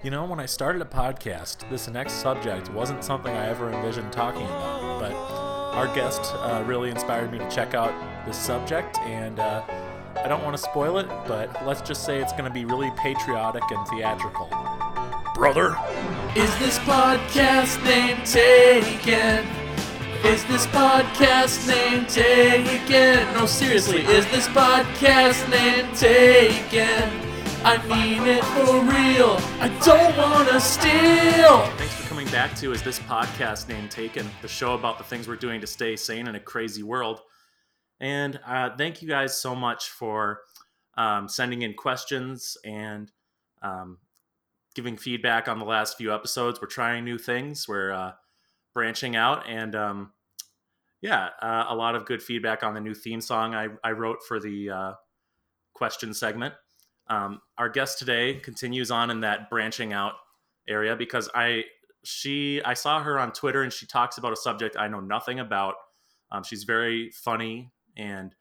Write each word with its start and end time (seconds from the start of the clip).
You 0.00 0.12
know, 0.12 0.24
when 0.26 0.38
I 0.38 0.46
started 0.46 0.80
a 0.80 0.84
podcast, 0.84 1.68
this 1.70 1.88
next 1.88 2.12
subject 2.12 2.72
wasn't 2.72 3.02
something 3.02 3.34
I 3.34 3.48
ever 3.48 3.72
envisioned 3.72 4.12
talking 4.12 4.44
about, 4.46 5.00
but 5.00 5.12
our 5.12 5.92
guest 5.92 6.34
uh, 6.36 6.62
really 6.64 6.90
inspired 6.90 7.32
me 7.32 7.38
to 7.38 7.50
check 7.50 7.74
out 7.74 7.92
this 8.24 8.36
subject, 8.36 8.96
and 8.98 9.40
uh, 9.40 9.60
I 10.14 10.28
don't 10.28 10.44
want 10.44 10.56
to 10.56 10.62
spoil 10.62 10.98
it, 10.98 11.08
but 11.26 11.66
let's 11.66 11.80
just 11.80 12.04
say 12.04 12.22
it's 12.22 12.30
going 12.30 12.44
to 12.44 12.50
be 12.50 12.64
really 12.64 12.92
patriotic 12.92 13.64
and 13.72 13.88
theatrical. 13.88 14.46
Brother? 15.34 15.76
Is 16.36 16.56
this 16.60 16.78
podcast 16.80 17.82
name 17.82 18.18
taken? 18.24 19.44
Is 20.24 20.44
this 20.44 20.64
podcast 20.68 21.66
name 21.66 22.06
taken? 22.06 23.34
No, 23.34 23.46
seriously, 23.46 24.02
is 24.02 24.24
this 24.26 24.46
podcast 24.46 25.50
name 25.50 25.92
taken? 25.96 27.27
I 27.64 27.76
mean 27.88 28.26
it 28.26 28.44
for 28.44 28.80
real. 28.84 29.36
I 29.60 29.68
don't 29.84 30.16
wanna 30.16 30.60
steal. 30.60 31.66
Thanks 31.76 31.94
for 31.94 32.08
coming 32.08 32.28
back 32.28 32.54
to 32.56 32.72
Is 32.72 32.82
This 32.82 33.00
Podcast 33.00 33.68
Name 33.68 33.88
Taken, 33.88 34.28
the 34.42 34.48
show 34.48 34.74
about 34.74 34.96
the 34.96 35.04
things 35.04 35.26
we're 35.26 35.36
doing 35.36 35.60
to 35.60 35.66
stay 35.66 35.96
sane 35.96 36.28
in 36.28 36.36
a 36.36 36.40
crazy 36.40 36.84
world. 36.84 37.20
And 38.00 38.38
uh, 38.46 38.76
thank 38.76 39.02
you 39.02 39.08
guys 39.08 39.36
so 39.40 39.56
much 39.56 39.90
for 39.90 40.40
um, 40.96 41.28
sending 41.28 41.62
in 41.62 41.74
questions 41.74 42.56
and 42.64 43.10
um, 43.60 43.98
giving 44.76 44.96
feedback 44.96 45.48
on 45.48 45.58
the 45.58 45.64
last 45.64 45.96
few 45.96 46.14
episodes. 46.14 46.60
We're 46.60 46.68
trying 46.68 47.04
new 47.04 47.18
things. 47.18 47.66
We're 47.66 47.90
uh, 47.90 48.12
branching 48.72 49.16
out, 49.16 49.48
and 49.48 49.74
um, 49.74 50.12
yeah, 51.00 51.30
uh, 51.42 51.66
a 51.68 51.74
lot 51.74 51.96
of 51.96 52.06
good 52.06 52.22
feedback 52.22 52.62
on 52.62 52.74
the 52.74 52.80
new 52.80 52.94
theme 52.94 53.20
song 53.20 53.54
I, 53.54 53.68
I 53.82 53.92
wrote 53.92 54.22
for 54.22 54.38
the 54.38 54.70
uh, 54.70 54.92
question 55.74 56.14
segment. 56.14 56.54
Um, 57.10 57.40
our 57.56 57.68
guest 57.68 57.98
today 57.98 58.34
continues 58.34 58.90
on 58.90 59.10
in 59.10 59.20
that 59.20 59.48
branching 59.50 59.92
out 59.92 60.14
area 60.68 60.94
because 60.94 61.28
I 61.34 61.64
she 62.04 62.62
I 62.64 62.74
saw 62.74 63.02
her 63.02 63.18
on 63.18 63.32
Twitter 63.32 63.62
and 63.62 63.72
she 63.72 63.86
talks 63.86 64.18
about 64.18 64.32
a 64.32 64.36
subject 64.36 64.76
I 64.78 64.88
know 64.88 65.00
nothing 65.00 65.40
about. 65.40 65.74
Um, 66.30 66.42
she's 66.42 66.64
very 66.64 67.10
funny 67.10 67.72
and 67.96 68.34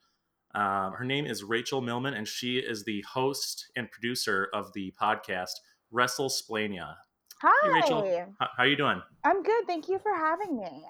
um, 0.54 0.94
her 0.94 1.06
name 1.06 1.26
is 1.26 1.44
Rachel 1.44 1.82
Milman 1.82 2.14
and 2.14 2.28
she 2.28 2.58
is 2.58 2.84
the 2.84 3.02
host 3.02 3.72
and 3.76 3.90
producer 3.92 4.50
of 4.54 4.74
the 4.74 4.94
podcast 5.02 5.52
WrestleSplania. 5.94 6.96
Hi, 7.42 7.68
Hey, 7.68 7.74
Rachel. 7.74 8.28
How, 8.40 8.50
how 8.58 8.64
you 8.64 8.76
doing? 8.76 9.02
I'm 9.24 9.44
good. 9.44 9.68
Thank 9.68 9.88
you 9.88 10.00
for 10.00 10.14
having 10.14 10.58
me. 10.58 10.84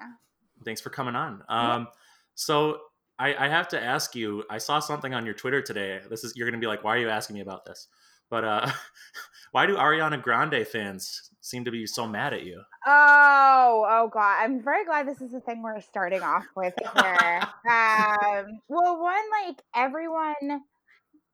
Thanks 0.66 0.82
for 0.82 0.90
coming 0.90 1.16
on. 1.16 1.44
Um, 1.50 1.88
so 2.36 2.80
I, 3.20 3.46
I 3.46 3.48
have 3.48 3.68
to 3.70 3.82
ask 3.82 4.16
you. 4.16 4.44
I 4.50 4.58
saw 4.58 4.80
something 4.80 5.14
on 5.14 5.26
your 5.26 5.34
Twitter 5.34 5.62
today. 5.62 6.02
This 6.10 6.24
is 6.24 6.34
you're 6.36 6.50
going 6.50 6.60
to 6.60 6.64
be 6.64 6.68
like, 6.68 6.84
why 6.84 6.96
are 6.96 7.00
you 7.00 7.10
asking 7.10 7.36
me 7.36 7.42
about 7.42 7.66
this? 7.66 7.88
But 8.30 8.44
uh, 8.44 8.72
why 9.52 9.66
do 9.66 9.76
Ariana 9.76 10.22
Grande 10.22 10.66
fans 10.68 11.30
seem 11.42 11.66
to 11.66 11.72
be 11.72 11.88
so 11.88 12.08
mad 12.08 12.34
at 12.34 12.44
you? 12.44 12.62
Oh, 12.86 13.86
oh 13.90 14.10
God. 14.14 14.44
I'm 14.44 14.64
very 14.64 14.86
glad 14.86 15.08
this 15.08 15.22
is 15.22 15.32
the 15.32 15.42
thing 15.42 15.64
we're 15.64 15.82
starting 15.82 16.22
off 16.22 16.46
with 16.56 16.74
here. 16.96 17.42
um, 17.70 18.60
well, 18.68 19.02
one, 19.02 19.24
like 19.46 19.62
everyone, 19.76 20.62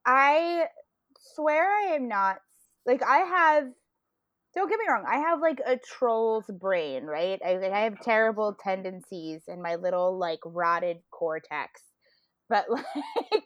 I 0.06 0.66
swear 1.34 1.64
I 1.64 1.94
am 1.94 2.08
not 2.08 2.38
like 2.86 3.02
I 3.02 3.18
have 3.18 3.68
don't 4.54 4.68
get 4.68 4.78
me 4.78 4.84
wrong, 4.88 5.04
I 5.08 5.18
have 5.18 5.40
like 5.40 5.60
a 5.66 5.76
troll's 5.76 6.44
brain, 6.48 7.04
right? 7.04 7.40
I 7.44 7.56
like 7.56 7.72
I 7.72 7.80
have 7.80 8.00
terrible 8.00 8.56
tendencies 8.62 9.42
in 9.48 9.60
my 9.62 9.76
little 9.76 10.18
like 10.18 10.40
rotted 10.44 10.98
cortex. 11.10 11.82
But 12.48 12.66
like 12.70 13.44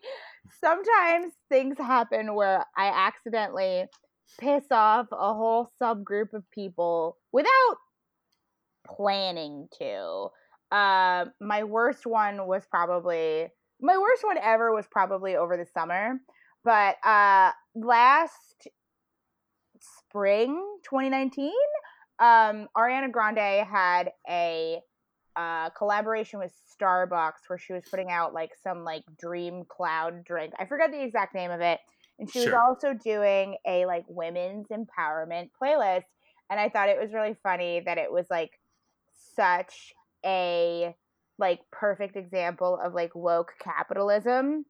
sometimes 0.63 1.33
things 1.49 1.79
happen 1.79 2.35
where 2.35 2.65
I 2.77 2.89
accidentally 2.89 3.85
piss 4.39 4.65
off 4.71 5.07
a 5.13 5.35
whole 5.35 5.71
subgroup 5.81 6.35
of 6.35 6.51
people 6.51 7.17
without 7.33 7.77
planning 8.87 9.69
to. 9.79 10.29
Uh, 10.71 11.27
my 11.41 11.65
worst 11.65 12.07
one 12.07 12.47
was 12.47 12.65
probably 12.71 13.49
my 13.81 13.97
worst 13.97 14.25
one 14.25 14.39
ever 14.39 14.75
was 14.75 14.87
probably 14.91 15.37
over 15.37 15.57
the 15.57 15.67
summer. 15.73 16.15
But 16.65 16.97
uh, 17.05 17.53
last 17.75 18.69
spring 20.19 20.79
2019, 20.83 21.53
um, 22.19 22.69
Ariana 22.77 23.11
Grande 23.13 23.65
had 23.67 24.11
a 24.29 24.81
uh, 25.37 25.71
collaboration 25.71 26.41
with 26.41 26.53
Starbucks 26.75 27.47
where 27.47 27.59
she 27.59 27.73
was 27.73 27.85
putting 27.89 28.11
out 28.11 28.35
like 28.35 28.51
some 28.61 28.83
like 28.83 29.05
dream 29.17 29.65
cloud 29.69 30.25
drink. 30.25 30.55
I 30.59 30.67
forget 30.67 30.91
the 30.91 31.03
exact 31.03 31.35
name 31.35 31.53
of 31.53 31.61
it. 31.61 31.79
And 32.19 32.29
she 32.29 32.41
was 32.41 32.53
also 32.53 32.95
doing 32.95 33.59
a 33.65 33.87
like 33.87 34.05
women's 34.09 34.67
empowerment 34.69 35.51
playlist. 35.63 36.03
And 36.51 36.59
I 36.59 36.69
thought 36.69 36.89
it 36.89 36.99
was 37.01 37.13
really 37.13 37.37
funny 37.45 37.83
that 37.87 37.99
it 37.99 38.11
was 38.11 38.27
like 38.29 38.51
such 39.37 39.93
a 40.27 40.97
like 41.39 41.61
perfect 41.71 42.17
example 42.17 42.77
of 42.83 42.93
like 42.93 43.15
woke 43.15 43.53
capitalism 43.63 44.65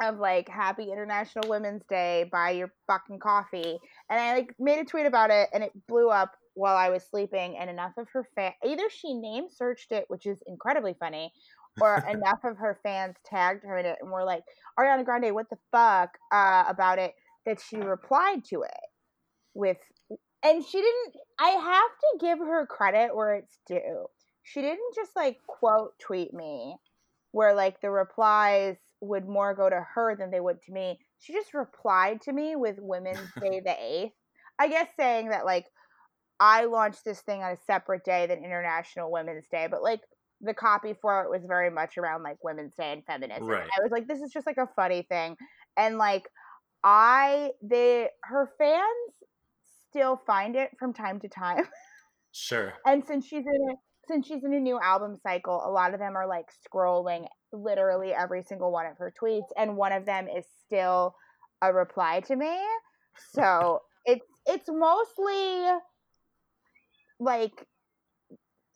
of 0.00 0.18
like 0.18 0.48
happy 0.48 0.90
international 0.90 1.48
women's 1.48 1.82
day 1.88 2.28
buy 2.32 2.50
your 2.50 2.72
fucking 2.86 3.18
coffee. 3.18 3.78
And 4.08 4.20
i 4.20 4.34
like 4.34 4.54
made 4.58 4.80
a 4.80 4.84
tweet 4.84 5.06
about 5.06 5.30
it 5.30 5.48
and 5.52 5.62
it 5.62 5.72
blew 5.86 6.08
up 6.08 6.32
while 6.54 6.76
i 6.76 6.88
was 6.90 7.04
sleeping 7.04 7.56
and 7.58 7.70
enough 7.70 7.92
of 7.96 8.08
her 8.12 8.26
fan 8.34 8.52
either 8.66 8.90
she 8.90 9.14
name 9.14 9.46
searched 9.48 9.92
it 9.92 10.04
which 10.08 10.26
is 10.26 10.42
incredibly 10.46 10.94
funny 10.98 11.32
or 11.80 12.04
enough 12.10 12.40
of 12.44 12.56
her 12.56 12.78
fans 12.82 13.14
tagged 13.24 13.64
her 13.64 13.78
in 13.78 13.86
it 13.86 13.98
and 14.00 14.10
were 14.10 14.24
like 14.24 14.42
ariana 14.78 15.04
grande 15.04 15.32
what 15.32 15.48
the 15.50 15.56
fuck 15.70 16.18
uh, 16.32 16.64
about 16.68 16.98
it 16.98 17.14
that 17.46 17.60
she 17.60 17.76
replied 17.76 18.44
to 18.44 18.62
it 18.62 18.80
with 19.54 19.78
and 20.42 20.64
she 20.64 20.78
didn't 20.78 21.16
i 21.38 21.48
have 21.50 21.90
to 22.00 22.26
give 22.26 22.38
her 22.38 22.66
credit 22.66 23.14
where 23.14 23.34
it's 23.34 23.58
due. 23.66 24.06
She 24.42 24.62
didn't 24.62 24.94
just 24.94 25.14
like 25.14 25.38
quote 25.46 25.98
tweet 25.98 26.32
me 26.34 26.76
where 27.32 27.54
like 27.54 27.80
the 27.80 27.90
replies 27.90 28.76
would 29.00 29.28
more 29.28 29.54
go 29.54 29.68
to 29.68 29.86
her 29.94 30.16
than 30.16 30.30
they 30.30 30.40
would 30.40 30.60
to 30.62 30.72
me. 30.72 30.98
She 31.18 31.32
just 31.32 31.54
replied 31.54 32.20
to 32.22 32.32
me 32.32 32.56
with 32.56 32.76
Women's 32.78 33.18
Day 33.40 33.60
the 33.60 33.70
8th. 33.70 34.12
I 34.58 34.68
guess 34.68 34.88
saying 34.96 35.30
that 35.30 35.44
like 35.44 35.66
I 36.38 36.64
launched 36.64 37.04
this 37.04 37.20
thing 37.20 37.42
on 37.42 37.52
a 37.52 37.56
separate 37.66 38.04
day 38.04 38.26
than 38.26 38.38
International 38.44 39.10
Women's 39.10 39.46
Day, 39.48 39.68
but 39.70 39.82
like 39.82 40.00
the 40.40 40.54
copy 40.54 40.94
for 41.00 41.22
it 41.22 41.30
was 41.30 41.44
very 41.46 41.70
much 41.70 41.98
around 41.98 42.22
like 42.22 42.36
Women's 42.42 42.74
Day 42.74 42.92
and 42.92 43.04
feminism. 43.04 43.46
Right. 43.46 43.64
I 43.64 43.82
was 43.82 43.90
like, 43.90 44.06
this 44.06 44.20
is 44.20 44.32
just 44.32 44.46
like 44.46 44.56
a 44.56 44.68
funny 44.76 45.02
thing. 45.02 45.36
And 45.76 45.98
like 45.98 46.28
I 46.82 47.50
they 47.62 48.08
her 48.24 48.50
fans 48.58 48.84
still 49.90 50.20
find 50.26 50.56
it 50.56 50.70
from 50.78 50.92
time 50.92 51.20
to 51.20 51.28
time. 51.28 51.66
Sure. 52.32 52.74
and 52.86 53.04
since 53.04 53.26
she's 53.26 53.44
in 53.44 53.70
a 53.70 53.74
since 54.06 54.26
she's 54.26 54.44
in 54.44 54.52
a 54.52 54.60
new 54.60 54.78
album 54.80 55.16
cycle, 55.22 55.62
a 55.64 55.70
lot 55.70 55.94
of 55.94 56.00
them 56.00 56.16
are 56.16 56.26
like 56.26 56.46
scrolling 56.66 57.26
literally 57.52 58.12
every 58.12 58.42
single 58.42 58.72
one 58.72 58.86
of 58.86 58.96
her 58.98 59.12
tweets, 59.20 59.48
and 59.56 59.76
one 59.76 59.92
of 59.92 60.06
them 60.06 60.28
is 60.28 60.44
still 60.66 61.14
a 61.62 61.72
reply 61.72 62.20
to 62.20 62.36
me. 62.36 62.56
So 63.32 63.82
it's 64.04 64.24
it's 64.46 64.68
mostly 64.68 65.64
like 67.18 67.66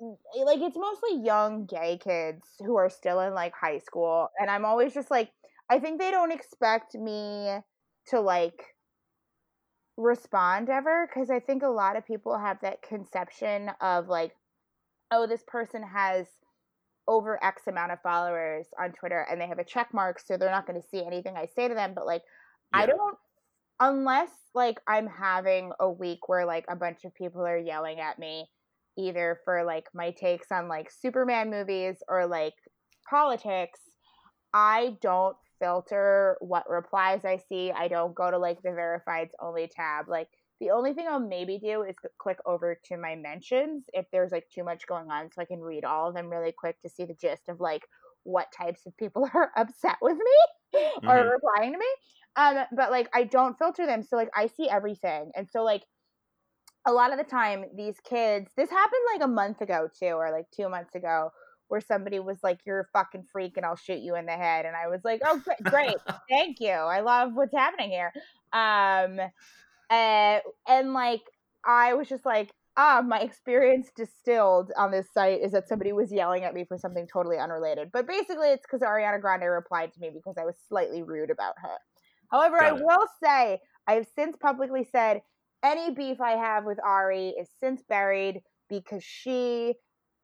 like 0.01 0.61
it's 0.61 0.77
mostly 0.77 1.25
young 1.25 1.67
gay 1.67 1.99
kids 2.03 2.45
who 2.61 2.77
are 2.77 2.91
still 2.91 3.21
in 3.21 3.33
like 3.33 3.55
high 3.59 3.79
school 3.79 4.29
and 4.39 4.51
i'm 4.51 4.65
always 4.65 4.93
just 4.93 5.11
like 5.11 5.31
i 5.71 5.79
think 5.79 5.99
they 5.99 6.11
don't 6.11 6.33
expect 6.33 6.95
me 6.95 7.57
to 8.07 8.21
like 8.21 8.75
respond 9.97 10.69
ever 10.69 11.07
because 11.07 11.31
i 11.31 11.39
think 11.39 11.63
a 11.63 11.69
lot 11.69 11.97
of 11.97 12.05
people 12.05 12.37
have 12.37 12.59
that 12.61 12.83
conception 12.83 13.71
of 13.81 14.09
like 14.09 14.33
oh 15.11 15.27
this 15.27 15.43
person 15.47 15.83
has 15.83 16.27
over 17.07 17.43
x 17.45 17.67
amount 17.67 17.93
of 17.93 18.01
followers 18.03 18.67
on 18.81 18.93
twitter 18.93 19.27
and 19.31 19.41
they 19.41 19.47
have 19.47 19.59
a 19.59 19.65
check 19.65 19.93
mark 19.93 20.19
so 20.19 20.37
they're 20.37 20.51
not 20.51 20.67
going 20.67 20.81
to 20.81 20.89
see 20.89 21.05
anything 21.05 21.37
i 21.37 21.47
say 21.47 21.69
to 21.69 21.75
them 21.75 21.93
but 21.95 22.07
like 22.07 22.23
i 22.73 22.87
don't 22.87 23.17
unless 23.81 24.31
like 24.55 24.79
i'm 24.89 25.07
having 25.07 25.71
a 25.81 25.91
week 25.91 26.29
where 26.29 26.47
like 26.47 26.65
a 26.69 26.77
bunch 26.77 27.05
of 27.05 27.15
people 27.15 27.43
are 27.43 27.59
yelling 27.59 28.01
at 28.01 28.19
me 28.19 28.47
either 28.97 29.41
for 29.45 29.65
like 29.65 29.87
my 29.93 30.11
takes 30.13 30.51
on 30.51 30.69
like 30.69 30.91
superman 30.91 31.51
movies 31.51 31.97
or 32.09 32.27
like 32.27 32.55
politics 33.09 33.81
i 34.55 34.97
don't 35.03 35.37
filter 35.61 36.37
what 36.41 36.69
replies 36.69 37.25
i 37.25 37.39
see. 37.49 37.73
I 37.73 37.89
don't 37.89 38.15
go 38.15 38.31
to 38.31 38.39
like 38.39 38.61
the 38.63 38.71
verifieds 38.71 39.31
only 39.41 39.71
tab 39.75 40.09
like 40.09 40.29
the 40.61 40.71
only 40.71 40.93
thing 40.95 41.07
i'll 41.09 41.21
maybe 41.21 41.59
do 41.59 41.83
is 41.83 41.97
click 42.19 42.39
over 42.47 42.79
to 42.85 42.97
my 42.97 43.15
mentions 43.15 43.85
if 43.93 44.07
there's 44.13 44.33
like 44.33 44.49
too 44.49 44.65
much 44.65 44.87
going 44.87 45.11
on 45.11 45.31
so 45.31 45.41
i 45.43 45.45
can 45.45 45.61
read 45.61 45.85
all 45.85 46.09
of 46.09 46.15
them 46.15 46.29
really 46.29 46.53
quick 46.53 46.81
to 46.81 46.89
see 46.89 47.05
the 47.05 47.15
gist 47.15 47.49
of 47.49 47.61
like 47.61 47.87
what 48.25 48.49
types 48.57 48.87
of 48.87 48.97
people 48.97 49.29
are 49.35 49.53
upset 49.57 49.97
with 50.01 50.17
me 50.17 50.83
or 51.07 51.25
Mhm. 51.25 51.35
replying 51.35 51.73
to 51.73 51.79
me 51.79 51.87
um 52.37 52.65
but 52.77 52.91
like 52.91 53.09
i 53.15 53.25
don't 53.25 53.59
filter 53.59 53.87
them 53.87 54.03
so 54.03 54.17
like 54.17 54.31
i 54.35 54.47
see 54.47 54.69
everything 54.69 55.31
and 55.37 55.49
so 55.51 55.63
like 55.63 55.85
a 56.87 56.93
lot 56.93 57.13
of 57.13 57.19
the 57.19 57.25
time 57.25 57.65
these 57.75 58.01
kids 58.01 58.51
this 58.57 58.71
happened 58.71 59.01
like 59.13 59.23
a 59.25 59.29
month 59.29 59.61
ago 59.61 59.89
too 59.99 60.07
or 60.13 60.31
like 60.31 60.47
two 60.51 60.69
months 60.69 60.95
ago 60.95 61.31
where 61.69 61.81
somebody 61.81 62.19
was 62.19 62.39
like 62.43 62.61
you're 62.67 62.81
a 62.81 62.87
fucking 62.93 63.25
freak 63.33 63.57
and 63.57 63.65
i'll 63.65 63.77
shoot 63.77 64.01
you 64.01 64.15
in 64.17 64.27
the 64.27 64.33
head 64.33 64.67
and 64.67 64.77
i 64.77 64.87
was 64.87 65.01
like 65.05 65.21
oh 65.25 65.41
gr- 65.45 65.65
great 65.69 65.97
thank 66.31 66.61
you 66.61 66.71
i 66.71 67.01
love 67.01 67.33
what's 67.35 67.55
happening 67.55 67.91
here 67.91 68.13
um 68.53 69.19
uh, 69.95 70.41
and 70.69 70.93
like 70.93 71.23
I 71.65 71.95
was 71.95 72.09
just 72.09 72.27
like, 72.27 72.51
ah, 72.77 73.03
my 73.07 73.21
experience 73.21 73.89
distilled 73.97 74.73
on 74.77 74.91
this 74.91 75.07
site 75.13 75.41
is 75.41 75.53
that 75.53 75.69
somebody 75.69 75.93
was 75.93 76.13
yelling 76.13 76.45
at 76.45 76.55
me 76.55 76.65
for 76.65 76.77
something 76.79 77.07
totally 77.07 77.39
unrelated. 77.39 77.91
But 77.93 78.07
basically, 78.07 78.49
it's 78.49 78.65
because 78.67 78.81
Ariana 78.83 79.21
Grande 79.21 79.45
replied 79.45 79.93
to 79.95 80.01
me 80.01 80.11
because 80.13 80.35
I 80.39 80.45
was 80.45 80.57
slightly 80.69 81.03
rude 81.03 81.31
about 81.31 81.55
her. 81.63 81.77
However, 82.31 82.59
Got 82.59 82.73
I 82.73 82.77
it. 82.77 82.83
will 82.85 83.07
say 83.23 83.61
I 83.87 83.93
have 83.95 84.07
since 84.17 84.37
publicly 84.37 84.85
said 84.91 85.23
any 85.63 85.95
beef 85.95 86.21
I 86.21 86.33
have 86.33 86.65
with 86.65 86.79
Ari 86.85 87.29
is 87.41 87.49
since 87.61 87.83
buried 87.89 88.41
because 88.69 89.05
she 89.05 89.75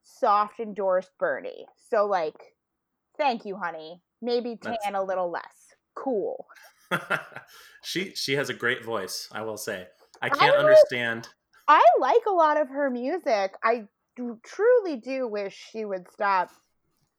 soft 0.03 0.61
endorsed 0.61 1.13
Bernie. 1.19 1.67
So, 1.91 2.07
like, 2.07 2.35
thank 3.17 3.45
you, 3.47 3.57
honey. 3.57 4.03
Maybe 4.21 4.57
tan 4.57 4.73
That's- 4.73 4.93
a 4.95 5.03
little 5.03 5.31
less. 5.31 5.75
Cool. 5.95 6.47
she 7.83 8.15
she 8.15 8.35
has 8.35 8.49
a 8.51 8.55
great 8.55 8.85
voice, 8.85 9.29
I 9.33 9.43
will 9.43 9.57
say. 9.57 9.87
I 10.23 10.27
I 10.27 10.29
can't 10.31 10.57
like- 10.57 10.65
understand. 10.65 11.29
I 11.69 11.83
like 12.01 12.23
a 12.27 12.33
lot 12.33 12.61
of 12.61 12.69
her 12.69 12.91
music. 12.91 13.53
I 13.63 13.85
do, 14.17 14.41
truly 14.45 14.97
do 14.97 15.29
wish 15.29 15.69
she 15.71 15.85
would 15.85 16.11
stop 16.13 16.51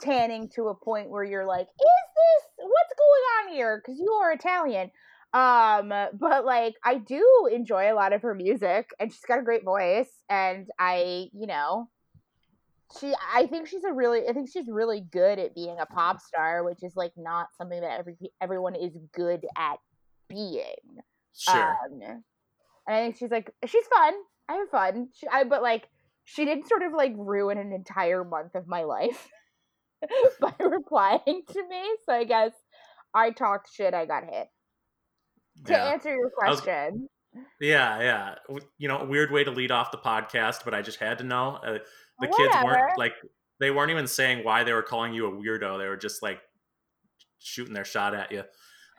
tanning 0.01 0.49
to 0.55 0.67
a 0.67 0.75
point 0.75 1.09
where 1.09 1.23
you're 1.23 1.45
like, 1.45 1.67
is 1.67 1.67
this 1.77 2.51
what's 2.57 2.93
going 2.97 3.47
on 3.47 3.53
here? 3.53 3.81
Because 3.83 3.97
you 3.99 4.11
are 4.11 4.33
Italian. 4.33 4.91
Um, 5.33 5.93
but 6.19 6.43
like, 6.43 6.75
I 6.83 6.97
do 6.97 7.49
enjoy 7.49 7.91
a 7.91 7.95
lot 7.95 8.11
of 8.11 8.23
her 8.23 8.35
music, 8.35 8.89
and 8.99 9.11
she's 9.11 9.23
got 9.25 9.39
a 9.39 9.43
great 9.43 9.63
voice. 9.63 10.09
And 10.29 10.67
I, 10.77 11.29
you 11.31 11.47
know, 11.47 11.89
she, 12.99 13.13
I 13.33 13.47
think 13.47 13.67
she's 13.67 13.83
a 13.83 13.93
really, 13.93 14.27
I 14.27 14.33
think 14.33 14.49
she's 14.51 14.67
really 14.67 15.01
good 15.01 15.39
at 15.39 15.55
being 15.55 15.77
a 15.79 15.85
pop 15.85 16.19
star, 16.21 16.63
which 16.63 16.83
is 16.83 16.95
like 16.95 17.13
not 17.17 17.47
something 17.57 17.79
that 17.81 17.99
every 17.99 18.15
everyone 18.41 18.75
is 18.75 18.97
good 19.13 19.45
at 19.57 19.77
being. 20.27 20.99
Sure. 21.37 21.75
Um, 21.85 22.01
and 22.01 22.23
I 22.87 23.01
think 23.03 23.17
she's 23.17 23.31
like 23.31 23.53
she's 23.65 23.85
fun. 23.87 24.13
I 24.49 24.53
have 24.55 24.69
fun. 24.69 25.09
She, 25.13 25.27
I 25.27 25.43
but 25.43 25.61
like 25.61 25.87
she 26.25 26.45
did 26.45 26.67
sort 26.67 26.83
of 26.83 26.93
like 26.93 27.13
ruin 27.15 27.57
an 27.57 27.71
entire 27.73 28.23
month 28.23 28.55
of 28.55 28.67
my 28.67 28.83
life 28.83 29.29
by 30.41 30.53
replying 30.59 31.43
to 31.49 31.67
me. 31.67 31.83
So 32.05 32.13
I 32.13 32.23
guess 32.23 32.51
I 33.13 33.31
talked 33.31 33.69
shit. 33.73 33.93
I 33.93 34.05
got 34.05 34.23
hit. 34.25 34.47
To 35.65 35.73
yeah. 35.73 35.85
answer 35.85 36.09
your 36.09 36.31
I 36.43 36.49
was- 36.49 36.61
question, 36.61 37.09
Yeah, 37.59 37.99
yeah. 38.01 38.35
You 38.77 38.87
know, 38.87 39.05
weird 39.05 39.31
way 39.31 39.43
to 39.43 39.51
lead 39.51 39.71
off 39.71 39.91
the 39.91 39.97
podcast, 39.97 40.63
but 40.65 40.73
I 40.73 40.81
just 40.81 40.99
had 40.99 41.17
to 41.19 41.23
know. 41.23 41.59
Uh, 41.65 41.79
the 42.21 42.27
kids 42.27 42.55
Whatever. 42.55 42.65
weren't 42.65 42.97
like 42.97 43.13
they 43.59 43.71
weren't 43.71 43.91
even 43.91 44.07
saying 44.07 44.43
why 44.43 44.63
they 44.63 44.73
were 44.73 44.83
calling 44.83 45.13
you 45.13 45.27
a 45.27 45.31
weirdo. 45.31 45.77
They 45.77 45.87
were 45.87 45.97
just 45.97 46.23
like 46.23 46.39
shooting 47.39 47.73
their 47.73 47.85
shot 47.85 48.15
at 48.15 48.31
you. 48.31 48.39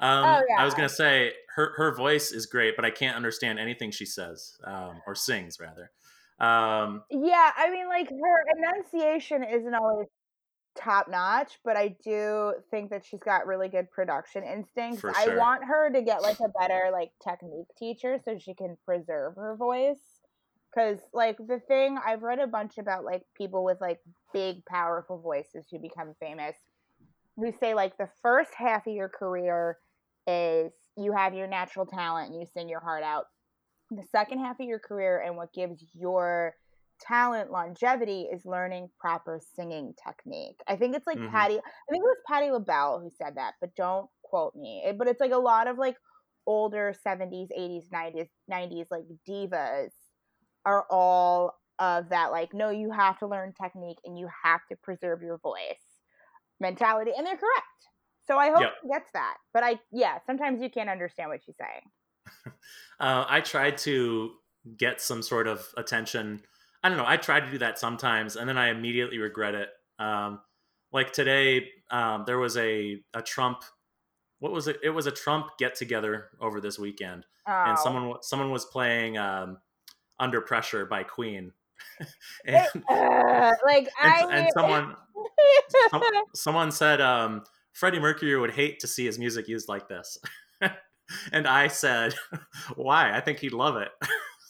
Um, 0.01 0.25
Oh, 0.25 0.43
I 0.59 0.65
was 0.65 0.75
gonna 0.75 0.89
say 0.89 1.33
her 1.55 1.73
her 1.77 1.95
voice 1.95 2.33
is 2.33 2.47
great, 2.47 2.77
but 2.77 2.85
I 2.85 2.91
can't 2.91 3.17
understand 3.17 3.59
anything 3.59 3.91
she 3.91 4.07
says 4.07 4.57
um, 4.65 5.01
or 5.07 5.15
sings 5.15 5.59
rather. 5.61 5.91
Um, 6.41 7.05
yeah, 7.11 7.53
I 7.57 7.71
mean, 7.71 7.89
like 7.89 8.11
her 8.11 8.45
enunciation 8.57 9.45
isn't 9.45 9.75
always 9.75 10.09
top 10.75 11.09
notch, 11.09 11.59
but 11.65 11.77
I 11.77 11.95
do 12.03 12.55
think 12.71 12.91
that 12.91 13.05
she's 13.05 13.21
got 13.21 13.47
really 13.47 13.69
good 13.69 13.91
production 13.91 14.43
instincts. 14.43 15.01
For 15.01 15.13
I 15.15 15.37
want 15.37 15.65
her 15.65 15.91
to 15.93 16.03
get 16.03 16.23
like 16.23 16.39
a 16.41 16.49
better 16.61 16.89
like 16.93 17.11
technique 17.23 17.69
teacher 17.79 18.19
so 18.25 18.39
she 18.39 18.55
can 18.55 18.77
preserve 18.85 19.37
her 19.37 19.57
voice. 19.57 20.12
Cause 20.75 20.99
like 21.13 21.37
the 21.39 21.61
thing 21.69 21.99
I've 22.05 22.23
read 22.23 22.39
a 22.39 22.47
bunch 22.47 22.79
about 22.79 23.05
like 23.05 23.25
people 23.37 23.63
with 23.65 23.81
like 23.81 24.01
big 24.33 24.65
powerful 24.67 25.21
voices 25.21 25.67
who 25.71 25.79
become 25.79 26.15
famous 26.19 26.57
who 27.37 27.53
say 27.61 27.75
like 27.75 27.97
the 27.99 28.09
first 28.23 28.51
half 28.57 28.87
of 28.87 28.95
your 28.95 29.09
career 29.09 29.79
is 30.27 30.73
you 30.97 31.13
have 31.17 31.35
your 31.35 31.47
natural 31.47 31.87
talent 31.87 32.31
and 32.31 32.41
you 32.41 32.47
sing 32.47 32.69
your 32.69 32.81
heart 32.81 33.03
out. 33.03 33.27
The 33.91 34.05
second 34.11 34.41
half 34.41 34.61
of 34.61 34.67
your 34.67 34.79
career 34.79 35.21
and 35.21 35.37
what 35.37 35.53
gives 35.53 35.85
your 35.95 36.55
talent 37.01 37.51
longevity 37.51 38.29
is 38.33 38.47
learning 38.47 38.91
proper 39.01 39.41
singing 39.57 39.95
technique. 40.07 40.57
I 40.69 40.77
think 40.77 40.95
it's 40.97 41.07
like 41.07 41.19
Mhm. 41.19 41.31
Patti. 41.31 41.55
I 41.59 41.91
think 41.91 42.03
it 42.03 42.09
was 42.09 42.19
Patti 42.29 42.51
LaBelle 42.51 43.01
who 43.01 43.11
said 43.11 43.37
that, 43.37 43.55
but 43.61 43.75
don't 43.75 44.09
quote 44.23 44.55
me. 44.55 44.85
But 44.97 45.09
it's 45.09 45.21
like 45.21 45.33
a 45.33 45.39
lot 45.39 45.67
of 45.69 45.79
like 45.79 45.97
older 46.47 46.95
70s, 47.03 47.51
80s, 47.57 47.89
90s, 47.93 48.29
90s 48.49 48.87
like 48.91 49.05
divas 49.29 49.91
are 50.65 50.87
all 50.91 51.59
of 51.79 52.09
that 52.11 52.31
like 52.31 52.55
no, 52.55 52.71
you 52.71 52.91
have 52.91 53.19
to 53.19 53.27
learn 53.27 53.53
technique 53.61 53.99
and 54.05 54.19
you 54.19 54.29
have 54.45 54.61
to 54.69 54.77
preserve 54.77 55.23
your 55.23 55.39
voice 55.39 56.01
mentality 56.61 57.13
and 57.17 57.27
they're 57.27 57.37
correct. 57.37 57.67
So 58.25 58.39
I 58.39 58.51
hope 58.51 58.61
Yep. 58.61 58.75
she 58.83 58.89
gets 58.89 59.11
that. 59.13 59.39
But 59.53 59.65
I 59.65 59.81
yeah, 59.93 60.19
sometimes 60.27 60.63
you 60.63 60.71
can't 60.71 60.91
understand 60.91 61.31
what 61.31 61.43
she's 61.45 61.57
saying. 61.57 61.83
uh, 63.01 63.25
I 63.29 63.41
tried 63.41 63.79
to 63.79 64.35
get 64.77 65.01
some 65.01 65.23
sort 65.23 65.47
of 65.47 65.67
attention. 65.77 66.43
I 66.83 66.89
don't 66.89 66.99
know. 66.99 67.07
I 67.07 67.17
tried 67.17 67.41
to 67.41 67.51
do 67.51 67.59
that 67.59 67.79
sometimes, 67.79 68.37
and 68.37 68.49
then 68.49 68.59
I 68.59 68.69
immediately 68.69 69.19
regret 69.19 69.55
it. 69.55 69.71
Um, 69.99 70.41
like 70.93 71.13
today, 71.13 71.71
um, 71.91 72.25
there 72.27 72.39
was 72.39 72.57
a 72.57 73.03
a 73.15 73.23
Trump. 73.23 73.63
What 74.39 74.53
was 74.53 74.69
it? 74.69 74.79
It 74.83 74.91
was 74.91 75.07
a 75.07 75.13
Trump 75.13 75.59
get 75.59 75.75
together 75.75 76.31
over 76.41 76.61
this 76.61 76.79
weekend, 76.79 77.27
and 77.65 77.79
Oh. 77.79 77.79
someone 77.79 78.23
someone 78.23 78.51
was 78.51 78.65
playing 78.67 79.19
um, 79.19 79.59
"Under 80.19 80.41
Pressure" 80.41 80.87
by 80.87 81.03
Queen, 81.03 81.53
and, 82.47 82.67
Uh, 82.89 83.53
like 83.65 83.89
I 84.01 84.23
and, 84.23 84.33
and 84.33 84.49
someone 84.55 84.97
some, 85.91 86.03
someone 86.35 86.73
said 86.73 87.01
um, 87.01 87.43
Freddie 87.73 88.01
Mercury 88.01 88.39
would 88.39 88.53
hate 88.53 88.81
to 88.81 88.87
see 88.87 89.07
his 89.07 89.19
music 89.19 89.49
used 89.49 89.69
like 89.69 89.89
this, 89.89 90.19
and 91.33 91.47
I 91.47 91.69
said, 91.69 92.15
"Why? 92.77 93.17
I 93.17 93.21
think 93.21 93.39
he'd 93.39 93.53
love 93.53 93.77
it." 93.77 93.91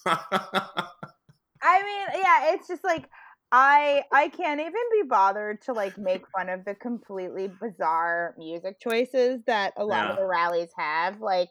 I 0.06 1.82
mean, 1.82 2.20
yeah, 2.22 2.52
it's 2.54 2.66
just 2.68 2.84
like 2.84 3.08
I 3.52 4.02
I 4.12 4.28
can't 4.28 4.60
even 4.60 4.72
be 4.72 5.02
bothered 5.08 5.62
to 5.62 5.72
like 5.72 5.98
make 5.98 6.24
fun 6.36 6.48
of 6.48 6.64
the 6.64 6.74
completely 6.74 7.50
bizarre 7.60 8.34
music 8.38 8.80
choices 8.80 9.40
that 9.46 9.74
a 9.76 9.84
lot 9.84 10.10
of 10.10 10.16
the 10.16 10.26
rallies 10.26 10.70
have. 10.76 11.20
Like 11.20 11.50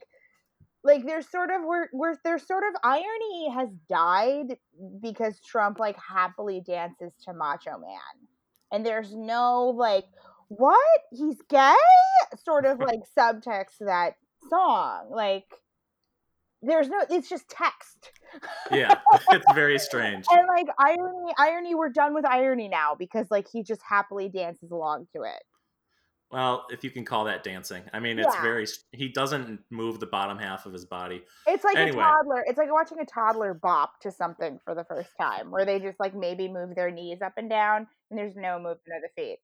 like 0.84 1.06
there's 1.06 1.30
sort 1.30 1.52
of 1.52 1.62
we're 1.64 1.88
we're 1.94 2.16
there's 2.24 2.46
sort 2.46 2.64
of 2.64 2.80
irony 2.84 3.50
has 3.54 3.70
died 3.88 4.58
because 5.02 5.40
Trump 5.40 5.80
like 5.80 5.98
happily 5.98 6.62
dances 6.66 7.14
to 7.26 7.34
Macho 7.34 7.78
Man. 7.78 8.28
And 8.72 8.86
there's 8.86 9.14
no 9.14 9.74
like 9.76 10.06
what? 10.48 11.02
He's 11.12 11.42
gay? 11.50 11.74
Sort 12.44 12.66
of 12.66 12.80
like 12.80 13.02
subtext 13.18 13.78
to 13.80 13.86
that 13.86 14.16
song. 14.50 15.10
Like 15.12 15.46
there's 16.64 16.90
no 16.90 17.04
it's 17.10 17.30
just 17.30 17.50
text. 17.50 18.12
yeah, 18.72 18.96
it's 19.32 19.54
very 19.54 19.80
strange. 19.80 20.26
And 20.32 20.48
like 20.48 20.68
irony, 20.80 21.34
irony, 21.38 21.76
we're 21.76 21.90
done 21.90 22.14
with 22.14 22.26
irony 22.26 22.68
now 22.68 22.96
because 22.98 23.30
like 23.30 23.48
he 23.52 23.64
just 23.64 23.82
happily 23.88 24.30
dances 24.30 24.72
along 24.72 25.08
to 25.16 25.24
it. 25.24 25.44
Well, 26.32 26.66
if 26.70 26.84
you 26.84 26.92
can 26.92 27.04
call 27.04 27.26
that 27.26 27.44
dancing, 27.44 27.84
I 27.92 28.00
mean, 28.00 28.18
it's 28.18 28.34
Yeah. 28.34 28.42
very. 28.42 28.66
He 28.94 29.10
doesn't 29.10 29.66
move 29.70 30.00
the 30.00 30.06
bottom 30.06 30.38
half 30.38 30.66
of 30.66 30.72
his 30.72 30.86
body. 30.86 31.26
It's 31.46 31.64
like 31.64 31.76
Anyway. 31.76 32.02
a 32.02 32.06
toddler. 32.06 32.44
It's 32.48 32.58
like 32.58 32.72
watching 32.72 33.00
a 33.00 33.06
toddler 33.06 33.54
bop 33.54 34.00
to 34.02 34.12
something 34.12 34.60
for 34.64 34.74
the 34.74 34.86
first 34.86 35.10
time, 35.20 35.52
where 35.52 35.66
they 35.66 35.80
just 35.80 36.00
like 36.00 36.16
maybe 36.16 36.48
move 36.48 36.74
their 36.76 36.90
knees 36.90 37.22
up 37.22 37.34
and 37.38 37.50
down, 37.50 37.88
and 38.10 38.18
there's 38.18 38.36
no 38.36 38.58
movement 38.58 38.96
of 38.96 39.02
the 39.02 39.10
feet. 39.16 39.40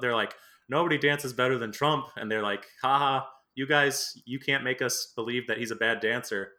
They're 0.00 0.14
like, 0.14 0.34
nobody 0.68 0.98
dances 0.98 1.32
better 1.32 1.58
than 1.58 1.72
Trump, 1.72 2.06
and 2.16 2.30
they're 2.30 2.42
like, 2.42 2.66
haha, 2.82 3.26
you 3.54 3.66
guys, 3.66 4.12
you 4.24 4.38
can't 4.38 4.64
make 4.64 4.80
us 4.82 5.12
believe 5.16 5.46
that 5.46 5.58
he's 5.58 5.70
a 5.70 5.76
bad 5.76 6.00
dancer. 6.00 6.52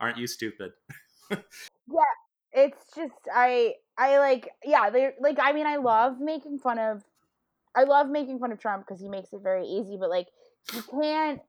Aren't 0.00 0.18
you 0.18 0.26
stupid? 0.26 0.72
Yeah, 1.86 2.00
it's 2.52 2.82
just 2.96 3.12
I 3.32 3.74
I 3.96 4.18
like 4.18 4.48
yeah 4.64 4.90
they 4.90 5.12
like 5.20 5.38
I 5.40 5.52
mean 5.52 5.66
I 5.66 5.76
love 5.76 6.20
making 6.20 6.58
fun 6.58 6.78
of 6.78 7.02
I 7.76 7.84
love 7.84 8.08
making 8.08 8.38
fun 8.38 8.52
of 8.52 8.58
Trump 8.58 8.86
because 8.86 9.00
he 9.00 9.08
makes 9.08 9.32
it 9.32 9.40
very 9.42 9.66
easy, 9.66 9.96
but 9.98 10.08
like 10.10 10.28
you 10.72 10.82
can't. 10.82 11.40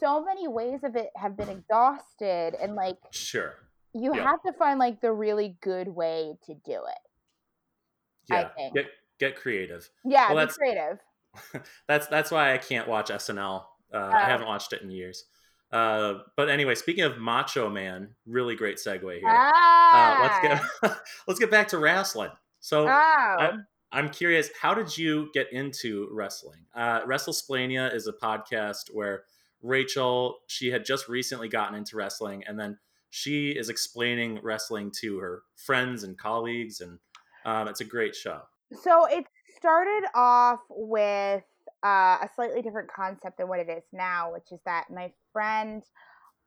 So 0.00 0.24
many 0.24 0.46
ways 0.48 0.84
of 0.84 0.94
it 0.96 1.10
have 1.16 1.36
been 1.36 1.48
exhausted, 1.48 2.54
and 2.60 2.74
like 2.74 2.96
Sure. 3.10 3.54
you 3.92 4.14
Yeah. 4.14 4.22
have 4.22 4.42
to 4.42 4.52
find 4.52 4.78
like 4.78 5.00
the 5.00 5.12
really 5.12 5.56
good 5.60 5.88
way 5.88 6.36
to 6.46 6.54
do 6.54 6.84
it. 6.84 8.32
I 8.32 8.40
Yeah. 8.42 8.48
think. 8.54 8.74
Get 8.74 8.86
get 9.18 9.36
creative. 9.36 9.88
Yeah, 10.04 10.28
Well, 10.28 10.36
that's- 10.36 10.56
creative. 10.56 11.00
That's 11.88 12.06
that's 12.06 12.30
why 12.30 12.52
I 12.54 12.58
can't 12.58 12.88
watch 12.88 13.10
SNL. 13.10 13.66
Uh, 13.92 13.96
I 13.96 14.22
Oh. 14.22 14.26
haven't 14.26 14.46
watched 14.46 14.72
it 14.72 14.82
in 14.82 14.90
years. 14.90 15.24
Uh, 15.70 16.20
but 16.36 16.48
anyway, 16.48 16.74
speaking 16.74 17.04
of 17.04 17.18
Macho 17.18 17.68
Man, 17.68 18.08
really 18.26 18.56
great 18.56 18.76
segue 18.78 19.18
here. 19.18 19.22
Ah, 19.26 20.16
Uh, 20.16 20.22
let's 20.22 20.62
get 20.82 20.96
let's 21.26 21.40
get 21.40 21.50
back 21.50 21.68
to 21.68 21.78
wrestling. 21.78 22.30
So 22.60 22.86
Oh, 22.88 23.50
I'm 23.92 24.10
curious, 24.10 24.50
how 24.60 24.74
did 24.74 24.96
you 24.96 25.30
get 25.32 25.50
into 25.52 26.08
wrestling? 26.12 26.60
Uh, 26.74 27.00
WrestleSplania 27.02 27.94
is 27.94 28.06
a 28.06 28.12
podcast 28.12 28.92
where 28.92 29.22
Rachel, 29.62 30.38
she 30.46 30.70
had 30.70 30.84
just 30.84 31.08
recently 31.08 31.48
gotten 31.48 31.74
into 31.74 31.96
wrestling, 31.96 32.44
and 32.46 32.58
then 32.58 32.78
she 33.10 33.50
is 33.50 33.68
explaining 33.70 34.40
wrestling 34.42 34.90
to 35.00 35.18
her 35.18 35.42
friends 35.56 36.02
and 36.04 36.18
colleagues, 36.18 36.80
and 36.80 36.98
um, 37.44 37.66
it's 37.68 37.80
a 37.80 37.84
great 37.84 38.14
show. 38.14 38.42
so 38.82 39.06
it 39.06 39.24
started 39.56 40.04
off 40.14 40.60
with 40.68 41.42
uh, 41.84 42.18
a 42.22 42.28
slightly 42.34 42.62
different 42.62 42.90
concept 42.92 43.38
than 43.38 43.48
what 43.48 43.60
it 43.60 43.68
is 43.68 43.84
now, 43.92 44.32
which 44.32 44.50
is 44.52 44.60
that 44.64 44.86
my 44.90 45.12
friend 45.32 45.82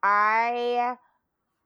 I 0.04 0.96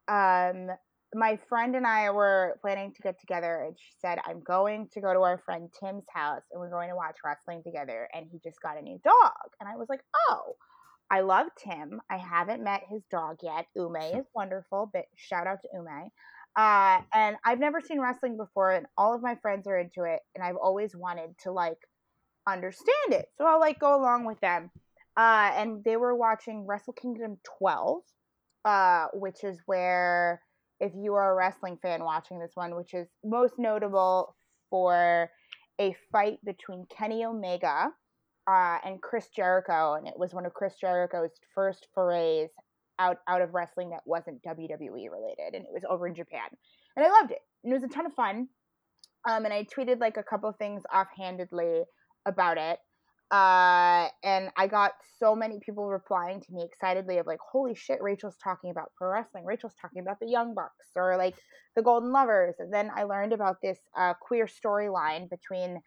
um 0.07 0.69
my 1.13 1.39
friend 1.47 1.75
and 1.75 1.87
I 1.87 2.09
were 2.11 2.57
planning 2.61 2.93
to 2.93 3.01
get 3.01 3.19
together, 3.19 3.63
and 3.65 3.75
she 3.79 3.91
said, 4.01 4.19
I'm 4.25 4.41
going 4.41 4.89
to 4.93 5.01
go 5.01 5.13
to 5.13 5.21
our 5.21 5.37
friend 5.37 5.69
Tim's 5.79 6.03
house 6.13 6.41
and 6.51 6.59
we're 6.59 6.69
going 6.69 6.89
to 6.89 6.95
watch 6.95 7.17
wrestling 7.23 7.63
together. 7.63 8.09
And 8.13 8.27
he 8.29 8.39
just 8.43 8.61
got 8.61 8.77
a 8.77 8.81
new 8.81 8.99
dog. 9.03 9.47
And 9.59 9.69
I 9.69 9.77
was 9.77 9.87
like, 9.87 10.01
oh, 10.27 10.55
I 11.09 11.21
love 11.21 11.47
Tim. 11.57 12.01
I 12.09 12.17
haven't 12.17 12.63
met 12.63 12.81
his 12.89 13.01
dog 13.09 13.37
yet. 13.41 13.65
Ume 13.75 13.95
is 13.95 14.25
wonderful, 14.33 14.89
but 14.91 15.05
shout 15.15 15.47
out 15.47 15.61
to 15.61 15.69
Ume. 15.73 16.09
Uh, 16.57 17.01
and 17.13 17.37
I've 17.45 17.59
never 17.59 17.79
seen 17.79 18.01
wrestling 18.01 18.37
before, 18.37 18.71
and 18.71 18.85
all 18.97 19.13
of 19.13 19.21
my 19.21 19.35
friends 19.35 19.67
are 19.67 19.77
into 19.77 20.03
it, 20.03 20.21
and 20.33 20.43
I've 20.43 20.55
always 20.55 20.95
wanted 20.95 21.37
to 21.43 21.51
like 21.51 21.77
understand 22.47 23.11
it. 23.11 23.25
So 23.37 23.45
I'll 23.45 23.59
like 23.59 23.79
go 23.79 23.99
along 23.99 24.25
with 24.25 24.39
them. 24.39 24.71
Uh, 25.17 25.51
and 25.55 25.83
they 25.83 25.97
were 25.97 26.15
watching 26.15 26.65
Wrestle 26.67 26.93
Kingdom 26.93 27.37
12, 27.59 28.01
uh, 28.65 29.07
which 29.13 29.43
is 29.43 29.59
where 29.65 30.41
if 30.79 30.91
you 30.95 31.13
are 31.13 31.31
a 31.31 31.35
wrestling 31.35 31.77
fan 31.81 32.03
watching 32.03 32.39
this 32.39 32.51
one, 32.55 32.75
which 32.75 32.93
is 32.93 33.07
most 33.23 33.53
notable 33.57 34.35
for 34.69 35.29
a 35.79 35.95
fight 36.11 36.39
between 36.43 36.85
Kenny 36.89 37.23
Omega 37.23 37.91
uh, 38.47 38.77
and 38.83 39.01
Chris 39.01 39.27
Jericho, 39.35 39.93
and 39.93 40.07
it 40.07 40.17
was 40.17 40.33
one 40.33 40.45
of 40.45 40.53
Chris 40.53 40.75
Jericho's 40.79 41.31
first 41.53 41.87
forays 41.93 42.49
out 42.97 43.17
out 43.27 43.41
of 43.41 43.53
wrestling 43.53 43.89
that 43.89 44.01
wasn't 44.05 44.43
WWE 44.43 45.09
related, 45.11 45.53
and 45.53 45.65
it 45.65 45.71
was 45.71 45.83
over 45.89 46.07
in 46.07 46.15
Japan, 46.15 46.47
and 46.95 47.05
I 47.05 47.09
loved 47.09 47.31
it, 47.31 47.39
and 47.63 47.73
it 47.73 47.81
was 47.81 47.83
a 47.83 47.93
ton 47.93 48.05
of 48.05 48.13
fun. 48.13 48.47
Um, 49.27 49.45
and 49.45 49.53
I 49.53 49.63
tweeted 49.63 49.99
like 49.99 50.17
a 50.17 50.23
couple 50.23 50.51
things 50.53 50.83
offhandedly 50.93 51.83
about 52.25 52.57
it, 52.57 52.79
uh, 53.31 54.07
and 54.23 54.51
I 54.55 54.67
got 54.67 54.93
so 55.19 55.35
many 55.35 55.59
people 55.59 55.87
replying 55.87 56.41
to 56.41 56.53
me 56.53 56.63
excitedly 56.63 57.17
of 57.17 57.25
like, 57.25 57.39
"Holy 57.39 57.73
shit, 57.75 58.01
Rachel's 58.01 58.37
talking 58.37 58.69
about 58.69 58.91
pro 58.95 59.09
wrestling. 59.09 59.45
Rachel's 59.45 59.75
talking 59.81 60.01
about 60.01 60.19
the 60.19 60.27
Young 60.29 60.53
Bucks 60.53 60.91
or 60.95 61.17
like 61.17 61.35
the 61.75 61.81
Golden 61.81 62.11
Lovers." 62.11 62.55
And 62.59 62.71
then 62.71 62.91
I 62.95 63.03
learned 63.03 63.33
about 63.33 63.57
this 63.61 63.79
uh, 63.97 64.13
queer 64.13 64.45
storyline 64.45 65.29
between 65.29 65.81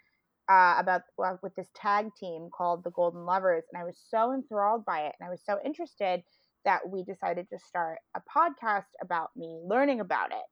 uh, 0.48 0.76
about 0.78 1.02
well, 1.16 1.38
with 1.42 1.54
this 1.54 1.68
tag 1.76 2.08
team 2.18 2.48
called 2.56 2.82
the 2.82 2.90
Golden 2.90 3.24
Lovers, 3.24 3.64
and 3.72 3.80
I 3.80 3.84
was 3.84 3.98
so 4.10 4.32
enthralled 4.32 4.84
by 4.84 5.02
it, 5.02 5.14
and 5.20 5.26
I 5.26 5.30
was 5.30 5.42
so 5.44 5.58
interested 5.64 6.22
that 6.64 6.88
we 6.88 7.04
decided 7.04 7.48
to 7.50 7.58
start 7.58 7.98
a 8.16 8.20
podcast 8.20 8.90
about 9.00 9.30
me 9.36 9.60
learning 9.64 10.00
about 10.00 10.32
it. 10.32 10.44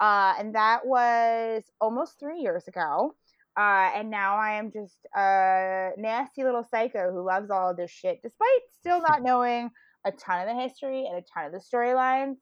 Uh, 0.00 0.34
and 0.38 0.54
that 0.56 0.84
was 0.84 1.62
almost 1.80 2.18
three 2.18 2.40
years 2.40 2.66
ago. 2.66 3.14
Uh, 3.56 3.90
and 3.94 4.10
now 4.10 4.36
I 4.36 4.52
am 4.58 4.72
just 4.72 5.06
a 5.14 5.90
nasty 5.98 6.42
little 6.42 6.64
psycho 6.64 7.12
who 7.12 7.26
loves 7.26 7.50
all 7.50 7.70
of 7.70 7.76
this 7.76 7.90
shit, 7.90 8.20
despite 8.22 8.60
still 8.80 9.00
not 9.08 9.22
knowing 9.22 9.70
a 10.04 10.12
ton 10.12 10.40
of 10.40 10.54
the 10.54 10.62
history 10.62 11.06
and 11.06 11.18
a 11.18 11.22
ton 11.34 11.46
of 11.46 11.52
the 11.52 11.60
storylines. 11.60 12.36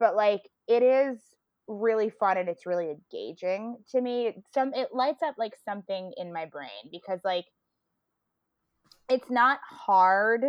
But 0.00 0.16
like, 0.16 0.42
it 0.68 0.82
is 0.82 1.18
really 1.68 2.10
fun 2.10 2.36
and 2.36 2.48
it's 2.48 2.66
really 2.66 2.90
engaging 2.90 3.76
to 3.90 4.00
me. 4.00 4.34
Some 4.54 4.72
it 4.74 4.88
lights 4.92 5.22
up 5.22 5.34
like 5.38 5.54
something 5.64 6.12
in 6.16 6.32
my 6.32 6.46
brain 6.46 6.90
because 6.90 7.20
like 7.24 7.46
it's 9.08 9.30
not 9.30 9.58
hard 9.68 10.42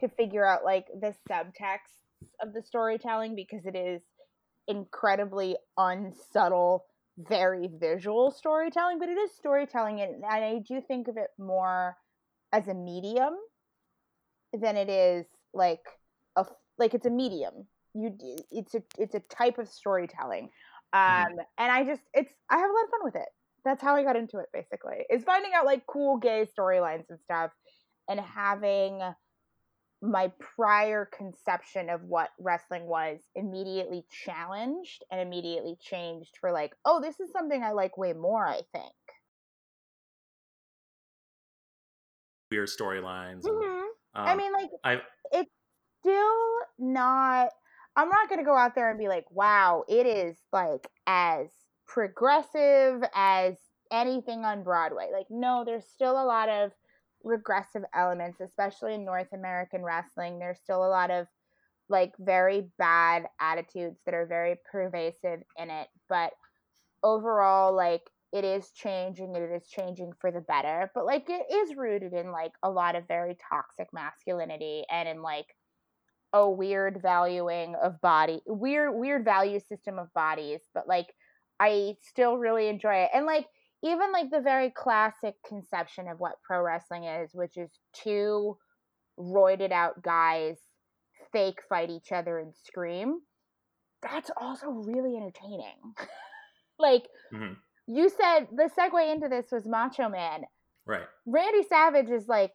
to 0.00 0.08
figure 0.08 0.44
out 0.44 0.64
like 0.64 0.86
the 1.00 1.14
subtext 1.30 2.02
of 2.40 2.52
the 2.52 2.62
storytelling 2.62 3.34
because 3.34 3.66
it 3.66 3.76
is 3.76 4.02
incredibly 4.68 5.56
unsubtle 5.76 6.84
very 7.18 7.68
visual 7.68 8.30
storytelling, 8.30 8.98
but 8.98 9.08
it 9.08 9.18
is 9.18 9.30
storytelling, 9.36 10.00
and 10.00 10.24
I 10.24 10.62
do 10.66 10.80
think 10.80 11.08
of 11.08 11.16
it 11.16 11.28
more 11.38 11.96
as 12.52 12.68
a 12.68 12.74
medium 12.74 13.34
than 14.52 14.76
it 14.76 14.88
is 14.88 15.26
like 15.54 15.80
a 16.36 16.44
like 16.78 16.94
it's 16.94 17.06
a 17.06 17.10
medium. 17.10 17.66
You 17.94 18.16
it's 18.50 18.74
a 18.74 18.82
it's 18.98 19.14
a 19.14 19.20
type 19.20 19.58
of 19.58 19.68
storytelling, 19.68 20.48
mm-hmm. 20.94 21.24
um, 21.26 21.32
mm-hmm. 21.32 21.40
and 21.58 21.72
I 21.72 21.84
just 21.84 22.02
it's 22.14 22.32
I 22.50 22.56
have 22.56 22.70
a 22.70 22.72
lot 22.72 22.84
of 22.84 22.90
fun 22.90 23.00
with 23.04 23.16
it. 23.16 23.28
That's 23.64 23.82
how 23.82 23.94
I 23.94 24.02
got 24.02 24.16
into 24.16 24.38
it. 24.38 24.46
Basically, 24.52 25.04
is 25.10 25.24
finding 25.24 25.52
out 25.54 25.66
like 25.66 25.86
cool 25.86 26.16
gay 26.16 26.46
storylines 26.58 27.04
and 27.10 27.18
stuff, 27.20 27.50
and 28.08 28.18
having 28.20 29.00
my 30.02 30.32
prior 30.40 31.08
conception 31.16 31.88
of 31.88 32.02
what 32.02 32.30
wrestling 32.38 32.86
was 32.86 33.20
immediately 33.36 34.04
challenged 34.10 35.04
and 35.10 35.20
immediately 35.20 35.76
changed 35.80 36.36
for 36.40 36.50
like, 36.50 36.74
oh, 36.84 37.00
this 37.00 37.20
is 37.20 37.30
something 37.30 37.62
I 37.62 37.70
like 37.70 37.96
way 37.96 38.12
more, 38.12 38.44
I 38.44 38.62
think. 38.72 38.92
Weird 42.50 42.68
storylines. 42.68 43.42
Mm-hmm. 43.42 43.82
Um, 44.14 44.28
I 44.28 44.34
mean, 44.34 44.52
like, 44.52 44.70
I, 44.82 45.00
it's 45.30 45.50
still 46.00 46.58
not. 46.78 47.50
I'm 47.94 48.08
not 48.08 48.28
going 48.28 48.40
to 48.40 48.44
go 48.44 48.56
out 48.56 48.74
there 48.74 48.90
and 48.90 48.98
be 48.98 49.08
like, 49.08 49.26
wow, 49.30 49.84
it 49.88 50.06
is 50.06 50.36
like 50.52 50.88
as 51.06 51.46
progressive 51.86 53.04
as 53.14 53.54
anything 53.92 54.44
on 54.44 54.64
Broadway. 54.64 55.10
Like, 55.12 55.26
no, 55.30 55.62
there's 55.64 55.84
still 55.86 56.20
a 56.20 56.24
lot 56.24 56.48
of 56.48 56.72
regressive 57.24 57.82
elements, 57.94 58.40
especially 58.40 58.94
in 58.94 59.04
North 59.04 59.32
American 59.32 59.82
wrestling. 59.82 60.38
There's 60.38 60.58
still 60.58 60.84
a 60.84 60.88
lot 60.88 61.10
of 61.10 61.26
like 61.88 62.12
very 62.18 62.68
bad 62.78 63.26
attitudes 63.40 63.98
that 64.04 64.14
are 64.14 64.26
very 64.26 64.56
pervasive 64.70 65.40
in 65.58 65.70
it. 65.70 65.88
But 66.08 66.32
overall, 67.02 67.74
like 67.74 68.02
it 68.32 68.44
is 68.44 68.70
changing 68.70 69.36
and 69.36 69.44
it 69.44 69.54
is 69.54 69.68
changing 69.68 70.12
for 70.20 70.30
the 70.32 70.40
better. 70.40 70.90
But 70.94 71.06
like 71.06 71.28
it 71.28 71.46
is 71.52 71.76
rooted 71.76 72.12
in 72.12 72.32
like 72.32 72.52
a 72.62 72.70
lot 72.70 72.96
of 72.96 73.06
very 73.06 73.36
toxic 73.50 73.92
masculinity 73.92 74.84
and 74.90 75.08
in 75.08 75.22
like 75.22 75.46
a 76.32 76.50
weird 76.50 77.02
valuing 77.02 77.74
of 77.74 78.00
body 78.00 78.40
weird 78.46 78.94
weird 78.94 79.24
value 79.24 79.60
system 79.60 79.98
of 79.98 80.12
bodies. 80.14 80.60
But 80.72 80.88
like 80.88 81.14
I 81.60 81.96
still 82.00 82.38
really 82.38 82.68
enjoy 82.68 82.94
it. 82.94 83.10
And 83.14 83.26
like 83.26 83.46
even 83.82 84.12
like 84.12 84.30
the 84.30 84.40
very 84.40 84.70
classic 84.70 85.34
conception 85.46 86.08
of 86.08 86.20
what 86.20 86.40
pro 86.42 86.62
wrestling 86.62 87.04
is, 87.04 87.30
which 87.34 87.56
is 87.56 87.70
two 87.92 88.56
roided 89.18 89.72
out 89.72 90.02
guys 90.02 90.56
fake 91.32 91.60
fight 91.68 91.90
each 91.90 92.12
other 92.12 92.38
and 92.38 92.54
scream, 92.54 93.20
that's 94.02 94.30
also 94.36 94.68
really 94.68 95.16
entertaining. 95.16 95.76
like 96.78 97.04
mm-hmm. 97.32 97.54
you 97.86 98.08
said, 98.08 98.46
the 98.54 98.70
segue 98.78 99.12
into 99.12 99.28
this 99.28 99.46
was 99.50 99.66
Macho 99.66 100.08
Man. 100.08 100.42
Right. 100.86 101.06
Randy 101.26 101.62
Savage 101.68 102.10
is 102.10 102.28
like 102.28 102.52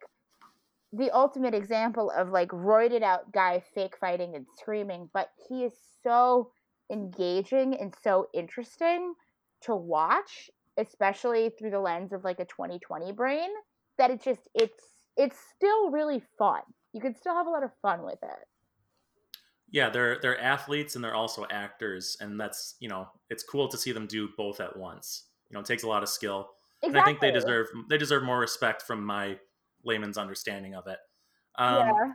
the 0.93 1.11
ultimate 1.11 1.53
example 1.53 2.11
of 2.15 2.29
like 2.29 2.49
roided 2.49 3.03
out 3.03 3.31
guy 3.31 3.63
fake 3.73 3.95
fighting 3.99 4.35
and 4.35 4.45
screaming, 4.57 5.09
but 5.13 5.29
he 5.49 5.63
is 5.63 5.73
so 6.03 6.51
engaging 6.91 7.75
and 7.75 7.93
so 8.01 8.27
interesting 8.33 9.13
to 9.61 9.75
watch 9.75 10.49
especially 10.77 11.51
through 11.57 11.71
the 11.71 11.79
lens 11.79 12.13
of 12.13 12.23
like 12.23 12.39
a 12.39 12.45
2020 12.45 13.11
brain 13.11 13.49
that 13.97 14.11
it 14.11 14.21
just 14.23 14.47
it's 14.53 14.83
it's 15.15 15.37
still 15.55 15.89
really 15.89 16.21
fun. 16.37 16.61
You 16.93 17.01
can 17.01 17.15
still 17.15 17.33
have 17.33 17.47
a 17.47 17.49
lot 17.49 17.63
of 17.63 17.71
fun 17.81 18.03
with 18.03 18.19
it. 18.21 18.47
Yeah 19.69 19.89
they're 19.89 20.19
they're 20.21 20.39
athletes 20.39 20.95
and 20.95 21.03
they're 21.03 21.15
also 21.15 21.45
actors 21.51 22.17
and 22.21 22.39
that's 22.39 22.75
you 22.79 22.87
know 22.87 23.07
it's 23.29 23.43
cool 23.43 23.67
to 23.67 23.77
see 23.77 23.91
them 23.91 24.07
do 24.07 24.29
both 24.37 24.59
at 24.59 24.77
once. 24.77 25.25
You 25.49 25.55
know 25.55 25.61
it 25.61 25.65
takes 25.65 25.83
a 25.83 25.87
lot 25.87 26.03
of 26.03 26.09
skill. 26.09 26.49
Exactly. 26.83 26.89
and 26.89 26.97
i 26.99 27.05
think 27.05 27.19
they 27.21 27.31
deserve 27.31 27.67
they 27.89 27.97
deserve 27.97 28.21
more 28.23 28.37
respect 28.37 28.83
from 28.83 29.03
my 29.03 29.39
layman's 29.83 30.17
understanding 30.17 30.75
of 30.75 30.85
it. 30.87 30.99
Um, 31.55 31.75
yeah. 31.75 32.13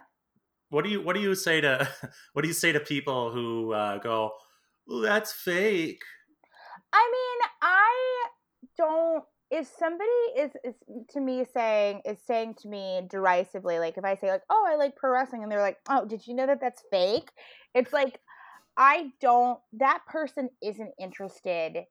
what 0.68 0.84
do 0.84 0.90
you 0.90 1.02
what 1.02 1.16
do 1.16 1.20
you 1.20 1.34
say 1.34 1.60
to 1.60 1.88
what 2.32 2.42
do 2.42 2.48
you 2.48 2.54
say 2.54 2.70
to 2.70 2.80
people 2.80 3.32
who 3.32 3.72
uh, 3.72 3.98
go 3.98 4.30
that's 5.02 5.32
fake. 5.32 6.02
I 6.92 7.10
mean 7.12 7.50
i 7.60 8.11
don't 8.82 9.24
if 9.50 9.70
somebody 9.78 10.10
is, 10.38 10.50
is 10.64 10.74
to 11.10 11.20
me 11.20 11.44
saying 11.52 12.00
is 12.04 12.18
saying 12.26 12.54
to 12.62 12.68
me 12.68 13.02
derisively 13.10 13.78
like 13.78 13.98
if 13.98 14.04
i 14.04 14.16
say 14.16 14.30
like 14.30 14.42
oh 14.50 14.66
i 14.68 14.76
like 14.76 14.96
pro 14.96 15.12
wrestling 15.12 15.42
and 15.42 15.52
they're 15.52 15.60
like 15.60 15.78
oh 15.88 16.04
did 16.06 16.26
you 16.26 16.34
know 16.34 16.46
that 16.46 16.60
that's 16.60 16.82
fake? 16.90 17.30
It's 17.74 17.92
like 17.92 18.18
i 18.76 19.10
don't 19.20 19.58
that 19.74 20.00
person 20.08 20.48
isn't 20.62 20.92
interested. 21.00 21.84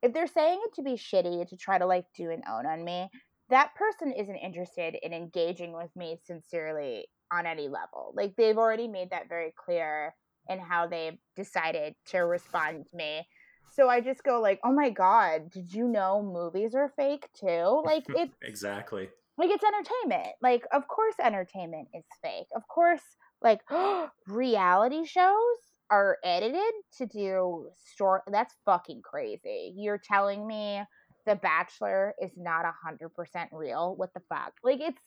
If 0.00 0.12
they're 0.12 0.28
saying 0.28 0.60
it 0.64 0.74
to 0.74 0.82
be 0.82 0.92
shitty 0.92 1.48
to 1.48 1.56
try 1.56 1.78
to 1.78 1.86
like 1.86 2.04
do 2.16 2.30
an 2.30 2.42
own 2.48 2.66
on 2.66 2.84
me 2.84 3.08
that 3.50 3.74
person 3.74 4.12
isn't 4.12 4.36
interested 4.36 4.94
in 5.02 5.12
engaging 5.12 5.72
with 5.72 5.90
me 5.96 6.18
sincerely 6.24 7.06
on 7.32 7.46
any 7.46 7.68
level. 7.68 8.12
Like 8.14 8.34
they've 8.36 8.58
already 8.58 8.88
made 8.88 9.10
that 9.10 9.28
very 9.28 9.52
clear 9.56 10.14
in 10.48 10.58
how 10.58 10.86
they've 10.86 11.18
decided 11.34 11.94
to 12.08 12.18
respond 12.18 12.86
to 12.90 12.96
me 12.96 13.26
so 13.70 13.88
I 13.88 14.00
just 14.00 14.22
go 14.22 14.40
like, 14.40 14.60
"Oh 14.64 14.72
my 14.72 14.90
god, 14.90 15.50
did 15.50 15.72
you 15.72 15.88
know 15.88 16.22
movies 16.22 16.74
are 16.74 16.92
fake 16.96 17.28
too?" 17.38 17.82
Like 17.84 18.04
it 18.08 18.30
exactly 18.42 19.08
like 19.36 19.50
it's 19.50 19.64
entertainment. 19.64 20.34
Like 20.42 20.64
of 20.72 20.88
course 20.88 21.14
entertainment 21.22 21.88
is 21.94 22.04
fake. 22.22 22.48
Of 22.54 22.66
course 22.68 23.02
like 23.42 23.60
reality 24.26 25.04
shows 25.04 25.58
are 25.90 26.18
edited 26.24 26.72
to 26.98 27.06
do 27.06 27.68
story 27.92 28.20
that's 28.30 28.54
fucking 28.64 29.02
crazy. 29.02 29.72
You're 29.76 30.00
telling 30.02 30.46
me 30.46 30.82
The 31.24 31.36
Bachelor 31.36 32.14
is 32.20 32.32
not 32.36 32.64
a 32.64 32.72
hundred 32.84 33.10
percent 33.14 33.50
real? 33.52 33.94
What 33.96 34.12
the 34.14 34.20
fuck? 34.28 34.52
Like 34.62 34.80
it's 34.80 35.00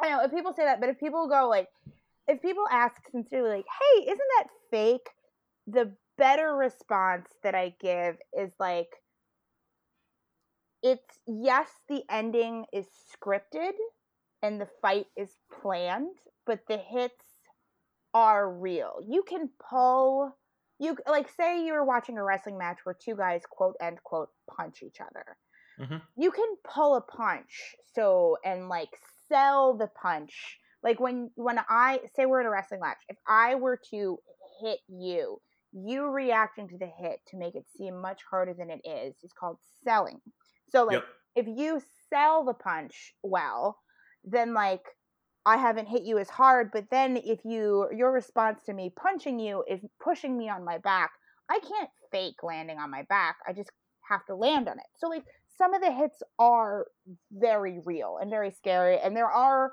I 0.00 0.10
know 0.10 0.24
if 0.24 0.32
people 0.32 0.52
say 0.52 0.64
that, 0.64 0.80
but 0.80 0.88
if 0.88 0.98
people 0.98 1.28
go 1.28 1.48
like 1.48 1.68
if 2.28 2.40
people 2.40 2.64
ask 2.70 2.94
sincerely, 3.10 3.56
like, 3.56 3.66
"Hey, 3.66 4.02
isn't 4.04 4.18
that 4.38 4.46
fake?" 4.70 5.08
The 5.66 5.92
better 6.18 6.54
response 6.54 7.28
that 7.42 7.54
I 7.54 7.74
give 7.80 8.16
is 8.38 8.52
like, 8.58 8.88
it's 10.82 11.18
yes, 11.26 11.68
the 11.88 12.02
ending 12.10 12.64
is 12.72 12.86
scripted 13.14 13.72
and 14.42 14.60
the 14.60 14.68
fight 14.80 15.06
is 15.16 15.30
planned, 15.62 16.16
but 16.46 16.60
the 16.68 16.78
hits 16.78 17.24
are 18.14 18.50
real. 18.50 18.96
You 19.06 19.22
can 19.26 19.48
pull 19.70 20.36
you 20.78 20.96
like 21.06 21.28
say 21.36 21.64
you 21.64 21.74
were 21.74 21.84
watching 21.84 22.18
a 22.18 22.24
wrestling 22.24 22.58
match 22.58 22.78
where 22.82 22.96
two 23.00 23.14
guys 23.14 23.42
quote 23.48 23.76
end 23.80 23.98
quote 24.02 24.30
punch 24.56 24.82
each 24.82 24.98
other. 25.00 25.36
Mm-hmm. 25.80 25.98
You 26.16 26.32
can 26.32 26.48
pull 26.64 26.96
a 26.96 27.00
punch 27.00 27.76
so 27.94 28.36
and 28.44 28.68
like 28.68 28.90
sell 29.28 29.76
the 29.76 29.88
punch. 30.00 30.58
Like 30.82 30.98
when 30.98 31.30
when 31.36 31.60
I 31.68 32.00
say 32.16 32.26
we're 32.26 32.40
in 32.40 32.46
a 32.46 32.50
wrestling 32.50 32.80
match, 32.80 32.98
if 33.08 33.16
I 33.28 33.54
were 33.54 33.78
to 33.90 34.18
hit 34.60 34.80
you, 34.88 35.40
you 35.72 36.06
reacting 36.08 36.68
to 36.68 36.78
the 36.78 36.86
hit 36.86 37.20
to 37.28 37.36
make 37.38 37.54
it 37.54 37.64
seem 37.76 38.00
much 38.00 38.20
harder 38.30 38.54
than 38.54 38.70
it 38.70 38.80
is 38.86 39.14
is 39.22 39.32
called 39.32 39.58
selling. 39.82 40.20
So 40.70 40.84
like 40.84 40.94
Yep. 40.94 41.04
if 41.34 41.46
you 41.46 41.80
sell 42.10 42.44
the 42.44 42.54
punch 42.54 43.14
well, 43.22 43.78
then 44.24 44.54
like 44.54 44.82
I 45.44 45.56
haven't 45.56 45.88
hit 45.88 46.02
you 46.02 46.18
as 46.18 46.30
hard, 46.30 46.70
but 46.72 46.90
then 46.90 47.16
if 47.16 47.40
you 47.44 47.88
your 47.94 48.12
response 48.12 48.62
to 48.66 48.72
me 48.72 48.92
punching 48.96 49.38
you 49.40 49.64
is 49.68 49.80
pushing 50.02 50.36
me 50.38 50.48
on 50.48 50.64
my 50.64 50.78
back, 50.78 51.10
I 51.48 51.58
can't 51.60 51.90
fake 52.10 52.42
landing 52.42 52.78
on 52.78 52.90
my 52.90 53.02
back. 53.08 53.36
I 53.46 53.52
just 53.52 53.70
have 54.08 54.24
to 54.26 54.34
land 54.36 54.68
on 54.68 54.78
it. 54.78 54.86
So 54.98 55.08
like 55.08 55.24
some 55.58 55.74
of 55.74 55.80
the 55.82 55.92
hits 55.92 56.22
are 56.38 56.86
very 57.32 57.80
real 57.84 58.18
and 58.20 58.30
very 58.30 58.50
scary 58.50 58.98
and 58.98 59.16
there 59.16 59.30
are 59.30 59.72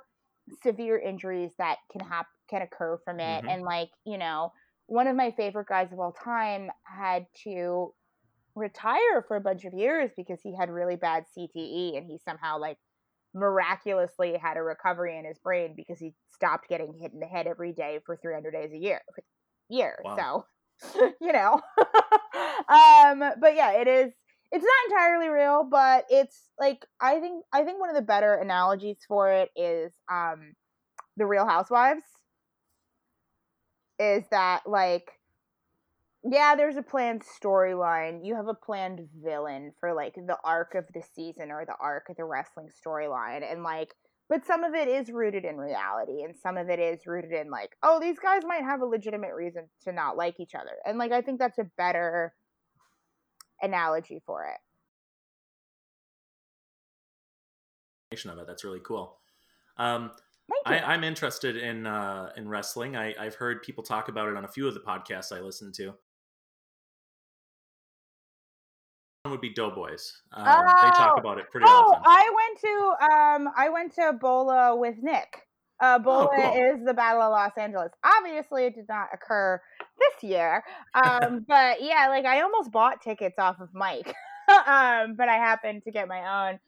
severe 0.63 0.97
injuries 0.97 1.51
that 1.57 1.77
can 1.91 2.01
hap- 2.01 2.27
can 2.49 2.61
occur 2.63 2.97
from 3.05 3.19
it 3.19 3.43
Mhm. 3.43 3.49
and 3.49 3.63
like, 3.63 3.89
you 4.05 4.17
know, 4.17 4.51
one 4.89 5.08
of 5.08 5.15
my 5.15 5.31
favorite 5.31 5.67
guys 5.67 5.91
of 5.93 6.00
all 6.00 6.12
time 6.12 6.69
had 6.84 7.25
to 7.43 7.93
retire 8.55 9.24
for 9.27 9.38
a 9.38 9.41
bunch 9.41 9.63
of 9.65 9.74
years 9.74 10.10
because 10.17 10.39
he 10.41 10.55
had 10.55 10.69
really 10.69 10.96
bad 10.96 11.25
CTE 11.38 11.98
and 11.98 12.08
he 12.08 12.17
somehow 12.25 12.60
like 12.60 12.77
miraculously 13.36 14.36
had 14.41 14.58
a 14.58 14.63
recovery 14.63 15.17
in 15.17 15.25
his 15.25 15.38
brain 15.38 15.74
because 15.77 16.00
he 16.00 16.13
stopped 16.34 16.67
getting 16.67 16.93
hit 17.00 17.13
in 17.13 17.19
the 17.19 17.27
head 17.27 17.46
every 17.46 17.72
day 17.72 18.00
for 18.05 18.17
300 18.17 18.51
days 18.51 18.72
a 18.74 18.77
year 18.77 19.01
year 19.69 20.00
Wow. 20.03 20.46
so 20.91 21.12
you 21.22 21.31
know 21.31 21.62
um 22.69 23.19
but 23.39 23.55
yeah 23.55 23.74
it 23.74 23.88
is 23.88 24.12
it's 24.51 24.65
not 24.65 24.91
entirely 24.91 25.29
real 25.29 25.63
but 25.69 26.05
it's 26.10 26.41
like 26.60 26.84
i 27.00 27.19
think 27.19 27.43
i 27.53 27.63
think 27.63 27.79
one 27.79 27.89
of 27.91 27.96
the 27.96 28.01
better 28.01 28.34
analogies 28.34 28.98
for 29.08 29.31
it 29.31 29.50
is 29.55 29.93
um 30.12 30.53
the 31.17 31.25
real 31.27 31.46
housewives 31.46 32.01
is 33.99 34.23
that 34.31 34.61
like 34.65 35.19
yeah, 36.23 36.55
there's 36.55 36.75
a 36.75 36.81
planned 36.81 37.23
storyline. 37.23 38.25
You 38.25 38.35
have 38.35 38.49
a 38.49 38.53
planned 38.53 39.07
villain 39.23 39.71
for 39.79 39.93
like 39.93 40.15
the 40.15 40.37
arc 40.43 40.75
of 40.75 40.85
the 40.93 41.01
season 41.15 41.49
or 41.49 41.65
the 41.65 41.75
arc 41.79 42.09
of 42.09 42.17
the 42.17 42.25
wrestling 42.25 42.69
storyline. 42.85 43.49
And 43.49 43.63
like, 43.63 43.95
but 44.27 44.45
some 44.45 44.63
of 44.63 44.73
it 44.73 44.89
is 44.89 45.09
rooted 45.09 45.45
in 45.45 45.57
reality 45.57 46.23
and 46.23 46.35
some 46.35 46.57
of 46.57 46.69
it 46.69 46.77
is 46.77 47.07
rooted 47.07 47.31
in 47.31 47.49
like, 47.49 47.71
oh, 47.83 47.99
these 48.01 48.19
guys 48.19 48.41
might 48.45 48.63
have 48.63 48.81
a 48.81 48.85
legitimate 48.85 49.33
reason 49.33 49.69
to 49.85 49.93
not 49.93 50.17
like 50.17 50.39
each 50.39 50.55
other. 50.55 50.75
And 50.85 50.97
like, 50.97 51.13
I 51.13 51.21
think 51.21 51.39
that's 51.39 51.57
a 51.57 51.69
better 51.77 52.33
analogy 53.61 54.21
for 54.25 54.43
it. 54.43 54.59
of 58.27 58.37
it. 58.39 58.47
That's 58.47 58.65
really 58.65 58.81
cool. 58.83 59.17
Um, 59.77 60.11
I. 60.65 60.79
I'm 60.79 61.03
interested 61.03 61.57
in 61.57 61.85
uh, 61.87 62.31
in 62.37 62.47
wrestling. 62.47 62.95
I, 62.95 63.15
I've 63.19 63.35
heard 63.35 63.61
people 63.63 63.83
talk 63.83 64.07
about 64.09 64.27
it 64.29 64.37
on 64.37 64.45
a 64.45 64.47
few 64.47 64.67
of 64.67 64.73
the 64.73 64.79
podcasts 64.79 65.35
I 65.35 65.41
listen 65.41 65.71
to. 65.73 65.93
One 69.23 69.31
would 69.31 69.41
be 69.41 69.49
Doughboys. 69.53 70.21
Um, 70.31 70.45
They 70.45 70.89
talk 70.91 71.13
Oh. 71.17 71.19
about 71.19 71.38
it 71.39 71.49
pretty 71.51 71.65
oh, 71.67 71.93
often. 71.93 72.03
I 72.05 72.31
went 72.35 72.59
to 72.62 73.13
um 73.13 73.53
I 73.55 73.69
went 73.69 73.93
to 73.95 74.13
Bola 74.13 74.75
with 74.75 74.95
Nick. 75.01 75.45
Uh, 75.81 75.97
Bola 75.99 76.29
Oh, 76.31 76.35
cool. 76.35 76.73
is 76.79 76.85
the 76.85 76.93
Battle 76.93 77.21
of 77.21 77.31
Los 77.31 77.51
Angeles. 77.57 77.91
Obviously, 78.03 78.65
it 78.65 78.75
did 78.75 78.88
not 78.89 79.07
occur 79.13 79.62
this 79.97 80.29
year. 80.29 80.63
Um, 80.93 81.45
but 81.47 81.81
yeah, 81.81 82.07
like 82.09 82.25
I 82.25 82.41
almost 82.41 82.71
bought 82.71 83.01
tickets 83.01 83.39
off 83.39 83.59
of 83.62 83.69
Mike, 83.73 84.07
um, 84.67 85.15
but 85.15 85.29
I 85.29 85.35
happened 85.38 85.83
to 85.83 85.91
get 85.91 86.07
my 86.07 86.49
own. 86.51 86.59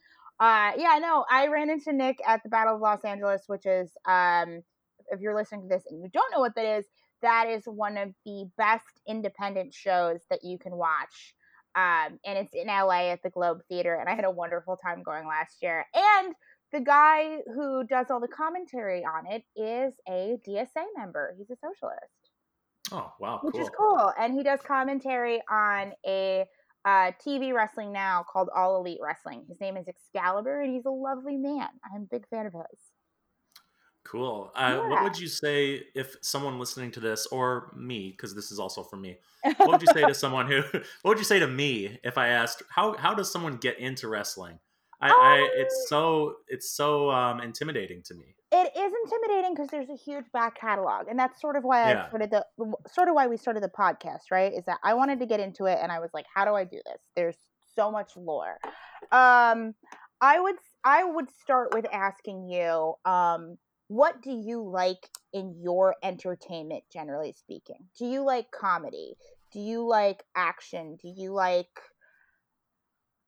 Uh, 0.42 0.72
yeah, 0.78 1.00
no, 1.00 1.24
I 1.30 1.48
ran 1.48 1.70
into 1.70 1.94
Nick 1.94 2.18
at 2.28 2.42
the 2.44 2.50
Battle 2.50 2.76
of 2.76 2.82
Los 2.82 3.06
Angeles, 3.06 3.44
which 3.48 3.66
is 3.66 3.92
um, 4.08 4.64
if 5.12 5.22
you're 5.22 5.36
listening 5.36 5.62
to 5.62 5.68
this 5.68 5.84
and 5.90 6.02
you 6.02 6.10
don't 6.12 6.32
know 6.34 6.40
what 6.40 6.56
that 6.56 6.66
is, 6.66 6.86
that 7.22 7.48
is 7.48 7.64
one 7.66 7.96
of 7.98 8.10
the 8.26 8.50
best 8.58 9.02
independent 9.08 9.74
shows 9.74 10.22
that 10.32 10.44
you 10.44 10.58
can 10.58 10.76
watch 10.76 11.36
um, 11.76 12.20
and 12.26 12.38
it's 12.38 12.54
in 12.54 12.68
LA 12.68 13.12
at 13.12 13.24
the 13.24 13.30
Globe 13.30 13.62
Theater, 13.70 13.96
and 13.96 14.10
I 14.10 14.16
had 14.16 14.26
a 14.26 14.32
wonderful 14.32 14.76
time 14.76 15.04
going 15.04 15.26
last 15.26 15.62
year. 15.62 15.86
And 15.94 16.36
the 16.74 16.82
guy 16.82 17.38
who 17.54 17.86
does 17.86 18.08
all 18.10 18.20
the 18.20 18.28
commentary 18.28 19.06
on 19.06 19.26
it 19.32 19.44
is 19.56 19.94
a 20.08 20.38
DSA 20.48 20.86
member. 20.98 21.34
He's 21.38 21.50
a 21.50 21.56
socialist, 21.56 22.30
Oh 22.92 23.14
wow, 23.20 23.40
which 23.42 23.54
cool. 23.54 23.62
is 23.62 23.70
cool, 23.70 24.12
and 24.20 24.34
he 24.34 24.44
does 24.44 24.60
commentary 24.62 25.42
on 25.50 25.94
a 26.06 26.46
uh, 26.86 27.12
TV 27.26 27.54
wrestling 27.54 27.92
now 27.92 28.24
called 28.24 28.50
All 28.56 28.78
Elite 28.78 29.00
Wrestling. 29.02 29.44
His 29.48 29.60
name 29.60 29.78
is 29.78 29.88
Excalibur, 29.88 30.62
and 30.62 30.74
he's 30.74 30.86
a 30.86 30.92
lovely 30.92 31.38
man. 31.38 31.68
I'm 31.94 32.04
a 32.04 32.06
big 32.06 32.28
fan 32.30 32.46
of 32.46 32.54
his. 32.54 32.80
Cool. 34.04 34.52
Uh, 34.56 34.78
What 34.80 35.04
would 35.04 35.20
you 35.20 35.28
say 35.28 35.84
if 35.94 36.16
someone 36.22 36.60
listening 36.60 36.92
to 36.92 37.00
this, 37.00 37.28
or 37.28 37.72
me, 37.76 38.10
because 38.12 38.34
this 38.34 38.52
is 38.52 38.60
also 38.60 38.84
for 38.84 38.98
me, 38.98 39.18
what 39.58 39.70
would 39.70 39.82
you 39.82 39.88
say 39.94 40.02
to 40.02 40.14
someone 40.24 40.48
who? 40.48 40.62
What 41.04 41.12
would 41.12 41.18
you 41.20 41.24
say 41.24 41.40
to 41.40 41.48
me 41.48 42.00
if 42.04 42.18
I 42.18 42.30
asked 42.30 42.64
how 42.70 42.98
how 42.98 43.14
does 43.14 43.32
someone 43.32 43.58
get 43.58 43.80
into 43.80 44.08
wrestling? 44.08 44.60
I, 45.02 45.10
I 45.10 45.50
it's 45.56 45.88
so 45.88 46.38
it's 46.48 46.72
so 46.72 47.12
um, 47.12 47.42
intimidating 47.42 48.02
to 48.04 48.16
me. 48.16 48.36
It 48.52 48.72
is 48.76 48.94
intimidating 49.06 49.54
because 49.54 49.70
there's 49.70 49.90
a 49.90 49.96
huge 49.96 50.26
back 50.34 50.60
catalog 50.60 51.08
and 51.08 51.18
that's 51.18 51.40
sort 51.40 51.56
of 51.56 51.64
why 51.64 51.90
Yeah. 51.92 52.04
i 52.04 52.08
started 52.08 52.32
the 52.32 52.46
sort 52.88 53.08
of 53.08 53.16
why 53.16 53.28
we 53.28 53.38
started 53.38 53.64
the 53.64 53.70
podcast 53.70 54.32
right 54.32 54.54
is 54.54 54.66
that 54.66 54.80
i 54.84 54.94
wanted 54.94 55.20
to 55.20 55.26
get 55.26 55.40
into 55.40 55.66
it 55.66 55.80
and 55.82 55.92
i 55.92 56.00
was 56.00 56.10
like 56.14 56.26
how 56.34 56.46
do 56.46 56.54
i 56.54 56.64
do 56.64 56.82
this? 56.86 57.02
There's 57.16 57.38
so 57.76 57.92
much 57.92 58.16
lore. 58.18 58.58
Um 59.12 59.74
i 60.20 60.40
would 60.40 60.56
i 60.84 61.04
would 61.04 61.30
start 61.32 61.74
with 61.74 61.86
asking 61.92 62.50
you 62.50 62.94
um 63.06 63.58
what 63.88 64.22
do 64.22 64.32
you 64.32 64.64
like 64.64 65.10
in 65.34 65.54
your 65.62 65.96
entertainment 66.02 66.84
generally 66.94 67.34
speaking? 67.34 67.76
Do 68.00 68.06
you 68.06 68.24
like 68.24 68.50
comedy? 68.52 69.16
Do 69.52 69.60
you 69.60 69.86
like 69.86 70.24
action? 70.34 70.98
Do 71.02 71.10
you 71.10 71.34
like 71.34 71.68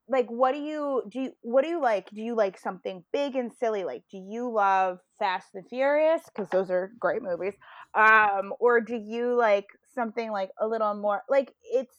like 0.07 0.27
what 0.27 0.53
do 0.53 0.59
you 0.59 1.03
do 1.09 1.21
you, 1.21 1.31
what 1.41 1.63
do 1.63 1.69
you 1.69 1.81
like? 1.81 2.09
Do 2.09 2.21
you 2.21 2.35
like 2.35 2.57
something 2.59 3.03
big 3.13 3.35
and 3.35 3.51
silly? 3.53 3.83
Like 3.83 4.03
do 4.11 4.17
you 4.17 4.49
love 4.51 4.99
fast 5.19 5.55
and 5.55 5.65
furious? 5.69 6.21
Because 6.25 6.49
those 6.49 6.69
are 6.69 6.91
great 6.99 7.21
movies. 7.21 7.53
Um 7.93 8.53
or 8.59 8.81
do 8.81 8.95
you 8.95 9.35
like 9.35 9.67
something 9.93 10.31
like 10.31 10.51
a 10.59 10.67
little 10.67 10.93
more 10.95 11.21
like 11.29 11.53
it's 11.63 11.95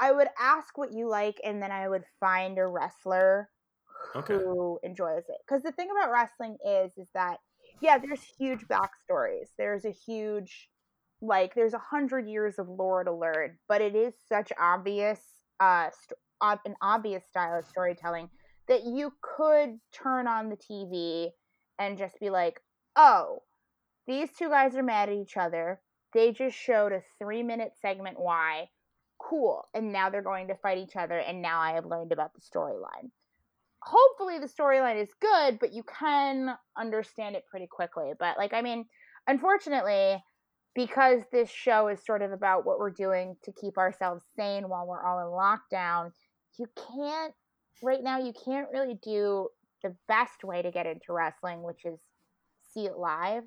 i 0.00 0.12
would 0.12 0.28
ask 0.38 0.76
what 0.78 0.92
you 0.92 1.08
like 1.08 1.40
and 1.44 1.62
then 1.62 1.70
i 1.70 1.88
would 1.88 2.04
find 2.20 2.58
a 2.58 2.66
wrestler 2.66 3.50
Okay. 4.14 4.34
who 4.34 4.78
enjoys 4.82 5.24
it. 5.28 5.36
Because 5.46 5.62
the 5.62 5.72
thing 5.72 5.88
about 5.90 6.10
wrestling 6.12 6.56
is 6.66 6.92
is 6.96 7.08
that 7.14 7.38
yeah 7.80 7.98
there's 7.98 8.22
huge 8.38 8.66
backstories. 8.68 9.48
There's 9.58 9.84
a 9.84 9.90
huge 9.90 10.68
like 11.20 11.54
there's 11.54 11.74
a 11.74 11.78
hundred 11.78 12.28
years 12.28 12.58
of 12.58 12.68
lore 12.68 13.02
to 13.04 13.12
learn 13.12 13.56
but 13.68 13.80
it 13.80 13.94
is 13.94 14.14
such 14.28 14.52
obvious 14.60 15.18
uh 15.60 15.88
st- 15.90 16.18
ob- 16.42 16.60
an 16.64 16.74
obvious 16.82 17.24
style 17.28 17.58
of 17.58 17.66
storytelling 17.66 18.28
that 18.68 18.84
you 18.84 19.12
could 19.22 19.78
turn 19.92 20.26
on 20.26 20.48
the 20.48 20.56
tv 20.56 21.28
and 21.78 21.98
just 21.98 22.18
be 22.20 22.30
like 22.30 22.60
oh 22.96 23.40
these 24.06 24.30
two 24.32 24.48
guys 24.48 24.76
are 24.76 24.82
mad 24.82 25.08
at 25.08 25.16
each 25.16 25.36
other. 25.36 25.80
They 26.12 26.32
just 26.32 26.56
showed 26.56 26.92
a 26.92 27.02
three 27.18 27.42
minute 27.42 27.72
segment 27.80 28.18
why. 28.18 28.68
Cool. 29.18 29.66
And 29.74 29.92
now 29.92 30.10
they're 30.10 30.22
going 30.22 30.48
to 30.48 30.54
fight 30.54 30.78
each 30.78 30.96
other 30.96 31.18
and 31.18 31.42
now 31.42 31.60
i 31.60 31.72
have 31.72 31.86
learned 31.86 32.12
about 32.12 32.32
the 32.34 32.40
storyline. 32.40 33.10
Hopefully 33.82 34.38
the 34.38 34.48
storyline 34.48 35.00
is 35.00 35.10
good, 35.20 35.58
but 35.58 35.72
you 35.72 35.82
can 35.82 36.56
understand 36.76 37.36
it 37.36 37.44
pretty 37.50 37.66
quickly. 37.66 38.12
But 38.18 38.36
like, 38.38 38.52
I 38.52 38.62
mean, 38.62 38.86
unfortunately, 39.26 40.22
because 40.74 41.22
this 41.32 41.50
show 41.50 41.88
is 41.88 42.04
sort 42.04 42.22
of 42.22 42.32
about 42.32 42.66
what 42.66 42.78
we're 42.78 42.90
doing 42.90 43.36
to 43.44 43.52
keep 43.52 43.78
ourselves 43.78 44.24
sane 44.36 44.68
while 44.68 44.86
we're 44.86 45.04
all 45.04 45.20
in 45.20 45.26
lockdown, 45.26 46.10
you 46.58 46.66
can't 46.76 47.34
right 47.82 48.02
now 48.02 48.18
you 48.18 48.32
can't 48.32 48.68
really 48.72 48.94
do 49.02 49.48
the 49.82 49.96
best 50.08 50.44
way 50.44 50.62
to 50.62 50.70
get 50.70 50.86
into 50.86 51.12
wrestling, 51.12 51.62
which 51.62 51.84
is 51.84 52.00
see 52.62 52.86
it 52.86 52.96
live. 52.96 53.44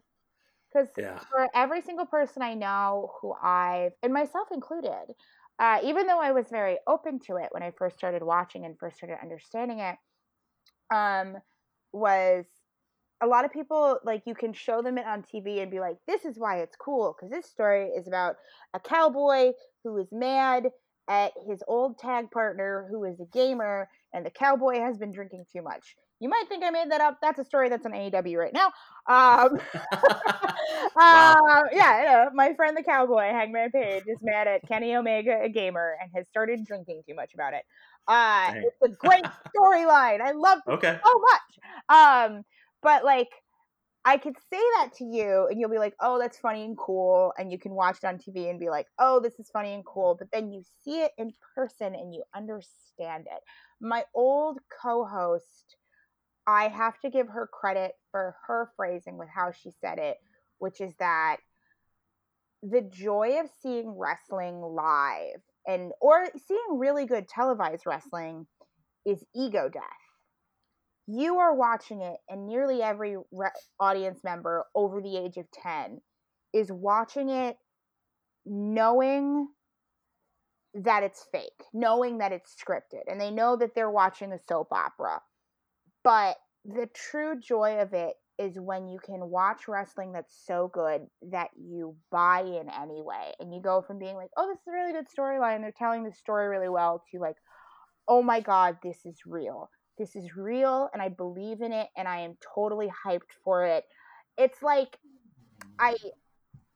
Because 0.74 0.89
Yeah. 0.95 1.26
for 1.32 1.50
every 1.56 1.82
single 1.82 2.06
person 2.06 2.41
I 2.41 2.54
know 2.56 3.13
who 3.22 3.34
I've, 3.34 3.93
and 4.04 4.13
myself 4.13 4.50
included, 4.52 5.15
uh, 5.60 5.80
even 5.84 6.08
though 6.08 6.19
I 6.22 6.32
was 6.32 6.50
very 6.50 6.80
open 6.88 7.19
to 7.22 7.38
it 7.38 7.50
when 7.52 7.63
I 7.63 7.72
first 7.72 7.98
started 7.98 8.24
watching 8.24 8.65
and 8.65 8.78
first 8.80 8.98
started 8.98 9.17
understanding 9.22 9.80
it, 9.80 9.98
um, 10.91 11.38
was 11.91 12.45
a 13.22 13.28
lot 13.28 13.45
of 13.45 13.52
people 13.52 14.00
like 14.04 14.24
you 14.26 14.36
can 14.36 14.54
show 14.54 14.82
them 14.82 14.98
it 14.98 15.06
on 15.06 15.24
TV 15.24 15.60
and 15.60 15.72
be 15.72 15.80
like, 15.80 15.98
this 16.08 16.26
is 16.26 16.39
why 16.39 16.62
it's 16.62 16.76
cool 16.76 17.15
because 17.17 17.32
this 17.32 17.48
story 17.50 17.89
is 17.89 18.08
about 18.08 18.38
a 18.74 18.80
cowboy 18.80 19.54
who 19.84 19.98
is 19.98 20.10
mad 20.12 20.69
at 21.10 21.34
his 21.48 21.63
old 21.67 21.98
tag 21.98 22.32
partner 22.32 22.88
who 22.89 23.04
is 23.04 23.19
a 23.19 23.26
gamer 23.26 23.89
and 24.13 24.26
the 24.26 24.32
cowboy 24.32 24.80
has 24.80 24.98
been 24.98 25.12
drinking 25.12 25.45
too 25.52 25.62
much. 25.63 25.95
You 26.19 26.30
might 26.30 26.45
think 26.50 26.63
I 26.63 26.69
made 26.69 26.91
that 26.91 27.02
up. 27.02 27.19
That's 27.22 27.39
a 27.39 27.45
story 27.45 27.69
that's 27.69 27.86
on 27.86 27.93
AEW 27.93 28.38
right 28.38 28.54
now. 28.54 28.72
Um, 29.08 29.60
Wow. 31.12 31.36
uh, 31.36 31.63
yeah, 31.72 32.00
you 32.00 32.06
know, 32.06 32.30
my 32.34 32.54
friend 32.56 32.78
the 32.78 32.84
cowboy, 32.84 33.24
Hangman 33.32 33.72
Page, 33.72 34.04
is 34.08 34.19
mad 34.22 34.48
at 34.48 34.62
Kenny 34.67 34.95
Omega, 34.95 35.41
a 35.43 35.50
gamer, 35.50 35.98
and 36.02 36.12
has 36.15 36.28
started 36.30 36.65
drinking 36.65 37.04
too 37.08 37.15
much 37.15 37.34
about 37.34 37.54
it. 37.54 37.63
Uh, 38.08 38.54
it's 38.63 38.82
a 38.84 38.89
great 38.89 39.26
storyline. 39.56 40.22
I 40.22 40.32
love 40.32 40.60
it 40.67 40.72
okay. 40.74 41.00
so 41.04 41.19
much. 41.19 41.60
Um, 41.89 42.43
but 42.82 43.04
like 43.04 43.30
I 44.06 44.18
could 44.18 44.38
say 44.38 44.62
that 44.78 44.92
to 44.98 45.04
you 45.04 45.48
and 45.50 45.60
you'll 45.60 45.70
be 45.70 45.78
like, 45.78 45.96
"Oh, 46.00 46.20
that's 46.20 46.40
funny 46.40 46.64
and 46.64 46.78
cool," 46.78 47.34
and 47.38 47.52
you 47.52 47.60
can 47.60 47.74
watch 47.74 47.98
it 47.98 48.08
on 48.08 48.18
TV 48.18 48.50
and 48.50 48.60
be 48.60 48.70
like, 48.70 48.88
"Oh, 48.98 49.20
this 49.20 49.40
is 49.40 49.50
funny 49.52 49.74
and 49.74 49.86
cool," 49.86 50.16
but 50.16 50.32
then 50.32 50.52
you 50.52 50.64
see 50.84 51.02
it 51.04 51.12
in 51.18 51.34
person 51.56 51.96
and 51.96 52.14
you 52.14 52.24
understand 52.34 53.28
it. 53.28 53.44
My 53.82 54.06
old 54.14 54.60
co-host, 54.82 55.76
I 56.48 56.70
have 56.70 57.00
to 57.02 57.10
give 57.10 57.28
her 57.28 57.48
credit 57.48 57.94
for 58.12 58.36
her 58.48 58.72
phrasing 58.76 59.18
with 59.18 59.30
how 59.30 59.52
she 59.52 59.72
said 59.82 60.00
it, 60.00 60.18
which 60.60 60.82
is 60.82 60.96
that 61.00 61.38
the 62.64 62.82
joy 62.82 63.40
of 63.40 63.50
seeing 63.62 63.98
wrestling 63.98 64.62
live 64.62 65.42
and 65.68 65.92
or 66.02 66.28
seeing 66.48 66.78
really 66.78 67.06
good 67.06 67.28
televised 67.28 67.86
wrestling 67.86 68.48
is 69.06 69.24
ego 69.36 69.70
death 69.70 69.84
you 71.12 71.39
are 71.39 71.56
watching 71.56 72.02
it 72.02 72.17
and 72.30 72.45
nearly 72.45 72.84
every 72.84 73.17
re- 73.32 73.50
audience 73.80 74.24
member 74.24 74.65
over 74.76 75.02
the 75.02 75.17
age 75.17 75.38
of 75.38 75.50
10 75.52 76.00
is 76.54 76.72
watching 76.72 77.30
it 77.30 77.58
knowing 78.45 79.48
that 80.76 81.02
it's 81.02 81.26
fake 81.32 81.63
knowing 81.74 82.19
that 82.19 82.32
it's 82.32 82.56
scripted 82.56 83.02
and 83.08 83.19
they 83.19 83.32
know 83.32 83.56
that 83.56 83.74
they're 83.74 83.89
watching 83.89 84.32
a 84.32 84.39
soap 84.48 84.72
opera. 84.72 85.19
But 86.04 86.38
the 86.63 86.88
true 86.93 87.39
joy 87.39 87.80
of 87.80 87.93
it 87.93 88.13
is 88.38 88.60
when 88.60 88.88
you 88.88 89.00
can 89.00 89.30
watch 89.30 89.67
wrestling 89.67 90.13
that's 90.13 90.43
so 90.45 90.69
good 90.72 91.02
that 91.32 91.50
you 91.60 91.95
buy 92.12 92.41
in 92.41 92.69
anyway 92.69 93.32
and 93.39 93.54
you 93.54 93.62
go 93.62 93.82
from 93.82 94.00
being 94.00 94.15
like 94.15 94.30
oh 94.38 94.48
this 94.48 94.60
is 94.60 94.67
a 94.67 94.72
really 94.72 94.93
good 94.93 95.08
storyline 95.08 95.60
they're 95.60 95.74
telling 95.78 96.04
the 96.04 96.12
story 96.12 96.48
really 96.48 96.69
well 96.69 97.04
to 97.12 97.19
like 97.19 97.36
oh 98.08 98.22
my 98.22 98.39
god 98.39 98.78
this 98.82 99.06
is 99.06 99.19
real 99.26 99.69
this 100.00 100.16
is 100.16 100.36
real 100.36 100.90
and 100.94 101.02
i 101.02 101.10
believe 101.10 101.62
in 101.62 101.72
it 101.72 101.90
and 101.96 102.08
i 102.08 102.22
am 102.22 102.36
totally 102.56 102.92
hyped 103.06 103.32
for 103.44 103.66
it. 103.66 103.84
It's 104.38 104.64
like 104.64 104.98
i 105.78 105.96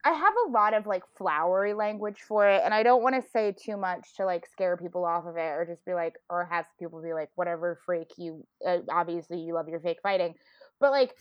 i 0.05 0.11
have 0.11 0.33
a 0.45 0.51
lot 0.51 0.73
of 0.73 0.85
like 0.85 1.03
flowery 1.17 1.73
language 1.73 2.19
for 2.27 2.47
it 2.47 2.61
and 2.63 2.73
i 2.73 2.83
don't 2.83 3.01
want 3.01 3.15
to 3.15 3.29
say 3.31 3.55
too 3.57 3.77
much 3.77 4.15
to 4.17 4.25
like 4.25 4.45
scare 4.45 4.75
people 4.75 5.05
off 5.05 5.25
of 5.25 5.37
it 5.37 5.39
or 5.39 5.65
just 5.65 5.83
be 5.85 5.93
like 5.93 6.15
or 6.29 6.45
have 6.45 6.65
people 6.77 7.01
be 7.01 7.13
like 7.13 7.29
whatever 7.35 7.79
freak 7.85 8.11
you 8.17 8.45
uh, 8.67 8.79
obviously 8.91 9.39
you 9.39 9.53
love 9.53 9.69
your 9.69 9.79
fake 9.79 9.99
fighting. 10.03 10.35
But 10.79 10.91
like 10.91 11.15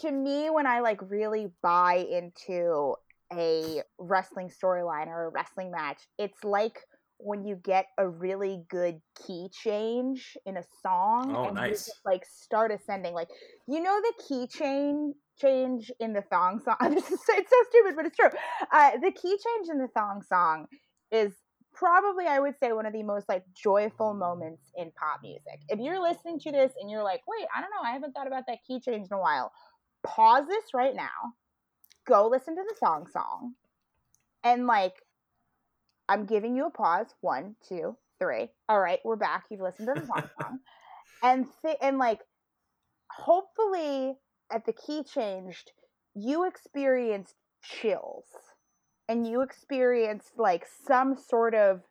to 0.00 0.10
me 0.10 0.48
when 0.48 0.66
i 0.66 0.80
like 0.80 1.00
really 1.10 1.50
buy 1.62 2.06
into 2.10 2.94
a 3.32 3.82
wrestling 3.98 4.50
storyline 4.50 5.08
or 5.08 5.26
a 5.26 5.28
wrestling 5.28 5.70
match 5.70 5.98
it's 6.18 6.42
like 6.42 6.80
when 7.22 7.44
you 7.44 7.56
get 7.56 7.86
a 7.98 8.08
really 8.08 8.62
good 8.68 9.00
key 9.26 9.48
change 9.52 10.36
in 10.46 10.56
a 10.56 10.64
song 10.82 11.34
Oh, 11.36 11.46
and 11.46 11.56
nice. 11.56 11.86
just, 11.86 12.00
like 12.04 12.24
start 12.24 12.72
ascending 12.72 13.14
like 13.14 13.28
you 13.68 13.80
know 13.80 14.00
the 14.00 14.24
key 14.26 14.46
chain 14.46 15.14
change 15.40 15.90
in 16.00 16.12
the 16.12 16.22
thong 16.22 16.60
song? 16.60 16.76
This 16.94 17.10
is 17.10 17.20
it's 17.28 17.50
so 17.50 17.56
stupid 17.70 17.96
but 17.96 18.06
it's 18.06 18.16
true. 18.16 18.30
Uh, 18.72 18.92
the 18.98 19.12
key 19.12 19.36
change 19.36 19.68
in 19.70 19.78
the 19.78 19.88
thong 19.88 20.22
song 20.22 20.66
is 21.10 21.32
probably 21.72 22.26
i 22.26 22.40
would 22.40 22.58
say 22.58 22.72
one 22.72 22.84
of 22.84 22.92
the 22.92 23.02
most 23.02 23.28
like 23.28 23.44
joyful 23.54 24.12
moments 24.12 24.72
in 24.76 24.90
pop 24.98 25.20
music. 25.22 25.60
If 25.68 25.78
you're 25.78 26.02
listening 26.02 26.40
to 26.40 26.50
this 26.52 26.72
and 26.80 26.90
you're 26.90 27.04
like 27.04 27.22
wait 27.28 27.46
i 27.54 27.60
don't 27.60 27.70
know 27.70 27.88
i 27.88 27.92
haven't 27.92 28.12
thought 28.12 28.26
about 28.26 28.44
that 28.48 28.58
key 28.66 28.80
change 28.80 29.06
in 29.10 29.16
a 29.16 29.20
while 29.20 29.52
pause 30.02 30.46
this 30.48 30.74
right 30.74 30.96
now 30.96 31.34
go 32.06 32.26
listen 32.28 32.56
to 32.56 32.62
the 32.68 32.74
thong 32.80 33.06
song 33.06 33.54
and 34.42 34.66
like 34.66 34.94
i'm 36.10 36.26
giving 36.26 36.54
you 36.56 36.66
a 36.66 36.70
pause. 36.70 37.06
One 37.22 37.54
two 37.66 37.96
three. 38.18 38.48
All 38.68 38.80
right 38.80 38.98
we're 39.04 39.16
back. 39.16 39.44
You've 39.50 39.60
listened 39.62 39.88
to 39.94 40.00
the 40.00 40.06
song 40.06 40.58
and 41.22 41.46
th- 41.62 41.78
and 41.80 41.98
like 41.98 42.20
hopefully 43.10 44.16
at 44.52 44.66
the 44.66 44.72
key 44.72 45.02
changed 45.04 45.70
you 46.14 46.46
experienced 46.46 47.36
chills 47.62 48.24
and 49.08 49.26
you 49.26 49.42
experienced 49.42 50.32
like 50.36 50.66
some 50.86 51.16
sort 51.16 51.54
of 51.54 51.82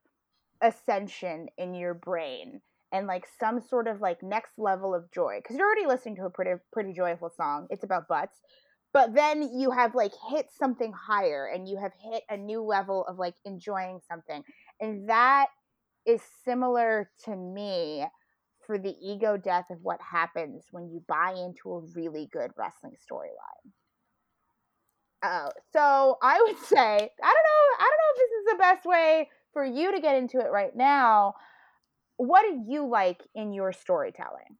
ascension 0.62 1.48
in 1.58 1.74
your 1.74 1.94
brain 1.94 2.62
and 2.92 3.08
like 3.08 3.26
some 3.40 3.62
sort 3.62 3.88
of 3.88 4.02
like 4.02 4.22
next 4.22 4.54
level 4.58 4.94
of 4.94 5.12
joy. 5.12 5.40
Because 5.42 5.56
you're 5.56 5.66
already 5.66 5.88
listening 5.88 6.16
to 6.18 6.26
a 6.26 6.30
pretty 6.30 6.52
pretty 6.74 6.92
joyful 6.94 7.30
song. 7.30 7.68
It's 7.70 7.84
about 7.84 8.08
butts 8.08 8.40
but 8.93 9.13
then 9.13 9.58
you 9.58 9.71
have 9.71 9.95
like 9.95 10.13
hit 10.30 10.47
something 10.58 10.91
higher 10.91 11.45
and 11.54 11.67
you 11.67 11.78
have 11.78 11.91
hit 11.99 12.23
a 12.30 12.38
new 12.38 12.62
level 12.62 13.06
of 13.06 13.17
like 13.17 13.36
enjoying 13.45 13.99
something 14.08 14.43
and 14.80 15.10
that 15.10 15.47
is 16.06 16.21
similar 16.45 17.10
to 17.25 17.36
me 17.36 18.06
for 18.65 18.78
the 18.78 18.95
ego 19.02 19.38
death 19.38 19.69
of 19.69 19.80
what 19.82 19.99
happens 20.02 20.65
when 20.71 20.89
you 20.89 21.04
buy 21.08 21.34
into 21.34 21.71
a 21.73 21.80
really 21.95 22.28
good 22.32 22.52
wrestling 22.58 22.95
storyline 22.95 23.71
Oh, 25.23 25.49
so 25.73 26.17
I 26.21 26.41
would 26.41 26.58
say 26.65 26.78
I 26.78 26.88
don't 26.88 27.10
know. 27.19 27.75
I 27.78 27.89
don't 27.89 27.99
know 27.99 28.12
if 28.13 28.17
this 28.17 28.32
is 28.32 28.45
the 28.52 28.58
best 28.58 28.86
way 28.86 29.30
for 29.54 29.65
you 29.65 29.91
to 29.91 30.02
get 30.02 30.15
into 30.15 30.39
it 30.39 30.52
right 30.52 30.75
now. 30.75 31.36
What 32.17 32.43
do 32.43 32.63
you 32.67 32.88
like 32.88 33.21
in 33.34 33.54
your 33.54 33.71
storytelling? 33.71 34.58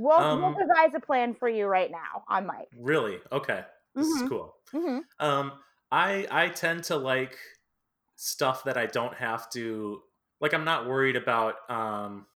We'll, 0.00 0.26
we'll 0.30 0.52
Um, 0.52 0.54
devise 0.54 0.94
a 0.94 1.00
plan 1.00 1.34
for 1.34 1.48
you 1.48 1.66
right 1.66 1.90
now 1.90 2.24
on 2.28 2.46
Mike. 2.46 2.70
Really? 2.72 3.20
Okay. 3.32 3.64
This 3.98 4.14
is 4.14 4.22
Mhm. 4.22 4.28
cool. 4.28 4.56
hmm 4.72 5.00
Um, 5.18 5.60
I 5.90 6.26
I 6.30 6.48
tend 6.50 6.84
to 6.84 6.96
like 6.96 7.38
stuff 8.16 8.64
that 8.64 8.76
I 8.76 8.86
don't 8.86 9.14
have 9.14 9.50
to 9.52 10.02
like. 10.40 10.54
I'm 10.54 10.64
not 10.64 10.86
worried 10.86 11.16
about. 11.16 11.56
Um, 11.70 12.26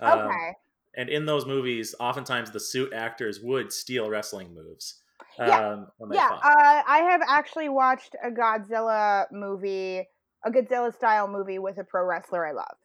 um, 0.00 0.30
Okay. 0.30 0.56
and 0.96 1.08
in 1.08 1.26
those 1.26 1.46
movies, 1.46 1.94
oftentimes 2.00 2.50
the 2.50 2.60
suit 2.60 2.92
actors 2.92 3.40
would 3.40 3.72
steal 3.72 4.08
wrestling 4.10 4.54
moves. 4.54 5.02
Yeah, 5.44 5.60
Um, 5.60 5.88
Yeah, 6.10 6.28
uh, 6.42 6.82
I 6.86 6.98
have 7.10 7.22
actually 7.26 7.68
watched 7.68 8.14
a 8.22 8.30
Godzilla 8.30 9.30
movie, 9.32 10.08
a 10.44 10.50
Godzilla 10.50 10.94
style 10.94 11.28
movie 11.28 11.58
with 11.58 11.78
a 11.78 11.84
pro 11.84 12.04
wrestler 12.04 12.46
I 12.46 12.52
love. 12.52 12.76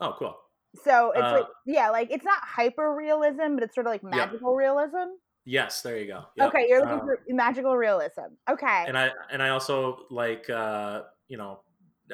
oh, 0.00 0.14
cool. 0.18 0.36
So 0.84 1.10
it's 1.12 1.20
like, 1.20 1.44
Uh, 1.44 1.48
yeah, 1.66 1.90
like 1.90 2.10
it's 2.10 2.24
not 2.24 2.38
hyper 2.42 2.94
realism, 2.94 3.54
but 3.54 3.62
it's 3.64 3.74
sort 3.74 3.86
of 3.86 3.92
like 3.92 4.02
magical 4.04 4.54
realism. 4.54 5.08
Yes, 5.44 5.82
there 5.82 5.98
you 5.98 6.06
go. 6.06 6.24
Yep. 6.36 6.48
Okay, 6.48 6.66
you're 6.68 6.80
looking 6.80 7.00
Um, 7.00 7.06
for 7.06 7.18
magical 7.28 7.76
realism. 7.76 8.34
Okay. 8.48 8.84
and 8.86 8.96
I 8.96 9.10
and 9.30 9.42
I 9.42 9.48
also 9.50 10.06
like 10.10 10.48
uh, 10.50 11.02
you 11.28 11.36
know 11.38 11.60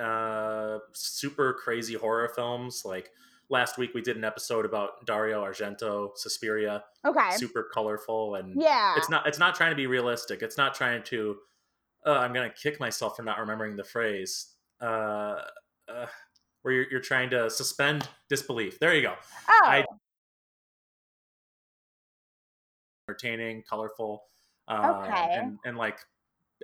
uh, 0.01 0.79
super 0.92 1.55
crazy 1.55 1.95
horror 1.95 2.29
films. 2.35 2.83
Like 2.85 3.11
last 3.51 3.79
week, 3.79 3.92
we 3.95 4.01
did 4.01 4.16
an 4.16 4.25
episode 4.25 4.64
about 4.64 5.05
Dario 5.07 5.45
Argento, 5.45 6.16
Suspiria, 6.16 6.85
okay. 7.05 7.31
super 7.37 7.69
colorful 7.75 8.35
and 8.37 8.61
Yeah. 8.61 8.95
it's 8.97 9.09
not 9.11 9.27
it's 9.27 9.38
not 9.38 9.55
trying 9.55 9.71
to 9.71 9.77
be 9.77 9.87
realistic. 9.87 10.42
It's 10.42 10.57
not 10.57 10.75
trying 10.75 11.03
to. 11.05 11.37
Uh, 12.07 12.12
I'm 12.12 12.33
gonna 12.33 12.51
kick 12.51 12.79
myself 12.81 13.16
for 13.16 13.23
not 13.23 13.38
remembering 13.38 13.77
the 13.77 13.85
phrase. 13.85 14.55
Uh, 14.81 15.42
uh, 15.88 16.07
where 16.66 16.74
you're, 16.74 16.87
you're 16.90 17.00
trying 17.00 17.31
to 17.31 17.48
suspend 17.48 18.09
disbelief. 18.29 18.81
There 18.81 18.92
you 18.92 19.02
go. 19.02 19.14
oh. 19.48 19.61
I- 19.64 19.85
Entertaining, 23.09 23.62
colorful, 23.70 24.24
uh, 24.66 25.00
Okay. 25.05 25.29
and 25.35 25.59
and 25.64 25.76
like 25.79 26.00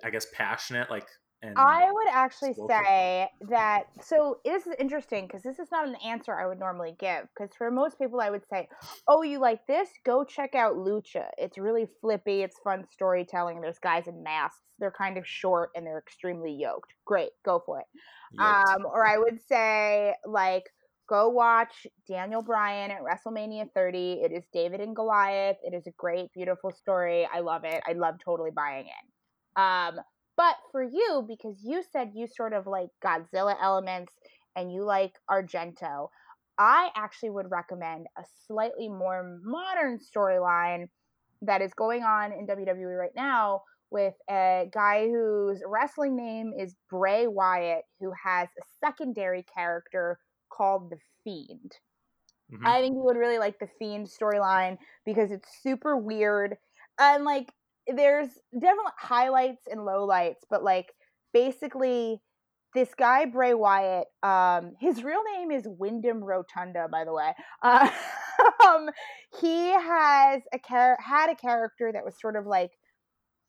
I 0.03 0.11
guess 0.11 0.27
passionate. 0.35 0.91
Like 0.91 1.07
and 1.43 1.59
I 1.59 1.91
would 1.91 2.09
actually 2.11 2.55
say 2.69 3.29
that. 3.49 3.85
So 4.01 4.39
this 4.45 4.67
is 4.67 4.75
interesting 4.79 5.27
because 5.27 5.43
this 5.43 5.59
is 5.59 5.69
not 5.73 5.89
an 5.89 5.97
answer 6.05 6.35
I 6.35 6.47
would 6.47 6.59
normally 6.59 6.95
give. 6.99 7.27
Because 7.37 7.55
for 7.57 7.71
most 7.71 7.99
people, 7.99 8.21
I 8.21 8.31
would 8.31 8.47
say, 8.49 8.69
"Oh, 9.09 9.23
you 9.23 9.39
like 9.41 9.67
this? 9.67 9.89
Go 10.05 10.25
check 10.25 10.55
out 10.55 10.77
Lucha. 10.77 11.27
It's 11.39 11.59
really 11.59 11.87
flippy. 12.01 12.43
It's 12.43 12.59
fun 12.61 12.85
storytelling. 12.91 13.61
There's 13.61 13.79
guys 13.79 14.07
in 14.07 14.23
masks. 14.23 14.61
They're 14.79 14.93
kind 14.93 15.19
of 15.19 15.27
short 15.27 15.71
and 15.75 15.85
they're 15.85 15.99
extremely 15.99 16.53
yoked. 16.53 16.95
Great, 17.05 17.31
go 17.45 17.63
for 17.65 17.81
it." 17.81 17.87
yoked. 18.33 18.69
Um, 18.69 18.87
or 18.87 19.07
I 19.07 19.19
would 19.19 19.41
say 19.49 20.15
like 20.25 20.65
go 21.09 21.29
watch 21.29 21.87
Daniel 22.09 22.43
Bryan 22.43 22.91
at 22.91 23.01
WrestleMania 23.03 23.67
30. 23.75 24.23
It 24.25 24.33
is 24.33 24.45
David 24.53 24.81
and 24.81 24.95
Goliath. 24.95 25.57
It 25.63 25.75
is 25.75 25.87
a 25.87 25.93
great, 25.99 26.33
beautiful 26.33 26.71
story. 26.71 27.29
I 27.33 27.41
love 27.41 27.65
it. 27.65 27.83
I 27.87 27.93
love 27.93 28.15
totally 28.25 28.51
buying 28.51 28.87
in. 28.87 29.63
Um, 29.63 30.01
but 30.37 30.57
for 30.71 30.83
you, 30.83 31.25
because 31.27 31.59
you 31.63 31.83
said 31.93 32.13
you 32.15 32.27
sort 32.27 32.53
of 32.53 32.67
like 32.67 32.89
Godzilla 33.05 33.57
elements 33.61 34.13
and 34.57 34.73
you 34.73 34.85
like 34.85 35.15
Argento, 35.31 36.09
I 36.59 36.91
actually 36.97 37.31
would 37.31 37.51
recommend 37.51 38.07
a 38.19 38.23
slightly 38.47 38.89
more 38.89 39.39
modern 39.43 39.99
storyline 39.99 40.89
that 41.43 41.61
is 41.61 41.75
going 41.75 42.03
on 42.03 42.33
in 42.33 42.47
WWE 42.47 42.99
right 42.99 43.15
now 43.17 43.63
with 43.91 44.15
a 44.31 44.69
guy 44.73 45.07
whose 45.09 45.63
wrestling 45.67 46.17
name 46.17 46.53
is 46.59 46.75
Bray 46.89 47.27
Wyatt, 47.27 47.83
who 48.01 48.13
has 48.25 48.49
a 48.59 48.65
secondary 48.85 49.45
character 49.55 50.19
called 50.51 50.91
The 50.91 50.99
Fiend. 51.25 51.77
Mm-hmm. 52.53 52.67
I 52.67 52.81
think 52.81 52.95
you 52.95 53.03
would 53.03 53.17
really 53.17 53.39
like 53.39 53.59
the 53.59 53.69
Fiend 53.79 54.07
storyline 54.07 54.79
because 55.05 55.31
it's 55.31 55.49
super 55.63 55.97
weird 55.97 56.57
and 56.99 57.25
like 57.25 57.53
there's 57.87 58.29
definitely 58.53 58.93
highlights 58.99 59.67
and 59.71 59.81
lowlights, 59.81 60.43
but 60.51 60.63
like 60.63 60.93
basically 61.33 62.21
this 62.75 62.95
guy 62.95 63.27
Bray 63.27 63.55
Wyatt, 63.55 64.07
um, 64.23 64.75
his 64.81 65.03
real 65.05 65.23
name 65.37 65.51
is 65.51 65.65
Wyndham 65.67 66.25
Rotunda, 66.25 66.89
by 66.91 67.05
the 67.05 67.13
way. 67.13 67.33
Uh, 67.63 67.89
um, 68.67 68.89
he 69.41 69.71
has 69.73 70.43
a 70.53 70.59
char- 70.67 70.99
had 71.01 71.31
a 71.31 71.35
character 71.35 71.91
that 71.93 72.05
was 72.05 72.19
sort 72.21 72.37
of 72.37 72.47
like 72.47 72.73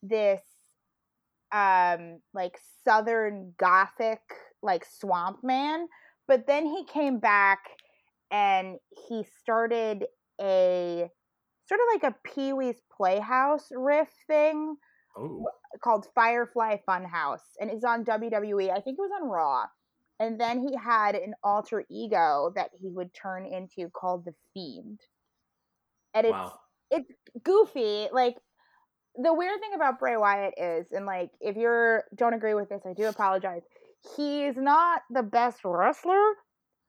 this, 0.02 0.42
um, 1.52 2.20
like 2.34 2.60
Southern 2.84 3.54
Gothic, 3.58 4.20
like 4.62 4.86
swamp 4.86 5.38
man. 5.44 5.88
But 6.28 6.48
then 6.48 6.66
he 6.66 6.86
came 6.86 7.20
back 7.20 7.60
and 8.32 8.78
he 9.08 9.24
started 9.42 10.06
a 10.42 11.10
sort 11.74 11.80
of 11.80 12.04
like 12.04 12.14
a 12.14 12.30
Pee 12.30 12.54
Wee's 12.54 12.82
Playhouse 12.96 13.68
riff 13.76 14.10
thing 14.28 14.76
oh. 15.18 15.46
called 15.84 16.08
Firefly 16.14 16.78
Funhouse, 16.88 17.42
and 17.60 17.70
it's 17.70 17.86
on 17.86 18.06
WWE. 18.06 18.70
I 18.70 18.80
think 18.80 18.98
it 18.98 19.02
was 19.02 19.12
on 19.22 19.30
Raw. 19.30 19.66
And 20.20 20.40
then 20.40 20.60
he 20.60 20.76
had 20.78 21.16
an 21.16 21.34
alter 21.44 21.84
ego 21.90 22.52
that 22.56 22.70
he 22.80 22.90
would 22.90 23.14
turn 23.14 23.46
into 23.46 23.90
called 23.90 24.26
the 24.26 24.34
Fiend. 24.54 25.00
And 26.14 26.28
it's 26.28 26.34
wow. 26.34 26.60
it's 26.92 27.12
goofy. 27.44 28.08
Like 28.12 28.36
the 29.16 29.34
weird 29.34 29.60
thing 29.60 29.74
about 29.76 30.00
Bray 30.00 30.16
Wyatt 30.16 30.54
is, 30.58 30.86
and 30.92 31.06
like 31.06 31.32
if 31.42 31.58
you 31.58 32.00
don't 32.16 32.34
agree 32.34 32.54
with 32.54 32.70
this, 32.70 32.84
I 32.86 32.94
do 32.94 33.08
apologize. 33.08 33.64
He's 34.16 34.56
not 34.56 35.02
the 35.10 35.24
best 35.24 35.60
wrestler, 35.64 36.34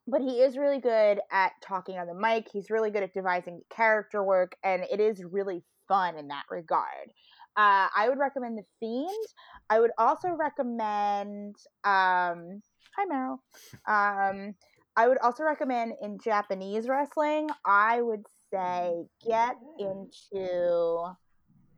but 0.07 0.21
he 0.21 0.43
is 0.43 0.57
really 0.57 0.81
good 0.81 1.21
at 1.33 1.53
talking 1.62 1.99
on 1.99 2.07
the 2.07 2.14
mic. 2.14 2.49
He's 2.53 2.71
really 2.71 2.90
good 2.90 3.03
at 3.03 3.14
devising 3.14 3.62
character 3.71 4.23
work, 4.23 4.57
and 4.62 4.85
it 4.90 5.01
is 5.01 5.23
really 5.25 5.62
fun 5.88 6.17
in 6.17 6.29
that 6.29 6.45
regard. 6.51 7.11
Uh, 7.57 7.88
I 7.97 8.09
would 8.09 8.19
recommend 8.19 8.59
The 8.59 8.64
Fiend. 8.81 9.27
I 9.71 9.81
would 9.81 9.93
also 9.97 10.29
recommend. 10.31 11.57
Um, 11.85 12.61
hi, 12.97 13.07
Meryl. 13.11 13.38
Um, 13.87 14.55
I 14.97 15.09
would 15.09 15.19
also 15.19 15.45
recommend 15.45 15.95
in 16.03 16.19
Japanese 16.19 16.88
wrestling. 16.88 17.49
I 17.64 18.03
would 18.03 18.25
say 18.53 19.05
get 19.27 19.57
into 19.79 21.05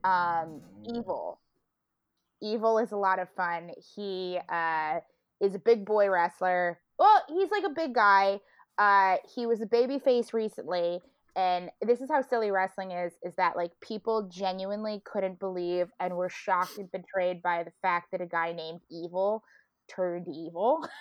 um, 0.05 0.61
Evil. 0.89 1.41
Evil 2.43 2.79
is 2.79 2.93
a 2.93 2.97
lot 2.97 3.19
of 3.19 3.29
fun. 3.31 3.71
He 3.95 4.39
uh, 4.49 5.01
is 5.41 5.55
a 5.55 5.59
big 5.59 5.85
boy 5.87 6.11
wrestler 6.11 6.79
well, 6.99 7.23
he's 7.29 7.51
like 7.51 7.65
a 7.65 7.75
big 7.75 7.95
guy. 7.95 8.41
Uh, 8.79 9.17
he 9.35 9.47
was 9.47 9.61
a 9.61 9.67
baby 9.67 9.99
face 9.99 10.35
recently, 10.35 11.01
and 11.35 11.71
this 11.83 12.01
is 12.01 12.11
how 12.11 12.23
silly 12.23 12.51
wrestling 12.51 12.91
is: 12.91 13.13
is 13.23 13.35
that 13.37 13.57
like 13.57 13.73
people 13.81 14.29
genuinely 14.33 15.03
couldn't 15.05 15.39
believe 15.39 15.89
and 16.01 16.15
were 16.15 16.29
shocked 16.29 16.79
and 16.79 16.91
betrayed 16.93 17.43
by 17.43 17.63
the 17.63 17.73
fact 17.83 18.09
that 18.13 18.21
a 18.21 18.27
guy 18.27 18.53
named 18.53 18.81
Evil 18.91 19.43
turned 19.89 20.27
evil. 20.29 20.87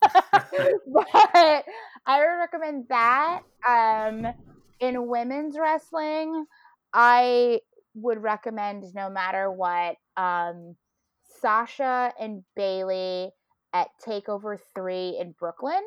but 0.02 1.64
I 2.06 2.18
would 2.18 2.38
recommend 2.38 2.86
that. 2.88 3.42
Um, 3.66 4.26
in 4.80 5.08
women's 5.08 5.58
wrestling, 5.58 6.46
I 6.92 7.60
would 7.94 8.22
recommend 8.22 8.84
no 8.94 9.10
matter 9.10 9.50
what. 9.50 9.96
Um, 10.16 10.76
Sasha 11.40 12.12
and 12.18 12.44
Bayley 12.56 13.30
at 13.72 13.88
Takeover 14.04 14.58
3 14.74 15.18
in 15.20 15.34
Brooklyn 15.38 15.82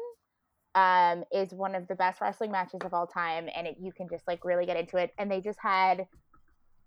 um, 0.75 1.23
is 1.31 1.53
one 1.53 1.75
of 1.75 1.87
the 1.87 1.95
best 1.95 2.21
wrestling 2.21 2.51
matches 2.51 2.81
of 2.83 2.93
all 2.93 3.07
time. 3.07 3.47
And 3.55 3.67
it, 3.67 3.77
you 3.79 3.91
can 3.91 4.07
just 4.09 4.27
like 4.27 4.45
really 4.45 4.65
get 4.65 4.77
into 4.77 4.97
it. 4.97 5.11
And 5.17 5.29
they 5.29 5.41
just 5.41 5.59
had 5.61 6.07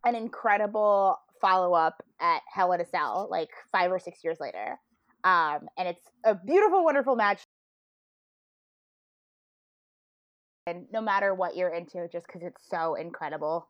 an 0.05 0.15
incredible 0.15 1.19
follow 1.41 1.75
up 1.75 2.03
at 2.21 2.41
Hell 2.53 2.73
in 2.73 2.81
a 2.81 2.87
Cell 2.87 3.29
like 3.31 3.51
five 3.71 3.91
or 3.91 3.99
six 3.99 4.25
years 4.25 4.39
later. 4.41 4.79
Um, 5.25 5.69
and 5.77 5.89
it's 5.89 6.05
a 6.25 6.35
beautiful, 6.35 6.85
wonderful 6.85 7.17
match. 7.17 7.43
And 10.67 10.87
no 10.93 11.01
matter 11.01 11.35
what 11.35 11.57
you're 11.57 11.73
into, 11.73 12.09
just 12.11 12.27
because 12.27 12.43
it's 12.43 12.63
so 12.69 12.95
incredible. 12.95 13.69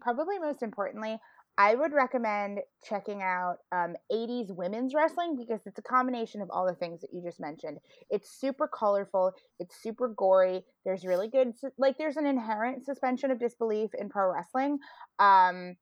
Probably 0.00 0.38
most 0.38 0.62
importantly, 0.62 1.18
I 1.58 1.74
would 1.74 1.92
recommend 1.92 2.60
checking 2.88 3.20
out 3.20 3.56
um, 3.72 3.96
80s 4.12 4.54
women's 4.54 4.94
wrestling 4.94 5.36
because 5.36 5.60
it's 5.66 5.78
a 5.78 5.82
combination 5.82 6.40
of 6.40 6.48
all 6.52 6.64
the 6.64 6.76
things 6.76 7.00
that 7.00 7.10
you 7.12 7.20
just 7.20 7.40
mentioned. 7.40 7.78
It's 8.10 8.30
super 8.30 8.68
colorful, 8.68 9.32
it's 9.58 9.74
super 9.82 10.14
gory. 10.16 10.62
There's 10.84 11.04
really 11.04 11.28
good, 11.28 11.54
like, 11.76 11.98
there's 11.98 12.16
an 12.16 12.26
inherent 12.26 12.84
suspension 12.84 13.32
of 13.32 13.40
disbelief 13.40 13.90
in 13.98 14.08
pro 14.08 14.32
wrestling. 14.32 14.78
Um, 15.18 15.74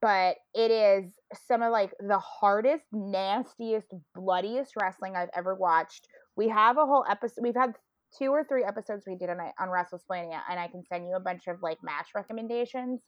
but 0.00 0.36
it 0.54 0.70
is 0.70 1.14
some 1.48 1.62
of 1.62 1.72
like 1.72 1.90
the 1.98 2.18
hardest, 2.18 2.84
nastiest, 2.92 3.88
bloodiest 4.14 4.74
wrestling 4.80 5.16
I've 5.16 5.30
ever 5.36 5.56
watched. 5.56 6.06
We 6.36 6.48
have 6.50 6.76
a 6.76 6.86
whole 6.86 7.04
episode, 7.10 7.42
we've 7.42 7.56
had 7.56 7.72
two 8.16 8.30
or 8.30 8.44
three 8.44 8.64
episodes 8.64 9.04
we 9.06 9.16
did 9.16 9.30
on, 9.30 9.38
on 9.58 9.68
WrestleSplania, 9.68 10.40
and 10.48 10.60
I 10.60 10.68
can 10.68 10.82
send 10.84 11.06
you 11.06 11.16
a 11.16 11.20
bunch 11.20 11.46
of 11.48 11.56
like 11.62 11.78
match 11.82 12.08
recommendations. 12.14 13.00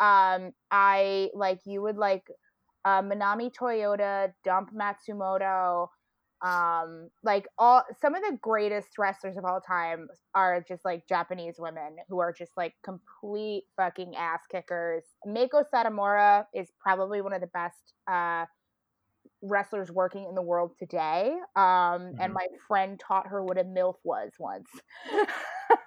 Um, 0.00 0.52
I 0.70 1.30
like 1.34 1.60
you 1.66 1.82
would 1.82 1.96
like 1.96 2.26
uh, 2.84 3.02
Manami 3.02 3.52
Toyota, 3.52 4.32
Dump 4.44 4.70
Matsumoto, 4.74 5.88
um, 6.42 7.10
like 7.22 7.46
all 7.58 7.82
some 8.00 8.14
of 8.14 8.22
the 8.22 8.38
greatest 8.40 8.96
wrestlers 8.98 9.36
of 9.36 9.44
all 9.44 9.60
time 9.60 10.08
are 10.34 10.64
just 10.66 10.84
like 10.84 11.06
Japanese 11.06 11.56
women 11.58 11.96
who 12.08 12.18
are 12.18 12.32
just 12.32 12.52
like 12.56 12.74
complete 12.82 13.64
fucking 13.76 14.16
ass 14.16 14.40
kickers. 14.50 15.04
Meiko 15.26 15.64
Satomura 15.72 16.46
is 16.54 16.68
probably 16.80 17.20
one 17.20 17.34
of 17.34 17.42
the 17.42 17.46
best 17.48 17.92
uh, 18.10 18.46
wrestlers 19.42 19.90
working 19.90 20.26
in 20.28 20.34
the 20.34 20.42
world 20.42 20.72
today. 20.78 21.34
Um, 21.56 21.62
mm-hmm. 21.62 22.20
and 22.20 22.32
my 22.32 22.46
friend 22.66 22.98
taught 22.98 23.26
her 23.26 23.44
what 23.44 23.58
a 23.58 23.64
MILF 23.64 23.96
was 24.02 24.30
once. 24.38 24.70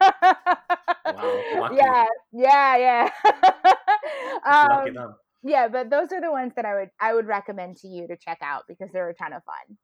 wow, 0.01 1.69
yeah, 1.73 2.05
yeah, 2.31 2.77
yeah. 2.77 3.73
um, 4.45 5.15
yeah, 5.43 5.67
but 5.67 5.89
those 5.89 6.11
are 6.11 6.21
the 6.21 6.31
ones 6.31 6.53
that 6.55 6.65
I 6.65 6.73
would 6.75 6.89
I 6.99 7.13
would 7.13 7.27
recommend 7.27 7.77
to 7.77 7.87
you 7.87 8.07
to 8.07 8.17
check 8.17 8.39
out 8.41 8.63
because 8.67 8.89
they're 8.91 9.09
a 9.09 9.13
ton 9.13 9.33
of 9.33 9.43
fun. 9.43 9.77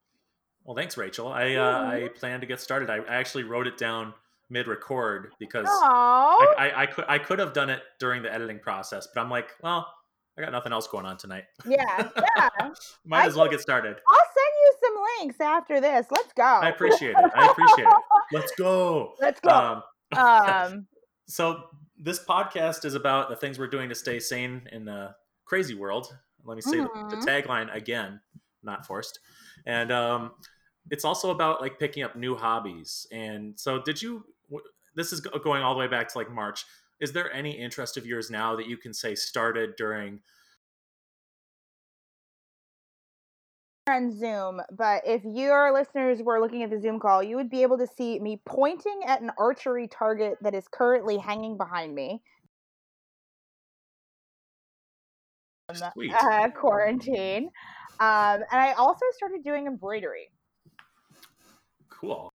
Well, 0.63 0.75
thanks, 0.75 0.97
Rachel. 0.97 1.27
I 1.27 1.55
uh, 1.55 1.85
I 1.85 2.09
plan 2.15 2.41
to 2.41 2.45
get 2.45 2.59
started. 2.59 2.89
I, 2.89 2.97
I 2.97 3.15
actually 3.15 3.43
wrote 3.43 3.67
it 3.67 3.77
down 3.77 4.13
mid 4.49 4.67
record 4.67 5.31
because 5.39 5.67
I, 5.69 6.55
I, 6.57 6.81
I, 6.81 6.85
could 6.87 7.05
I 7.07 7.19
could 7.19 7.39
have 7.39 7.53
done 7.53 7.69
it 7.69 7.81
during 7.99 8.23
the 8.23 8.33
editing 8.33 8.59
process, 8.59 9.07
but 9.13 9.21
I'm 9.21 9.29
like, 9.29 9.49
well, 9.61 9.87
I 10.37 10.41
got 10.41 10.51
nothing 10.51 10.71
else 10.71 10.87
going 10.87 11.05
on 11.05 11.17
tonight. 11.17 11.43
Yeah, 11.65 12.09
yeah. 12.37 12.49
Might 13.05 13.23
I 13.23 13.27
as 13.27 13.35
well 13.35 13.45
can, 13.45 13.55
get 13.55 13.61
started. 13.61 13.97
I'll 14.07 14.15
send 14.15 14.53
you 14.61 14.73
some 14.83 14.95
links 15.19 15.41
after 15.41 15.81
this. 15.81 16.07
Let's 16.11 16.33
go. 16.33 16.43
I 16.43 16.69
appreciate 16.69 17.11
it. 17.11 17.31
I 17.35 17.47
appreciate 17.47 17.87
it. 17.87 17.93
Let's 18.31 18.51
go. 18.57 19.13
Let's 19.21 19.39
go. 19.41 19.83
Um, 20.15 20.19
um 20.19 20.87
so 21.27 21.63
this 21.99 22.23
podcast 22.23 22.85
is 22.85 22.95
about 22.95 23.29
the 23.29 23.35
things 23.35 23.59
we're 23.59 23.67
doing 23.67 23.89
to 23.89 23.95
stay 23.95 24.19
sane 24.19 24.61
in 24.71 24.85
the 24.85 25.13
crazy 25.45 25.75
world. 25.75 26.15
Let 26.45 26.55
me 26.55 26.61
say 26.61 26.77
mm-hmm. 26.77 27.09
the, 27.09 27.15
the, 27.15 27.21
mm-hmm. 27.21 27.51
tagline 27.51 27.75
again, 27.75 28.21
not 28.63 28.85
forced. 28.85 29.19
And 29.65 29.91
um, 29.91 30.31
it's 30.89 31.03
also 31.03 31.31
about 31.31 31.61
like 31.61 31.77
picking 31.77 32.03
up 32.03 32.15
new 32.15 32.35
hobbies. 32.35 33.05
And 33.11 33.59
so, 33.59 33.81
did 33.81 34.01
you? 34.01 34.23
This 34.95 35.13
is 35.13 35.19
going 35.21 35.61
all 35.61 35.73
the 35.73 35.79
way 35.79 35.87
back 35.87 36.07
to 36.09 36.17
like 36.17 36.31
March. 36.31 36.65
Is 36.99 37.11
there 37.11 37.31
any 37.31 37.51
interest 37.51 37.95
of 37.97 38.05
yours 38.05 38.31
now 38.31 38.55
that 38.55 38.67
you 38.67 38.77
can 38.77 38.93
say 38.93 39.15
started 39.15 39.75
during? 39.77 40.21
On 43.91 44.17
Zoom, 44.17 44.61
but 44.71 45.03
if 45.05 45.23
your 45.23 45.73
listeners 45.73 46.19
were 46.21 46.39
looking 46.39 46.63
at 46.63 46.69
the 46.69 46.79
Zoom 46.79 46.99
call, 46.99 47.23
you 47.23 47.35
would 47.35 47.49
be 47.49 47.61
able 47.61 47.77
to 47.77 47.87
see 47.87 48.19
me 48.19 48.41
pointing 48.45 49.01
at 49.05 49.21
an 49.21 49.31
archery 49.37 49.87
target 49.87 50.37
that 50.41 50.53
is 50.53 50.65
currently 50.71 51.17
hanging 51.17 51.57
behind 51.57 51.93
me. 51.93 52.21
Sweet. 55.93 56.13
Uh, 56.13 56.49
quarantine. 56.59 57.49
Um, 57.99 58.41
and 58.51 58.61
I 58.61 58.73
also 58.73 59.05
started 59.15 59.43
doing 59.43 59.67
embroidery. 59.67 60.29
Cool. 61.89 62.31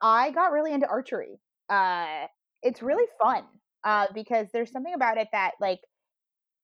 I 0.00 0.30
got 0.30 0.52
really 0.52 0.72
into 0.72 0.86
archery. 0.88 1.38
Uh, 1.68 2.26
it's 2.62 2.82
really 2.82 3.04
fun 3.22 3.44
uh, 3.84 4.06
because 4.14 4.48
there's 4.52 4.72
something 4.72 4.94
about 4.94 5.18
it 5.18 5.28
that, 5.32 5.52
like, 5.60 5.80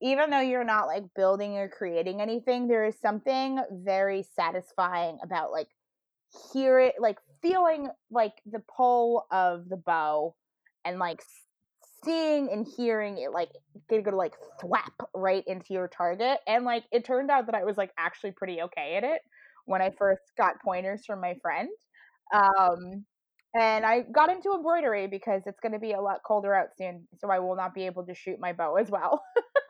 even 0.02 0.30
though 0.30 0.40
you're 0.40 0.64
not 0.64 0.86
like 0.86 1.04
building 1.14 1.56
or 1.58 1.68
creating 1.68 2.20
anything, 2.20 2.68
there 2.68 2.84
is 2.84 2.98
something 3.00 3.60
very 3.70 4.22
satisfying 4.22 5.18
about 5.22 5.52
like 5.52 5.68
hear 6.52 6.78
it 6.78 6.94
like 7.00 7.18
feeling 7.42 7.88
like 8.10 8.34
the 8.46 8.62
pull 8.76 9.26
of 9.30 9.68
the 9.68 9.76
bow 9.76 10.34
and 10.84 10.98
like 10.98 11.22
seeing 12.04 12.50
and 12.50 12.66
hearing 12.76 13.18
it 13.18 13.32
like 13.32 13.50
get 13.90 14.04
to 14.04 14.16
like 14.16 14.34
thwap 14.62 15.06
right 15.14 15.44
into 15.46 15.74
your 15.74 15.88
target. 15.88 16.38
And 16.46 16.64
like 16.64 16.84
it 16.92 17.04
turned 17.04 17.30
out 17.30 17.46
that 17.46 17.54
i 17.54 17.64
was 17.64 17.76
like 17.76 17.90
actually 17.98 18.32
pretty 18.32 18.62
okay 18.62 18.96
at 18.96 19.04
it 19.04 19.20
when 19.66 19.82
i 19.82 19.90
first 19.98 20.22
got 20.38 20.54
pointers 20.64 21.04
from 21.06 21.20
my 21.20 21.34
friend. 21.42 21.68
Um 22.34 23.04
and 23.58 23.84
i 23.84 24.02
got 24.02 24.30
into 24.30 24.54
embroidery 24.54 25.08
because 25.08 25.42
it's 25.46 25.58
going 25.60 25.72
to 25.72 25.78
be 25.80 25.92
a 25.92 26.00
lot 26.00 26.20
colder 26.24 26.54
out 26.54 26.68
soon 26.78 27.08
so 27.18 27.28
i 27.30 27.40
will 27.40 27.56
not 27.56 27.74
be 27.74 27.84
able 27.84 28.06
to 28.06 28.14
shoot 28.14 28.38
my 28.38 28.52
bow 28.52 28.76
as 28.76 28.88
well 28.90 29.22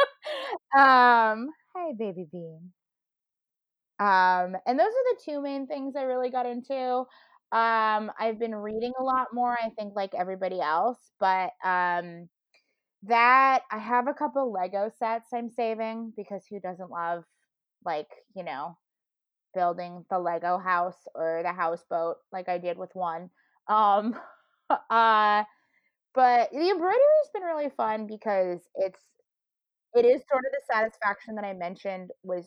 um 0.77 1.51
hey 1.75 1.93
baby 1.97 2.25
bean 2.31 2.73
um, 3.99 4.57
and 4.67 4.79
those 4.79 4.87
are 4.87 5.15
the 5.15 5.21
two 5.25 5.43
main 5.43 5.67
things 5.67 5.95
I 5.95 6.03
really 6.03 6.31
got 6.31 6.47
into. 6.47 7.05
Um, 7.53 8.11
I've 8.19 8.39
been 8.39 8.55
reading 8.55 8.93
a 8.99 9.03
lot 9.03 9.29
more, 9.35 9.53
I 9.63 9.71
think, 9.79 9.95
like 9.95 10.15
everybody 10.15 10.61
else, 10.61 10.99
but 11.19 11.51
um, 11.65 12.29
that 13.05 13.63
I 13.73 13.79
have 13.79 14.09
a 14.09 14.15
couple 14.15 14.53
Lego 14.53 14.91
sets 14.99 15.29
I'm 15.35 15.51
saving 15.51 16.13
because 16.17 16.45
who 16.51 16.61
doesn't 16.61 16.91
love, 16.91 17.25
like, 17.85 18.09
you 18.37 18.45
know, 18.45 18.79
building 19.55 20.05
the 20.11 20.19
Lego 20.19 20.59
house 20.59 20.99
or 21.15 21.43
the 21.45 21.53
houseboat 21.53 22.17
like 22.33 22.49
I 22.49 22.59
did 22.59 22.79
with 22.79 22.91
one. 22.95 23.31
Um, 23.69 24.15
uh, 24.91 25.45
but 26.15 26.51
the 26.53 26.71
embroidery 26.71 27.01
has 27.25 27.31
been 27.35 27.43
really 27.45 27.71
fun 27.71 28.07
because 28.07 28.61
it's 28.77 29.01
it 29.95 30.05
is 30.05 30.23
sort 30.31 30.45
of 30.45 30.53
the 30.53 30.73
satisfaction 30.73 31.35
that 31.37 31.45
I 31.45 31.53
mentioned 31.53 32.11
was 32.23 32.47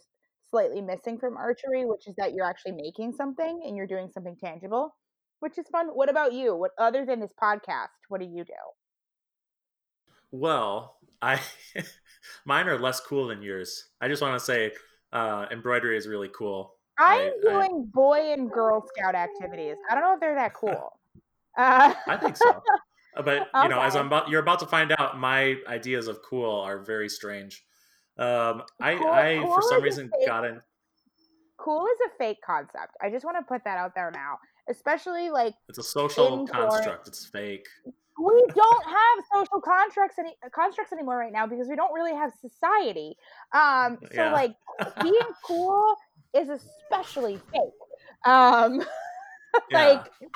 slightly 0.49 0.81
missing 0.81 1.17
from 1.17 1.35
archery, 1.35 1.85
which 1.85 2.07
is 2.07 2.15
that 2.17 2.33
you're 2.33 2.45
actually 2.45 2.73
making 2.73 3.13
something 3.13 3.61
and 3.65 3.75
you're 3.75 3.87
doing 3.87 4.09
something 4.13 4.35
tangible, 4.41 4.95
which 5.39 5.57
is 5.57 5.67
fun. 5.71 5.87
What 5.87 6.09
about 6.09 6.33
you? 6.33 6.55
What 6.55 6.71
other 6.77 7.05
than 7.05 7.19
this 7.19 7.33
podcast, 7.41 7.87
what 8.07 8.21
do 8.21 8.27
you 8.27 8.43
do? 8.43 8.53
Well, 10.31 10.97
I 11.21 11.39
mine 12.45 12.67
are 12.67 12.79
less 12.79 12.99
cool 12.99 13.27
than 13.27 13.41
yours. 13.41 13.89
I 14.01 14.07
just 14.07 14.21
want 14.21 14.37
to 14.37 14.43
say 14.43 14.71
uh, 15.11 15.47
embroidery 15.51 15.97
is 15.97 16.07
really 16.07 16.29
cool. 16.35 16.75
I'm 16.99 17.19
I, 17.19 17.31
doing 17.41 17.87
I, 17.87 17.91
boy 17.91 18.33
and 18.33 18.51
girl 18.51 18.85
scout 18.95 19.15
activities. 19.15 19.75
I 19.89 19.95
don't 19.95 20.03
know 20.03 20.13
if 20.13 20.19
they're 20.19 20.35
that 20.35 20.53
cool. 20.59 20.99
Uh, 21.57 21.93
I 22.07 22.17
think 22.17 22.37
so. 22.37 22.61
But 23.15 23.25
you 23.53 23.59
okay. 23.59 23.67
know, 23.67 23.81
as 23.81 23.95
I'm 23.95 24.07
about, 24.07 24.29
you're 24.29 24.41
about 24.41 24.59
to 24.59 24.65
find 24.65 24.91
out, 24.97 25.19
my 25.19 25.55
ideas 25.67 26.07
of 26.07 26.21
cool 26.21 26.59
are 26.61 26.79
very 26.79 27.09
strange. 27.09 27.63
Um, 28.17 28.63
I, 28.79 28.95
cool, 28.95 29.07
I 29.07 29.39
cool 29.41 29.55
for 29.55 29.61
some 29.61 29.81
reason 29.81 30.11
got 30.25 30.45
in. 30.45 30.61
Cool 31.57 31.85
is 31.85 32.11
a 32.13 32.17
fake 32.17 32.37
concept. 32.45 32.95
I 33.01 33.09
just 33.09 33.25
want 33.25 33.37
to 33.37 33.43
put 33.43 33.63
that 33.63 33.77
out 33.77 33.95
there 33.95 34.11
now, 34.11 34.37
especially 34.69 35.29
like 35.29 35.55
it's 35.69 35.77
a 35.77 35.83
social 35.83 36.45
construct. 36.47 37.07
It's 37.07 37.25
fake. 37.25 37.65
We 38.19 38.43
don't 38.53 38.85
have 38.85 39.25
social 39.33 39.61
contracts 39.61 40.17
any 40.19 40.35
constructs 40.53 40.93
anymore 40.93 41.17
right 41.17 41.31
now 41.31 41.47
because 41.47 41.67
we 41.67 41.75
don't 41.75 41.93
really 41.93 42.13
have 42.13 42.31
society. 42.39 43.15
Um, 43.53 43.97
so 44.11 44.23
yeah. 44.23 44.33
like 44.33 44.55
being 45.01 45.15
cool 45.45 45.95
is 46.35 46.49
especially 46.49 47.39
fake. 47.51 47.61
Um, 48.25 48.79
like 49.71 50.05
yeah. 50.21 50.27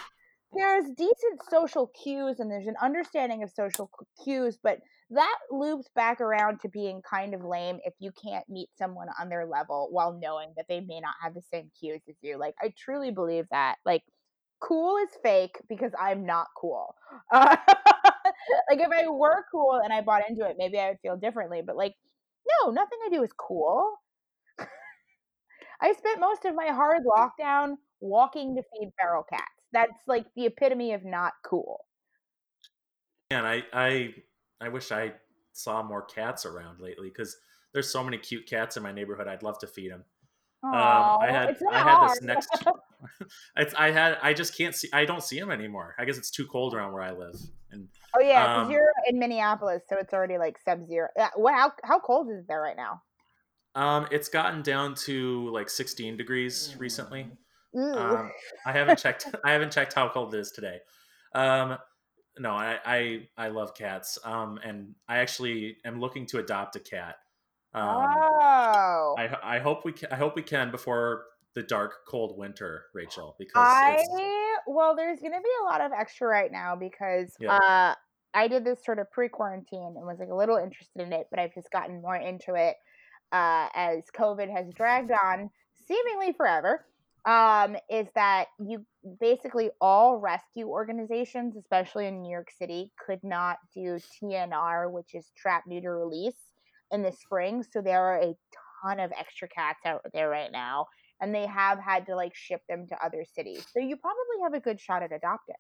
There's 0.54 0.86
decent 0.96 1.42
social 1.50 1.88
cues 2.02 2.40
and 2.40 2.50
there's 2.50 2.68
an 2.68 2.76
understanding 2.82 3.44
of 3.44 3.52
social 3.52 3.90
cues, 4.24 4.58
but 4.62 4.80
that 5.12 5.38
loops 5.52 5.88
back 5.96 6.20
around 6.22 6.60
to 6.62 6.70
being 6.70 7.02
kind 7.10 7.34
of 7.34 7.44
lame 7.44 7.80
if 7.86 7.94
you 8.00 8.12
can't 8.24 8.48
meet 8.50 8.70
someone 8.78 9.08
on 9.20 9.30
their 9.30 9.46
level 9.46 9.88
while 9.92 10.14
knowing 10.22 10.50
that 10.56 10.66
they 10.68 10.80
may 10.82 11.00
not 11.00 11.14
have 11.22 11.34
the 11.34 11.44
same 11.54 11.70
cues 11.80 12.02
as 12.10 12.16
you. 12.22 12.38
Like, 12.38 12.56
I 12.62 12.74
truly 12.78 13.12
believe 13.12 13.46
that. 13.52 13.76
Like, 13.86 14.04
cool 14.62 14.98
is 14.98 15.10
fake 15.24 15.58
because 15.70 15.92
I'm 16.00 16.26
not 16.26 16.48
cool. 16.60 16.96
Uh, 17.32 17.56
like, 18.70 18.80
if 18.80 18.90
I 18.92 19.08
were 19.10 19.46
cool 19.52 19.80
and 19.84 19.94
I 19.94 20.02
bought 20.02 20.30
into 20.30 20.46
it, 20.46 20.56
maybe 20.58 20.80
I 20.80 20.90
would 20.90 21.00
feel 21.02 21.18
differently. 21.18 21.62
But, 21.66 21.78
like, 21.78 21.94
no, 22.64 22.72
nothing 22.72 23.00
I 23.06 23.10
do 23.10 23.24
is 23.24 23.32
cool. 23.38 23.94
I 25.82 25.94
spent 25.94 26.20
most 26.20 26.46
of 26.46 26.54
my 26.56 26.68
hard 26.68 27.04
lockdown 27.06 27.78
walking 28.00 28.56
to 28.56 28.64
feed 28.64 28.92
feral 29.00 29.24
cats. 29.24 29.57
That's 29.78 30.08
like 30.08 30.26
the 30.36 30.48
epitome 30.48 30.94
of 30.94 31.06
not 31.06 31.34
cool. 31.44 31.86
And 33.30 33.46
I, 33.46 33.64
I 33.72 34.14
I 34.60 34.70
wish 34.70 34.92
I 34.92 35.14
saw 35.54 35.84
more 35.84 36.02
cats 36.02 36.46
around 36.46 36.80
lately 36.80 37.10
because 37.10 37.38
there's 37.74 37.92
so 37.92 38.04
many 38.04 38.18
cute 38.18 38.48
cats 38.48 38.76
in 38.76 38.82
my 38.82 38.92
neighborhood. 38.92 39.28
I'd 39.28 39.44
love 39.44 39.60
to 39.60 39.68
feed 39.68 39.92
them. 39.92 40.04
Aww, 40.66 40.70
um, 40.70 41.22
I 41.22 41.32
had 41.32 41.58
I 41.72 41.78
had 41.78 41.96
hard. 41.96 42.10
this 42.10 42.22
next. 42.24 42.50
it's, 43.58 43.76
I 43.78 43.92
had 43.92 44.18
I 44.24 44.34
just 44.34 44.58
can't 44.58 44.74
see. 44.74 44.90
I 44.92 45.06
don't 45.06 45.22
see 45.22 45.40
them 45.40 45.52
anymore. 45.52 45.94
I 46.00 46.06
guess 46.06 46.18
it's 46.18 46.32
too 46.32 46.48
cold 46.48 46.74
around 46.74 46.94
where 46.94 47.04
I 47.04 47.12
live. 47.12 47.36
And 47.72 47.88
oh 48.16 48.22
yeah, 48.22 48.48
because 48.48 48.66
um, 48.66 48.72
you're 48.72 48.90
in 49.08 49.20
Minneapolis, 49.20 49.84
so 49.88 49.98
it's 50.00 50.14
already 50.14 50.40
like 50.40 50.58
sub 50.66 50.88
zero. 50.88 51.10
What? 51.36 51.54
How 51.54 51.72
how 51.84 52.00
cold 52.00 52.32
is 52.32 52.40
it 52.40 52.46
there 52.48 52.62
right 52.62 52.76
now? 52.76 53.04
Um, 53.76 54.08
it's 54.10 54.28
gotten 54.28 54.64
down 54.64 54.96
to 55.06 55.50
like 55.50 55.70
16 55.70 56.18
degrees 56.18 56.76
recently. 56.80 57.28
Um, 57.78 58.32
I 58.66 58.72
haven't 58.72 59.00
checked. 59.00 59.28
I 59.44 59.52
haven't 59.52 59.72
checked 59.72 59.94
how 59.94 60.10
cold 60.10 60.34
it 60.34 60.40
is 60.40 60.52
today. 60.52 60.80
Um, 61.34 61.78
no, 62.40 62.52
I, 62.52 62.80
I, 62.86 63.28
I 63.38 63.48
love 63.50 63.74
cats. 63.74 64.18
Um, 64.24 64.60
and 64.64 64.96
I 65.08 65.18
actually 65.18 65.78
am 65.86 66.00
looking 66.00 66.26
to 66.28 66.40
adopt 66.40 66.76
a 66.76 66.80
cat. 66.80 67.16
Um, 67.74 67.88
oh. 67.88 69.16
I, 69.18 69.38
I 69.44 69.60
hope 69.60 69.86
we 69.86 69.92
can, 69.92 70.12
I 70.12 70.16
hope 70.16 70.36
we 70.36 70.42
can 70.42 70.72
before 70.72 71.26
the 71.56 71.64
dark, 71.64 71.94
cold 72.08 72.38
winter, 72.38 72.86
Rachel. 72.94 73.36
Because 73.40 73.54
I 73.56 74.04
well, 74.68 74.96
there's 74.96 75.20
going 75.20 75.34
to 75.34 75.40
be 75.40 75.50
a 75.62 75.66
lot 75.66 75.82
of 75.82 75.92
extra 75.92 76.28
right 76.28 76.52
now 76.52 76.76
because 76.76 77.34
yeah. 77.40 77.56
uh, 77.56 77.96
I 78.34 78.48
did 78.48 78.66
this 78.66 78.84
sort 78.86 79.00
of 79.00 79.10
pre-quarantine 79.12 79.96
and 79.96 80.06
was 80.06 80.20
like 80.20 80.30
a 80.30 80.36
little 80.36 80.58
interested 80.58 81.02
in 81.02 81.14
it, 81.14 81.28
but 81.30 81.40
I've 81.40 81.54
just 81.54 81.72
gotten 81.72 82.02
more 82.02 82.16
into 82.16 82.54
it 82.56 82.76
uh, 83.32 83.68
as 83.74 84.04
COVID 84.16 84.52
has 84.54 84.74
dragged 84.74 85.12
on 85.12 85.50
seemingly 85.88 86.34
forever 86.34 86.86
um, 87.28 87.76
is 87.90 88.08
that 88.16 88.48
you 88.58 88.86
basically 89.20 89.70
all 89.82 90.18
rescue 90.18 90.68
organizations, 90.68 91.58
especially 91.58 92.08
in 92.08 92.22
New 92.22 92.32
York 92.32 92.50
City, 92.58 92.92
could 93.06 93.20
not 93.22 93.58
do 93.76 94.00
TNR, 94.24 94.90
which 94.90 95.14
is 95.14 95.30
trap, 95.36 95.64
neuter, 95.68 95.98
release, 95.98 96.40
in 96.92 97.04
the 97.04 97.12
spring. 97.12 97.66
So 97.70 97.82
there 97.82 98.02
are 98.02 98.22
a 98.22 98.34
ton 98.82 99.02
of 99.02 99.12
extra 99.20 99.50
cats 99.50 99.80
out 99.86 100.06
there 100.14 100.30
right 100.30 100.52
now, 100.54 100.88
and 101.20 101.36
they 101.36 101.46
have 101.48 101.80
had 101.80 102.06
to 102.06 102.16
like 102.16 102.34
ship 102.34 102.62
them 102.70 102.88
to 102.88 103.06
other 103.06 103.26
cities. 103.36 103.66
So 103.74 103.82
you 103.82 103.98
probably 103.98 104.44
have 104.44 104.54
a 104.54 104.62
good 104.62 104.80
shot 104.80 105.04
at 105.04 105.12
adopting. 105.12 105.56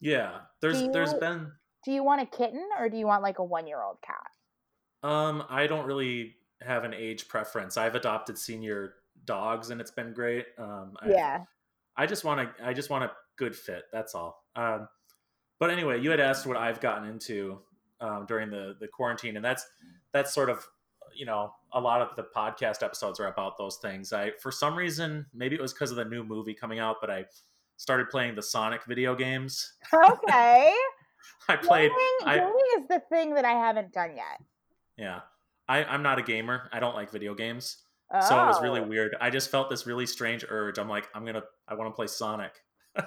Yeah, 0.00 0.38
there's 0.60 0.82
you, 0.82 0.92
there's 0.92 1.14
been. 1.14 1.52
Do 1.84 1.92
you 1.92 2.02
want 2.02 2.22
a 2.22 2.26
kitten 2.26 2.66
or 2.78 2.88
do 2.88 2.96
you 2.96 3.06
want 3.06 3.22
like 3.22 3.38
a 3.38 3.44
one 3.44 3.68
year 3.68 3.80
old 3.82 3.98
cat? 4.04 5.08
Um, 5.08 5.44
I 5.48 5.68
don't 5.68 5.86
really 5.86 6.34
have 6.60 6.82
an 6.82 6.92
age 6.92 7.28
preference. 7.28 7.76
I've 7.76 7.94
adopted 7.94 8.36
senior 8.36 8.94
dogs 9.28 9.70
and 9.70 9.80
it's 9.80 9.92
been 9.92 10.12
great. 10.12 10.46
Um, 10.58 10.94
yeah. 11.06 11.44
I, 11.96 12.02
I 12.02 12.06
just 12.06 12.24
want 12.24 12.40
to. 12.40 12.66
I 12.66 12.72
just 12.72 12.90
want 12.90 13.04
a 13.04 13.12
good 13.36 13.54
fit. 13.54 13.84
That's 13.92 14.14
all. 14.14 14.42
Um, 14.56 14.88
but 15.60 15.70
anyway, 15.70 16.00
you 16.00 16.10
had 16.10 16.20
asked 16.20 16.46
what 16.46 16.56
I've 16.56 16.80
gotten 16.80 17.08
into 17.08 17.60
um, 18.00 18.24
during 18.26 18.50
the 18.50 18.74
the 18.80 18.88
quarantine, 18.88 19.36
and 19.36 19.44
that's 19.44 19.66
that's 20.12 20.34
sort 20.34 20.50
of 20.50 20.66
you 21.14 21.26
know 21.26 21.52
a 21.72 21.80
lot 21.80 22.00
of 22.00 22.16
the 22.16 22.24
podcast 22.34 22.82
episodes 22.82 23.20
are 23.20 23.26
about 23.26 23.58
those 23.58 23.76
things. 23.76 24.12
I 24.12 24.32
for 24.40 24.50
some 24.50 24.76
reason 24.76 25.26
maybe 25.34 25.54
it 25.54 25.60
was 25.60 25.72
because 25.72 25.90
of 25.90 25.96
the 25.96 26.04
new 26.04 26.24
movie 26.24 26.54
coming 26.54 26.78
out, 26.78 26.96
but 27.00 27.10
I 27.10 27.26
started 27.76 28.08
playing 28.10 28.34
the 28.34 28.42
Sonic 28.42 28.84
video 28.86 29.14
games. 29.14 29.74
Okay. 29.92 30.74
I 31.48 31.56
played. 31.56 31.90
Gaming, 31.90 32.16
I, 32.24 32.36
gaming 32.38 32.66
is 32.78 32.88
the 32.88 33.02
thing 33.08 33.34
that 33.34 33.44
I 33.44 33.52
haven't 33.52 33.92
done 33.92 34.16
yet. 34.16 34.40
Yeah, 34.96 35.20
I, 35.68 35.84
I'm 35.84 36.02
not 36.02 36.18
a 36.18 36.22
gamer. 36.22 36.68
I 36.72 36.80
don't 36.80 36.94
like 36.94 37.10
video 37.10 37.34
games. 37.34 37.78
Oh. 38.12 38.20
So 38.20 38.42
it 38.42 38.46
was 38.46 38.62
really 38.62 38.80
oh. 38.80 38.86
weird. 38.86 39.16
I 39.20 39.30
just 39.30 39.50
felt 39.50 39.70
this 39.70 39.86
really 39.86 40.06
strange 40.06 40.44
urge. 40.48 40.78
I'm 40.78 40.88
like, 40.88 41.08
I'm 41.14 41.24
gonna, 41.24 41.42
I 41.66 41.74
want 41.74 41.90
to 41.90 41.94
play 41.94 42.06
Sonic. 42.06 42.52
and 42.96 43.06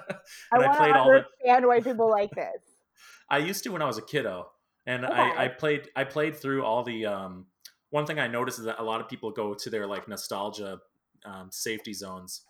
I, 0.52 0.72
I 0.72 0.76
played 0.76 0.92
all 0.92 1.06
the. 1.06 1.24
Understand 1.24 1.66
why 1.66 1.80
people 1.80 2.10
like 2.10 2.30
this. 2.30 2.62
I 3.28 3.38
used 3.38 3.64
to 3.64 3.70
when 3.70 3.82
I 3.82 3.86
was 3.86 3.98
a 3.98 4.02
kiddo, 4.02 4.50
and 4.86 5.04
okay. 5.04 5.14
I, 5.14 5.44
I 5.44 5.48
played, 5.48 5.88
I 5.96 6.04
played 6.04 6.36
through 6.36 6.64
all 6.64 6.82
the. 6.82 7.06
Um, 7.06 7.46
one 7.90 8.06
thing 8.06 8.18
I 8.18 8.26
noticed 8.26 8.58
is 8.58 8.64
that 8.64 8.80
a 8.80 8.82
lot 8.82 9.00
of 9.00 9.08
people 9.08 9.30
go 9.30 9.54
to 9.54 9.70
their 9.70 9.86
like 9.86 10.08
nostalgia 10.08 10.80
um, 11.26 11.48
safety 11.50 11.92
zones, 11.92 12.42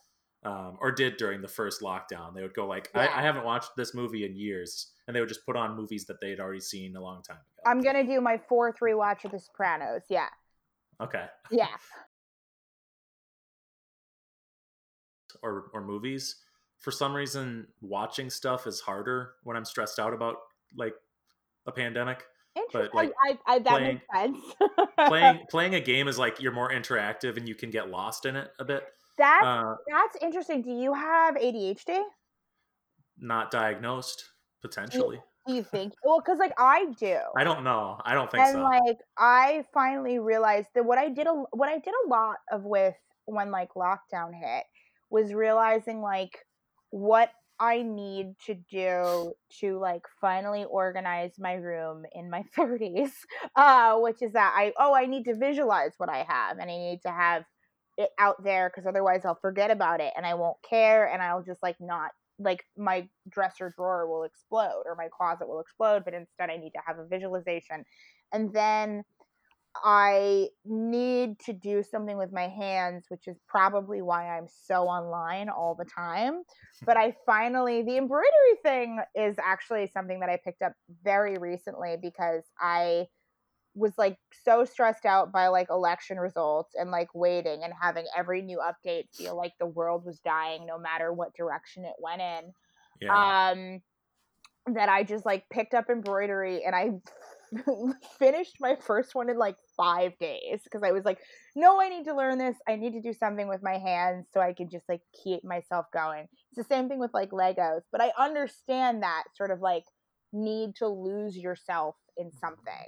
um, 0.44 0.76
or 0.80 0.92
did 0.92 1.16
during 1.16 1.40
the 1.40 1.48
first 1.48 1.82
lockdown. 1.82 2.34
They 2.34 2.42
would 2.42 2.55
go 2.55 2.66
like, 2.66 2.90
yeah. 2.94 3.09
I, 3.12 3.18
I 3.18 3.22
haven't 3.22 3.44
watched 3.44 3.70
this 3.76 3.94
movie 3.94 4.24
in 4.24 4.36
years, 4.36 4.92
and 5.07 5.16
they 5.16 5.20
would 5.20 5.28
just 5.28 5.44
put 5.44 5.57
on 5.57 5.76
movies 5.76 6.05
that 6.07 6.20
they 6.20 6.30
had 6.30 6.40
already 6.40 6.61
seen 6.61 6.96
a 6.96 7.00
long 7.00 7.22
time 7.22 7.36
ago. 7.36 7.70
I'm 7.70 7.80
gonna 7.80 8.05
do 8.05 8.20
my 8.20 8.38
fourth 8.48 8.76
rewatch 8.82 9.24
of 9.24 9.32
The 9.32 9.40
Sopranos. 9.40 10.03
Yeah. 10.09 10.28
Okay. 11.00 11.26
Yeah. 11.50 11.66
Or 15.43 15.70
or 15.72 15.80
movies 15.82 16.36
for 16.78 16.90
some 16.90 17.14
reason 17.14 17.66
watching 17.80 18.28
stuff 18.30 18.66
is 18.66 18.80
harder 18.80 19.32
when 19.45 19.57
i'm 19.57 19.64
stressed 19.64 19.99
out 19.99 20.12
about 20.12 20.36
like 20.76 20.95
a 21.66 21.72
pandemic 21.72 22.24
But 22.72 22.95
like 22.95 23.12
I, 23.24 23.38
I, 23.47 23.55
I, 23.55 23.59
that 23.61 23.68
playing- 23.68 23.95
makes 23.95 24.07
sense. 24.14 24.55
playing 25.09 25.40
playing 25.51 25.74
a 25.76 25.80
game 25.80 26.09
is 26.09 26.18
like 26.18 26.40
you're 26.40 26.53
more 26.53 26.70
interactive 26.70 27.36
and 27.36 27.49
you 27.49 27.55
can 27.55 27.70
get 27.70 27.88
lost 27.90 28.26
in 28.26 28.36
it 28.36 28.51
a 28.59 28.64
bit. 28.64 28.84
that's 29.16 29.47
Uh, 29.47 29.74
that's 29.90 30.16
interesting. 30.22 30.61
Do 30.62 30.70
you 30.70 30.93
have 30.93 31.36
ADHD? 31.36 32.03
not 33.18 33.51
diagnosed 33.51 34.24
potentially. 34.61 35.20
Do 35.47 35.55
you 35.55 35.62
think? 35.64 35.93
Well, 36.05 36.20
because 36.20 36.38
like 36.38 36.53
I 36.59 36.86
do. 36.99 37.18
I 37.36 37.45
don't 37.45 37.64
know. 37.64 38.01
I 38.05 38.14
don't 38.14 38.30
think 38.30 38.45
and 38.45 38.55
so. 38.55 38.62
like 38.62 38.99
I 39.18 39.64
finally 39.74 40.18
realized 40.18 40.68
that 40.74 40.84
what 40.84 40.99
I 40.99 41.09
did 41.09 41.26
a 41.26 41.32
what 41.53 41.68
I 41.68 41.78
did 41.78 41.95
a 42.05 42.09
lot 42.09 42.36
of 42.51 42.64
with 42.64 42.95
when 43.26 43.51
like 43.51 43.70
lockdown 43.74 44.32
hit 44.34 44.64
was 45.12 45.34
realizing 45.34 46.00
like 46.00 46.38
what 46.90 47.30
I 47.60 47.82
need 47.82 48.34
to 48.46 48.54
do 48.54 49.34
to 49.60 49.78
like 49.78 50.02
finally 50.20 50.64
organize 50.64 51.34
my 51.38 51.52
room 51.54 52.04
in 52.14 52.30
my 52.30 52.42
30s 52.58 53.10
uh 53.54 53.98
which 53.98 54.22
is 54.22 54.32
that 54.32 54.54
I 54.56 54.72
oh 54.78 54.94
I 54.94 55.06
need 55.06 55.24
to 55.24 55.36
visualize 55.36 55.92
what 55.98 56.08
I 56.08 56.24
have 56.28 56.58
and 56.58 56.70
I 56.70 56.76
need 56.76 57.00
to 57.02 57.12
have 57.12 57.44
it 57.98 58.08
out 58.18 58.42
there 58.42 58.70
cuz 58.70 58.86
otherwise 58.86 59.24
I'll 59.24 59.34
forget 59.34 59.70
about 59.70 60.00
it 60.00 60.14
and 60.16 60.26
I 60.26 60.34
won't 60.34 60.56
care 60.62 61.06
and 61.06 61.22
I'll 61.22 61.42
just 61.42 61.62
like 61.62 61.76
not 61.78 62.10
like 62.38 62.64
my 62.76 63.06
dresser 63.28 63.70
drawer 63.76 64.08
will 64.08 64.24
explode 64.24 64.82
or 64.86 64.96
my 64.96 65.08
closet 65.08 65.46
will 65.46 65.60
explode 65.60 66.04
but 66.04 66.14
instead 66.14 66.48
I 66.48 66.56
need 66.56 66.72
to 66.72 66.82
have 66.86 66.98
a 66.98 67.06
visualization. 67.06 67.84
And 68.32 68.52
then 68.52 69.04
I 69.76 70.48
need 70.64 71.38
to 71.46 71.52
do 71.52 71.82
something 71.82 72.18
with 72.18 72.32
my 72.32 72.48
hands, 72.48 73.06
which 73.08 73.26
is 73.26 73.38
probably 73.48 74.02
why 74.02 74.36
I'm 74.36 74.46
so 74.66 74.84
online 74.84 75.48
all 75.48 75.74
the 75.74 75.86
time. 75.86 76.42
But 76.84 76.96
I 76.96 77.14
finally, 77.24 77.82
the 77.82 77.96
embroidery 77.96 78.56
thing 78.62 79.00
is 79.14 79.36
actually 79.42 79.86
something 79.86 80.20
that 80.20 80.28
I 80.28 80.38
picked 80.44 80.62
up 80.62 80.72
very 81.02 81.38
recently 81.38 81.96
because 82.00 82.44
I 82.60 83.06
was 83.74 83.92
like 83.96 84.18
so 84.44 84.64
stressed 84.64 85.06
out 85.06 85.32
by 85.32 85.48
like 85.48 85.70
election 85.70 86.18
results 86.18 86.74
and 86.74 86.90
like 86.90 87.08
waiting 87.14 87.62
and 87.64 87.72
having 87.80 88.04
every 88.16 88.42
new 88.42 88.58
update 88.58 89.04
feel 89.14 89.36
like 89.36 89.52
the 89.58 89.66
world 89.66 90.04
was 90.04 90.20
dying 90.20 90.66
no 90.66 90.78
matter 90.78 91.12
what 91.12 91.34
direction 91.34 91.84
it 91.84 91.94
went 91.98 92.20
in 92.20 92.52
yeah. 93.00 93.50
um 93.50 93.80
that 94.74 94.88
I 94.88 95.04
just 95.04 95.24
like 95.24 95.44
picked 95.50 95.74
up 95.74 95.88
embroidery 95.88 96.64
and 96.64 96.74
I 96.74 96.90
finished 98.18 98.57
my 98.61 98.76
first 98.76 99.14
one 99.14 99.28
in 99.28 99.36
like 99.36 99.57
5 99.76 100.16
days 100.18 100.61
because 100.64 100.82
I 100.82 100.92
was 100.92 101.05
like 101.05 101.18
no 101.55 101.80
I 101.80 101.88
need 101.88 102.05
to 102.05 102.14
learn 102.14 102.38
this 102.38 102.57
I 102.66 102.76
need 102.76 102.92
to 102.94 103.00
do 103.03 103.12
something 103.12 103.48
with 103.48 103.62
my 103.62 103.78
hands 103.78 104.26
so 104.32 104.40
I 104.40 104.55
can 104.55 104.70
just 104.70 104.88
like 104.88 105.03
keep 105.22 105.44
myself 105.44 105.86
going 105.92 106.28
it's 106.50 106.57
the 106.57 106.64
same 106.74 106.88
thing 106.88 106.98
with 106.98 107.12
like 107.12 107.30
Legos 107.30 107.82
but 107.92 108.00
I 108.00 108.12
understand 108.18 109.03
that 109.03 109.24
sort 109.34 109.50
of 109.50 109.61
like 109.61 109.84
need 110.32 110.76
to 110.76 110.88
lose 110.88 111.36
yourself 111.36 111.96
in 112.16 112.32
something 112.32 112.86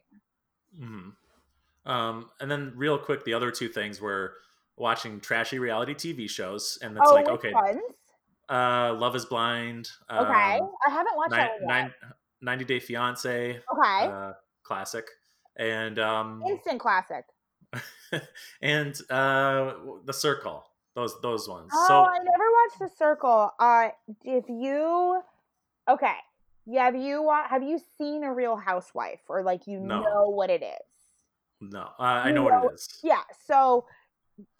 hmm 0.77 1.11
Um, 1.87 2.31
and 2.41 2.51
then 2.51 2.73
real 2.77 2.99
quick, 2.99 3.25
the 3.25 3.35
other 3.35 3.51
two 3.51 3.69
things 3.69 4.01
were 4.01 4.37
watching 4.77 5.21
trashy 5.21 5.59
reality 5.59 5.95
TV 5.95 6.29
shows, 6.29 6.79
and 6.83 6.99
it's 6.99 7.07
oh 7.07 7.12
like 7.12 7.29
okay, 7.29 7.55
ones? 7.55 7.83
uh, 8.49 8.95
Love 8.95 9.17
Is 9.17 9.27
Blind. 9.27 9.91
okay 10.19 10.59
Um, 10.59 10.71
I 10.87 10.91
haven't 10.91 11.17
watched 11.17 11.37
nine, 11.37 11.37
that 11.37 11.51
one 11.61 11.69
yet. 11.77 11.85
nine, 11.85 11.95
90 12.41 12.65
Day 12.65 12.81
Fiance. 12.81 13.61
okay 13.73 14.09
Uh, 14.09 14.35
classic. 14.65 15.07
And 15.57 15.99
um, 16.01 16.43
instant 16.49 16.81
classic 16.81 17.25
and 18.62 18.95
uh, 19.11 19.75
The 20.05 20.12
Circle. 20.12 20.65
Those 20.95 21.21
those 21.23 21.49
ones. 21.49 21.71
Oh, 21.75 21.87
so 21.89 21.95
I 21.95 22.19
never 22.19 22.45
watched 22.51 22.79
The 22.79 22.97
Circle. 22.97 23.51
Uh, 23.59 23.89
if 24.25 24.49
you, 24.49 25.21
okay, 25.91 26.15
yeah, 26.67 26.85
have 26.85 26.97
you 26.97 27.29
have 27.49 27.62
you 27.62 27.81
seen 27.99 28.23
a 28.23 28.33
Real 28.33 28.57
Housewife 28.57 29.21
or 29.29 29.43
like 29.43 29.67
you 29.67 29.81
No. 29.81 30.01
know 30.03 30.29
what 30.29 30.51
it 30.51 30.62
is? 30.62 31.71
no, 31.73 31.83
uh, 31.99 32.03
I 32.03 32.29
You 32.29 32.35
know 32.35 32.45
what 32.45 32.65
it 32.65 32.73
is. 32.75 33.01
Yeah. 33.03 33.23
So, 33.47 33.87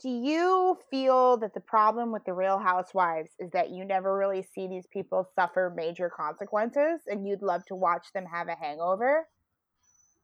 do 0.03 0.09
you 0.09 0.79
feel 0.91 1.37
that 1.39 1.55
the 1.55 1.61
problem 1.61 2.13
with 2.13 2.25
the 2.25 2.33
Real 2.33 2.59
Housewives 2.59 3.31
is 3.39 3.51
that 3.53 3.71
you 3.71 3.85
never 3.85 4.17
really 4.17 4.43
see 4.43 4.67
these 4.67 4.87
people 4.87 5.29
suffer 5.37 5.73
major 5.75 6.11
consequences, 6.11 7.01
and 7.07 7.27
you'd 7.27 7.43
love 7.43 7.65
to 7.67 7.75
watch 7.75 8.07
them 8.13 8.27
have 8.27 8.49
a 8.49 8.57
hangover? 8.57 9.29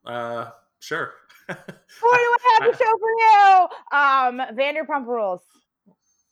Uh, 0.05 0.51
sure. 0.81 1.13
Boy, 1.49 1.55
do 1.55 1.59
I 2.03 2.59
have 2.61 2.75
a 2.75 2.77
show 2.77 2.93
for 3.01 3.11
you! 3.19 3.69
Um, 3.99 4.57
Vanderpump 4.57 5.07
Rules. 5.07 5.43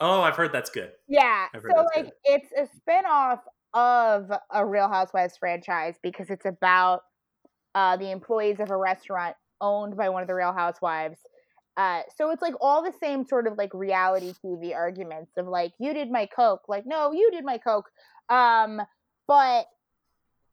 oh, 0.00 0.22
I've 0.22 0.36
heard 0.36 0.52
that's 0.52 0.70
good. 0.70 0.92
Yeah. 1.08 1.46
So 1.54 1.86
like 1.96 2.04
good. 2.06 2.12
it's 2.24 2.52
a 2.56 2.66
spin-off 2.76 3.40
of 3.74 4.30
a 4.52 4.64
Real 4.64 4.88
Housewives 4.88 5.36
franchise 5.36 5.96
because 6.02 6.30
it's 6.30 6.46
about 6.46 7.02
uh 7.74 7.96
the 7.96 8.10
employees 8.10 8.60
of 8.60 8.70
a 8.70 8.76
restaurant 8.76 9.36
owned 9.60 9.96
by 9.96 10.08
one 10.08 10.22
of 10.22 10.28
the 10.28 10.34
Real 10.34 10.52
Housewives. 10.52 11.18
Uh 11.76 12.02
so 12.16 12.30
it's 12.30 12.40
like 12.40 12.54
all 12.60 12.82
the 12.82 12.94
same 13.00 13.24
sort 13.26 13.46
of 13.46 13.58
like 13.58 13.74
reality 13.74 14.32
TV 14.44 14.74
arguments 14.74 15.32
of 15.36 15.46
like 15.48 15.72
you 15.78 15.92
did 15.92 16.10
my 16.10 16.26
coke, 16.26 16.62
like 16.68 16.84
no, 16.86 17.12
you 17.12 17.30
did 17.30 17.44
my 17.44 17.58
coke. 17.58 17.90
Um 18.30 18.80
but 19.26 19.66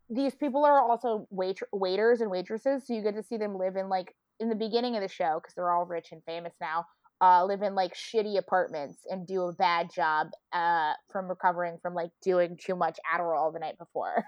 these 0.10 0.36
people 0.36 0.66
are 0.66 0.80
also 0.80 1.28
wait- 1.30 1.62
waiters 1.72 2.22
and 2.22 2.30
waitresses, 2.30 2.86
so 2.86 2.93
you 2.93 3.01
get 3.01 3.16
to 3.16 3.24
see 3.24 3.38
them 3.38 3.58
live 3.58 3.76
in 3.76 3.89
like 3.89 4.16
in 4.39 4.49
the 4.49 4.56
beginning 4.56 4.95
of 4.95 5.01
the 5.01 5.08
show 5.08 5.39
because 5.41 5.53
they're 5.56 5.72
all 5.72 5.86
rich 5.86 6.10
and 6.12 6.22
famous 6.26 6.53
now 6.60 6.86
uh, 7.22 7.45
live 7.45 7.62
in 7.62 7.76
like 7.76 7.93
shitty 7.95 8.38
apartments 8.38 8.99
and 9.10 9.26
do 9.26 9.43
a 9.43 9.53
bad 9.53 9.89
job 9.93 10.28
uh, 10.53 10.93
from 11.12 11.28
recovering 11.28 11.78
from 11.82 11.93
like 11.93 12.12
doing 12.22 12.58
too 12.62 12.76
much 12.76 12.97
Adderall 13.14 13.53
the 13.53 13.60
night 13.60 13.78
before. 13.78 14.24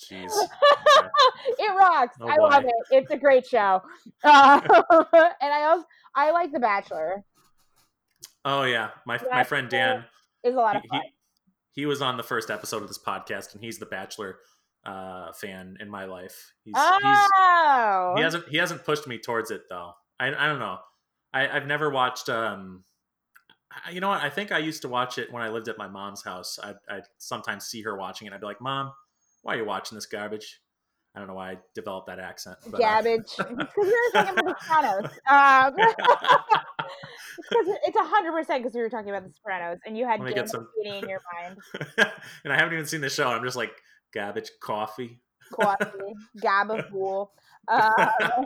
Jeez. 0.00 0.30
it 1.58 1.78
rocks. 1.78 2.16
Oh, 2.20 2.26
I 2.26 2.36
love 2.36 2.64
it. 2.64 2.74
It's 2.90 3.10
a 3.10 3.16
great 3.16 3.46
show. 3.46 3.82
Uh, 4.24 4.60
and 5.40 5.52
I 5.52 5.64
also 5.64 5.84
I 6.14 6.32
like 6.32 6.52
The 6.52 6.60
Bachelor. 6.60 7.22
Oh 8.44 8.64
yeah, 8.64 8.90
my 9.06 9.20
my 9.30 9.44
friend 9.44 9.68
Dan. 9.68 10.04
is 10.42 10.54
a 10.54 10.58
lot 10.58 10.76
of 10.76 10.82
fun. 10.90 11.00
he 11.02 11.82
he 11.82 11.86
was 11.86 12.02
on 12.02 12.16
the 12.16 12.24
first 12.24 12.50
episode 12.50 12.82
of 12.82 12.88
this 12.88 12.98
podcast, 12.98 13.54
and 13.54 13.62
he's 13.62 13.78
the 13.78 13.86
Bachelor 13.86 14.38
uh, 14.84 15.32
fan 15.32 15.76
in 15.80 15.88
my 15.88 16.04
life. 16.06 16.52
He's, 16.64 16.74
he's 16.76 17.28
oh, 17.38 18.14
he 18.16 18.22
hasn't 18.22 18.48
he 18.48 18.56
hasn't 18.58 18.84
pushed 18.84 19.06
me 19.06 19.18
towards 19.18 19.50
it 19.50 19.62
though. 19.68 19.92
I 20.18 20.28
I 20.34 20.46
don't 20.48 20.58
know. 20.58 20.78
I 21.32 21.48
I've 21.48 21.66
never 21.66 21.90
watched. 21.90 22.28
um 22.28 22.84
I- 23.86 23.90
You 23.92 24.00
know 24.00 24.08
what? 24.08 24.22
I 24.22 24.28
think 24.30 24.52
I 24.52 24.58
used 24.58 24.82
to 24.82 24.88
watch 24.88 25.18
it 25.18 25.32
when 25.32 25.42
I 25.42 25.48
lived 25.48 25.68
at 25.68 25.78
my 25.78 25.88
mom's 25.88 26.22
house. 26.24 26.58
I'd, 26.62 26.76
I'd 26.90 27.04
sometimes 27.18 27.64
see 27.64 27.82
her 27.82 27.96
watching 27.96 28.26
it. 28.26 28.32
I'd 28.32 28.40
be 28.40 28.46
like, 28.46 28.60
"Mom, 28.60 28.92
why 29.42 29.54
are 29.54 29.58
you 29.58 29.64
watching 29.64 29.96
this 29.96 30.06
garbage?" 30.06 30.60
I 31.14 31.18
don't 31.18 31.28
know 31.28 31.34
why 31.34 31.52
I 31.52 31.56
developed 31.74 32.06
that 32.06 32.18
accent. 32.18 32.56
But, 32.66 32.80
uh, 32.80 32.84
Gabbage. 33.02 33.36
Because 33.36 33.66
we 33.76 33.84
were 33.84 34.12
talking 34.14 34.38
about 34.38 34.44
The 34.44 34.64
Sopranos. 34.64 35.10
Um, 35.30 35.74
it's 37.84 37.96
a 37.96 38.02
hundred 38.04 38.32
percent 38.32 38.62
because 38.62 38.74
we 38.74 38.80
were 38.80 38.88
talking 38.90 39.10
about 39.10 39.24
The 39.24 39.32
Sopranos, 39.34 39.78
and 39.86 39.96
you 39.96 40.06
had 40.06 40.20
Let 40.20 40.26
me 40.26 40.32
Game 40.34 40.42
get 40.44 40.50
some- 40.50 40.68
in 40.84 41.08
your 41.08 41.20
mind. 41.40 41.58
and 42.44 42.52
I 42.52 42.56
haven't 42.56 42.74
even 42.74 42.86
seen 42.86 43.00
the 43.00 43.10
show. 43.10 43.28
I'm 43.28 43.44
just 43.44 43.56
like 43.56 43.72
garbage 44.12 44.50
coffee. 44.60 45.20
Coffee, 45.52 46.14
Gabagool, 46.38 47.28
uh, 47.68 48.44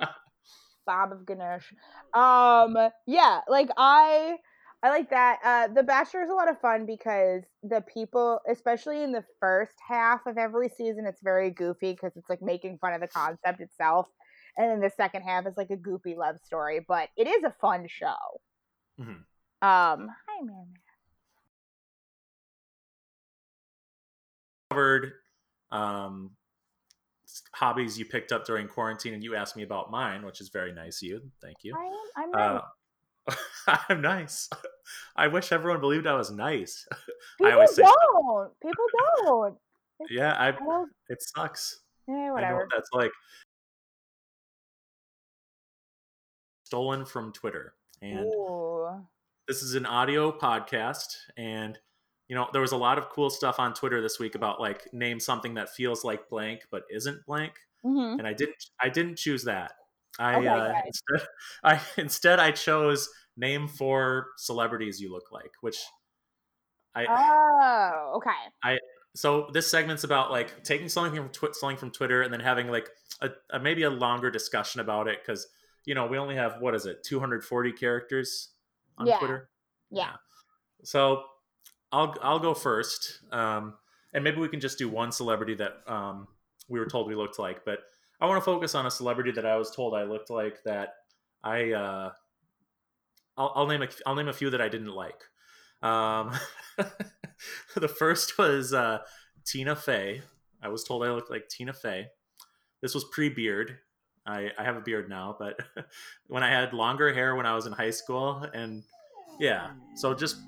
Bob 0.86 1.12
of 1.12 1.26
Ganesh. 1.26 1.72
Um, 2.14 2.76
yeah, 3.06 3.40
like 3.48 3.68
I, 3.76 4.36
I 4.82 4.90
like 4.90 5.10
that. 5.10 5.38
Uh, 5.44 5.72
the 5.72 5.82
Bachelor 5.82 6.22
is 6.22 6.30
a 6.30 6.34
lot 6.34 6.50
of 6.50 6.60
fun 6.60 6.86
because 6.86 7.42
the 7.62 7.82
people, 7.82 8.40
especially 8.48 9.02
in 9.02 9.12
the 9.12 9.24
first 9.40 9.74
half 9.86 10.26
of 10.26 10.38
every 10.38 10.68
season, 10.68 11.06
it's 11.06 11.20
very 11.22 11.50
goofy 11.50 11.92
because 11.92 12.12
it's 12.16 12.30
like 12.30 12.42
making 12.42 12.78
fun 12.78 12.92
of 12.92 13.00
the 13.00 13.08
concept 13.08 13.60
itself, 13.60 14.06
and 14.56 14.70
then 14.70 14.80
the 14.80 14.90
second 14.96 15.22
half 15.22 15.46
is 15.46 15.56
like 15.56 15.70
a 15.70 15.76
goofy 15.76 16.14
love 16.16 16.36
story. 16.44 16.84
But 16.86 17.08
it 17.16 17.26
is 17.26 17.44
a 17.44 17.54
fun 17.60 17.86
show. 17.88 18.40
Mhm. 19.00 19.24
Um, 19.62 20.08
hi, 20.28 20.42
man. 20.42 20.66
covered 24.70 25.12
um, 25.76 26.30
hobbies 27.52 27.98
you 27.98 28.04
picked 28.04 28.32
up 28.32 28.46
during 28.46 28.68
quarantine, 28.68 29.14
and 29.14 29.22
you 29.22 29.34
asked 29.34 29.56
me 29.56 29.62
about 29.62 29.90
mine, 29.90 30.24
which 30.24 30.40
is 30.40 30.48
very 30.48 30.72
nice 30.72 31.02
of 31.02 31.08
you. 31.08 31.20
Thank 31.42 31.58
you. 31.62 31.74
I 31.76 32.22
am. 32.22 32.24
I'm 32.24 32.30
nice. 32.30 32.62
Uh, 33.68 33.76
I'm 33.88 34.00
nice. 34.00 34.48
I 35.16 35.28
wish 35.28 35.52
everyone 35.52 35.80
believed 35.80 36.06
I 36.06 36.14
was 36.14 36.30
nice. 36.30 36.86
People 37.38 37.52
always 37.52 37.74
say 37.74 37.82
don't. 37.82 38.50
People 38.62 38.84
don't. 39.24 39.56
Yeah, 40.10 40.32
I. 40.32 40.50
I. 40.50 40.84
It 41.08 41.22
sucks. 41.22 41.80
Yeah, 42.08 42.14
I 42.14 42.18
know 42.26 42.32
whatever. 42.34 42.56
what 42.58 42.68
that's 42.74 42.90
like. 42.92 43.10
Stolen 46.64 47.04
from 47.04 47.32
Twitter, 47.32 47.74
and 48.02 48.26
Ooh. 48.26 48.88
this 49.46 49.62
is 49.62 49.74
an 49.74 49.86
audio 49.86 50.36
podcast 50.36 51.14
and 51.36 51.78
you 52.28 52.34
know 52.36 52.48
there 52.52 52.60
was 52.60 52.72
a 52.72 52.76
lot 52.76 52.98
of 52.98 53.08
cool 53.10 53.30
stuff 53.30 53.58
on 53.58 53.72
twitter 53.74 54.00
this 54.02 54.18
week 54.18 54.34
about 54.34 54.60
like 54.60 54.92
name 54.92 55.20
something 55.20 55.54
that 55.54 55.68
feels 55.70 56.04
like 56.04 56.28
blank 56.28 56.62
but 56.70 56.82
isn't 56.90 57.24
blank 57.26 57.52
Mhm. 57.84 58.18
and 58.18 58.26
i 58.26 58.32
didn't 58.32 58.56
i 58.80 58.88
didn't 58.88 59.16
choose 59.16 59.44
that 59.44 59.72
i 60.18 60.36
Okay, 60.36 60.48
uh, 60.48 60.72
instead 60.86 61.28
i 61.64 61.80
instead 61.96 62.40
i 62.40 62.50
chose 62.50 63.08
name 63.36 63.68
four 63.68 64.28
celebrities 64.38 65.00
you 65.00 65.12
look 65.12 65.30
like 65.30 65.52
which 65.60 65.78
i 66.94 67.04
Oh, 67.08 68.14
okay. 68.16 68.30
I 68.64 68.78
so 69.14 69.48
this 69.52 69.70
segment's 69.70 70.04
about 70.04 70.30
like 70.30 70.62
taking 70.64 70.88
something 70.88 71.14
from 71.14 71.30
twi- 71.30 71.52
something 71.52 71.76
from 71.76 71.90
twitter 71.90 72.22
and 72.22 72.32
then 72.32 72.40
having 72.40 72.68
like 72.68 72.90
a, 73.20 73.30
a 73.50 73.58
maybe 73.60 73.82
a 73.84 73.90
longer 73.90 74.30
discussion 74.30 74.80
about 74.80 75.06
it 75.08 75.18
because 75.22 75.46
you 75.84 75.94
know 75.94 76.06
we 76.06 76.18
only 76.18 76.34
have 76.36 76.60
what 76.60 76.74
is 76.74 76.86
it 76.86 77.02
240 77.04 77.72
characters 77.72 78.50
on 78.98 79.06
Yeah. 79.06 79.18
Twitter. 79.18 79.50
Yeah. 79.90 80.14
So 80.84 81.24
I'll 81.92 82.14
I'll 82.22 82.38
go 82.38 82.54
first, 82.54 83.20
um, 83.32 83.74
and 84.12 84.24
maybe 84.24 84.38
we 84.38 84.48
can 84.48 84.60
just 84.60 84.78
do 84.78 84.88
one 84.88 85.12
celebrity 85.12 85.54
that 85.54 85.82
um, 85.86 86.28
we 86.68 86.78
were 86.78 86.86
told 86.86 87.06
we 87.06 87.14
looked 87.14 87.38
like. 87.38 87.64
But 87.64 87.80
I 88.20 88.26
want 88.26 88.40
to 88.40 88.44
focus 88.44 88.74
on 88.74 88.86
a 88.86 88.90
celebrity 88.90 89.32
that 89.32 89.46
I 89.46 89.56
was 89.56 89.70
told 89.70 89.94
I 89.94 90.04
looked 90.04 90.30
like 90.30 90.62
that 90.64 90.94
I. 91.42 91.72
Uh, 91.72 92.10
I'll, 93.38 93.52
I'll 93.54 93.66
name 93.66 93.82
a 93.82 93.88
I'll 94.06 94.14
name 94.14 94.28
a 94.28 94.32
few 94.32 94.50
that 94.50 94.60
I 94.60 94.68
didn't 94.68 94.94
like. 94.94 95.22
Um, 95.82 96.32
the 97.76 97.88
first 97.88 98.38
was 98.38 98.72
uh, 98.72 98.98
Tina 99.44 99.76
Fey. 99.76 100.22
I 100.62 100.68
was 100.68 100.84
told 100.84 101.04
I 101.04 101.10
looked 101.10 101.30
like 101.30 101.48
Tina 101.48 101.72
Fey. 101.72 102.08
This 102.82 102.94
was 102.94 103.04
pre 103.04 103.28
beard. 103.28 103.78
I, 104.26 104.50
I 104.58 104.64
have 104.64 104.76
a 104.76 104.80
beard 104.80 105.08
now, 105.08 105.36
but 105.38 105.60
when 106.26 106.42
I 106.42 106.50
had 106.50 106.72
longer 106.72 107.14
hair 107.14 107.36
when 107.36 107.46
I 107.46 107.54
was 107.54 107.66
in 107.66 107.72
high 107.72 107.90
school, 107.90 108.44
and 108.52 108.82
yeah, 109.38 109.70
so 109.94 110.14
just 110.14 110.38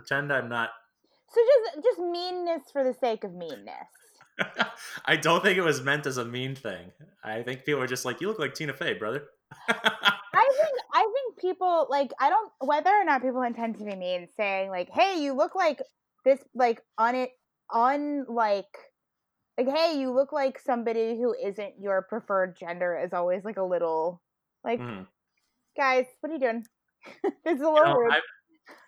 pretend 0.00 0.32
I'm 0.32 0.48
not. 0.48 0.70
So 1.32 1.40
just 1.74 1.84
just 1.84 1.98
meanness 1.98 2.62
for 2.72 2.82
the 2.84 2.94
sake 2.94 3.24
of 3.24 3.32
meanness. 3.32 3.88
I 5.04 5.16
don't 5.16 5.42
think 5.42 5.58
it 5.58 5.62
was 5.62 5.82
meant 5.82 6.06
as 6.06 6.16
a 6.16 6.24
mean 6.24 6.54
thing. 6.54 6.92
I 7.22 7.42
think 7.42 7.64
people 7.64 7.80
were 7.80 7.86
just 7.86 8.04
like, 8.04 8.20
"You 8.20 8.28
look 8.28 8.38
like 8.38 8.54
Tina 8.54 8.72
Fey, 8.72 8.94
brother." 8.94 9.26
I 9.68 10.48
think 10.56 10.78
I 10.94 11.12
think 11.14 11.38
people 11.38 11.86
like 11.90 12.12
I 12.20 12.30
don't 12.30 12.52
whether 12.60 12.90
or 12.90 13.04
not 13.04 13.22
people 13.22 13.42
intend 13.42 13.78
to 13.78 13.84
be 13.84 13.96
mean, 13.96 14.28
saying 14.36 14.70
like, 14.70 14.88
"Hey, 14.90 15.20
you 15.22 15.34
look 15.34 15.54
like 15.54 15.82
this," 16.24 16.40
like 16.54 16.82
on 16.98 17.14
it 17.14 17.30
on 17.70 18.24
like 18.28 18.66
like, 19.58 19.68
"Hey, 19.68 20.00
you 20.00 20.12
look 20.12 20.32
like 20.32 20.58
somebody 20.58 21.16
who 21.16 21.34
isn't 21.34 21.80
your 21.80 22.02
preferred 22.02 22.56
gender," 22.56 22.98
is 22.98 23.12
always 23.12 23.44
like 23.44 23.58
a 23.58 23.64
little 23.64 24.22
like, 24.64 24.80
Mhm. 24.80 25.06
guys, 25.76 26.06
what 26.20 26.30
are 26.30 26.34
you 26.34 26.40
doing? 26.40 26.64
this 27.44 27.56
is 27.56 27.60
a 27.60 27.64
You 27.64 27.72
little 27.72 27.82
know, 27.84 27.98
rude. 27.98 28.12
I've, 28.12 28.22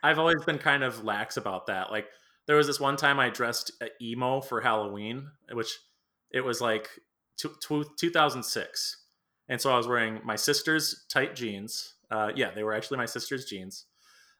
I've 0.02 0.18
always 0.18 0.44
been 0.44 0.58
kind 0.58 0.82
of 0.82 1.04
lax 1.04 1.36
about 1.36 1.66
that. 1.66 1.90
Like 1.90 2.06
there 2.46 2.56
was 2.56 2.66
this 2.66 2.80
one 2.80 2.96
time 2.96 3.20
I 3.20 3.30
dressed 3.30 3.72
uh, 3.80 3.86
emo 4.00 4.40
for 4.40 4.60
Halloween, 4.60 5.28
which 5.52 5.78
it 6.30 6.40
was 6.40 6.60
like 6.60 6.88
two, 7.36 7.54
two, 7.60 7.84
2006. 7.98 8.96
And 9.48 9.60
so 9.60 9.72
I 9.72 9.76
was 9.76 9.86
wearing 9.86 10.20
my 10.24 10.36
sister's 10.36 11.04
tight 11.08 11.34
jeans. 11.34 11.94
Uh, 12.10 12.30
yeah, 12.34 12.50
they 12.54 12.62
were 12.62 12.74
actually 12.74 12.98
my 12.98 13.06
sister's 13.06 13.44
jeans. 13.44 13.86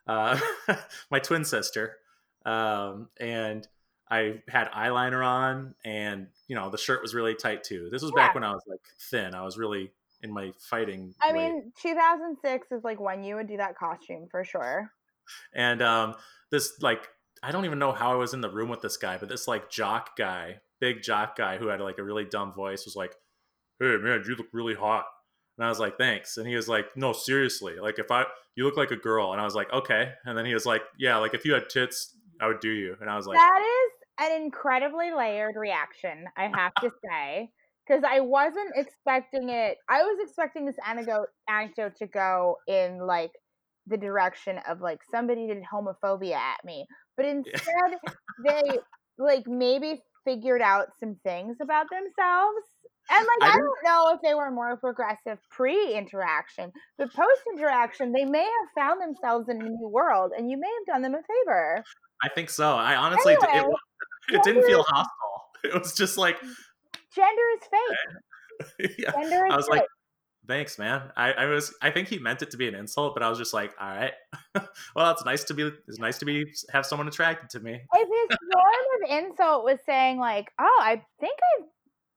Uh, 0.06 0.38
my 1.10 1.18
twin 1.18 1.44
sister. 1.44 1.96
Um, 2.44 3.08
and 3.20 3.66
I 4.10 4.42
had 4.48 4.70
eyeliner 4.72 5.24
on 5.24 5.74
and, 5.84 6.26
you 6.48 6.56
know, 6.56 6.70
the 6.70 6.78
shirt 6.78 7.02
was 7.02 7.14
really 7.14 7.34
tight 7.34 7.64
too. 7.64 7.88
This 7.90 8.02
was 8.02 8.10
back 8.12 8.34
when 8.34 8.44
I 8.44 8.52
was 8.52 8.62
like 8.66 8.80
thin. 9.10 9.34
I 9.34 9.42
was 9.42 9.56
really 9.56 9.92
in 10.22 10.32
my 10.32 10.52
fighting. 10.58 11.14
I 11.20 11.32
weight. 11.32 11.52
mean, 11.52 11.72
2006 11.80 12.72
is 12.72 12.84
like 12.84 13.00
when 13.00 13.22
you 13.22 13.36
would 13.36 13.48
do 13.48 13.56
that 13.56 13.76
costume 13.76 14.28
for 14.30 14.44
sure. 14.44 14.90
And 15.54 15.82
um, 15.82 16.14
this 16.50 16.74
like 16.80 17.08
I 17.42 17.50
don't 17.50 17.64
even 17.64 17.78
know 17.78 17.92
how 17.92 18.12
I 18.12 18.16
was 18.16 18.34
in 18.34 18.40
the 18.40 18.50
room 18.50 18.68
with 18.68 18.82
this 18.82 18.96
guy, 18.96 19.18
but 19.18 19.28
this 19.28 19.48
like 19.48 19.70
jock 19.70 20.16
guy, 20.16 20.60
big 20.80 21.02
jock 21.02 21.36
guy 21.36 21.58
who 21.58 21.68
had 21.68 21.80
like 21.80 21.98
a 21.98 22.04
really 22.04 22.24
dumb 22.24 22.52
voice 22.52 22.84
was 22.84 22.96
like, 22.96 23.14
"Hey 23.80 23.96
man, 23.96 24.22
you 24.26 24.36
look 24.36 24.48
really 24.52 24.74
hot," 24.74 25.06
and 25.58 25.64
I 25.64 25.68
was 25.68 25.80
like, 25.80 25.98
"Thanks," 25.98 26.36
and 26.36 26.46
he 26.46 26.54
was 26.54 26.68
like, 26.68 26.86
"No, 26.96 27.12
seriously, 27.12 27.78
like 27.80 27.98
if 27.98 28.10
I 28.10 28.24
you 28.54 28.64
look 28.64 28.76
like 28.76 28.90
a 28.90 28.96
girl," 28.96 29.32
and 29.32 29.40
I 29.40 29.44
was 29.44 29.54
like, 29.54 29.72
"Okay," 29.72 30.12
and 30.24 30.38
then 30.38 30.46
he 30.46 30.54
was 30.54 30.66
like, 30.66 30.82
"Yeah, 30.98 31.16
like 31.18 31.34
if 31.34 31.44
you 31.44 31.54
had 31.54 31.68
tits, 31.68 32.16
I 32.40 32.46
would 32.46 32.60
do 32.60 32.70
you," 32.70 32.96
and 33.00 33.10
I 33.10 33.16
was 33.16 33.26
like, 33.26 33.38
that 33.38 33.60
is 33.60 34.30
an 34.30 34.42
incredibly 34.42 35.12
layered 35.12 35.56
reaction, 35.56 36.26
I 36.36 36.50
have 36.54 36.74
to 36.80 36.90
say, 37.04 37.50
because 37.86 38.04
I 38.08 38.20
wasn't 38.20 38.72
expecting 38.76 39.48
it. 39.48 39.78
I 39.88 40.02
was 40.02 40.18
expecting 40.22 40.66
this 40.66 40.76
anecdote 40.86 41.28
anecdote 41.48 41.96
to 41.96 42.06
go 42.06 42.58
in 42.68 42.98
like 42.98 43.32
the 43.86 43.96
direction 43.96 44.58
of 44.68 44.80
like 44.80 45.00
somebody 45.10 45.46
did 45.48 45.62
homophobia 45.72 46.34
at 46.36 46.64
me, 46.64 46.86
but 47.16 47.26
instead 47.26 47.98
they 48.44 48.78
like 49.18 49.44
maybe 49.46 50.02
figured 50.24 50.62
out 50.62 50.88
some 51.00 51.16
things 51.24 51.56
about 51.60 51.86
themselves. 51.90 52.64
And 53.10 53.26
like 53.26 53.50
I 53.50 53.54
I, 53.54 53.58
don't 53.58 53.84
know 53.84 54.14
if 54.14 54.20
they 54.22 54.34
were 54.34 54.50
more 54.52 54.76
progressive 54.76 55.38
pre-interaction, 55.50 56.70
but 56.98 57.12
post-interaction 57.12 58.12
they 58.12 58.24
may 58.24 58.44
have 58.44 58.68
found 58.76 59.02
themselves 59.02 59.48
in 59.48 59.60
a 59.60 59.64
new 59.64 59.88
world, 59.88 60.32
and 60.36 60.48
you 60.50 60.56
may 60.58 60.68
have 60.68 60.94
done 60.94 61.02
them 61.02 61.14
a 61.14 61.22
favor. 61.22 61.82
"I 62.22 62.28
think 62.28 62.48
so." 62.48 62.74
I 62.74 62.94
honestly, 62.94 63.34
did- 63.34 63.42
it, 63.42 63.48
Anyway, 63.50 63.68
wa- 63.68 64.36
it 64.38 64.42
didn't 64.44 64.64
feel 64.64 64.82
hostile. 64.84 65.08
It 65.64 65.72
was 65.74 65.94
just 65.94 66.18
like, 66.18 66.40
gender 67.14 67.42
is 67.56 67.68
fake. 67.70 68.96
yeah. 68.98 69.12
Gender 69.12 69.46
is 69.46 69.52
I 69.52 69.56
was 69.56 69.66
fake. 69.66 69.76
like, 69.78 69.86
thanks, 70.46 70.78
man. 70.78 71.10
I, 71.16 71.32
I 71.32 71.44
was 71.46 71.74
I 71.82 71.90
think 71.90 72.08
he 72.08 72.18
meant 72.18 72.42
it 72.42 72.50
to 72.50 72.56
be 72.56 72.68
an 72.68 72.74
insult, 72.74 73.14
but 73.14 73.22
I 73.22 73.28
was 73.28 73.38
just 73.38 73.54
like, 73.54 73.72
all 73.80 73.88
right. 73.88 74.12
well, 74.96 75.10
it's 75.12 75.24
nice 75.24 75.44
to 75.44 75.54
be 75.54 75.70
it's 75.88 75.98
nice 75.98 76.18
to 76.18 76.24
be 76.24 76.44
have 76.72 76.86
someone 76.86 77.08
attracted 77.08 77.50
to 77.50 77.60
me. 77.60 77.80
if 77.94 78.30
his 78.30 78.38
form 78.52 79.02
of 79.02 79.24
insult 79.24 79.64
was 79.64 79.78
saying 79.86 80.18
like, 80.18 80.50
"Oh, 80.60 80.78
I 80.80 81.02
think 81.20 81.38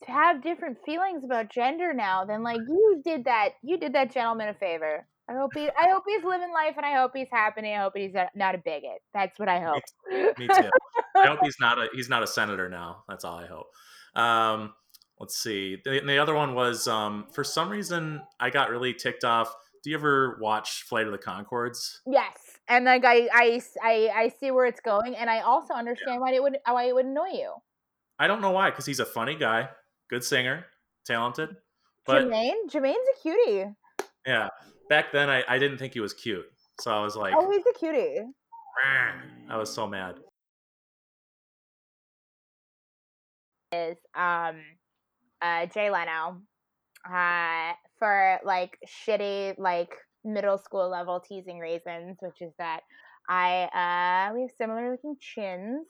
I 0.07 0.11
have 0.11 0.43
different 0.43 0.77
feelings 0.85 1.23
about 1.23 1.49
gender 1.49 1.93
now," 1.93 2.25
then 2.25 2.43
like 2.43 2.61
you 2.67 3.01
did 3.03 3.25
that, 3.25 3.49
you 3.61 3.77
did 3.77 3.93
that 3.93 4.13
gentleman 4.13 4.49
a 4.49 4.53
favor. 4.53 5.05
I 5.27 5.33
hope 5.33 5.51
he, 5.55 5.67
I 5.67 5.89
hope 5.89 6.03
he's 6.07 6.23
living 6.23 6.53
life, 6.53 6.75
and 6.77 6.85
I 6.85 6.93
hope 6.93 7.11
he's 7.15 7.29
happy. 7.31 7.61
and 7.61 7.67
I 7.67 7.81
hope 7.81 7.93
he's 7.95 8.13
a- 8.13 8.29
not 8.35 8.53
a 8.53 8.59
bigot. 8.59 9.01
That's 9.11 9.39
what 9.39 9.49
I 9.49 9.59
hope. 9.59 9.81
Me 10.37 10.47
too. 10.47 10.69
I 11.15 11.27
hope 11.27 11.39
he's 11.43 11.57
not 11.59 11.79
a 11.79 11.87
he's 11.93 12.09
not 12.09 12.21
a 12.21 12.27
senator 12.27 12.69
now. 12.69 13.03
That's 13.09 13.25
all 13.25 13.37
I 13.37 13.47
hope. 13.47 13.67
Um, 14.15 14.73
let's 15.19 15.37
see. 15.37 15.77
The, 15.83 16.01
the 16.05 16.17
other 16.17 16.33
one 16.33 16.55
was 16.55 16.87
um, 16.87 17.27
for 17.31 17.43
some 17.43 17.69
reason 17.69 18.21
I 18.39 18.49
got 18.49 18.69
really 18.69 18.93
ticked 18.93 19.23
off. 19.23 19.53
Do 19.83 19.91
you 19.91 19.97
ever 19.97 20.37
watch 20.41 20.83
Flight 20.83 21.05
of 21.05 21.11
the 21.11 21.17
Conchords? 21.17 21.99
Yes, 22.07 22.37
and 22.67 22.85
like 22.85 23.05
I, 23.05 23.29
I, 23.31 23.61
I, 23.83 24.09
I 24.15 24.33
see 24.39 24.49
where 24.49 24.65
it's 24.65 24.79
going, 24.79 25.15
and 25.15 25.29
I 25.29 25.41
also 25.41 25.75
understand 25.75 26.21
why 26.21 26.33
it 26.33 26.41
would, 26.41 26.57
why 26.65 26.85
it 26.85 26.95
would 26.95 27.05
annoy 27.05 27.29
you. 27.33 27.53
I 28.17 28.25
don't 28.25 28.41
know 28.41 28.51
why, 28.51 28.71
because 28.71 28.87
he's 28.87 28.99
a 28.99 29.05
funny 29.05 29.35
guy, 29.35 29.69
good 30.09 30.23
singer, 30.23 30.65
talented. 31.05 31.55
But 32.07 32.25
Jermaine, 32.25 32.67
Jermaine's 32.67 32.95
a 32.95 33.21
cutie. 33.21 33.65
yeah, 34.25 34.49
back 34.89 35.11
then 35.11 35.29
I, 35.29 35.43
I 35.47 35.59
didn't 35.59 35.77
think 35.77 35.93
he 35.93 35.99
was 35.99 36.13
cute, 36.13 36.45
so 36.81 36.91
I 36.91 37.03
was 37.03 37.15
like, 37.15 37.35
oh, 37.37 37.51
he's 37.51 37.65
a 37.67 37.77
cutie. 37.77 38.21
I 39.47 39.57
was 39.57 39.71
so 39.71 39.87
mad. 39.87 40.15
is 43.75 43.97
um 44.15 44.61
uh 45.45 45.65
Jay 45.67 45.89
Leno 45.89 46.41
uh 47.09 47.73
for 47.99 48.39
like 48.43 48.77
shitty 48.87 49.55
like 49.57 49.93
middle 50.23 50.57
school 50.57 50.89
level 50.89 51.19
teasing 51.19 51.59
reasons, 51.59 52.17
which 52.19 52.41
is 52.41 52.53
that 52.57 52.81
I 53.29 54.29
uh 54.31 54.33
we 54.33 54.41
have 54.41 54.51
similar 54.57 54.91
looking 54.91 55.15
chins. 55.19 55.85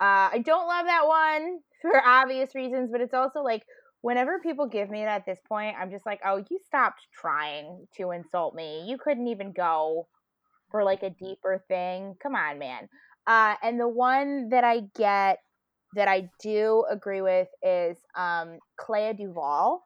Uh 0.00 0.28
I 0.32 0.42
don't 0.44 0.66
love 0.68 0.86
that 0.86 1.06
one 1.06 1.58
for 1.82 2.06
obvious 2.06 2.54
reasons, 2.54 2.90
but 2.90 3.00
it's 3.00 3.14
also 3.14 3.40
like 3.40 3.62
whenever 4.00 4.38
people 4.38 4.66
give 4.66 4.88
me 4.88 5.02
it 5.02 5.06
at 5.06 5.26
this 5.26 5.38
point, 5.48 5.76
I'm 5.78 5.90
just 5.90 6.06
like, 6.06 6.20
oh, 6.24 6.44
you 6.50 6.58
stopped 6.66 7.06
trying 7.12 7.86
to 7.96 8.12
insult 8.12 8.54
me. 8.54 8.84
You 8.86 8.98
couldn't 8.98 9.26
even 9.28 9.52
go 9.52 10.06
for 10.70 10.84
like 10.84 11.02
a 11.02 11.10
deeper 11.10 11.64
thing. 11.68 12.14
Come 12.22 12.34
on, 12.34 12.58
man. 12.58 12.88
Uh, 13.26 13.54
and 13.62 13.80
the 13.80 13.88
one 13.88 14.50
that 14.50 14.64
I 14.64 14.82
get 14.96 15.38
that 15.96 16.08
I 16.08 16.30
do 16.40 16.84
agree 16.90 17.20
with 17.22 17.48
is 17.62 17.96
um, 18.16 18.58
Clea 18.78 19.12
Duvall. 19.14 19.82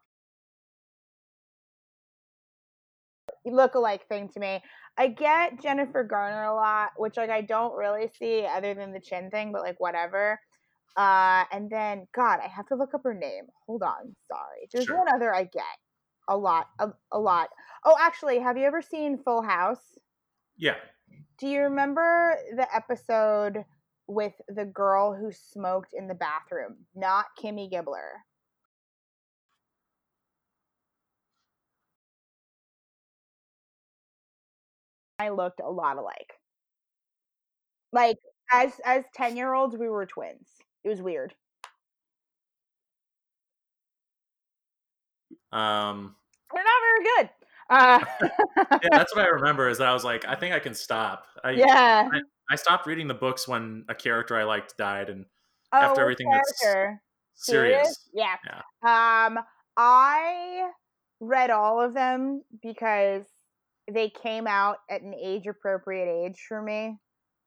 Look-alike 3.46 4.06
thing 4.08 4.28
to 4.34 4.40
me. 4.40 4.60
I 4.98 5.08
get 5.08 5.62
Jennifer 5.62 6.04
Garner 6.04 6.44
a 6.44 6.54
lot, 6.54 6.90
which 6.98 7.16
like 7.16 7.30
I 7.30 7.40
don't 7.40 7.74
really 7.74 8.08
see 8.18 8.44
other 8.46 8.74
than 8.74 8.92
the 8.92 9.00
chin 9.00 9.30
thing, 9.30 9.50
but 9.52 9.62
like 9.62 9.80
whatever. 9.80 10.38
Uh, 10.96 11.44
and 11.52 11.70
then 11.70 12.06
God, 12.14 12.40
I 12.44 12.48
have 12.48 12.66
to 12.66 12.74
look 12.74 12.92
up 12.92 13.02
her 13.04 13.14
name. 13.14 13.44
Hold 13.66 13.82
on, 13.82 14.14
sorry. 14.28 14.68
There's 14.72 14.86
Sure. 14.86 14.98
one 14.98 15.08
other 15.14 15.34
I 15.34 15.44
get 15.44 15.62
a 16.28 16.36
lot, 16.36 16.66
a, 16.78 16.88
a 17.12 17.18
lot. 17.18 17.48
Oh, 17.84 17.96
actually, 17.98 18.40
have 18.40 18.58
you 18.58 18.64
ever 18.64 18.82
seen 18.82 19.18
Full 19.24 19.42
House? 19.42 19.80
Yeah, 20.58 20.76
Do 21.38 21.46
you 21.48 21.62
remember 21.62 22.36
the 22.54 22.66
episode 22.74 23.64
with 24.10 24.34
the 24.48 24.64
girl 24.64 25.14
who 25.14 25.32
smoked 25.32 25.92
in 25.94 26.08
the 26.08 26.14
bathroom? 26.14 26.86
Not 26.94 27.26
Kimmy 27.40 27.70
Gibbler. 27.70 28.24
I 35.20 35.28
looked 35.28 35.60
a 35.60 35.70
lot 35.70 35.98
alike. 35.98 36.40
Like 37.92 38.18
as 38.50 38.80
as 38.84 39.04
10-year-olds 39.16 39.76
we 39.76 39.88
were 39.88 40.06
twins. 40.06 40.48
It 40.84 40.88
was 40.88 41.00
weird. 41.02 41.34
um, 45.52 46.14
They're 46.52 46.62
not 46.64 46.82
very 46.82 47.04
good. 47.04 47.39
Uh 47.70 48.04
yeah, 48.82 48.88
that's 48.92 49.14
what 49.14 49.24
I 49.24 49.28
remember. 49.28 49.68
Is 49.68 49.78
that 49.78 49.88
I 49.88 49.92
was 49.92 50.04
like, 50.04 50.24
I 50.26 50.34
think 50.34 50.54
I 50.54 50.58
can 50.58 50.74
stop. 50.74 51.26
I, 51.44 51.52
yeah. 51.52 52.08
I 52.50 52.56
stopped 52.56 52.86
reading 52.86 53.08
the 53.08 53.14
books 53.14 53.46
when 53.46 53.84
a 53.88 53.94
character 53.94 54.36
I 54.36 54.44
liked 54.44 54.76
died, 54.76 55.08
and 55.10 55.26
Oh, 55.72 55.80
after 55.84 56.00
everything 56.00 56.30
that's 56.30 56.52
character? 56.60 57.02
serious. 57.34 58.08
Yeah. 58.12 58.36
Yeah. 58.44 58.62
Um, 58.82 59.38
I 59.76 60.70
read 61.20 61.50
all 61.50 61.80
of 61.80 61.94
them 61.94 62.42
because 62.62 63.24
they 63.90 64.10
came 64.10 64.46
out 64.46 64.78
at 64.90 65.02
an 65.02 65.14
age 65.14 65.46
appropriate 65.46 66.08
age 66.08 66.44
for 66.48 66.60
me. 66.62 66.98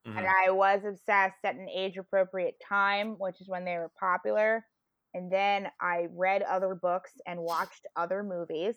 Mhm. 0.08 0.18
And 0.18 0.28
I 0.28 0.52
was 0.52 0.86
obsessed 0.86 1.40
at 1.44 1.56
an 1.56 1.70
age 1.70 1.98
appropriate 1.98 2.56
time, 2.68 3.16
which 3.20 3.42
is 3.42 3.48
when 3.50 3.66
they 3.66 3.78
were 3.78 3.92
popular. 4.00 4.66
And 5.14 5.32
then 5.32 5.68
I 5.80 6.08
read 6.12 6.42
other 6.42 6.76
books 6.76 7.12
and 7.28 7.40
watched 7.40 7.86
other 7.96 8.24
movies. 8.24 8.76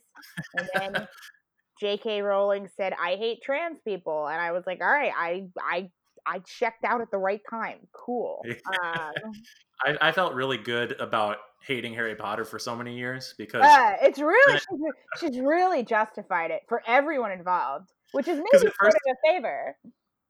And 0.57 0.69
then 0.75 1.09
J.K. 1.81 2.23
Rowling 2.23 2.69
said, 2.77 2.95
"I 3.01 3.17
hate 3.17 3.43
trans 3.43 3.79
people," 3.87 4.29
and 4.29 4.41
I 4.41 4.53
was 4.53 4.65
like, 4.67 4.81
"All 4.81 4.87
right, 4.91 5.13
I 5.17 5.47
I 5.61 5.91
I 6.27 6.41
checked 6.41 6.85
out 6.85 7.01
at 7.01 7.11
the 7.11 7.19
right 7.19 7.41
time. 7.51 7.79
Cool." 7.93 8.43
Um, 8.83 9.13
I, 9.85 10.09
I 10.09 10.13
felt 10.13 10.35
really 10.35 10.57
good 10.57 10.99
about 11.01 11.37
hating 11.63 11.93
Harry 11.95 12.15
Potter 12.15 12.45
for 12.45 12.59
so 12.59 12.75
many 12.75 12.97
years 12.97 13.35
because 13.37 13.63
uh, 13.63 13.97
it's 14.01 14.19
really 14.19 14.59
she's, 14.59 15.31
she's 15.33 15.41
really 15.41 15.83
justified 15.83 16.51
it 16.51 16.63
for 16.69 16.83
everyone 16.87 17.31
involved, 17.31 17.91
which 18.13 18.29
is 18.29 18.37
maybe 18.53 18.59
sort 18.59 18.75
first- 18.81 18.97
of 18.97 19.17
a 19.17 19.33
favor. 19.33 19.77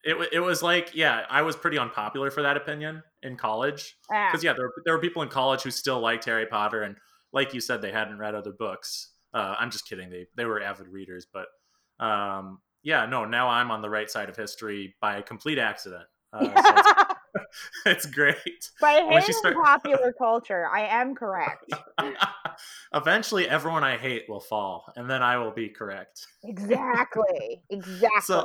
It, 0.04 0.28
it 0.32 0.40
was 0.40 0.62
like 0.62 0.90
yeah 0.94 1.24
I 1.28 1.42
was 1.42 1.56
pretty 1.56 1.78
unpopular 1.78 2.30
for 2.30 2.42
that 2.42 2.56
opinion 2.56 3.02
in 3.22 3.36
college 3.36 3.96
Ah, 4.12 4.28
because 4.30 4.44
yeah 4.44 4.52
there, 4.52 4.70
there 4.84 4.94
were 4.94 5.00
people 5.00 5.22
in 5.22 5.28
college 5.28 5.62
who 5.62 5.70
still 5.70 6.00
liked 6.00 6.24
Harry 6.24 6.46
Potter 6.46 6.82
and 6.82 6.96
like 7.32 7.52
you 7.54 7.60
said 7.60 7.82
they 7.82 7.92
hadn't 7.92 8.18
read 8.18 8.34
other 8.34 8.52
books. 8.52 9.12
Uh, 9.34 9.54
I'm 9.58 9.70
just 9.70 9.88
kidding 9.88 10.10
they 10.10 10.26
they 10.36 10.44
were 10.44 10.62
avid 10.62 10.88
readers 10.88 11.26
but 11.32 11.46
um, 12.04 12.60
yeah 12.82 13.06
no 13.06 13.24
now 13.24 13.48
I'm 13.48 13.70
on 13.70 13.82
the 13.82 13.90
right 13.90 14.10
side 14.10 14.28
of 14.28 14.36
history 14.36 14.94
by 15.00 15.16
a 15.16 15.22
complete 15.22 15.58
accident. 15.58 16.04
Uh, 16.32 16.44
so 16.44 16.74
it's, 16.76 16.92
it's 17.86 18.06
great. 18.06 18.70
By 18.80 19.06
hating 19.08 19.34
start- 19.34 19.56
popular 19.56 20.12
culture, 20.18 20.68
I 20.72 20.86
am 20.86 21.14
correct. 21.14 21.72
Eventually, 22.94 23.48
everyone 23.48 23.84
I 23.84 23.96
hate 23.96 24.24
will 24.28 24.40
fall, 24.40 24.92
and 24.96 25.08
then 25.08 25.22
I 25.22 25.38
will 25.38 25.50
be 25.52 25.68
correct. 25.68 26.26
Exactly. 26.44 27.62
Exactly. 27.70 28.44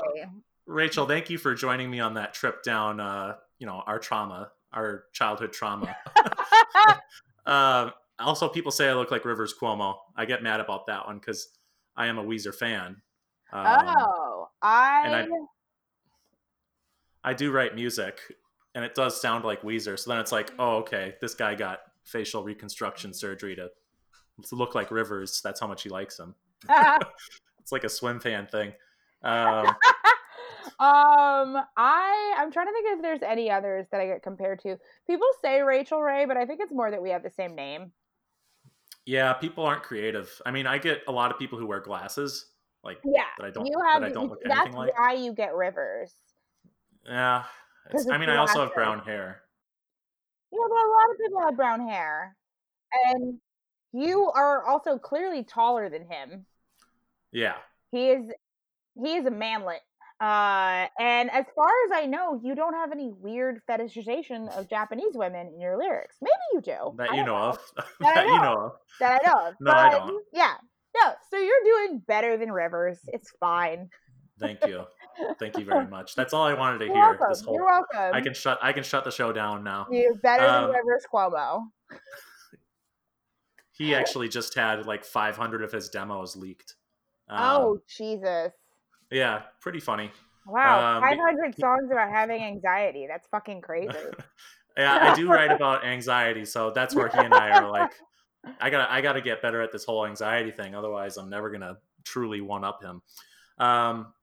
Rachel, 0.65 1.05
thank 1.05 1.29
you 1.29 1.37
for 1.37 1.53
joining 1.55 1.89
me 1.89 1.99
on 1.99 2.13
that 2.15 2.33
trip 2.33 2.63
down, 2.63 2.99
uh, 2.99 3.35
you 3.59 3.67
know, 3.67 3.83
our 3.85 3.99
trauma, 3.99 4.51
our 4.73 5.05
childhood 5.13 5.51
trauma. 5.53 5.95
um, 7.45 7.91
also, 8.19 8.47
people 8.47 8.71
say 8.71 8.87
I 8.89 8.93
look 8.93 9.11
like 9.11 9.25
Rivers 9.25 9.53
Cuomo. 9.59 9.95
I 10.15 10.25
get 10.25 10.43
mad 10.43 10.59
about 10.59 10.87
that 10.87 11.05
one 11.07 11.17
because 11.17 11.49
I 11.95 12.07
am 12.07 12.17
a 12.17 12.23
Weezer 12.23 12.53
fan. 12.53 13.01
Um, 13.51 13.65
oh, 13.97 14.49
I, 14.61 15.23
I- 15.23 15.27
I 17.23 17.33
do 17.33 17.51
write 17.51 17.75
music, 17.75 18.19
and 18.73 18.83
it 18.83 18.95
does 18.95 19.21
sound 19.21 19.43
like 19.45 19.61
Weezer. 19.61 19.99
So 19.99 20.09
then 20.09 20.19
it's 20.19 20.31
like, 20.31 20.51
oh, 20.57 20.77
okay, 20.77 21.15
this 21.21 21.35
guy 21.35 21.53
got 21.53 21.81
facial 22.03 22.43
reconstruction 22.43 23.13
surgery 23.13 23.55
to 23.55 23.69
to 24.49 24.55
look 24.55 24.73
like 24.73 24.89
Rivers. 24.89 25.39
That's 25.43 25.59
how 25.59 25.67
much 25.67 25.83
he 25.83 25.89
likes 25.89 26.19
him. 26.19 26.33
It's 27.59 27.71
like 27.71 27.83
a 27.83 27.89
swim 27.89 28.19
fan 28.19 28.47
thing. 28.47 28.73
Um, 29.21 29.67
um, 30.79 31.57
I 31.77 32.35
I'm 32.37 32.51
trying 32.51 32.67
to 32.67 32.71
think 32.73 32.87
if 32.97 33.01
there's 33.01 33.21
any 33.23 33.49
others 33.51 33.87
that 33.91 34.01
I 34.01 34.07
get 34.07 34.23
compared 34.23 34.59
to. 34.63 34.77
People 35.07 35.27
say 35.41 35.61
Rachael 35.61 36.01
Ray, 36.01 36.25
but 36.25 36.37
I 36.37 36.45
think 36.45 36.59
it's 36.61 36.71
more 36.73 36.91
that 36.91 37.01
we 37.01 37.09
have 37.11 37.23
the 37.23 37.29
same 37.31 37.55
name. 37.55 37.91
yeah, 39.05 39.33
people 39.33 39.65
aren't 39.65 39.83
creative. 39.83 40.29
I 40.45 40.51
mean, 40.51 40.67
I 40.67 40.77
get 40.77 41.01
a 41.07 41.11
lot 41.11 41.31
of 41.31 41.39
people 41.39 41.57
who 41.57 41.65
wear 41.65 41.79
glasses, 41.79 42.47
like 42.83 42.99
Yeah, 43.03 43.23
that 43.37 43.45
I 43.45 43.49
don't 43.51 43.65
you 43.65 43.77
that 43.93 43.93
have. 43.93 44.03
I 44.03 44.09
don't 44.09 44.29
look 44.29 44.41
that's 44.43 44.73
anything 44.73 44.73
like. 44.73 44.97
why 44.97 45.13
you 45.13 45.33
get 45.33 45.55
Rivers. 45.55 46.13
Yeah, 47.05 47.43
I 48.11 48.17
mean, 48.17 48.29
I 48.29 48.37
also 48.37 48.61
have 48.63 48.73
brown 48.73 48.99
hair. 48.99 49.41
Yeah, 50.51 50.59
but 50.69 50.75
a 50.75 50.91
lot 50.91 51.11
of 51.11 51.17
people 51.19 51.41
have 51.41 51.55
brown 51.55 51.87
hair, 51.87 52.35
and 52.93 53.39
you 53.93 54.29
are 54.35 54.63
also 54.65 54.97
clearly 54.97 55.43
taller 55.43 55.89
than 55.89 56.05
him. 56.09 56.45
Yeah, 57.31 57.55
He 57.91 58.09
is 58.11 58.31
he 59.01 59.15
is 59.15 59.25
a 59.25 59.31
manlet. 59.31 59.81
Uh, 60.21 60.85
and 60.99 61.31
as 61.31 61.45
far 61.55 61.67
as 61.87 61.91
I 61.95 62.05
know, 62.05 62.39
you 62.43 62.53
don't 62.53 62.75
have 62.75 62.91
any 62.91 63.11
weird 63.11 63.59
fetishization 63.67 64.47
of 64.55 64.69
Japanese 64.69 65.13
women 65.15 65.47
in 65.47 65.59
your 65.59 65.77
lyrics. 65.77 66.17
Maybe 66.21 66.31
you 66.53 66.61
do. 66.61 66.93
that 66.97 67.09
you 67.09 67.15
don't 67.17 67.25
know 67.25 67.35
of. 67.37 67.59
That 67.99 68.07
I 68.07 68.13
that 68.13 68.25
you 68.27 68.35
know. 68.37 68.43
know 68.43 68.59
of. 68.67 68.71
That 68.99 69.21
I 69.23 69.27
know 69.27 69.47
of. 69.47 69.53
No, 69.59 69.71
I 69.71 69.89
don't. 69.89 70.23
Yeah. 70.31 70.53
No, 70.95 71.11
so 71.31 71.37
you're 71.37 71.63
doing 71.63 72.03
better 72.07 72.37
than 72.37 72.51
Rivers. 72.51 72.99
It's 73.07 73.31
fine. 73.39 73.89
Thank 74.39 74.65
you, 74.65 74.83
thank 75.39 75.57
you 75.57 75.65
very 75.65 75.87
much. 75.87 76.15
That's 76.15 76.33
all 76.33 76.43
I 76.43 76.53
wanted 76.53 76.79
to 76.79 76.85
You're 76.87 76.95
hear. 76.95 77.03
welcome. 77.11 77.27
This 77.29 77.41
whole, 77.41 77.53
You're 77.55 77.65
welcome. 77.65 78.13
I 78.13 78.21
can 78.21 78.33
shut. 78.33 78.59
I 78.61 78.73
can 78.73 78.83
shut 78.83 79.03
the 79.05 79.11
show 79.11 79.31
down 79.31 79.63
now. 79.63 79.87
You're 79.89 80.15
better 80.15 80.45
Um, 80.45 80.63
than 80.63 80.71
Rivers 80.75 81.05
Cuomo. 81.11 81.61
He 83.71 83.95
actually 83.95 84.29
just 84.29 84.53
had 84.53 84.85
like 84.85 85.03
500 85.05 85.63
of 85.63 85.71
his 85.71 85.89
demos 85.89 86.35
leaked. 86.35 86.75
Um, 87.29 87.37
oh 87.39 87.79
Jesus! 87.87 88.51
Yeah, 89.11 89.43
pretty 89.59 89.79
funny. 89.79 90.11
Wow, 90.47 90.97
um, 90.97 91.01
500 91.03 91.55
songs 91.59 91.91
about 91.91 92.09
having 92.09 92.41
anxiety. 92.43 93.05
That's 93.07 93.27
fucking 93.27 93.61
crazy. 93.61 93.89
Yeah, 94.77 95.11
I 95.11 95.15
do 95.15 95.29
write 95.29 95.51
about 95.51 95.83
anxiety, 95.83 96.45
so 96.45 96.71
that's 96.71 96.95
where 96.95 97.09
he 97.09 97.17
and 97.17 97.33
I 97.33 97.49
are 97.59 97.69
like, 97.69 97.91
I 98.61 98.69
gotta, 98.69 98.91
I 98.91 99.01
gotta 99.01 99.19
get 99.19 99.41
better 99.41 99.61
at 99.61 99.73
this 99.73 99.83
whole 99.83 100.05
anxiety 100.05 100.51
thing. 100.51 100.75
Otherwise, 100.75 101.17
I'm 101.17 101.29
never 101.29 101.49
gonna 101.49 101.77
truly 102.05 102.39
one 102.39 102.63
up 102.63 102.81
him. 102.81 103.01
Um, 103.57 104.13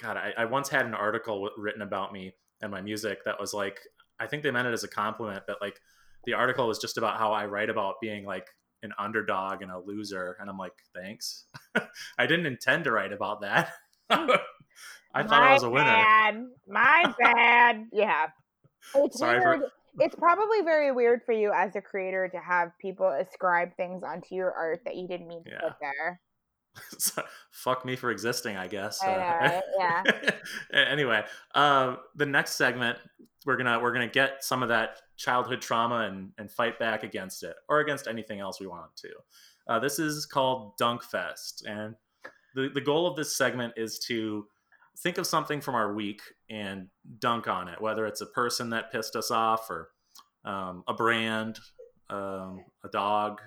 God, 0.00 0.16
I, 0.16 0.32
I 0.38 0.44
once 0.44 0.68
had 0.68 0.86
an 0.86 0.94
article 0.94 1.50
written 1.56 1.82
about 1.82 2.12
me 2.12 2.34
and 2.62 2.70
my 2.70 2.80
music 2.80 3.24
that 3.24 3.40
was 3.40 3.52
like, 3.52 3.80
I 4.20 4.26
think 4.26 4.44
they 4.44 4.50
meant 4.52 4.68
it 4.68 4.72
as 4.72 4.84
a 4.84 4.88
compliment, 4.88 5.42
but 5.46 5.60
like, 5.60 5.80
the 6.24 6.34
article 6.34 6.66
was 6.66 6.78
just 6.78 6.98
about 6.98 7.18
how 7.18 7.32
I 7.32 7.46
write 7.46 7.70
about 7.70 7.96
being 8.00 8.24
like 8.24 8.46
an 8.82 8.92
underdog 8.98 9.62
and 9.62 9.70
a 9.70 9.78
loser, 9.78 10.36
and 10.40 10.48
I'm 10.48 10.58
like, 10.58 10.72
thanks. 10.94 11.46
I 12.18 12.26
didn't 12.26 12.46
intend 12.46 12.84
to 12.84 12.92
write 12.92 13.12
about 13.12 13.40
that. 13.40 13.72
I 14.10 15.22
thought 15.22 15.42
I 15.42 15.52
was 15.54 15.62
a 15.62 15.70
winner. 15.70 15.84
Bad. 15.84 16.44
My 16.68 17.14
bad. 17.20 17.86
Yeah. 17.92 18.26
It's 18.94 19.18
Sorry 19.18 19.40
for- 19.40 19.58
weird. 19.58 19.70
It's 19.98 20.14
probably 20.14 20.60
very 20.60 20.92
weird 20.92 21.22
for 21.24 21.32
you 21.32 21.52
as 21.54 21.74
a 21.74 21.80
creator 21.80 22.28
to 22.28 22.38
have 22.38 22.72
people 22.78 23.08
ascribe 23.08 23.74
things 23.78 24.02
onto 24.02 24.34
your 24.34 24.52
art 24.52 24.82
that 24.84 24.94
you 24.94 25.08
didn't 25.08 25.26
mean 25.26 25.42
to 25.44 25.50
Yeah. 25.50 25.60
put 25.60 25.72
there. 25.80 26.20
So, 26.98 27.22
fuck 27.52 27.86
me 27.86 27.96
for 27.96 28.10
existing, 28.10 28.58
I 28.58 28.66
guess. 28.66 29.02
I 29.02 29.06
know, 29.06 29.16
right? 29.16 29.62
Yeah. 29.78 30.02
anyway, 30.90 31.24
uh, 31.54 31.96
the 32.16 32.26
next 32.26 32.56
segment 32.56 32.98
we're 33.46 33.56
gonna 33.56 33.80
we're 33.80 33.92
gonna 33.94 34.06
get 34.08 34.44
some 34.44 34.62
of 34.62 34.68
that 34.68 34.98
childhood 35.16 35.62
trauma 35.62 36.00
and 36.00 36.32
and 36.36 36.50
fight 36.50 36.78
back 36.78 37.02
against 37.02 37.42
it 37.44 37.56
or 37.70 37.80
against 37.80 38.06
anything 38.06 38.40
else 38.40 38.60
we 38.60 38.66
want 38.66 38.94
to. 38.96 39.08
Uh, 39.66 39.78
this 39.78 39.98
is 39.98 40.26
called 40.26 40.76
Dunk 40.76 41.02
Fest, 41.02 41.64
and 41.66 41.94
the 42.56 42.70
the 42.70 42.80
goal 42.80 43.06
of 43.06 43.14
this 43.14 43.36
segment 43.36 43.74
is 43.76 43.98
to 44.08 44.46
think 44.98 45.18
of 45.18 45.26
something 45.26 45.60
from 45.60 45.74
our 45.74 45.92
week 45.92 46.22
and 46.48 46.88
dunk 47.18 47.46
on 47.46 47.68
it, 47.68 47.80
whether 47.80 48.06
it's 48.06 48.22
a 48.22 48.26
person 48.26 48.70
that 48.70 48.90
pissed 48.90 49.14
us 49.14 49.30
off 49.30 49.70
or 49.70 49.90
um, 50.44 50.82
a 50.88 50.94
brand, 50.94 51.58
um, 52.08 52.64
a 52.82 52.88
dog. 52.90 53.40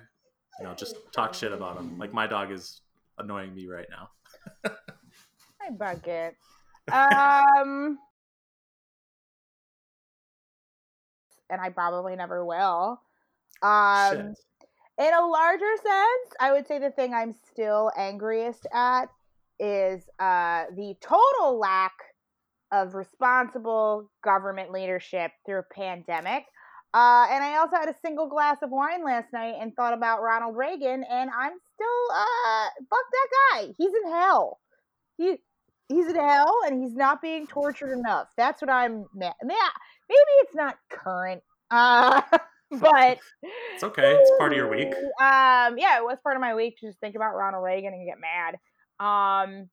You 0.60 0.66
know, 0.66 0.74
just 0.74 0.94
talk 1.12 1.34
shit 1.34 1.52
about 1.52 1.76
them. 1.76 1.98
Like 1.98 2.12
my 2.12 2.26
dog 2.26 2.52
is 2.52 2.82
annoying 3.18 3.54
me 3.54 3.66
right 3.66 3.86
now. 3.90 4.10
I 5.60 5.70
bucket. 5.70 6.36
Um 6.92 7.98
and 11.48 11.60
I 11.60 11.70
probably 11.70 12.14
never 12.14 12.44
will. 12.44 13.00
Um 13.62 14.16
Shit. 14.16 14.36
In 15.00 15.14
a 15.14 15.26
larger 15.26 15.76
sense, 15.76 16.34
I 16.40 16.52
would 16.52 16.66
say 16.66 16.78
the 16.78 16.90
thing 16.90 17.14
I'm 17.14 17.34
still 17.50 17.90
angriest 17.96 18.66
at 18.72 19.06
is 19.58 20.02
uh, 20.18 20.64
the 20.76 20.94
total 21.00 21.58
lack 21.58 21.92
of 22.72 22.94
responsible 22.94 24.10
government 24.22 24.70
leadership 24.70 25.32
through 25.44 25.60
a 25.60 25.74
pandemic. 25.74 26.44
Uh, 26.92 27.26
and 27.30 27.42
I 27.42 27.58
also 27.58 27.76
had 27.76 27.88
a 27.88 27.94
single 28.04 28.28
glass 28.28 28.58
of 28.62 28.70
wine 28.70 29.04
last 29.04 29.32
night 29.32 29.54
and 29.60 29.74
thought 29.74 29.94
about 29.94 30.22
Ronald 30.22 30.56
Reagan, 30.56 31.04
and 31.08 31.30
I'm 31.30 31.52
still 31.74 32.16
uh, 32.16 32.68
fuck 32.90 33.06
that 33.12 33.28
guy. 33.52 33.74
He's 33.78 33.92
in 34.04 34.10
hell. 34.10 34.58
He 35.16 35.36
he's 35.88 36.08
in 36.08 36.16
hell, 36.16 36.52
and 36.66 36.82
he's 36.82 36.96
not 36.96 37.22
being 37.22 37.46
tortured 37.46 37.92
enough. 37.92 38.28
That's 38.36 38.60
what 38.60 38.70
I'm. 38.70 39.06
mad. 39.14 39.34
Maybe 39.42 40.32
it's 40.42 40.54
not 40.56 40.78
current, 40.90 41.42
uh, 41.70 42.22
but 42.70 43.18
It's 43.74 43.82
okay. 43.84 44.14
It's 44.14 44.30
part 44.38 44.52
of 44.52 44.56
your 44.56 44.70
week. 44.70 44.88
um, 45.20 45.78
yeah, 45.78 45.98
it 45.98 46.04
was 46.04 46.18
part 46.22 46.36
of 46.36 46.40
my 46.40 46.54
week 46.54 46.78
to 46.78 46.86
just 46.86 47.00
think 47.00 47.14
about 47.16 47.34
Ronald 47.34 47.64
Reagan 47.64 47.92
and 47.94 48.06
get 48.06 48.18
mad. 48.20 48.58
Um, 49.04 49.68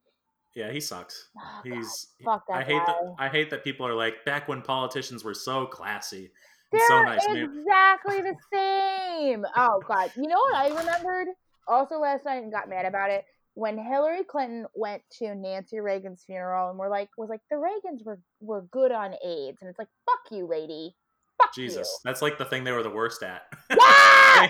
Yeah, 0.55 0.71
he 0.71 0.79
sucks. 0.79 1.29
oh, 1.37 1.61
He's. 1.63 2.07
I 2.51 2.63
hate 2.63 2.77
guy. 2.79 2.85
that. 2.85 3.15
I 3.19 3.27
hate 3.29 3.49
that 3.51 3.63
people 3.63 3.85
are 3.87 3.93
like 3.93 4.23
back 4.25 4.47
when 4.47 4.61
politicians 4.61 5.23
were 5.23 5.33
so 5.33 5.65
classy. 5.65 6.31
and 6.71 6.79
They're 6.79 6.87
so 6.87 7.03
nice. 7.03 7.25
Exactly 7.25 8.21
the 8.21 8.35
same. 8.53 9.45
Oh 9.55 9.81
God, 9.87 10.11
you 10.15 10.27
know 10.27 10.37
what 10.37 10.55
I 10.55 10.69
remembered 10.69 11.27
also 11.67 11.99
last 11.99 12.25
night 12.25 12.41
and 12.41 12.51
got 12.51 12.69
mad 12.69 12.85
about 12.85 13.11
it 13.11 13.25
when 13.53 13.77
Hillary 13.77 14.23
Clinton 14.23 14.65
went 14.75 15.01
to 15.19 15.33
Nancy 15.35 15.79
Reagan's 15.79 16.23
funeral 16.25 16.69
and 16.69 16.77
we're 16.79 16.89
like 16.89 17.09
was 17.17 17.29
like 17.29 17.41
the 17.49 17.55
Reagans 17.57 18.05
were 18.05 18.19
were 18.39 18.61
good 18.71 18.91
on 18.91 19.15
AIDS 19.25 19.57
and 19.61 19.69
it's 19.69 19.79
like 19.79 19.89
fuck 20.05 20.31
you, 20.31 20.47
lady. 20.47 20.95
Fuck 21.41 21.53
Jesus, 21.53 21.99
that's 22.03 22.21
like 22.21 22.37
the 22.37 22.45
thing 22.45 22.63
they 22.63 22.71
were 22.71 22.83
the 22.83 22.89
worst 22.89 23.23
at. 23.23 23.43
you. 23.69 23.77
Yeah! 23.79 24.47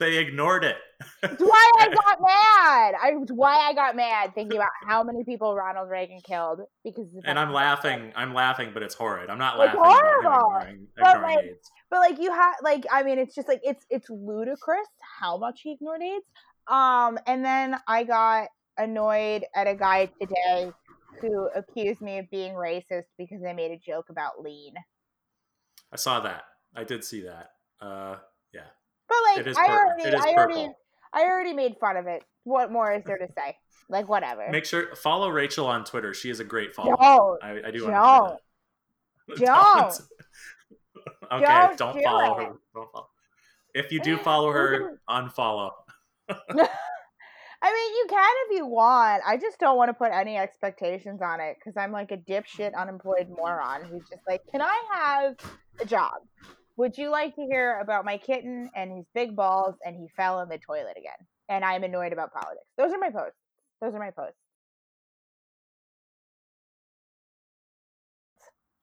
they, 0.00 0.10
they 0.12 0.18
ignored 0.18 0.64
it. 0.64 0.76
It's 1.22 1.40
why 1.42 1.70
I 1.80 1.88
got 1.94 2.18
mad. 2.20 2.94
I 3.00 3.12
it's 3.22 3.32
why 3.32 3.56
I 3.56 3.72
got 3.74 3.94
mad 3.96 4.34
thinking 4.34 4.56
about 4.58 4.70
how 4.86 5.02
many 5.04 5.24
people 5.24 5.54
Ronald 5.54 5.88
Reagan 5.88 6.20
killed 6.20 6.60
because 6.84 7.06
and 7.24 7.38
I'm 7.38 7.52
laughing. 7.52 8.12
I'm 8.16 8.34
laughing, 8.34 8.70
but 8.74 8.82
it's 8.82 8.94
horrid. 8.94 9.30
I'm 9.30 9.38
not 9.38 9.54
It's 9.54 9.74
laughing 9.74 9.80
him 9.80 9.86
horrible. 9.86 10.56
ignoring, 10.56 10.86
But, 10.96 11.16
ignoring 11.16 11.36
like, 11.36 11.44
AIDS. 11.44 11.70
But 11.90 11.98
like 12.00 12.18
you 12.20 12.32
have 12.32 12.54
like 12.62 12.84
I 12.92 13.02
mean 13.02 13.18
it's 13.18 13.34
just 13.34 13.48
like 13.48 13.60
it's 13.62 13.84
it's 13.90 14.08
ludicrous 14.10 14.88
how 15.20 15.38
much 15.38 15.60
he 15.62 15.72
ignored 15.72 16.02
AIDS. 16.02 16.26
Um 16.66 17.18
and 17.26 17.44
then 17.44 17.76
I 17.86 18.04
got 18.04 18.48
annoyed 18.76 19.44
at 19.54 19.66
a 19.66 19.74
guy 19.74 20.10
today 20.20 20.70
who 21.20 21.48
accused 21.54 22.00
me 22.00 22.18
of 22.18 22.30
being 22.30 22.54
racist 22.54 23.06
because 23.16 23.42
I 23.48 23.52
made 23.52 23.72
a 23.72 23.78
joke 23.78 24.06
about 24.10 24.40
lean. 24.40 24.74
I 25.92 25.96
saw 25.96 26.20
that. 26.20 26.44
I 26.74 26.84
did 26.84 27.04
see 27.04 27.22
that. 27.22 27.50
Uh, 27.80 28.16
yeah. 28.52 28.60
But 29.08 29.16
like 29.30 29.46
It 29.46 29.50
is 29.50 29.56
I 29.56 29.66
already 29.66 30.02
it 30.02 30.14
is 30.14 30.20
I 30.20 30.28
already 30.34 30.54
purple. 30.54 30.78
I 31.12 31.22
already 31.22 31.54
made 31.54 31.76
fun 31.80 31.96
of 31.96 32.06
it. 32.06 32.22
What 32.44 32.70
more 32.70 32.92
is 32.92 33.04
there 33.04 33.18
to 33.18 33.28
say? 33.28 33.56
Like 33.88 34.08
whatever. 34.08 34.46
Make 34.50 34.66
sure 34.66 34.94
follow 34.94 35.30
Rachel 35.30 35.66
on 35.66 35.84
Twitter. 35.84 36.12
She 36.12 36.30
is 36.30 36.40
a 36.40 36.44
great 36.44 36.74
follow. 36.74 36.96
Don't. 36.96 37.42
I, 37.42 37.68
I 37.68 37.70
do 37.70 37.80
Don't. 37.80 37.92
want 37.92 38.38
to 39.28 39.34
that. 39.36 39.46
Don't. 39.46 40.00
okay, 41.32 41.44
Don't 41.44 41.78
don't, 41.78 41.96
do 41.96 42.02
follow 42.02 42.38
it. 42.38 42.44
her. 42.44 42.52
Don't 42.74 42.92
follow. 42.92 43.08
If 43.74 43.92
you 43.92 44.00
do 44.00 44.16
follow 44.24 44.52
her, 44.52 45.00
unfollow. 45.08 45.70
I 47.60 47.72
mean, 47.72 47.94
you 47.96 48.06
can 48.08 48.34
if 48.46 48.56
you 48.56 48.66
want. 48.66 49.22
I 49.26 49.36
just 49.36 49.58
don't 49.58 49.76
want 49.76 49.88
to 49.88 49.94
put 49.94 50.12
any 50.12 50.36
expectations 50.36 51.20
on 51.22 51.40
it 51.40 51.56
because 51.58 51.76
I'm 51.76 51.90
like 51.90 52.12
a 52.12 52.16
dipshit 52.16 52.74
unemployed 52.74 53.28
moron 53.28 53.84
who's 53.84 54.08
just 54.08 54.22
like, 54.28 54.42
can 54.50 54.62
I 54.62 54.80
have 54.92 55.34
a 55.80 55.84
job? 55.84 56.22
Would 56.76 56.96
you 56.96 57.10
like 57.10 57.34
to 57.34 57.42
hear 57.42 57.78
about 57.80 58.04
my 58.04 58.18
kitten 58.18 58.70
and 58.74 58.92
his 58.92 59.04
big 59.14 59.34
balls 59.34 59.74
and 59.84 59.96
he 59.96 60.08
fell 60.16 60.40
in 60.40 60.48
the 60.48 60.58
toilet 60.58 60.96
again? 60.96 61.26
And 61.48 61.64
I'm 61.64 61.82
annoyed 61.82 62.12
about 62.12 62.32
politics. 62.32 62.66
Those 62.76 62.92
are 62.92 62.98
my 62.98 63.10
posts. 63.10 63.38
Those 63.80 63.94
are 63.94 63.98
my 63.98 64.10
posts. 64.10 64.36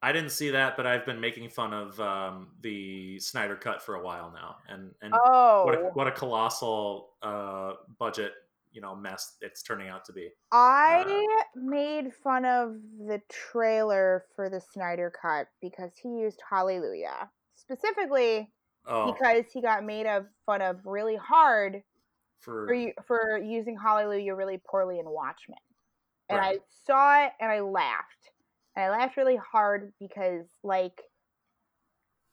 I 0.01 0.11
didn't 0.11 0.29
see 0.31 0.51
that, 0.51 0.77
but 0.77 0.85
I've 0.85 1.05
been 1.05 1.19
making 1.19 1.49
fun 1.49 1.73
of 1.73 1.99
um, 1.99 2.49
the 2.61 3.19
Snyder 3.19 3.55
Cut 3.55 3.81
for 3.81 3.95
a 3.95 4.03
while 4.03 4.31
now, 4.31 4.57
and 4.69 4.93
and 5.01 5.15
Oh, 5.25 5.65
what 5.65 5.75
a, 5.75 5.77
what 5.93 6.07
a 6.07 6.11
colossal 6.11 7.13
uh, 7.23 7.73
budget 7.97 8.33
you 8.75 8.81
know 8.81 8.95
mess 8.95 9.37
it's 9.41 9.63
turning 9.63 9.87
out 9.87 10.05
to 10.05 10.13
be. 10.13 10.29
I 10.51 11.25
uh, 11.39 11.43
made 11.55 12.13
fun 12.13 12.45
of 12.45 12.75
the 12.99 13.21
trailer 13.29 14.25
for 14.35 14.49
the 14.49 14.61
Snyder 14.61 15.11
Cut 15.19 15.47
because 15.61 15.91
he 16.01 16.09
used 16.09 16.41
Hallelujah. 16.47 17.29
Specifically, 17.55 18.51
Oh, 18.87 19.11
because 19.11 19.45
he 19.51 19.61
got 19.61 19.83
made 19.83 20.05
of 20.05 20.27
fun 20.45 20.61
of 20.61 20.85
really 20.85 21.15
hard 21.15 21.81
for 22.41 22.67
for 22.67 23.03
for 23.07 23.37
using 23.37 23.77
Hallelujah 23.77 24.35
really 24.35 24.61
poorly 24.69 24.99
in 24.99 25.09
Watchmen. 25.09 25.57
And 26.29 26.39
Right. 26.39 26.57
I 26.57 26.59
saw 26.85 27.25
it 27.25 27.31
and 27.39 27.49
I 27.49 27.61
laughed. 27.61 28.31
And 28.75 28.85
I 28.85 28.89
laughed 28.89 29.17
really 29.17 29.37
hard 29.37 29.93
because 29.99 30.45
like 30.63 31.01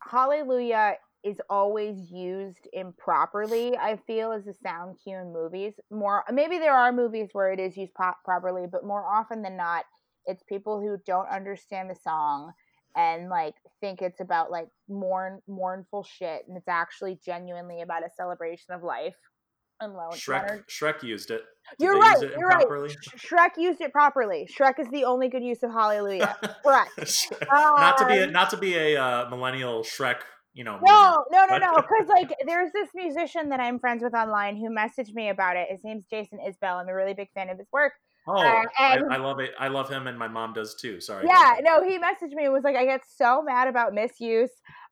Hallelujah 0.00 0.96
is 1.24 1.36
always 1.48 2.10
used 2.10 2.66
improperly, 2.72 3.76
I 3.76 3.96
feel, 4.06 4.32
as 4.32 4.46
a 4.46 4.54
sound 4.54 4.96
cue 5.02 5.16
in 5.16 5.32
movies. 5.32 5.74
More 5.90 6.24
maybe 6.32 6.58
there 6.58 6.74
are 6.74 6.92
movies 6.92 7.28
where 7.32 7.52
it 7.52 7.60
is 7.60 7.76
used 7.76 7.94
po- 7.94 8.14
properly, 8.24 8.66
but 8.70 8.84
more 8.84 9.06
often 9.06 9.42
than 9.42 9.56
not, 9.56 9.84
it's 10.26 10.42
people 10.48 10.80
who 10.80 10.96
don't 11.06 11.28
understand 11.28 11.90
the 11.90 11.94
song 11.94 12.52
and 12.96 13.28
like 13.28 13.54
think 13.80 14.02
it's 14.02 14.20
about 14.20 14.50
like 14.50 14.68
mourn 14.88 15.40
mournful 15.48 16.04
shit 16.04 16.42
and 16.46 16.56
it's 16.56 16.68
actually 16.68 17.18
genuinely 17.24 17.80
about 17.82 18.02
a 18.04 18.10
celebration 18.16 18.74
of 18.74 18.82
life. 18.82 19.14
And 19.80 19.94
Shrek. 20.12 20.42
Leonard- 20.42 20.68
Shrek 20.68 21.02
used 21.02 21.30
it. 21.32 21.42
Did 21.78 21.84
You're 21.86 21.98
right. 21.98 22.22
It 22.22 22.32
You're 22.38 22.48
right. 22.48 22.62
improperly? 22.62 22.90
Sh- 22.90 23.26
Shrek 23.32 23.50
used 23.56 23.80
it 23.80 23.92
properly. 23.92 24.48
Shrek 24.56 24.78
is 24.78 24.88
the 24.92 25.04
only 25.04 25.28
good 25.28 25.42
use 25.42 25.62
of 25.62 25.70
Hallelujah. 25.74 26.36
Correct. 26.64 26.90
not 27.50 27.98
to 27.98 28.06
be 28.06 28.18
a, 28.18 28.24
Um, 28.26 28.32
not 28.32 28.50
to 28.50 28.56
be 28.56 28.74
a 28.76 28.96
uh, 29.02 29.28
millennial 29.30 29.82
Shrek. 29.82 30.18
You 30.54 30.64
know. 30.64 30.78
No, 30.82 31.24
no, 31.30 31.46
no, 31.46 31.58
no. 31.58 31.72
Because 31.76 32.08
like, 32.08 32.34
there's 32.46 32.72
this 32.72 32.90
musician 32.94 33.48
that 33.50 33.60
I'm 33.60 33.78
friends 33.78 34.02
with 34.02 34.14
online 34.14 34.56
who 34.56 34.68
messaged 34.70 35.14
me 35.14 35.30
about 35.30 35.56
it. 35.56 35.68
His 35.70 35.80
name's 35.82 36.04
Jason 36.10 36.38
Isbell. 36.38 36.80
I'm 36.80 36.88
a 36.88 36.94
really 36.94 37.14
big 37.14 37.30
fan 37.34 37.48
of 37.48 37.58
his 37.58 37.68
work. 37.72 37.92
Oh, 38.28 38.36
Uh, 38.36 38.64
I, 38.78 38.98
I 39.10 39.16
love 39.16 39.40
it. 39.40 39.50
I 39.58 39.68
love 39.68 39.88
him, 39.88 40.06
and 40.06 40.18
my 40.18 40.28
mom 40.28 40.52
does 40.52 40.74
too. 40.74 41.00
Sorry. 41.00 41.26
Yeah, 41.26 41.54
no, 41.62 41.82
he 41.82 41.98
messaged 41.98 42.34
me 42.34 42.44
and 42.44 42.52
was 42.52 42.62
like, 42.64 42.76
I 42.76 42.84
get 42.84 43.00
so 43.16 43.42
mad 43.42 43.66
about 43.68 43.94
misuse 43.94 44.50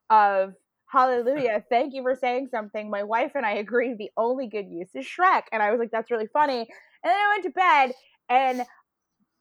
of 0.09 0.55
Hallelujah. 0.91 1.65
Thank 1.71 1.95
you 1.95 2.03
for 2.03 2.15
saying 2.15 2.49
something. 2.51 2.91
My 2.91 3.05
wife 3.05 3.33
and 3.35 3.47
I 3.47 3.53
agree 3.53 3.95
the 3.95 4.11
only 4.17 4.49
good 4.49 4.67
use 4.69 4.89
is 4.95 5.07
Shrek. 5.07 5.43
And 5.53 5.63
I 5.63 5.71
was 5.71 5.79
like, 5.79 5.91
that's 5.91 6.11
really 6.11 6.29
funny. 6.33 6.59
And 6.59 6.67
then 7.05 7.15
I 7.15 7.29
went 7.33 7.45
to 7.45 7.51
bed 7.51 7.93
and 8.29 8.67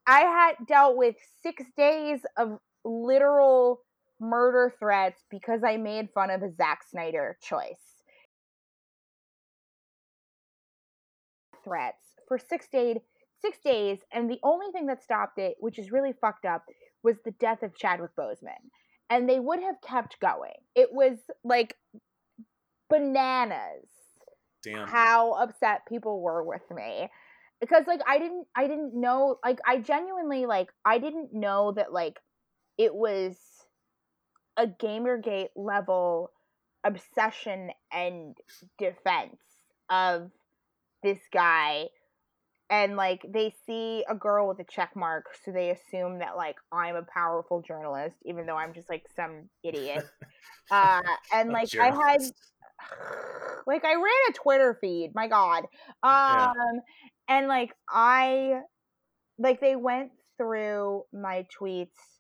I 0.07 0.19
had 0.21 0.67
dealt 0.67 0.95
with 0.95 1.15
six 1.41 1.63
days 1.75 2.19
of 2.37 2.59
literal 2.85 3.81
murder 4.19 4.73
threats 4.79 5.23
because 5.29 5.61
I 5.65 5.77
made 5.77 6.09
fun 6.13 6.29
of 6.29 6.41
a 6.41 6.53
Zack 6.53 6.83
Snyder 6.89 7.37
choice. 7.41 8.03
Threats 11.63 12.05
for 12.27 12.37
six 12.37 12.67
days, 12.67 12.97
six 13.41 13.57
days, 13.63 13.99
and 14.13 14.29
the 14.29 14.39
only 14.43 14.71
thing 14.71 14.87
that 14.87 15.03
stopped 15.03 15.37
it, 15.39 15.55
which 15.59 15.79
is 15.79 15.91
really 15.91 16.13
fucked 16.19 16.45
up, 16.45 16.65
was 17.03 17.15
the 17.23 17.31
death 17.31 17.63
of 17.63 17.75
Chadwick 17.75 18.11
Boseman. 18.17 18.69
And 19.09 19.27
they 19.27 19.39
would 19.39 19.61
have 19.61 19.81
kept 19.81 20.19
going. 20.19 20.53
It 20.75 20.89
was 20.91 21.17
like 21.43 21.75
bananas 22.89 23.89
Damn. 24.63 24.87
how 24.87 25.33
upset 25.33 25.81
people 25.87 26.21
were 26.21 26.43
with 26.43 26.63
me 26.71 27.07
because 27.61 27.85
like 27.87 28.01
i 28.07 28.17
didn't 28.17 28.47
i 28.55 28.67
didn't 28.67 28.99
know 28.99 29.37
like 29.43 29.59
i 29.65 29.77
genuinely 29.77 30.45
like 30.45 30.69
i 30.83 30.97
didn't 30.97 31.33
know 31.33 31.71
that 31.71 31.93
like 31.93 32.19
it 32.77 32.93
was 32.93 33.35
a 34.59 34.67
gamergate 34.67 35.49
level 35.55 36.31
obsession 36.83 37.71
and 37.91 38.35
defense 38.77 39.37
of 39.89 40.29
this 41.01 41.19
guy. 41.33 41.85
And 42.69 42.95
like 42.95 43.21
they 43.27 43.55
see 43.65 44.05
a 44.07 44.13
girl 44.13 44.47
with 44.47 44.59
a 44.59 44.63
check 44.63 44.91
mark 44.95 45.25
so 45.43 45.51
they 45.51 45.71
assume 45.71 46.19
that 46.19 46.37
like 46.37 46.55
i'm 46.71 46.95
a 46.95 47.01
powerful 47.01 47.63
journalist 47.67 48.15
even 48.25 48.45
though 48.45 48.57
i'm 48.57 48.75
just 48.75 48.87
like 48.91 49.05
some 49.15 49.49
idiot. 49.63 50.05
Uh 50.71 51.01
and 51.33 51.49
like 51.49 51.67
i 51.79 51.87
had 51.87 52.21
like 53.67 53.83
I 53.85 53.93
ran 53.95 54.29
a 54.29 54.33
Twitter 54.33 54.77
feed, 54.79 55.11
my 55.15 55.27
god. 55.27 55.63
Um 56.03 56.81
and 57.27 57.47
like 57.47 57.71
I 57.89 58.61
like 59.37 59.61
they 59.61 59.75
went 59.75 60.11
through 60.37 61.03
my 61.13 61.45
tweets 61.59 62.18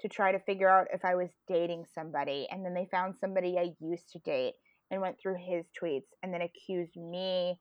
to 0.00 0.08
try 0.08 0.32
to 0.32 0.38
figure 0.40 0.68
out 0.68 0.88
if 0.92 1.04
I 1.04 1.14
was 1.14 1.30
dating 1.48 1.86
somebody 1.94 2.46
and 2.50 2.64
then 2.64 2.74
they 2.74 2.86
found 2.90 3.14
somebody 3.20 3.58
I 3.58 3.72
used 3.80 4.10
to 4.12 4.18
date 4.20 4.54
and 4.90 5.00
went 5.00 5.18
through 5.20 5.36
his 5.38 5.66
tweets 5.80 6.08
and 6.22 6.32
then 6.32 6.42
accused 6.42 6.96
me 6.96 7.58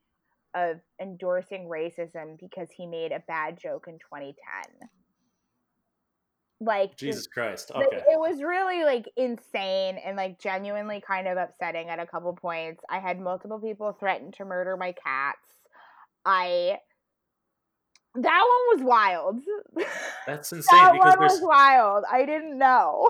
of 0.54 0.78
endorsing 1.02 1.68
racism 1.70 2.40
because 2.40 2.70
he 2.76 2.88
made 2.88 3.12
a 3.12 3.24
bad 3.28 3.60
joke 3.60 3.86
in 3.88 3.96
2010. 3.96 4.90
Like 6.62 6.96
Jesus 6.96 7.28
Christ. 7.28 7.72
Okay. 7.76 7.98
It 7.98 8.18
was 8.18 8.42
really 8.42 8.86
like 8.86 9.10
insane 9.18 9.98
and 9.98 10.16
like 10.16 10.40
genuinely 10.40 11.02
kind 11.06 11.28
of 11.28 11.38
upsetting 11.38 11.90
at 11.90 12.00
a 12.00 12.06
couple 12.06 12.32
points. 12.34 12.82
I 12.90 13.00
had 13.00 13.20
multiple 13.20 13.60
people 13.60 13.92
threaten 13.92 14.32
to 14.34 14.46
murder 14.46 14.78
my 14.78 14.94
cats. 14.94 15.40
I 16.26 16.80
that 18.16 18.44
one 18.72 18.80
was 18.80 18.82
wild. 18.84 19.40
That's 20.28 20.52
insane 20.54 20.78
that 20.80 20.96
one 20.98 21.20
was 21.20 21.42
wild. 21.42 22.04
I 22.12 22.26
didn't 22.26 22.58
know. 22.58 23.10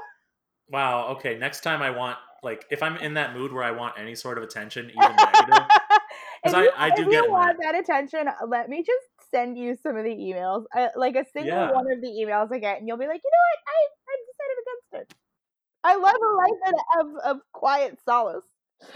wow. 0.69 1.07
Okay. 1.15 1.37
Next 1.37 1.61
time 1.61 1.81
I 1.81 1.89
want 1.91 2.17
like 2.43 2.65
if 2.69 2.83
I'm 2.83 2.97
in 2.97 3.15
that 3.15 3.33
mood 3.35 3.51
where 3.51 3.63
I 3.63 3.71
want 3.71 3.97
any 3.97 4.15
sort 4.15 4.37
of 4.37 4.43
attention, 4.43 4.89
even 4.89 5.15
negative. 5.15 5.63
if 6.45 6.53
I- 6.53 6.63
you, 6.63 6.71
I 6.77 6.87
if 6.89 6.95
do 6.95 7.03
you 7.03 7.09
get 7.11 7.29
want 7.29 7.57
that 7.61 7.75
attention, 7.75 8.27
uh, 8.27 8.33
let 8.47 8.69
me 8.69 8.83
just 8.83 9.31
send 9.31 9.57
you 9.57 9.75
some 9.81 9.97
of 9.97 10.03
the 10.03 10.11
emails. 10.15 10.65
I, 10.73 10.89
like 10.95 11.15
a 11.15 11.25
single 11.33 11.57
Yeah. 11.57 11.71
one 11.71 11.91
of 11.91 12.01
the 12.01 12.07
emails 12.07 12.51
I 12.51 12.59
get, 12.59 12.77
and 12.79 12.87
you'll 12.87 12.97
be 12.97 13.07
like, 13.07 13.21
you 13.23 13.31
know 13.31 13.45
what? 13.49 13.59
I 13.67 13.77
I 14.09 14.15
decided 14.27 14.57
against 14.61 15.11
it. 15.11 15.17
I 15.83 15.95
love 15.97 16.15
a 16.15 16.33
life 16.35 16.73
of, 16.99 17.35
of 17.37 17.41
quiet 17.51 17.97
solace. 18.05 18.45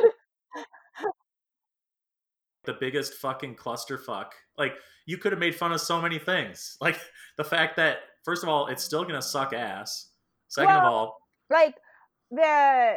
the 2.72 2.78
biggest 2.80 3.16
fucking 3.16 3.56
clusterfuck. 3.56 4.28
Like 4.58 4.74
you 5.06 5.18
could 5.18 5.32
have 5.32 5.40
made 5.40 5.56
fun 5.56 5.72
of 5.72 5.82
so 5.82 6.02
many 6.02 6.20
things. 6.20 6.78
Like 6.82 7.00
the 7.38 7.44
fact 7.44 7.76
that 7.78 7.98
first 8.24 8.44
of 8.44 8.50
all, 8.50 8.68
it's 8.68 8.84
still 8.84 9.04
gonna 9.04 9.22
suck 9.22 9.54
ass. 9.54 10.10
Second 10.48 10.76
of 10.76 10.84
all, 10.84 11.18
like 11.50 11.76
the 12.32 12.96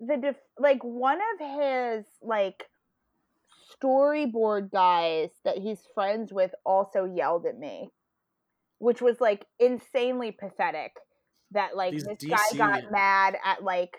the 0.00 0.16
def- 0.16 0.36
like 0.58 0.82
one 0.82 1.18
of 1.18 1.40
his 1.40 2.04
like 2.22 2.64
storyboard 3.82 4.70
guys 4.70 5.30
that 5.44 5.58
he's 5.58 5.80
friends 5.94 6.32
with 6.32 6.52
also 6.64 7.04
yelled 7.04 7.46
at 7.46 7.58
me 7.58 7.90
which 8.82 9.00
was 9.00 9.20
like 9.20 9.46
insanely 9.60 10.32
pathetic 10.32 10.90
that 11.52 11.76
like 11.76 11.92
These 11.92 12.04
this 12.04 12.24
guy 12.28 12.58
got 12.58 12.90
mad 12.90 13.36
at 13.44 13.62
like 13.62 13.96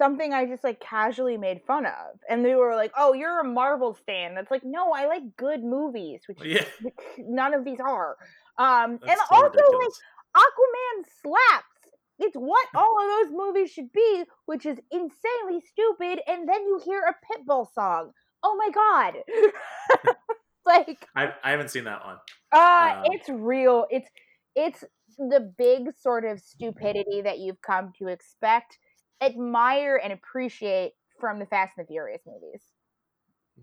something 0.00 0.32
I 0.32 0.46
just 0.46 0.64
like 0.64 0.80
casually 0.80 1.36
made 1.36 1.60
fun 1.66 1.84
of. 1.86 2.18
And 2.28 2.44
they 2.44 2.54
were 2.56 2.74
like, 2.74 2.92
"Oh, 2.96 3.12
you're 3.12 3.40
a 3.40 3.44
Marvel 3.44 3.94
stan." 3.94 4.34
That's 4.34 4.50
like, 4.50 4.64
"No, 4.64 4.92
I 4.92 5.06
like 5.06 5.36
good 5.36 5.62
movies, 5.62 6.20
which, 6.26 6.38
Yeah. 6.42 6.64
which 6.82 6.94
none 7.18 7.52
of 7.54 7.64
these 7.64 7.80
are." 7.80 8.16
Um 8.58 8.98
and 9.06 9.18
so 9.28 9.34
also 9.36 9.58
like. 9.58 9.88
Aquaman 10.44 10.96
slaps. 11.22 11.66
It's 12.22 12.36
what 12.36 12.66
all 12.74 12.96
of 13.02 13.08
those 13.28 13.30
movies 13.36 13.70
should 13.72 13.90
be, 13.92 14.24
which 14.46 14.64
is 14.66 14.78
insanely 14.90 15.60
stupid. 15.72 16.20
And 16.26 16.48
then 16.48 16.62
you 16.68 16.80
hear 16.84 17.02
a 17.02 17.14
Pitbull 17.26 17.66
song. 17.72 18.12
Oh 18.42 18.54
my 18.56 18.70
god! 18.70 19.14
like, 20.66 21.06
I, 21.16 21.32
I 21.42 21.50
haven't 21.50 21.70
seen 21.70 21.84
that 21.84 22.04
one. 22.04 22.16
uh, 22.52 22.94
Um, 22.98 23.12
it's 23.12 23.28
real. 23.28 23.86
It's 23.90 24.08
it's 24.54 24.84
the 25.18 25.52
big 25.58 25.94
sort 26.00 26.24
of 26.24 26.40
stupidity 26.40 27.22
that 27.22 27.38
you've 27.38 27.60
come 27.62 27.92
to 27.98 28.08
expect, 28.08 28.78
admire, 29.22 30.00
and 30.02 30.12
appreciate 30.12 30.92
from 31.18 31.38
the 31.38 31.46
Fast 31.46 31.72
and 31.76 31.86
the 31.86 31.88
Furious 31.88 32.22
movies. 32.26 32.62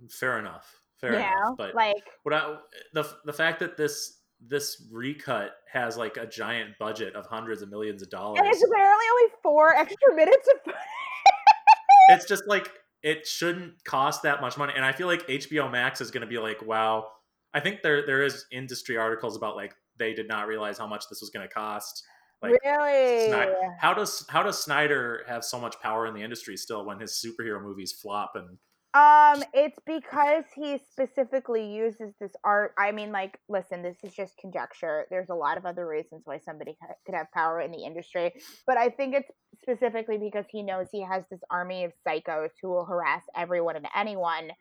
Fair 0.09 0.39
enough. 0.39 0.71
Fair 0.99 1.13
you 1.13 1.19
know, 1.19 1.25
enough. 1.25 1.57
But 1.57 1.75
like 1.75 2.03
what 2.23 2.33
I, 2.33 2.57
the 2.93 3.07
the 3.25 3.33
fact 3.33 3.59
that 3.59 3.77
this 3.77 4.19
this 4.39 4.87
recut 4.91 5.51
has 5.71 5.97
like 5.97 6.17
a 6.17 6.25
giant 6.25 6.77
budget 6.79 7.15
of 7.15 7.25
hundreds 7.25 7.61
of 7.61 7.69
millions 7.69 8.01
of 8.01 8.09
dollars. 8.09 8.39
And 8.39 8.47
it's 8.47 8.63
apparently 8.63 9.05
only 9.11 9.33
four 9.41 9.75
extra 9.75 10.15
minutes 10.15 10.47
of. 10.53 10.73
it's 12.09 12.25
just 12.25 12.47
like 12.47 12.71
it 13.03 13.27
shouldn't 13.27 13.83
cost 13.83 14.23
that 14.23 14.41
much 14.41 14.57
money 14.57 14.73
and 14.75 14.83
i 14.83 14.91
feel 14.91 15.07
like 15.07 15.25
hbo 15.27 15.71
max 15.71 16.01
is 16.01 16.11
going 16.11 16.21
to 16.21 16.27
be 16.27 16.39
like 16.39 16.65
wow 16.65 17.05
i 17.53 17.59
think 17.59 17.81
there 17.81 18.05
there 18.05 18.23
is 18.23 18.45
industry 18.51 18.97
articles 18.97 19.35
about 19.35 19.55
like 19.55 19.75
they 19.97 20.13
did 20.13 20.27
not 20.27 20.47
realize 20.47 20.77
how 20.77 20.87
much 20.87 21.05
this 21.09 21.21
was 21.21 21.29
going 21.29 21.47
to 21.47 21.53
cost 21.53 22.03
like 22.41 22.55
really? 22.63 23.27
Snyder, 23.29 23.55
how 23.79 23.93
does 23.93 24.25
how 24.29 24.43
does 24.43 24.61
snyder 24.63 25.23
have 25.27 25.43
so 25.43 25.59
much 25.59 25.79
power 25.81 26.05
in 26.07 26.13
the 26.13 26.21
industry 26.21 26.57
still 26.57 26.85
when 26.85 26.99
his 26.99 27.11
superhero 27.13 27.61
movies 27.61 27.91
flop 27.91 28.33
and 28.35 28.57
Um, 28.93 29.43
it's 29.53 29.77
because 29.85 30.45
he 30.55 30.79
specifically 30.91 31.71
uses 31.71 32.13
this 32.19 32.31
art. 32.43 32.73
I 32.79 32.91
mean, 32.91 33.11
like, 33.11 33.37
listen, 33.47 33.83
this 33.83 33.97
is 34.03 34.13
just 34.13 34.37
conjecture. 34.37 35.05
There's 35.11 35.29
a 35.29 35.35
lot 35.35 35.57
of 35.57 35.65
other 35.65 35.87
reasons 35.87 36.21
why 36.25 36.39
somebody 36.39 36.75
could 37.05 37.13
have 37.13 37.31
power 37.31 37.61
in 37.61 37.71
the 37.71 37.83
industry, 37.83 38.33
but 38.65 38.77
I 38.77 38.89
think 38.89 39.13
it's 39.13 39.29
specifically 39.61 40.17
because 40.17 40.45
he 40.49 40.63
knows 40.63 40.87
he 40.91 41.03
has 41.03 41.23
this 41.29 41.41
army 41.51 41.83
of 41.83 41.91
psychos 42.07 42.49
who 42.61 42.69
will 42.69 42.85
harass 42.85 43.21
everyone 43.35 43.75
and 43.75 43.87
anyone, 43.95 44.51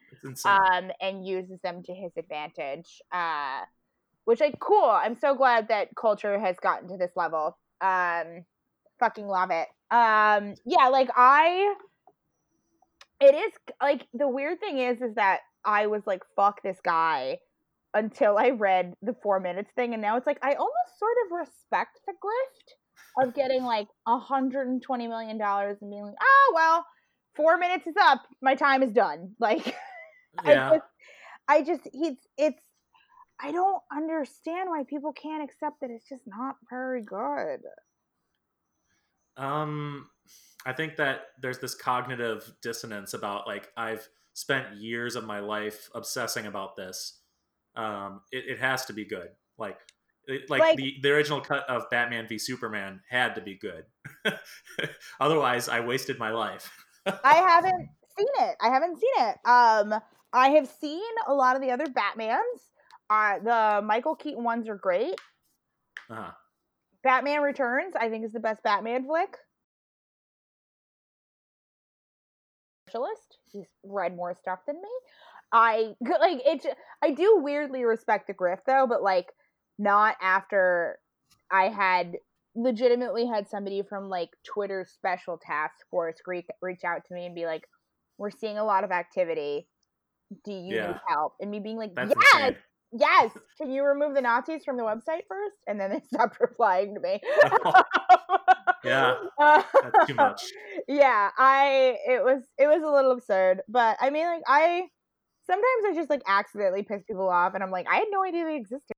um, 0.45 0.91
and 1.01 1.27
uses 1.27 1.59
them 1.63 1.83
to 1.85 1.95
his 1.95 2.13
advantage. 2.19 3.01
Uh, 3.13 3.61
which, 4.25 4.41
like, 4.41 4.59
cool. 4.59 4.91
I'm 4.91 5.15
so 5.15 5.35
glad 5.37 5.69
that 5.69 5.95
culture 5.95 6.39
has 6.39 6.57
gotten 6.59 6.89
to 6.89 6.97
this 6.97 7.13
level. 7.15 7.57
Um, 7.81 8.45
fucking 8.99 9.27
love 9.27 9.51
it. 9.51 9.69
Um, 9.91 10.55
yeah, 10.65 10.89
like 10.89 11.11
I 11.15 11.75
it 13.21 13.35
is 13.35 13.53
like 13.81 14.07
the 14.13 14.29
weird 14.29 14.61
thing 14.61 14.79
is 14.79 15.01
is 15.01 15.15
that 15.15 15.41
I 15.65 15.87
was 15.87 16.03
like 16.07 16.23
fuck 16.35 16.63
this 16.63 16.79
guy 16.85 17.39
until 17.95 18.37
I 18.37 18.51
read 18.51 18.93
the 19.01 19.15
4 19.23 19.41
minutes 19.41 19.71
thing 19.75 19.95
and 19.95 20.03
now 20.03 20.17
it's 20.17 20.27
like 20.27 20.39
I 20.43 20.53
almost 20.55 20.99
sort 20.99 21.17
of 21.25 21.39
respect 21.39 22.01
the 22.07 22.13
grift 22.13 23.27
of 23.27 23.35
getting 23.35 23.63
like 23.63 23.87
120 24.05 25.07
million 25.09 25.39
dollars 25.39 25.79
and 25.81 25.91
being 25.91 26.05
like 26.05 26.17
oh 26.21 26.53
well 26.55 26.85
4 27.37 27.59
minutes 27.59 27.87
is 27.87 27.95
up. 28.01 28.23
My 28.43 28.55
time 28.55 28.83
is 28.83 28.93
done. 28.93 29.33
Like 29.41 29.75
yeah. 30.45 30.71
I 30.71 30.75
just 30.75 30.87
I 31.49 31.63
just 31.63 31.89
he's 31.93 32.17
it's 32.37 32.63
I 33.41 33.53
don't 33.53 33.83
understand 33.95 34.71
why 34.71 34.85
people 34.85 35.13
can't 35.13 35.43
accept 35.43 35.81
that 35.81 35.91
it's 35.91 36.09
just 36.09 36.23
not 36.27 36.57
very 36.71 37.03
good. 37.03 37.61
Um, 39.37 40.09
I 40.65 40.73
think 40.73 40.97
that 40.97 41.27
there's 41.41 41.59
this 41.59 41.75
cognitive 41.75 42.51
dissonance 42.63 43.13
about 43.13 43.47
like 43.47 43.69
I've 43.77 44.09
spent 44.33 44.77
years 44.77 45.17
of 45.17 45.25
my 45.25 45.41
life 45.41 45.91
obsessing 45.95 46.47
about 46.47 46.77
this. 46.77 47.21
Um, 47.75 48.23
it, 48.33 48.45
it 48.49 48.59
has 48.61 48.87
to 48.87 48.95
be 48.95 49.05
good. 49.05 49.29
Like, 49.59 49.79
it, 50.27 50.49
like, 50.49 50.61
Like- 50.61 50.77
the 50.77 50.95
the 51.03 51.11
original 51.11 51.41
cut 51.41 51.69
of 51.69 51.91
Batman 51.91 52.27
v 52.27 52.39
Superman 52.39 53.01
had 53.09 53.35
to 53.35 53.43
be 53.43 53.55
good. 53.55 53.85
Otherwise, 55.21 55.69
I 55.69 55.81
wasted 55.81 56.19
my 56.19 56.31
life. 56.31 56.71
I 57.07 57.35
haven't 57.49 57.89
seen 58.17 58.27
it. 58.41 58.57
I 58.61 58.69
haven't 58.69 58.99
seen 58.99 59.11
it. 59.19 59.37
Um, 59.45 60.01
I 60.33 60.49
have 60.51 60.69
seen 60.69 61.03
a 61.27 61.35
lot 61.35 61.57
of 61.57 61.63
the 61.63 61.71
other 61.71 61.87
Batmans. 61.87 62.41
Uh, 63.09 63.39
the 63.39 63.83
Michael 63.85 64.17
Keaton 64.17 64.43
ones 64.45 64.69
are 64.69 64.77
great. 64.77 65.15
Uh-huh. 66.11 66.33
Batman 67.03 67.43
Returns, 67.43 67.95
I 67.95 68.09
think, 68.09 68.25
is 68.25 68.33
the 68.33 68.41
best 68.41 68.63
Batman 68.63 69.07
flick. 69.07 69.37
Specialist. 72.89 73.39
He's 73.53 73.67
read 73.85 74.17
more 74.17 74.35
stuff 74.35 74.61
than 74.67 74.77
me. 74.81 74.89
I 75.53 75.95
like 76.01 76.41
it. 76.45 76.67
I 77.03 77.13
do 77.13 77.39
weirdly 77.43 77.85
respect 77.85 78.27
the 78.27 78.35
grift 78.35 78.65
though, 78.67 78.87
but 78.89 79.03
like 79.03 79.27
not 79.79 80.17
after 80.21 80.99
I 81.51 81.69
had 81.69 82.17
legitimately 82.55 83.27
had 83.27 83.49
somebody 83.49 83.83
from 83.83 84.09
like 84.09 84.31
Twitter's 84.45 84.91
special 84.91 85.39
task 85.39 85.75
force 85.91 86.17
reach, 86.27 86.47
reach 86.63 86.85
out 86.85 87.05
to 87.07 87.15
me 87.15 87.27
and 87.27 87.35
be 87.35 87.47
like, 87.47 87.69
"We're 88.19 88.31
seeing 88.31 88.59
a 88.59 88.65
lot 88.65 88.85
of 88.85 88.91
activity. 88.91 89.69
Do 90.45 90.53
you 90.53 90.75
Yeah. 90.75 90.89
need 90.89 91.01
help?" 91.09 91.35
And 91.41 91.51
me 91.51 91.61
being 91.61 91.77
like, 91.77 91.93
That's 91.95 92.15
"Yes, 92.15 92.25
insane. 92.33 92.57
Yes. 92.93 93.31
Can 93.59 93.71
you 93.71 93.85
remove 93.85 94.15
the 94.15 94.21
Nazis 94.21 94.65
from 94.65 94.77
the 94.77 94.83
website 94.83 95.23
first? 95.29 95.57
And 95.67 95.79
then 95.81 95.91
they 95.91 96.01
stopped 96.13 96.39
replying 96.41 96.95
to 96.95 97.01
me. 97.01 97.21
Yeah, 98.85 99.15
That's 99.39 100.07
too 100.07 100.15
much. 100.15 100.43
yeah, 100.89 101.31
I 101.37 101.97
it 102.07 102.23
was 102.23 102.43
it 102.57 102.67
was 102.69 102.83
a 102.85 102.89
little 102.89 103.11
absurd, 103.11 103.63
but 103.69 103.97
I 104.01 104.11
mean, 104.11 104.27
like 104.27 104.43
I 104.47 104.85
sometimes 105.45 105.85
I 105.89 105.93
just 105.95 106.09
like 106.09 106.23
accidentally 106.27 106.85
piss 106.85 107.03
people 107.03 107.29
off, 107.29 107.55
and 107.55 107.65
I'm 107.65 107.73
like, 107.73 107.87
I 107.91 107.97
had 107.97 108.07
no 108.13 108.23
idea 108.23 108.45
they 108.45 108.57
existed. 108.57 108.93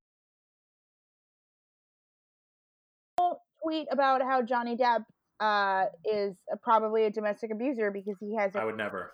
Tweet 3.63 3.87
about 3.91 4.21
how 4.21 4.41
Johnny 4.41 4.77
Depp 4.77 5.03
uh, 5.39 5.85
is 6.05 6.35
a, 6.51 6.57
probably 6.57 7.05
a 7.05 7.09
domestic 7.11 7.51
abuser 7.51 7.91
because 7.91 8.15
he 8.19 8.35
has 8.35 8.55
I 8.55 8.61
a 8.61 8.65
would 8.67 8.77
never. 8.77 9.11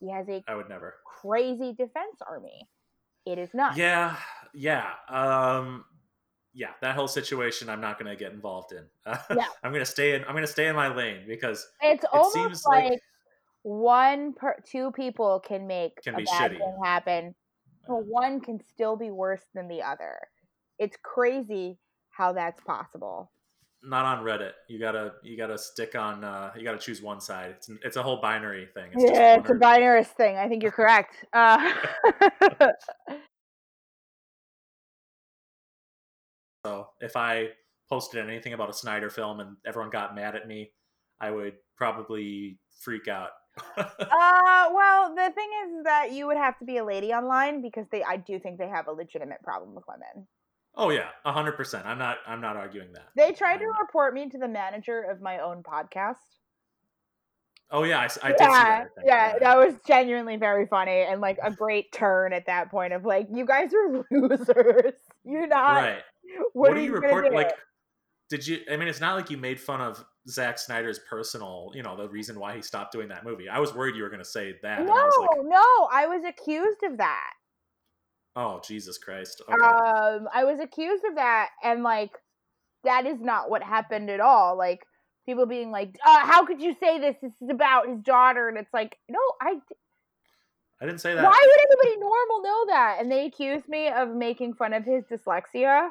he 0.00 0.10
has 0.12 0.28
a 0.28 0.42
I 0.46 0.54
would 0.54 0.68
never. 0.68 0.94
crazy 1.22 1.72
defense 1.72 2.20
army. 2.28 2.68
It 3.32 3.38
is 3.38 3.50
not. 3.52 3.76
Yeah, 3.76 4.16
yeah, 4.54 4.86
um, 5.08 5.84
yeah. 6.54 6.70
That 6.80 6.94
whole 6.94 7.08
situation, 7.08 7.68
I'm 7.68 7.80
not 7.80 7.98
going 7.98 8.10
to 8.10 8.16
get 8.16 8.32
involved 8.32 8.72
in. 8.72 8.84
Yeah. 9.36 9.44
I'm 9.62 9.70
going 9.72 9.84
to 9.84 9.90
stay 9.90 10.14
in. 10.14 10.22
I'm 10.24 10.32
going 10.32 10.46
to 10.46 10.50
stay 10.50 10.66
in 10.68 10.74
my 10.76 10.88
lane 10.94 11.24
because 11.28 11.66
It's 11.82 12.04
almost 12.12 12.34
seems 12.34 12.64
like, 12.64 12.90
like- 12.90 13.00
one 13.62 14.32
per 14.32 14.56
two 14.64 14.92
people 14.92 15.40
can 15.46 15.66
make 15.66 16.02
Can 16.02 16.14
a 16.14 16.18
be 16.18 16.24
bad 16.24 16.52
shitty. 16.52 16.58
thing 16.58 16.78
happen, 16.84 17.34
but 17.86 18.06
one 18.06 18.40
can 18.40 18.60
still 18.64 18.96
be 18.96 19.10
worse 19.10 19.44
than 19.54 19.68
the 19.68 19.82
other. 19.82 20.16
It's 20.78 20.96
crazy 21.02 21.78
how 22.10 22.32
that's 22.32 22.60
possible. 22.62 23.30
Not 23.82 24.04
on 24.04 24.24
Reddit. 24.24 24.52
You 24.68 24.78
gotta 24.78 25.14
you 25.22 25.36
gotta 25.36 25.58
stick 25.58 25.94
on. 25.94 26.24
Uh, 26.24 26.52
you 26.56 26.64
gotta 26.64 26.78
choose 26.78 27.00
one 27.00 27.20
side. 27.20 27.50
It's 27.50 27.70
it's 27.84 27.96
a 27.96 28.02
whole 28.02 28.20
binary 28.20 28.66
thing. 28.74 28.90
It's 28.92 29.12
yeah, 29.12 29.36
it's 29.36 29.50
a 29.50 29.54
binarist 29.54 30.16
thing. 30.16 30.36
I 30.36 30.48
think 30.48 30.62
you're 30.62 30.72
correct. 30.72 31.24
Uh, 31.32 31.72
So 36.66 36.88
if 37.00 37.16
I 37.16 37.48
posted 37.88 38.22
anything 38.22 38.52
about 38.52 38.68
a 38.68 38.74
Snyder 38.74 39.08
film 39.08 39.40
and 39.40 39.56
everyone 39.66 39.90
got 39.90 40.14
mad 40.14 40.34
at 40.34 40.46
me, 40.46 40.72
I 41.20 41.30
would 41.30 41.54
probably 41.76 42.58
freak 42.80 43.08
out. 43.08 43.30
uh, 43.76 43.84
well, 44.72 45.14
the 45.14 45.32
thing 45.34 45.48
is 45.64 45.84
that 45.84 46.12
you 46.12 46.26
would 46.26 46.36
have 46.36 46.58
to 46.58 46.64
be 46.64 46.76
a 46.76 46.84
lady 46.84 47.12
online 47.12 47.62
because 47.62 47.86
they, 47.90 48.04
I 48.04 48.18
do 48.18 48.38
think 48.38 48.58
they 48.58 48.68
have 48.68 48.86
a 48.86 48.92
legitimate 48.92 49.42
problem 49.42 49.74
with 49.74 49.84
women. 49.88 50.26
Oh 50.78 50.90
yeah, 50.90 51.08
hundred 51.26 51.52
percent. 51.52 51.84
I'm 51.84 51.98
not 51.98 52.18
I'm 52.26 52.40
not 52.40 52.56
arguing 52.56 52.92
that. 52.94 53.08
They 53.16 53.32
tried 53.32 53.58
to 53.58 53.66
report 53.80 54.14
me 54.14 54.30
to 54.30 54.38
the 54.38 54.48
manager 54.48 55.02
of 55.02 55.20
my 55.20 55.40
own 55.40 55.62
podcast. 55.62 56.16
Oh 57.70 57.82
yeah, 57.82 57.98
I 58.00 58.02
did 58.02 58.12
see 58.12 58.22
yeah, 58.22 58.34
that. 58.38 58.88
I 58.96 59.02
yeah, 59.04 59.38
that 59.40 59.56
was 59.58 59.74
genuinely 59.86 60.36
very 60.36 60.66
funny 60.66 61.02
and 61.02 61.20
like 61.20 61.38
a 61.42 61.50
great 61.50 61.92
turn 61.92 62.32
at 62.32 62.46
that 62.46 62.70
point 62.70 62.94
of 62.94 63.04
like, 63.04 63.28
you 63.30 63.44
guys 63.44 63.70
are 63.74 64.04
losers. 64.10 64.94
You're 65.24 65.46
not. 65.46 65.74
right. 65.74 65.98
What, 66.38 66.54
What, 66.54 66.72
are 66.72 66.74
do 66.76 66.80
you 66.82 66.94
gonna 66.94 67.06
report? 67.06 67.34
Like, 67.34 67.52
did 68.30 68.46
you? 68.46 68.60
I 68.70 68.76
mean, 68.76 68.88
it's 68.88 69.00
not 69.00 69.16
like 69.16 69.30
you 69.30 69.36
made 69.36 69.60
fun 69.60 69.82
of 69.82 70.02
Zack 70.28 70.58
Snyder's 70.58 70.98
personal. 71.10 71.70
You 71.74 71.82
know, 71.82 71.94
the 71.94 72.08
reason 72.08 72.40
why 72.40 72.56
he 72.56 72.62
stopped 72.62 72.92
doing 72.92 73.08
that 73.08 73.24
movie. 73.24 73.50
I 73.50 73.58
was 73.58 73.74
worried 73.74 73.96
you 73.96 74.02
were 74.02 74.10
going 74.10 74.18
to 74.20 74.28
say 74.28 74.54
that. 74.62 74.84
no, 74.84 74.92
I 74.92 75.04
like, 75.20 75.46
no, 75.46 75.88
I 75.92 76.06
was 76.06 76.24
accused 76.24 76.82
of 76.84 76.98
that. 76.98 77.32
Oh 78.38 78.60
Jesus 78.64 78.98
Christ. 78.98 79.42
Okay. 79.48 79.52
Um, 79.52 80.28
I 80.32 80.44
was 80.44 80.60
accused 80.60 81.04
of 81.04 81.16
that, 81.16 81.50
and 81.62 81.82
like, 81.82 82.12
that 82.84 83.06
is 83.06 83.20
not 83.20 83.50
what 83.50 83.62
happened 83.62 84.08
at 84.10 84.20
all. 84.20 84.56
Like, 84.56 84.84
people 85.26 85.46
being 85.46 85.70
like, 85.70 85.98
uh, 86.06 86.26
"How 86.26 86.46
could 86.46 86.60
you 86.60 86.74
say 86.80 86.98
this? 86.98 87.16
This 87.20 87.32
is 87.42 87.50
about 87.50 87.88
his 87.88 88.00
daughter," 88.00 88.48
and 88.48 88.56
it's 88.56 88.72
like, 88.72 88.96
no, 89.08 89.20
I. 89.40 89.56
I 90.80 90.86
didn't 90.86 91.00
say 91.00 91.14
that. 91.14 91.24
Why 91.24 91.38
would 91.42 91.86
anybody 91.88 92.00
normal 92.00 92.42
know 92.42 92.66
that? 92.68 92.98
And 93.00 93.10
they 93.10 93.26
accused 93.26 93.68
me 93.68 93.88
of 93.88 94.14
making 94.14 94.54
fun 94.54 94.72
of 94.72 94.84
his 94.84 95.02
dyslexia. 95.10 95.90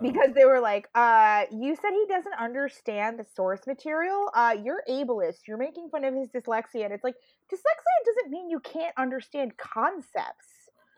Because 0.00 0.30
they 0.34 0.44
were 0.44 0.60
like, 0.60 0.88
uh, 0.94 1.44
you 1.50 1.74
said 1.74 1.90
he 1.90 2.04
doesn't 2.08 2.34
understand 2.38 3.18
the 3.18 3.26
source 3.34 3.66
material. 3.66 4.30
Uh, 4.34 4.56
you're 4.62 4.82
ableist. 4.88 5.46
You're 5.46 5.56
making 5.56 5.88
fun 5.90 6.04
of 6.04 6.14
his 6.14 6.28
dyslexia. 6.28 6.84
And 6.84 6.92
it's 6.92 7.04
like, 7.04 7.16
dyslexia 7.52 8.06
doesn't 8.06 8.30
mean 8.30 8.48
you 8.48 8.60
can't 8.60 8.94
understand 8.96 9.56
concepts. 9.56 10.46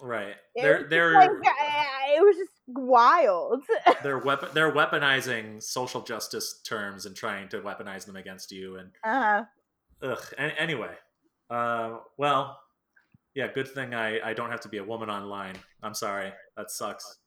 Right. 0.03 0.34
It 0.55 0.62
They're 0.62 0.72
was 0.72 0.80
just 0.80 0.90
they're 0.90 1.14
like, 1.14 1.30
it 1.30 2.22
was 2.22 2.36
just 2.36 2.51
wild. 2.68 3.62
they're 4.03 4.18
weapon 4.24 4.48
they're 4.55 4.72
weaponizing 4.72 5.62
social 5.62 6.01
justice 6.01 6.61
terms 6.66 7.07
and 7.07 7.14
trying 7.14 7.48
to 7.51 7.61
weaponize 7.61 8.07
them 8.07 8.16
against 8.16 8.51
you 8.51 8.76
and 8.76 8.90
uh-huh. 9.05 9.44
ugh. 10.03 10.24
An- 10.38 10.53
anyway, 10.53 10.94
uh, 11.51 11.98
well, 12.16 12.61
yeah. 13.34 13.48
Good 13.53 13.68
thing 13.68 13.92
I 13.92 14.20
I 14.20 14.32
don't 14.32 14.51
have 14.51 14.61
to 14.61 14.68
be 14.68 14.78
a 14.78 14.84
woman 14.84 15.11
online. 15.11 15.57
I'm 15.82 15.94
sorry. 15.94 16.32
That 16.57 16.70
sucks. 16.70 17.18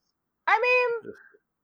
I 0.47 0.59
mean. 0.59 1.13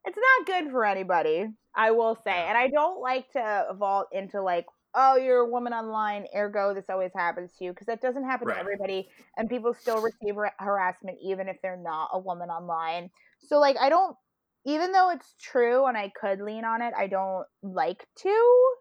It's 0.05 0.17
not 0.17 0.47
good 0.47 0.71
for 0.71 0.85
anybody, 0.85 1.47
I 1.75 1.91
will 1.91 2.15
say. 2.23 2.31
And 2.31 2.57
I 2.57 2.69
don't 2.69 3.01
like 3.01 3.29
to 3.33 3.67
vault 3.77 4.07
into 4.11 4.41
like, 4.41 4.65
oh, 4.95 5.17
you're 5.17 5.41
a 5.41 5.49
woman 5.49 5.71
online, 5.73 6.25
ergo 6.35 6.73
this 6.73 6.89
always 6.89 7.11
happens 7.15 7.51
to 7.57 7.65
you, 7.65 7.71
because 7.71 7.87
that 7.87 8.01
doesn't 8.01 8.23
happen 8.25 8.47
Right. 8.47 8.55
to 8.55 8.59
everybody, 8.59 9.07
and 9.37 9.47
people 9.49 9.73
still 9.73 10.01
receive 10.01 10.35
har- 10.35 10.55
harassment 10.57 11.17
even 11.21 11.47
if 11.47 11.57
they're 11.61 11.77
not 11.77 12.09
a 12.13 12.19
woman 12.19 12.49
online. 12.49 13.11
So 13.47 13.59
like, 13.59 13.77
I 13.79 13.89
don't, 13.89 14.15
even 14.65 14.91
though 14.91 15.11
it's 15.11 15.35
true 15.39 15.85
and 15.85 15.97
I 15.97 16.11
could 16.19 16.41
lean 16.41 16.65
on 16.65 16.81
it, 16.81 16.93
I 16.97 17.07
don't 17.07 17.45
like 17.61 18.05
to. 18.23 18.75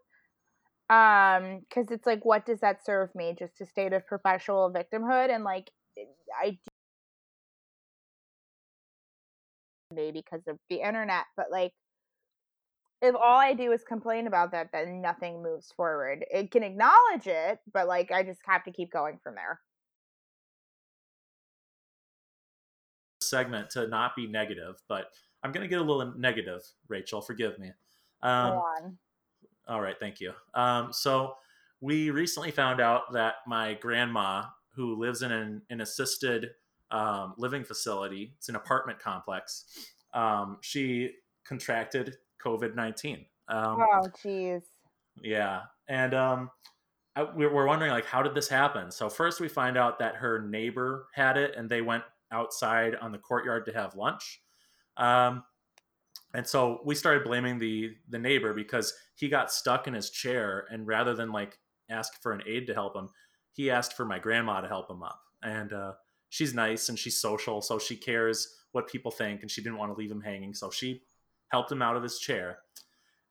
Um, 0.91 1.61
because 1.69 1.91
it's 1.91 2.07
like, 2.07 2.25
what 2.25 2.47
does 2.47 2.61
that 2.61 2.85
serve 2.87 3.15
me? 3.15 3.37
Just 3.39 3.61
a 3.61 3.67
state 3.67 3.93
of 3.93 4.07
perpetual 4.07 4.73
victimhood, 4.75 5.31
and 5.31 5.45
like, 5.45 5.71
I 6.43 6.59
because 10.13 10.43
of 10.47 10.57
the 10.71 10.77
internet 10.77 11.25
but 11.37 11.47
like 11.51 11.73
if 13.03 13.15
all 13.15 13.39
i 13.39 13.53
do 13.55 13.73
is 13.73 13.83
complain 13.85 14.27
about 14.27 14.53
that 14.53 14.69
then 14.73 15.01
nothing 15.01 15.43
moves 15.43 15.73
forward 15.77 16.25
it 16.31 16.51
can 16.51 16.63
acknowledge 16.63 17.27
it 17.27 17.59
but 17.73 17.87
like 17.87 18.11
i 18.11 18.23
just 18.23 18.41
have 18.47 18.65
to 18.65 18.73
keep 18.73 18.91
going 18.93 19.19
from 19.23 19.35
there 19.35 19.61
Segment 23.21 23.69
to 23.71 23.87
not 23.89 24.17
be 24.17 24.27
negative, 24.27 24.77
but 24.89 25.11
I'm 25.43 25.53
gonna 25.53 25.69
get 25.69 25.81
a 25.81 25.83
little 25.83 26.15
negative. 26.17 26.63
Rachel, 26.89 27.21
forgive 27.21 27.59
me. 27.59 27.73
Go 28.23 28.29
Um, 28.29 28.53
on 28.55 28.99
All 29.67 29.83
right, 29.83 29.97
thank 30.01 30.19
you. 30.19 30.33
Um, 30.55 30.93
so 30.93 31.37
we 31.81 32.11
recently 32.11 32.51
found 32.51 32.81
out 32.81 33.13
that 33.13 33.37
my 33.47 33.75
grandma, 33.75 34.47
who 34.75 34.97
lives 34.97 35.23
in 35.23 35.31
an, 35.31 35.63
an 35.69 35.83
assisted 35.83 36.55
um, 36.91 37.35
living 37.37 37.65
facility, 37.65 38.35
it's 38.39 38.49
an 38.49 38.57
apartment 38.57 38.99
complex. 38.99 39.65
Um, 40.15 40.59
she 40.61 41.13
contracted 41.45 42.17
COVID 42.45 42.75
nineteen. 42.75 43.27
Um, 43.49 43.79
oh 43.81 44.09
jeez 44.23 44.63
yeah, 45.23 45.63
and 45.89 46.15
um, 46.15 46.51
I, 47.17 47.23
we're, 47.23 47.53
we're 47.53 47.67
wondering 47.67 47.91
like, 47.91 48.07
how 48.07 48.23
did 48.23 48.35
this 48.35 48.49
happen? 48.49 48.91
So 48.91 49.09
first, 49.09 49.41
we 49.41 49.49
find 49.49 49.77
out 49.77 49.99
that 49.99 50.17
her 50.17 50.41
neighbor 50.41 51.09
had 51.15 51.37
it, 51.37 51.55
and 51.57 51.69
they 51.69 51.83
went 51.83 52.05
outside 52.31 52.95
on 52.97 53.13
the 53.13 53.19
courtyard 53.19 53.65
to 53.67 53.73
have 53.73 53.97
lunch. 53.97 54.41
Um, 54.97 55.45
and 56.35 56.47
so 56.47 56.81
we 56.85 56.95
started 56.95 57.25
blaming 57.25 57.59
the 57.59 57.95
the 58.09 58.19
neighbor 58.19 58.53
because 58.53 58.93
he 59.15 59.29
got 59.29 59.53
stuck 59.53 59.87
in 59.87 59.95
his 59.95 60.11
chair, 60.11 60.67
and 60.71 60.87
rather 60.87 61.15
than 61.15 61.33
like 61.33 61.59
ask 61.91 62.21
for 62.23 62.33
an 62.33 62.43
aide 62.47 62.67
to 62.67 62.75
help 62.75 62.95
him, 62.95 63.09
he 63.53 63.71
asked 63.71 63.95
for 63.95 64.05
my 64.05 64.19
grandma 64.19 64.61
to 64.61 64.69
help 64.69 64.91
him 64.91 65.03
up. 65.03 65.21
And 65.43 65.73
uh, 65.73 65.93
she's 66.29 66.55
nice 66.55 66.89
and 66.89 66.99
she's 66.99 67.21
social, 67.21 67.61
so 67.61 67.79
she 67.79 67.97
cares 67.97 68.57
what 68.73 68.89
people 68.89 69.11
think, 69.11 69.43
and 69.43 69.51
she 69.51 69.63
didn't 69.63 69.79
want 69.79 69.93
to 69.93 69.99
leave 69.99 70.11
him 70.11 70.21
hanging, 70.21 70.55
so 70.55 70.71
she 70.71 71.03
helped 71.49 71.73
him 71.73 71.83
out 71.83 71.97
of 71.97 72.03
his 72.03 72.19
chair. 72.19 72.59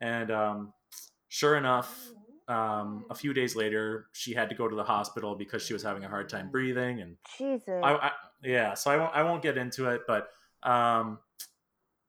And 0.02 0.32
um, 0.32 0.74
sure 1.28 1.56
enough, 1.56 2.10
um, 2.48 3.06
a 3.10 3.16
few 3.16 3.34
days 3.34 3.56
later, 3.56 4.08
she 4.14 4.34
had 4.34 4.50
to 4.50 4.56
go 4.56 4.68
to 4.68 4.76
the 4.76 4.84
hospital 4.84 5.36
because 5.36 5.64
she 5.64 5.74
was 5.74 5.84
having 5.84 6.04
a 6.04 6.08
hard 6.08 6.30
time 6.30 6.50
breathing, 6.50 7.02
and 7.02 7.18
jesus 7.38 7.82
I, 7.84 7.94
I 7.94 8.12
yeah, 8.44 8.74
so 8.74 8.92
I 8.92 8.98
won't 8.98 9.16
I 9.16 9.24
won't 9.24 9.42
get 9.42 9.58
into 9.58 9.90
it, 9.90 10.02
but 10.08 10.30
um, 10.64 11.20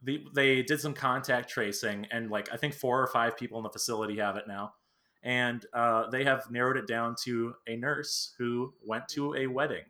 the, 0.02 0.24
they 0.34 0.62
did 0.62 0.80
some 0.80 0.94
contact 0.94 1.50
tracing, 1.50 2.06
and 2.10 2.30
like 2.30 2.52
I 2.52 2.56
think 2.56 2.74
four 2.74 3.02
or 3.02 3.08
five 3.08 3.36
people 3.36 3.58
in 3.58 3.64
the 3.64 3.70
facility 3.70 4.18
have 4.18 4.36
it 4.36 4.44
now, 4.46 4.74
and 5.22 5.64
uh, 5.72 6.08
they 6.10 6.24
have 6.24 6.50
narrowed 6.50 6.76
it 6.76 6.86
down 6.86 7.16
to 7.24 7.54
a 7.66 7.76
nurse 7.76 8.34
who 8.38 8.72
went 8.84 9.08
to 9.08 9.34
a 9.34 9.46
wedding. 9.46 9.84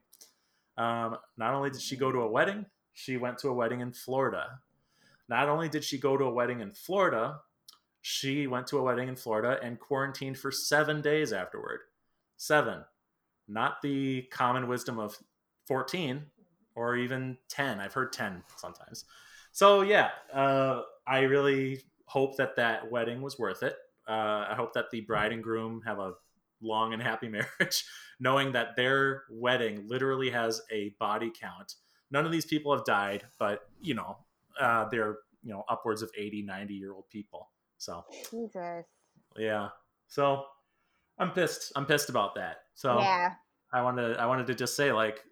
Um, 0.78 1.18
not 1.36 1.52
only 1.54 1.70
did 1.70 1.82
she 1.82 1.96
go 1.96 2.12
to 2.12 2.20
a 2.20 2.30
wedding, 2.30 2.64
she 2.94 3.16
went 3.16 3.38
to 3.38 3.48
a 3.48 3.52
wedding 3.52 3.80
in 3.80 3.92
Florida. 3.92 4.60
Not 5.28 5.48
only 5.48 5.68
did 5.68 5.84
she 5.84 5.98
go 5.98 6.16
to 6.16 6.24
a 6.24 6.32
wedding 6.32 6.60
in 6.60 6.72
Florida, 6.72 7.40
she 8.00 8.46
went 8.46 8.68
to 8.68 8.78
a 8.78 8.82
wedding 8.82 9.08
in 9.08 9.16
Florida 9.16 9.58
and 9.62 9.78
quarantined 9.78 10.38
for 10.38 10.50
seven 10.50 11.02
days 11.02 11.32
afterward. 11.32 11.80
Seven. 12.36 12.84
Not 13.48 13.82
the 13.82 14.22
common 14.30 14.68
wisdom 14.68 14.98
of 14.98 15.18
14 15.66 16.24
or 16.76 16.96
even 16.96 17.36
10. 17.48 17.80
I've 17.80 17.92
heard 17.92 18.12
10 18.12 18.44
sometimes. 18.56 19.04
So, 19.52 19.82
yeah, 19.82 20.10
uh, 20.32 20.82
I 21.06 21.20
really 21.22 21.82
hope 22.06 22.36
that 22.36 22.56
that 22.56 22.90
wedding 22.90 23.20
was 23.20 23.38
worth 23.38 23.62
it. 23.62 23.76
Uh, 24.08 24.46
I 24.48 24.54
hope 24.54 24.72
that 24.74 24.90
the 24.90 25.00
bride 25.00 25.32
and 25.32 25.42
groom 25.42 25.82
have 25.84 25.98
a 25.98 26.14
long 26.62 26.92
and 26.92 27.02
happy 27.02 27.28
marriage, 27.60 27.84
knowing 28.20 28.52
that 28.52 28.76
their 28.76 29.24
wedding 29.30 29.86
literally 29.86 30.30
has 30.30 30.60
a 30.70 30.94
body 30.98 31.32
count. 31.38 31.74
None 32.10 32.24
of 32.24 32.32
these 32.32 32.46
people 32.46 32.74
have 32.74 32.84
died, 32.84 33.24
but, 33.38 33.68
you 33.80 33.94
know, 33.94 34.18
uh, 34.60 34.86
they're, 34.90 35.18
you 35.42 35.52
know, 35.52 35.64
upwards 35.68 36.02
of 36.02 36.10
80, 36.16 36.42
90 36.42 36.74
year 36.74 36.92
old 36.92 37.08
people. 37.10 37.50
So, 37.76 38.04
jesus 38.30 38.86
yeah. 39.36 39.68
So, 40.08 40.44
I'm 41.18 41.30
pissed. 41.30 41.70
I'm 41.76 41.86
pissed 41.86 42.08
about 42.08 42.34
that. 42.36 42.56
So, 42.74 42.98
yeah 42.98 43.34
I 43.72 43.82
wanted 43.82 44.16
I 44.16 44.26
wanted 44.26 44.46
to 44.48 44.54
just 44.54 44.76
say 44.76 44.92
like 44.92 45.22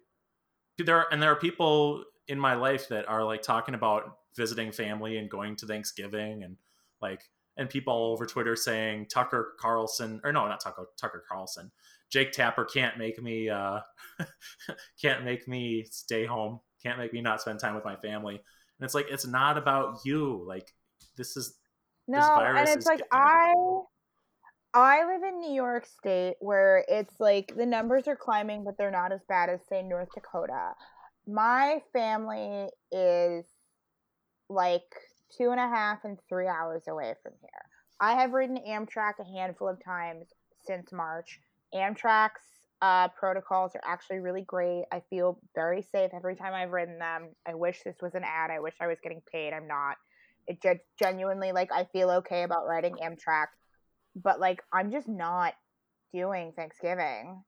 there 0.77 1.05
and 1.11 1.21
there 1.21 1.31
are 1.31 1.35
people 1.35 2.03
in 2.27 2.39
my 2.39 2.53
life 2.53 2.89
that 2.89 3.07
are 3.07 3.23
like 3.23 3.41
talking 3.41 3.73
about 3.73 4.17
visiting 4.35 4.71
family 4.71 5.17
and 5.17 5.29
going 5.29 5.55
to 5.57 5.65
Thanksgiving 5.65 6.43
and 6.43 6.57
like 7.01 7.21
and 7.57 7.69
people 7.69 7.93
all 7.93 8.11
over 8.11 8.25
Twitter 8.25 8.55
saying 8.55 9.07
Tucker 9.07 9.55
Carlson 9.59 10.21
or 10.23 10.31
no 10.31 10.47
not 10.47 10.61
Tucker 10.61 10.87
Tucker 10.99 11.23
Carlson. 11.27 11.71
Jake 12.09 12.31
Tapper 12.31 12.65
can't 12.65 12.97
make 12.97 13.21
me 13.21 13.49
uh 13.49 13.79
can't 15.01 15.23
make 15.25 15.47
me 15.47 15.85
stay 15.89 16.25
home 16.25 16.59
can't 16.81 16.99
make 16.99 17.11
me 17.11 17.21
not 17.21 17.41
spend 17.41 17.59
time 17.59 17.75
with 17.75 17.83
my 17.83 17.95
family. 17.95 18.35
And 18.35 18.85
it's 18.85 18.93
like 18.93 19.07
it's 19.09 19.25
not 19.25 19.57
about 19.57 19.99
you. 20.05 20.43
Like 20.47 20.71
this 21.17 21.35
is 21.35 21.55
no 22.07 22.19
virus 22.19 22.69
and 22.69 22.77
it's 22.77 22.85
like 22.85 23.01
i 23.11 23.53
i 24.73 25.05
live 25.05 25.23
in 25.23 25.39
new 25.39 25.51
york 25.51 25.85
state 25.85 26.35
where 26.39 26.85
it's 26.87 27.19
like 27.19 27.53
the 27.57 27.65
numbers 27.65 28.07
are 28.07 28.15
climbing 28.15 28.63
but 28.63 28.77
they're 28.77 28.91
not 28.91 29.11
as 29.11 29.19
bad 29.27 29.49
as 29.49 29.59
say 29.67 29.81
north 29.81 30.07
dakota. 30.13 30.71
My 31.27 31.81
family 31.91 32.69
is 32.89 33.43
like 34.49 34.95
two 35.35 35.51
and 35.51 35.59
a 35.59 35.67
half 35.67 35.99
and 36.03 36.17
three 36.29 36.47
hours 36.47 36.83
away 36.87 37.13
from 37.23 37.33
here. 37.41 37.49
I 37.99 38.13
have 38.13 38.33
ridden 38.33 38.59
amtrak 38.67 39.13
a 39.19 39.23
handful 39.23 39.67
of 39.67 39.83
times 39.83 40.27
since 40.65 40.91
march. 40.91 41.39
Amtrak's 41.73 42.57
uh, 42.81 43.07
protocols 43.09 43.71
are 43.75 43.81
actually 43.83 44.19
really 44.19 44.43
great. 44.43 44.83
I 44.91 45.01
feel 45.09 45.39
very 45.55 45.81
safe 45.81 46.11
every 46.13 46.35
time 46.35 46.53
i've 46.53 46.71
ridden 46.71 46.99
them. 46.99 47.29
I 47.47 47.55
wish 47.55 47.81
this 47.83 47.97
was 48.01 48.13
an 48.13 48.23
ad. 48.23 48.51
I 48.51 48.59
wish 48.59 48.75
i 48.79 48.87
was 48.87 48.99
getting 49.01 49.21
paid. 49.31 49.53
I'm 49.53 49.67
not. 49.67 49.95
It 50.47 50.61
ge- 50.61 50.81
genuinely 50.99 51.51
like 51.51 51.71
I 51.71 51.85
feel 51.85 52.09
okay 52.11 52.43
about 52.43 52.67
riding 52.67 52.95
Amtrak, 52.95 53.47
but 54.15 54.39
like 54.39 54.61
I'm 54.71 54.91
just 54.91 55.07
not 55.07 55.53
doing 56.13 56.53
Thanksgiving. 56.55 57.43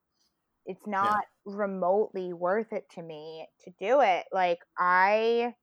It's 0.66 0.86
not 0.86 1.24
remotely 1.46 2.34
worth 2.34 2.74
it 2.74 2.86
to 2.96 3.02
me 3.02 3.48
to 3.64 3.72
do 3.80 4.02
it. 4.02 4.26
Like 4.32 4.60
I 4.78 5.54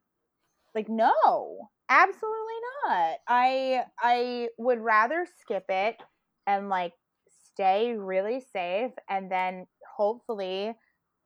like 0.74 0.88
no, 0.88 1.68
absolutely 1.88 2.54
not. 2.84 3.16
I 3.28 3.84
I 4.00 4.48
would 4.58 4.80
rather 4.80 5.26
skip 5.40 5.64
it 5.68 5.96
and 6.46 6.68
like 6.68 6.92
stay 7.52 7.94
really 7.96 8.40
safe 8.52 8.92
and 9.08 9.30
then 9.30 9.66
hopefully 9.96 10.74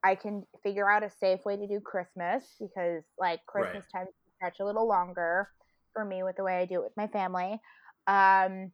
I 0.03 0.15
can 0.15 0.43
figure 0.63 0.89
out 0.89 1.03
a 1.03 1.09
safe 1.09 1.45
way 1.45 1.57
to 1.57 1.67
do 1.67 1.79
Christmas 1.79 2.43
because 2.59 3.03
like 3.19 3.45
Christmas 3.45 3.85
tends 3.91 4.09
to 4.09 4.31
stretch 4.35 4.59
a 4.59 4.65
little 4.65 4.87
longer 4.87 5.49
for 5.93 6.03
me 6.05 6.23
with 6.23 6.37
the 6.37 6.43
way 6.43 6.57
I 6.57 6.65
do 6.65 6.75
it 6.75 6.83
with 6.83 6.97
my 6.97 7.07
family. 7.07 7.59
Um, 8.07 8.71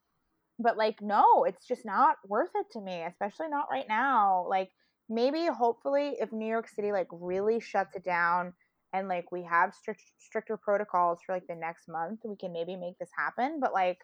but 0.59 0.77
like, 0.77 1.01
no, 1.01 1.43
it's 1.43 1.67
just 1.67 1.85
not 1.85 2.15
worth 2.25 2.51
it 2.55 2.67
to 2.73 2.81
me, 2.81 3.03
especially 3.03 3.49
not 3.49 3.67
right 3.69 3.87
now. 3.87 4.45
Like, 4.49 4.69
maybe 5.09 5.47
hopefully, 5.47 6.15
if 6.19 6.31
New 6.31 6.47
York 6.47 6.69
City 6.69 6.91
like 6.91 7.07
really 7.11 7.59
shuts 7.59 7.95
it 7.95 8.03
down 8.03 8.53
and 8.93 9.07
like 9.07 9.31
we 9.31 9.43
have 9.43 9.73
strict, 9.73 10.03
stricter 10.17 10.57
protocols 10.57 11.19
for 11.25 11.35
like 11.35 11.47
the 11.47 11.55
next 11.55 11.87
month, 11.87 12.21
we 12.23 12.35
can 12.35 12.53
maybe 12.53 12.75
make 12.75 12.97
this 12.99 13.09
happen. 13.17 13.59
But 13.59 13.73
like, 13.73 13.99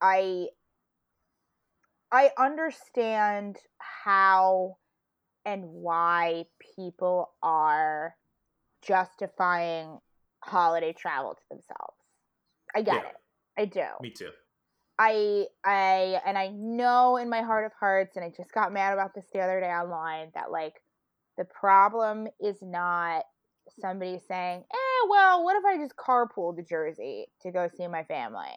I 0.00 0.48
I 2.10 2.30
understand 2.38 3.56
how 3.78 4.76
and 5.44 5.64
why 5.64 6.44
people 6.76 7.32
are 7.42 8.14
justifying 8.82 9.98
holiday 10.44 10.92
travel 10.92 11.34
to 11.34 11.42
themselves. 11.50 11.96
I 12.74 12.82
get 12.82 12.96
Yeah. 12.96 13.08
it. 13.08 13.16
I 13.56 13.64
do. 13.66 13.86
Me 14.00 14.10
too. 14.10 14.30
I 14.98 15.46
I 15.64 16.20
and 16.24 16.36
I 16.36 16.48
know 16.48 17.16
in 17.16 17.28
my 17.30 17.42
heart 17.42 17.64
of 17.66 17.72
hearts, 17.78 18.16
and 18.16 18.24
I 18.24 18.30
just 18.30 18.52
got 18.52 18.72
mad 18.72 18.92
about 18.92 19.14
this 19.14 19.26
the 19.32 19.40
other 19.40 19.60
day 19.60 19.70
online 19.70 20.30
that 20.34 20.50
like 20.50 20.74
the 21.38 21.44
problem 21.44 22.28
is 22.40 22.58
not 22.62 23.24
somebody 23.80 24.20
saying, 24.28 24.64
"Eh, 24.72 25.06
well, 25.08 25.44
what 25.44 25.56
if 25.56 25.64
I 25.64 25.76
just 25.76 25.96
carpool 25.96 26.56
to 26.56 26.62
Jersey 26.62 27.26
to 27.42 27.50
go 27.50 27.68
see 27.68 27.86
my 27.86 28.04
family?" 28.04 28.56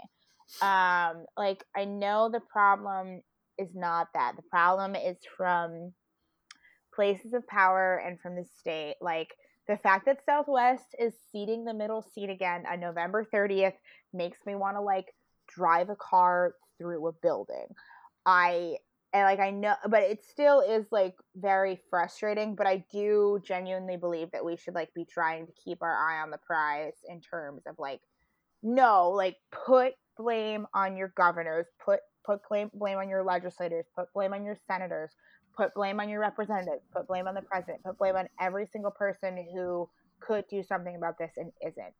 Um, 0.61 1.26
like 1.38 1.63
I 1.76 1.86
know 1.86 2.30
the 2.30 2.41
problem 2.41 3.22
is 3.57 3.74
not 3.74 4.09
that. 4.13 4.36
The 4.36 4.43
problem 4.43 4.95
is 4.95 5.18
from 5.38 5.93
places 6.93 7.34
of 7.34 7.47
power 7.47 7.97
and 7.97 8.20
from 8.20 8.36
the 8.36 8.45
state. 8.59 8.95
Like 9.01 9.36
the 9.68 9.78
fact 9.78 10.05
that 10.05 10.26
Southwest 10.26 10.95
is 10.99 11.13
seating 11.32 11.66
the 11.66 11.74
middle 11.74 12.01
seat 12.01 12.30
again 12.30 12.63
on 12.72 12.80
November 12.80 13.26
30th 13.34 13.74
makes 14.13 14.39
me 14.45 14.55
want 14.55 14.78
to 14.78 14.82
like 14.82 15.13
drive 15.47 15.89
a 15.89 15.95
car 15.95 16.53
through 16.78 17.07
a 17.07 17.11
building. 17.11 17.68
I 18.26 18.78
and 19.16 19.24
like 19.24 19.39
I 19.39 19.49
know 19.49 19.76
but 19.88 20.03
it 20.03 20.26
still 20.30 20.59
is 20.59 20.86
like 20.91 21.16
very 21.38 21.80
frustrating, 21.89 22.53
but 22.53 22.68
I 22.68 22.84
do 22.91 23.41
genuinely 23.45 23.95
believe 23.95 24.30
that 24.32 24.43
we 24.43 24.57
should 24.57 24.76
like 24.76 24.93
be 24.93 25.05
trying 25.05 25.47
to 25.47 25.53
keep 25.53 25.82
our 25.82 25.95
eye 25.95 26.22
on 26.22 26.32
the 26.32 26.38
prize 26.38 26.95
in 27.07 27.22
terms 27.22 27.63
of 27.66 27.76
like 27.80 28.01
no, 28.61 29.09
like 29.11 29.38
put 29.51 29.93
blame 30.18 30.68
on 30.74 30.97
your 30.97 31.13
governors, 31.16 31.66
put 31.84 32.01
put 32.26 32.41
blame 32.49 32.70
blame 32.74 32.97
on 32.97 33.07
your 33.07 33.24
legislators, 33.24 33.86
put 33.95 34.11
blame 34.13 34.34
on 34.34 34.43
your 34.43 34.57
senators, 34.68 35.11
put 35.55 35.74
blame 35.74 36.01
on 36.01 36.09
your 36.09 36.20
representatives, 36.20 36.84
put 36.91 37.07
blame 37.07 37.30
on 37.30 37.36
the 37.36 37.41
president, 37.41 37.84
put 37.84 37.97
blame 37.97 38.18
on 38.18 38.28
every 38.41 38.66
single 38.68 38.91
person 38.91 39.47
who 39.55 39.89
could 40.20 40.43
do 40.49 40.61
something 40.61 40.97
about 40.97 41.18
this 41.18 41.32
and 41.38 41.53
isn't. 41.66 41.93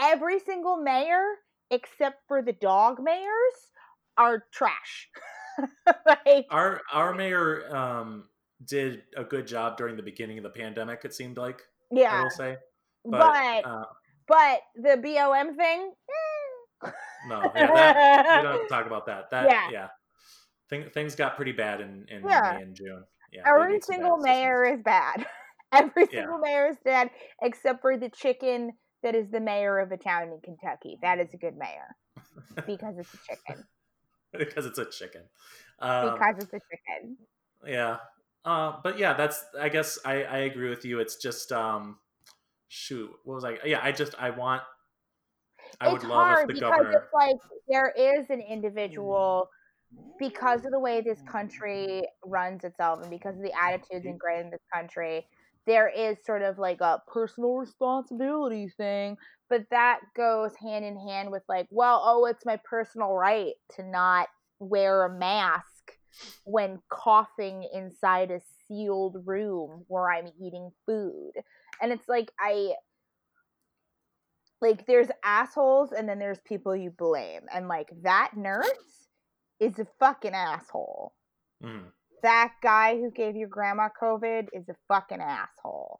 Every 0.00 0.38
single 0.38 0.76
mayor, 0.76 1.24
except 1.72 2.20
for 2.28 2.40
the 2.40 2.52
dog 2.52 2.98
mayors, 3.02 3.72
are 4.16 4.44
trash. 4.52 5.08
like, 6.06 6.46
Our 6.50 6.80
our 6.92 7.14
mayor 7.14 7.74
um, 7.74 8.28
did 8.64 9.02
a 9.16 9.24
good 9.24 9.46
job 9.46 9.76
during 9.76 9.96
the 9.96 10.02
beginning 10.02 10.38
of 10.38 10.44
the 10.44 10.50
pandemic. 10.50 11.04
It 11.04 11.14
seemed 11.14 11.36
like 11.36 11.62
Yeah. 11.90 12.12
I 12.14 12.22
will 12.22 12.30
say, 12.30 12.56
but 13.04 13.18
but, 13.18 13.62
but, 13.62 14.34
uh, 14.38 14.56
the 14.76 14.96
BOM 15.02 15.56
thing, 15.56 15.92
eh. 16.84 16.90
no, 17.28 17.42
yeah, 17.54 17.66
that, 17.66 18.36
we 18.38 18.42
don't 18.42 18.52
have 18.52 18.62
to 18.62 18.68
talk 18.74 18.86
about 18.86 19.06
that. 19.06 19.30
That 19.30 19.48
Yeah. 19.48 19.70
yeah, 19.70 19.88
Thing, 20.68 20.90
things 20.90 21.14
got 21.14 21.36
pretty 21.36 21.52
bad 21.52 21.80
in 21.80 22.06
in 22.08 22.22
Yeah. 22.26 22.54
May 22.56 22.62
and 22.62 22.74
June. 22.74 23.04
Yeah, 23.32 23.42
every 23.46 23.72
made 23.74 23.84
some 23.84 23.94
bad 23.96 24.02
single 24.02 24.16
mayor 24.18 24.64
is 24.64 24.82
bad. 24.82 25.26
Every 25.72 26.06
single 26.06 26.38
mayor 26.38 26.68
is 26.68 26.76
bad, 26.84 27.10
except 27.42 27.80
for 27.82 27.96
the 27.98 28.08
chicken 28.08 28.72
that 29.02 29.16
is 29.16 29.28
the 29.30 29.40
mayor 29.40 29.78
of 29.80 29.90
a 29.90 29.96
town 29.96 30.28
in 30.32 30.40
Kentucky. 30.42 30.96
That 31.02 31.18
is 31.18 31.34
a 31.34 31.36
good 31.36 31.56
mayor 31.56 31.96
because 32.66 32.96
it's 32.98 33.12
a 33.12 33.18
chicken. 33.18 33.64
because 34.38 34.66
it's 34.66 34.78
a 34.78 34.84
chicken. 34.86 35.22
Um, 35.78 36.14
Because 36.14 36.36
it's 36.38 36.52
a 36.52 36.60
chicken. 36.70 37.16
yeah, 37.66 37.98
uh, 38.44 38.74
but 38.82 38.98
yeah, 38.98 39.14
that's. 39.14 39.44
I 39.58 39.68
guess 39.68 39.98
I 40.04 40.24
I 40.24 40.38
agree 40.38 40.70
with 40.70 40.84
you. 40.84 41.00
It's 41.00 41.16
just 41.16 41.52
um, 41.52 41.98
shoot, 42.68 43.10
what 43.24 43.34
was 43.34 43.44
I? 43.44 43.58
Yeah, 43.64 43.80
I 43.82 43.92
just 43.92 44.14
I 44.18 44.30
want. 44.30 44.62
I 45.80 45.88
would 45.88 45.96
it's 45.96 46.04
love 46.04 46.26
hard 46.26 46.40
if 46.42 46.46
the 46.48 46.54
because 46.54 46.70
governor. 46.70 46.90
it's 46.92 47.12
like 47.12 47.36
there 47.68 47.92
is 47.96 48.30
an 48.30 48.40
individual 48.40 49.50
because 50.18 50.64
of 50.64 50.72
the 50.72 50.80
way 50.80 51.00
this 51.00 51.20
country 51.22 52.06
runs 52.24 52.64
itself 52.64 53.00
and 53.02 53.10
because 53.10 53.36
of 53.36 53.42
the 53.42 53.52
attitudes 53.60 54.06
ingrained 54.06 54.46
in 54.46 54.50
this 54.50 54.60
country 54.72 55.26
there 55.66 55.88
is 55.88 56.16
sort 56.24 56.42
of 56.42 56.58
like 56.58 56.80
a 56.80 57.02
personal 57.12 57.54
responsibility 57.54 58.68
thing 58.76 59.16
but 59.48 59.62
that 59.70 60.00
goes 60.16 60.52
hand 60.60 60.84
in 60.84 60.98
hand 60.98 61.30
with 61.30 61.42
like 61.48 61.66
well 61.70 62.02
oh 62.04 62.26
it's 62.26 62.44
my 62.44 62.58
personal 62.68 63.12
right 63.12 63.54
to 63.74 63.82
not 63.82 64.28
wear 64.58 65.04
a 65.04 65.18
mask 65.18 65.92
when 66.44 66.78
coughing 66.88 67.68
inside 67.74 68.30
a 68.30 68.40
sealed 68.66 69.16
room 69.26 69.84
where 69.88 70.10
i'm 70.10 70.28
eating 70.40 70.70
food. 70.86 71.32
And 71.82 71.92
it's 71.92 72.08
like 72.08 72.30
i 72.40 72.72
like 74.60 74.86
there's 74.86 75.08
assholes 75.24 75.92
and 75.92 76.08
then 76.08 76.18
there's 76.18 76.40
people 76.40 76.74
you 76.74 76.90
blame. 76.90 77.42
And 77.52 77.68
like 77.68 77.90
that 78.02 78.32
nurse 78.36 79.08
is 79.60 79.78
a 79.78 79.86
fucking 79.98 80.34
asshole. 80.34 81.12
Mhm. 81.62 81.92
That 82.22 82.52
guy 82.62 82.96
who 82.96 83.10
gave 83.10 83.36
your 83.36 83.48
grandma 83.48 83.88
covid 84.00 84.46
is 84.52 84.68
a 84.68 84.74
fucking 84.88 85.20
asshole 85.20 85.98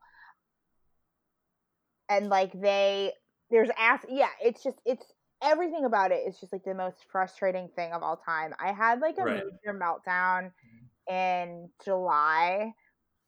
and 2.09 2.29
like 2.29 2.53
they 2.61 3.13
there's 3.51 3.71
ass 3.79 4.01
yeah 4.09 4.29
it's 4.43 4.63
just 4.63 4.79
it's 4.85 5.05
everything 5.43 5.85
about 5.85 6.13
it 6.13 6.23
is 6.27 6.39
just 6.41 6.53
like 6.53 6.65
the 6.65 6.75
most 6.75 6.97
frustrating 7.11 7.69
thing 7.77 7.93
of 7.93 8.03
all 8.03 8.17
time 8.17 8.55
i 8.61 8.73
had 8.73 9.01
like 9.01 9.17
a 9.19 9.25
Right. 9.25 9.43
major 9.45 9.79
meltdown 9.79 10.51
mm-hmm. 10.51 11.15
in 11.15 11.69
july 11.85 12.73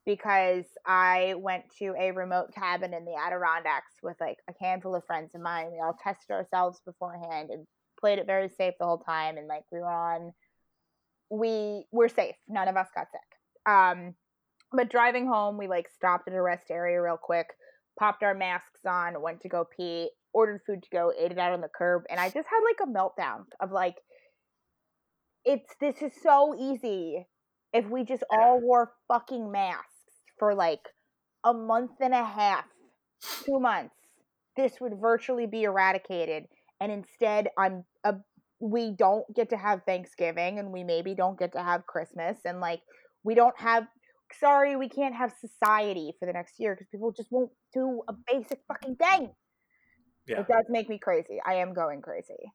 because 0.06 0.64
I 0.86 1.34
went 1.36 1.64
to 1.80 1.94
a 1.98 2.12
remote 2.12 2.54
cabin 2.54 2.94
in 2.94 3.04
the 3.04 3.14
Adirondacks 3.14 3.92
with 4.02 4.16
like 4.20 4.38
a 4.48 4.54
handful 4.58 4.94
of 4.94 5.04
friends 5.04 5.34
of 5.34 5.42
mine. 5.42 5.70
We 5.70 5.80
all 5.80 5.98
tested 6.02 6.30
ourselves 6.30 6.80
beforehand 6.86 7.50
and 7.50 7.66
played 8.00 8.18
it 8.18 8.24
very 8.26 8.48
safe 8.48 8.72
the 8.80 8.86
whole 8.86 9.00
time. 9.00 9.36
And 9.36 9.46
like 9.48 9.64
we 9.70 9.80
were 9.80 9.86
on, 9.92 10.32
we 11.30 11.84
were 11.92 12.08
safe. 12.08 12.34
None 12.48 12.68
of 12.68 12.76
us 12.76 12.88
got 12.94 13.06
sick. 13.12 13.72
Um, 13.72 14.14
but 14.72 14.90
driving 14.90 15.26
home, 15.26 15.58
we 15.58 15.68
like 15.68 15.88
stopped 15.88 16.28
at 16.28 16.34
a 16.34 16.42
rest 16.42 16.70
area 16.70 17.00
real 17.00 17.18
quick, 17.20 17.46
popped 17.98 18.22
our 18.22 18.34
masks 18.34 18.80
on, 18.86 19.20
went 19.20 19.40
to 19.42 19.48
go 19.48 19.66
pee, 19.76 20.10
ordered 20.32 20.60
food 20.66 20.82
to 20.82 20.88
go, 20.90 21.12
ate 21.18 21.32
it 21.32 21.38
out 21.38 21.52
on 21.52 21.60
the 21.60 21.68
curb, 21.68 22.02
and 22.10 22.20
I 22.20 22.26
just 22.26 22.48
had 22.48 22.60
like 22.64 22.80
a 22.82 22.90
meltdown 22.90 23.44
of 23.60 23.72
like, 23.72 23.96
it's 25.44 25.74
this 25.80 26.02
is 26.02 26.12
so 26.22 26.54
easy 26.58 27.26
if 27.72 27.86
we 27.88 28.04
just 28.04 28.24
all 28.30 28.60
wore 28.60 28.92
fucking 29.08 29.50
masks 29.50 29.86
for 30.38 30.54
like 30.54 30.80
a 31.44 31.52
month 31.52 31.92
and 32.00 32.14
a 32.14 32.24
half, 32.24 32.64
two 33.44 33.58
months, 33.60 33.94
this 34.56 34.80
would 34.80 34.94
virtually 35.00 35.46
be 35.46 35.64
eradicated. 35.64 36.44
And 36.80 36.92
instead, 36.92 37.48
I'm 37.58 37.84
a, 38.04 38.14
we 38.60 38.90
don't 38.92 39.24
get 39.34 39.50
to 39.50 39.56
have 39.56 39.82
Thanksgiving, 39.84 40.58
and 40.58 40.72
we 40.72 40.82
maybe 40.84 41.14
don't 41.14 41.38
get 41.38 41.52
to 41.52 41.62
have 41.62 41.86
Christmas, 41.86 42.38
and 42.44 42.60
like 42.60 42.80
we 43.24 43.34
don't 43.34 43.58
have. 43.60 43.86
Sorry, 44.38 44.76
we 44.76 44.90
can't 44.90 45.14
have 45.14 45.32
society 45.40 46.12
for 46.18 46.26
the 46.26 46.34
next 46.34 46.60
year 46.60 46.74
because 46.74 46.86
people 46.90 47.12
just 47.12 47.32
won't 47.32 47.50
do 47.72 48.02
a 48.08 48.12
basic 48.30 48.60
fucking 48.68 48.96
thing. 48.96 49.30
Yeah, 50.26 50.40
It 50.40 50.48
does 50.48 50.66
make 50.68 50.90
me 50.90 50.98
crazy. 50.98 51.38
I 51.46 51.54
am 51.54 51.72
going 51.72 52.02
crazy. 52.02 52.52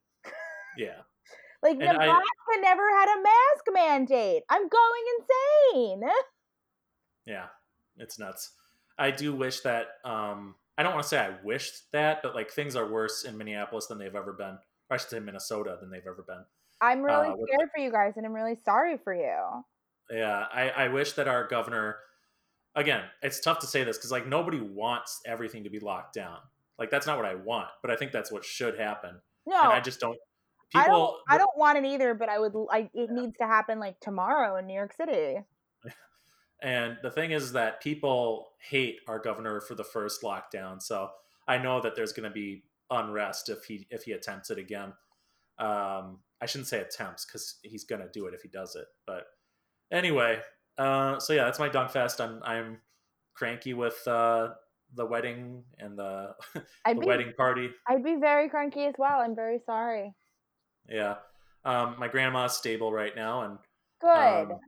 yeah. 0.78 0.98
Like 1.64 1.78
And 1.80 1.88
I- 1.88 1.92
Nebraska 2.06 2.60
never 2.60 2.82
had 2.90 3.08
a 3.18 3.22
mask 3.22 3.64
mandate. 3.72 4.42
I'm 4.50 4.68
going 4.68 5.04
insane. 5.18 6.02
Yeah, 7.26 7.46
it's 7.96 8.18
nuts. 8.18 8.50
I 8.98 9.10
do 9.10 9.34
wish 9.34 9.60
that 9.60 9.86
um 10.04 10.54
I 10.76 10.82
don't 10.82 10.92
want 10.92 11.04
to 11.04 11.08
say 11.08 11.18
I 11.18 11.34
wished 11.42 11.90
that, 11.92 12.22
but 12.22 12.34
like 12.34 12.50
things 12.50 12.76
are 12.76 12.86
worse 12.88 13.24
in 13.24 13.38
Minneapolis 13.38 13.86
than 13.86 13.96
they've 13.98 14.14
ever 14.14 14.32
been. 14.34 14.58
I 14.90 14.96
should 14.96 15.10
say 15.10 15.20
Minnesota 15.20 15.78
than 15.80 15.90
they've 15.90 16.06
ever 16.06 16.24
been. 16.26 16.44
I'm 16.80 17.02
really 17.02 17.28
Uh, 17.28 17.36
scared 17.46 17.70
for 17.74 17.80
you 17.82 17.90
guys, 17.90 18.14
and 18.16 18.26
I'm 18.26 18.32
really 18.34 18.56
sorry 18.64 18.98
for 18.98 19.14
you. 19.14 19.64
Yeah, 20.10 20.46
I, 20.52 20.68
I 20.70 20.88
wish 20.88 21.12
that 21.12 21.28
our 21.28 21.46
governor 21.46 21.98
again, 22.74 23.04
it's 23.22 23.40
tough 23.40 23.60
to 23.60 23.66
say 23.66 23.84
this 23.84 23.96
because 23.96 24.10
like 24.10 24.26
nobody 24.26 24.60
wants 24.60 25.20
everything 25.24 25.64
to 25.64 25.70
be 25.70 25.78
locked 25.78 26.14
down. 26.14 26.38
Like 26.78 26.90
that's 26.90 27.06
not 27.06 27.16
what 27.16 27.26
I 27.26 27.36
want, 27.36 27.68
but 27.82 27.90
I 27.90 27.96
think 27.96 28.12
that's 28.12 28.30
what 28.30 28.44
should 28.44 28.78
happen. 28.78 29.20
No, 29.46 29.60
And 29.62 29.72
I 29.72 29.80
just 29.80 30.00
don't 30.00 30.18
I 30.74 30.84
people 30.84 30.98
don't. 30.98 31.34
I 31.34 31.38
don't 31.38 31.56
want 31.56 31.78
it 31.78 31.84
either. 31.84 32.14
But 32.14 32.28
I 32.28 32.38
would. 32.38 32.54
I, 32.70 32.90
it 32.92 33.10
needs 33.10 33.36
to 33.38 33.46
happen 33.46 33.78
like 33.78 34.00
tomorrow 34.00 34.56
in 34.56 34.66
New 34.66 34.74
York 34.74 34.92
City. 34.94 35.40
And 36.62 36.96
the 37.02 37.10
thing 37.10 37.32
is 37.32 37.52
that 37.52 37.82
people 37.82 38.52
hate 38.70 39.00
our 39.06 39.18
governor 39.18 39.60
for 39.60 39.74
the 39.74 39.84
first 39.84 40.22
lockdown. 40.22 40.80
So 40.80 41.10
I 41.46 41.58
know 41.58 41.82
that 41.82 41.94
there's 41.94 42.14
going 42.14 42.26
to 42.26 42.32
be 42.32 42.62
unrest 42.90 43.48
if 43.48 43.64
he 43.64 43.86
if 43.90 44.04
he 44.04 44.12
attempts 44.12 44.50
it 44.50 44.58
again. 44.58 44.92
Um, 45.58 46.18
I 46.40 46.46
shouldn't 46.46 46.68
say 46.68 46.80
attempts 46.80 47.24
because 47.24 47.56
he's 47.62 47.84
going 47.84 48.02
to 48.02 48.08
do 48.12 48.26
it 48.26 48.34
if 48.34 48.42
he 48.42 48.48
does 48.48 48.76
it. 48.76 48.86
But 49.06 49.24
anyway, 49.92 50.40
uh, 50.78 51.18
so 51.18 51.32
yeah, 51.32 51.44
that's 51.44 51.58
my 51.58 51.68
dunk 51.68 51.90
fest. 51.90 52.20
I'm 52.20 52.40
I'm 52.44 52.78
cranky 53.34 53.74
with 53.74 54.06
uh, 54.06 54.50
the 54.94 55.06
wedding 55.06 55.62
and 55.78 55.98
the, 55.98 56.34
the 56.54 56.94
be. 56.94 57.06
wedding 57.06 57.32
party. 57.36 57.70
I'd 57.88 58.04
be 58.04 58.16
very 58.20 58.48
cranky 58.48 58.84
as 58.84 58.94
well. 58.98 59.20
I'm 59.20 59.34
very 59.34 59.60
sorry. 59.64 60.14
Yeah, 60.88 61.16
um, 61.64 61.96
my 61.98 62.08
grandma's 62.08 62.56
stable 62.56 62.92
right 62.92 63.14
now, 63.16 63.42
and 63.42 63.58
Good. 64.00 64.52
um, 64.52 64.58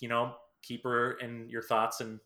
you 0.00 0.08
know, 0.08 0.34
keep 0.62 0.84
her 0.84 1.12
in 1.14 1.48
your 1.48 1.62
thoughts 1.62 2.00
and 2.00 2.20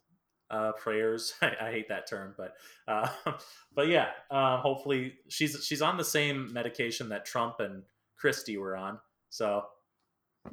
uh, 0.51 0.73
prayers. 0.73 1.35
I, 1.41 1.53
I 1.61 1.71
hate 1.71 1.89
that 1.89 2.09
term, 2.09 2.35
but 2.37 2.55
uh, 2.89 3.09
but 3.75 3.89
yeah, 3.89 4.09
uh, 4.31 4.59
hopefully 4.59 5.15
she's 5.29 5.65
she's 5.65 5.83
on 5.83 5.97
the 5.97 6.05
same 6.05 6.53
medication 6.53 7.09
that 7.11 7.25
Trump 7.25 7.61
and 7.61 7.83
Christie 8.17 8.59
were 8.59 8.77
on. 8.77 8.99
So 9.31 9.65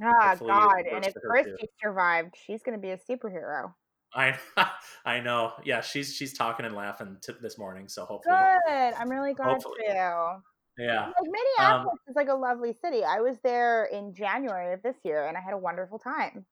ah, 0.02 0.36
God. 0.40 0.86
And 0.91 1.06
if 1.06 1.14
her, 1.14 1.22
too. 1.22 1.28
Christie 1.30 1.69
survived, 1.82 2.36
she's 2.45 2.61
gonna 2.64 2.78
be 2.78 2.91
a 2.91 2.98
superhero. 2.98 3.74
I 4.14 4.38
I 5.06 5.19
know, 5.19 5.53
yeah, 5.64 5.82
she's 5.82 6.14
she's 6.14 6.34
talking 6.34 6.65
and 6.65 6.76
laughing 6.76 7.18
t- 7.22 7.34
this 7.41 7.57
morning. 7.57 7.88
So 7.88 8.06
hopefully, 8.06 8.36
Good. 8.68 8.94
I'm 8.94 9.10
really 9.10 9.34
glad 9.34 9.49
Hopefully. 9.49 9.76
Yeah. 10.80 11.07
Like 11.07 11.15
Minneapolis 11.24 11.94
um, 11.94 12.10
is 12.11 12.15
like 12.15 12.30
a 12.30 12.36
lovely 12.36 12.72
city. 12.72 13.03
I 13.03 13.19
was 13.19 13.38
there 13.44 13.86
in 13.86 14.14
January 14.14 14.74
of 14.74 14.84
this 14.84 14.95
year, 15.03 15.26
and 15.26 15.36
I 15.36 15.41
had 15.41 15.56
a 15.56 15.57
wonderful 15.57 15.98
time. 15.98 16.45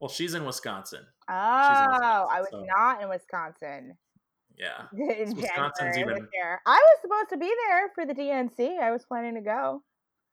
Well, 0.00 0.08
she's 0.08 0.34
in 0.34 0.44
Wisconsin. 0.44 1.04
Oh, 1.28 1.34
in 1.34 1.90
Wisconsin, 1.90 2.28
I 2.30 2.40
was 2.40 2.48
so. 2.50 2.64
not 2.64 3.02
in 3.02 3.08
Wisconsin. 3.08 3.96
Yeah. 4.58 4.82
in 4.92 5.36
Wisconsin's 5.36 5.96
January 5.96 6.16
even. 6.16 6.28
There. 6.32 6.60
I 6.66 6.76
was 6.76 6.98
supposed 7.02 7.28
to 7.30 7.36
be 7.36 7.52
there 7.68 7.90
for 7.94 8.06
the 8.06 8.14
DNC. 8.14 8.80
I 8.80 8.90
was 8.90 9.04
planning 9.04 9.34
to 9.34 9.40
go. 9.42 9.82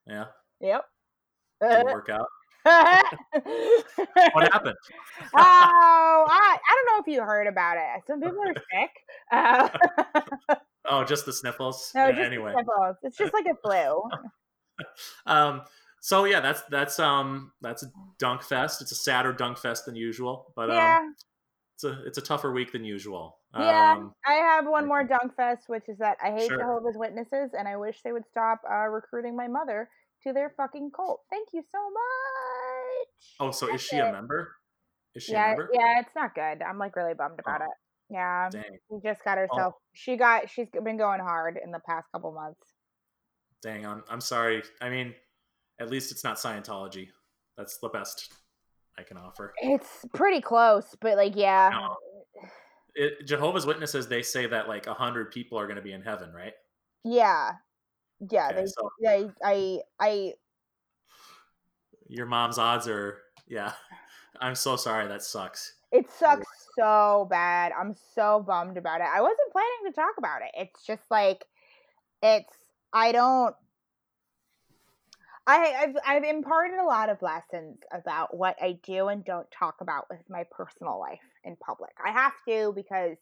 Yeah. 0.06 0.26
Yep. 0.62 0.86
Didn't 1.62 1.86
work 1.94 2.10
out. 2.10 2.28
what 2.66 4.52
happened? 4.52 4.76
oh, 5.24 6.26
I, 6.30 6.58
I 6.58 6.76
don't 6.76 6.86
know 6.86 7.00
if 7.00 7.08
you 7.08 7.22
heard 7.22 7.48
about 7.48 7.78
it. 7.78 8.04
Some 8.06 8.20
people 8.20 8.40
are 8.42 8.54
sick. 8.54 8.92
Uh, 9.32 9.70
oh, 10.90 11.06
just 11.06 11.26
the 11.26 11.32
sniffles. 11.32 11.92
No, 11.96 12.08
yeah, 12.08 12.12
just 12.12 12.26
anyway. 12.26 12.52
sniffles. 12.54 12.98
It's 13.04 13.18
just 13.18 13.34
like 13.34 13.46
a 13.46 13.56
flu. 13.64 14.04
um. 15.26 15.62
So 16.08 16.24
yeah, 16.24 16.40
that's 16.40 16.62
that's 16.70 17.00
um 17.00 17.52
that's 17.60 17.84
a 17.84 17.88
Dunk 18.18 18.42
Fest. 18.42 18.82
It's 18.82 18.94
a 18.94 18.96
sadder 18.96 19.34
Dunk 19.34 19.58
Fest 19.58 19.88
than 19.88 19.98
usual, 19.98 20.54
but 20.56 20.70
yeah. 20.70 21.00
Um, 21.02 21.16
it's 21.76 21.84
a 21.84 22.02
it's 22.06 22.18
a 22.18 22.22
tougher 22.22 22.54
week 22.54 22.72
than 22.72 22.86
usual. 22.86 23.40
Yeah, 23.54 23.96
um, 23.98 24.14
I 24.26 24.36
have 24.36 24.66
one 24.66 24.88
more 24.88 25.04
Dunk 25.04 25.36
Fest, 25.36 25.64
which 25.68 25.90
is 25.90 25.98
that 25.98 26.16
I 26.24 26.32
hate 26.32 26.48
sure. 26.48 26.60
Jehovah's 26.60 26.96
Witnesses, 26.96 27.52
and 27.60 27.68
I 27.68 27.76
wish 27.76 27.98
they 28.06 28.14
would 28.14 28.26
stop 28.32 28.62
uh, 28.72 28.88
recruiting 28.88 29.36
my 29.36 29.50
mother 29.50 29.90
to 30.24 30.32
their 30.32 30.54
fucking 30.56 30.92
cult. 30.96 31.24
Thank 31.30 31.50
you 31.52 31.62
so 31.74 31.80
much. 31.90 33.26
Oh, 33.42 33.52
so 33.52 33.66
That's 33.66 33.84
is 33.84 33.90
she 33.90 33.98
it. 33.98 34.06
a 34.06 34.12
member? 34.14 34.56
Is 35.14 35.24
she 35.24 35.34
yeah, 35.34 35.48
a 35.48 35.58
member? 35.58 35.70
Yeah, 35.74 36.00
it's 36.00 36.16
not 36.16 36.34
good. 36.34 36.64
I'm 36.64 36.78
like 36.78 36.96
really 36.96 37.16
bummed 37.16 37.42
about 37.42 37.60
oh. 37.60 37.66
it. 37.66 38.14
Yeah. 38.14 38.50
Dang. 38.50 38.64
She 38.90 39.00
just 39.04 39.26
got 39.26 39.38
herself 39.38 39.74
oh. 39.76 39.82
she 39.92 40.16
got 40.16 40.50
she's 40.50 40.70
been 40.72 40.98
going 40.98 41.20
hard 41.20 41.60
in 41.62 41.72
the 41.72 41.82
past 41.86 42.08
couple 42.14 42.32
months. 42.32 42.62
Dang, 43.62 43.86
I'm 43.86 44.06
I'm 44.10 44.22
sorry. 44.22 44.64
I 44.80 44.90
mean, 44.90 45.14
at 45.80 45.90
least 45.90 46.12
it's 46.12 46.24
not 46.24 46.38
Scientology. 46.38 47.10
That's 47.58 47.78
the 47.78 47.90
best 47.90 48.34
I 48.98 49.04
can 49.04 49.18
offer. 49.18 49.54
It's 49.58 50.06
pretty 50.14 50.42
close, 50.42 50.96
but 51.00 51.18
like 51.18 51.36
yeah. 51.36 51.70
No. 51.72 51.96
It, 52.96 53.28
Jehovah's 53.28 53.66
Witnesses 53.66 54.08
they 54.08 54.24
say 54.24 54.48
that 54.48 54.68
like 54.68 54.88
a 54.88 54.94
hundred 54.94 55.32
people 55.32 55.60
are 55.60 55.66
going 55.66 55.78
to 55.78 55.84
be 55.84 55.94
in 55.94 56.02
heaven, 56.02 56.32
right? 56.34 56.54
Yeah, 57.04 57.52
yeah, 58.20 58.48
okay, 58.48 58.62
they, 58.62 58.66
so 58.66 58.90
they, 59.02 59.30
I, 59.44 59.80
I. 60.00 60.34
Your 62.08 62.26
mom's 62.26 62.58
odds 62.58 62.88
are, 62.88 63.20
yeah. 63.48 63.74
I'm 64.42 64.56
so 64.56 64.76
sorry. 64.76 65.08
That 65.08 65.24
sucks. 65.24 65.74
It 65.92 66.10
sucks 66.12 66.48
so 66.78 67.28
bad. 67.30 67.72
I'm 67.80 67.96
so 68.14 68.44
bummed 68.46 68.78
about 68.78 69.02
it. 69.02 69.08
I 69.08 69.22
wasn't 69.22 69.52
planning 69.52 69.92
to 69.92 69.92
talk 69.94 70.16
about 70.18 70.42
it. 70.42 70.52
It's 70.54 70.86
just 70.86 71.04
like, 71.10 71.46
it's. 72.22 72.54
I 72.94 73.12
don't. 73.12 73.56
I, 75.48 75.74
I've 75.80 75.96
I've 76.06 76.24
imparted 76.24 76.78
a 76.78 76.84
lot 76.84 77.10
of 77.10 77.22
lessons 77.22 77.78
about 77.94 78.36
what 78.36 78.58
I 78.62 78.80
do 78.84 79.08
and 79.08 79.24
don't 79.24 79.48
talk 79.58 79.76
about 79.82 80.06
with 80.10 80.20
my 80.30 80.44
personal 80.52 81.00
life 81.00 81.20
in 81.46 81.56
public. 81.66 81.92
I 82.06 82.12
have 82.12 82.34
to 82.50 82.74
because 82.76 83.16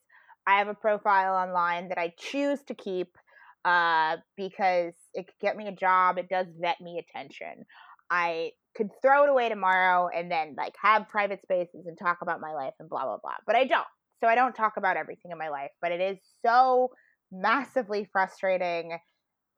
I 0.48 0.58
have 0.58 0.68
a 0.68 0.74
profile 0.74 1.36
online 1.36 1.90
that 1.90 2.00
I 2.00 2.14
choose 2.18 2.62
to 2.64 2.74
keep 2.74 3.16
uh, 3.64 4.18
because 4.36 4.94
it 5.14 5.28
could 5.28 5.40
get 5.40 5.56
me 5.56 5.68
a 5.68 5.72
job. 5.72 6.18
It 6.18 6.28
does 6.28 6.48
vet 6.60 6.82
me 6.82 7.00
attention. 7.00 7.66
I 8.10 8.52
could 8.76 8.90
throw 9.02 9.24
it 9.24 9.30
away 9.30 9.50
tomorrow 9.50 10.10
and 10.16 10.30
then 10.32 10.56
like 10.58 10.74
have 10.82 11.08
private 11.10 11.42
spaces 11.44 11.86
and 11.86 11.98
talk 11.98 12.20
about 12.24 12.42
my 12.42 12.54
life 12.54 12.74
and 12.80 12.90
blah 12.90 13.04
blah 13.04 13.18
blah. 13.22 13.38
But 13.46 13.56
I 13.56 13.66
don't. 13.66 13.88
So 14.24 14.28
I 14.28 14.34
don't 14.34 14.56
talk 14.56 14.78
about 14.78 14.98
everything 14.98 15.32
in 15.32 15.38
my 15.38 15.50
life. 15.50 15.72
But 15.80 15.92
it 15.92 16.02
is 16.02 16.18
so 16.44 16.90
massively 17.32 18.10
frustrating 18.12 18.98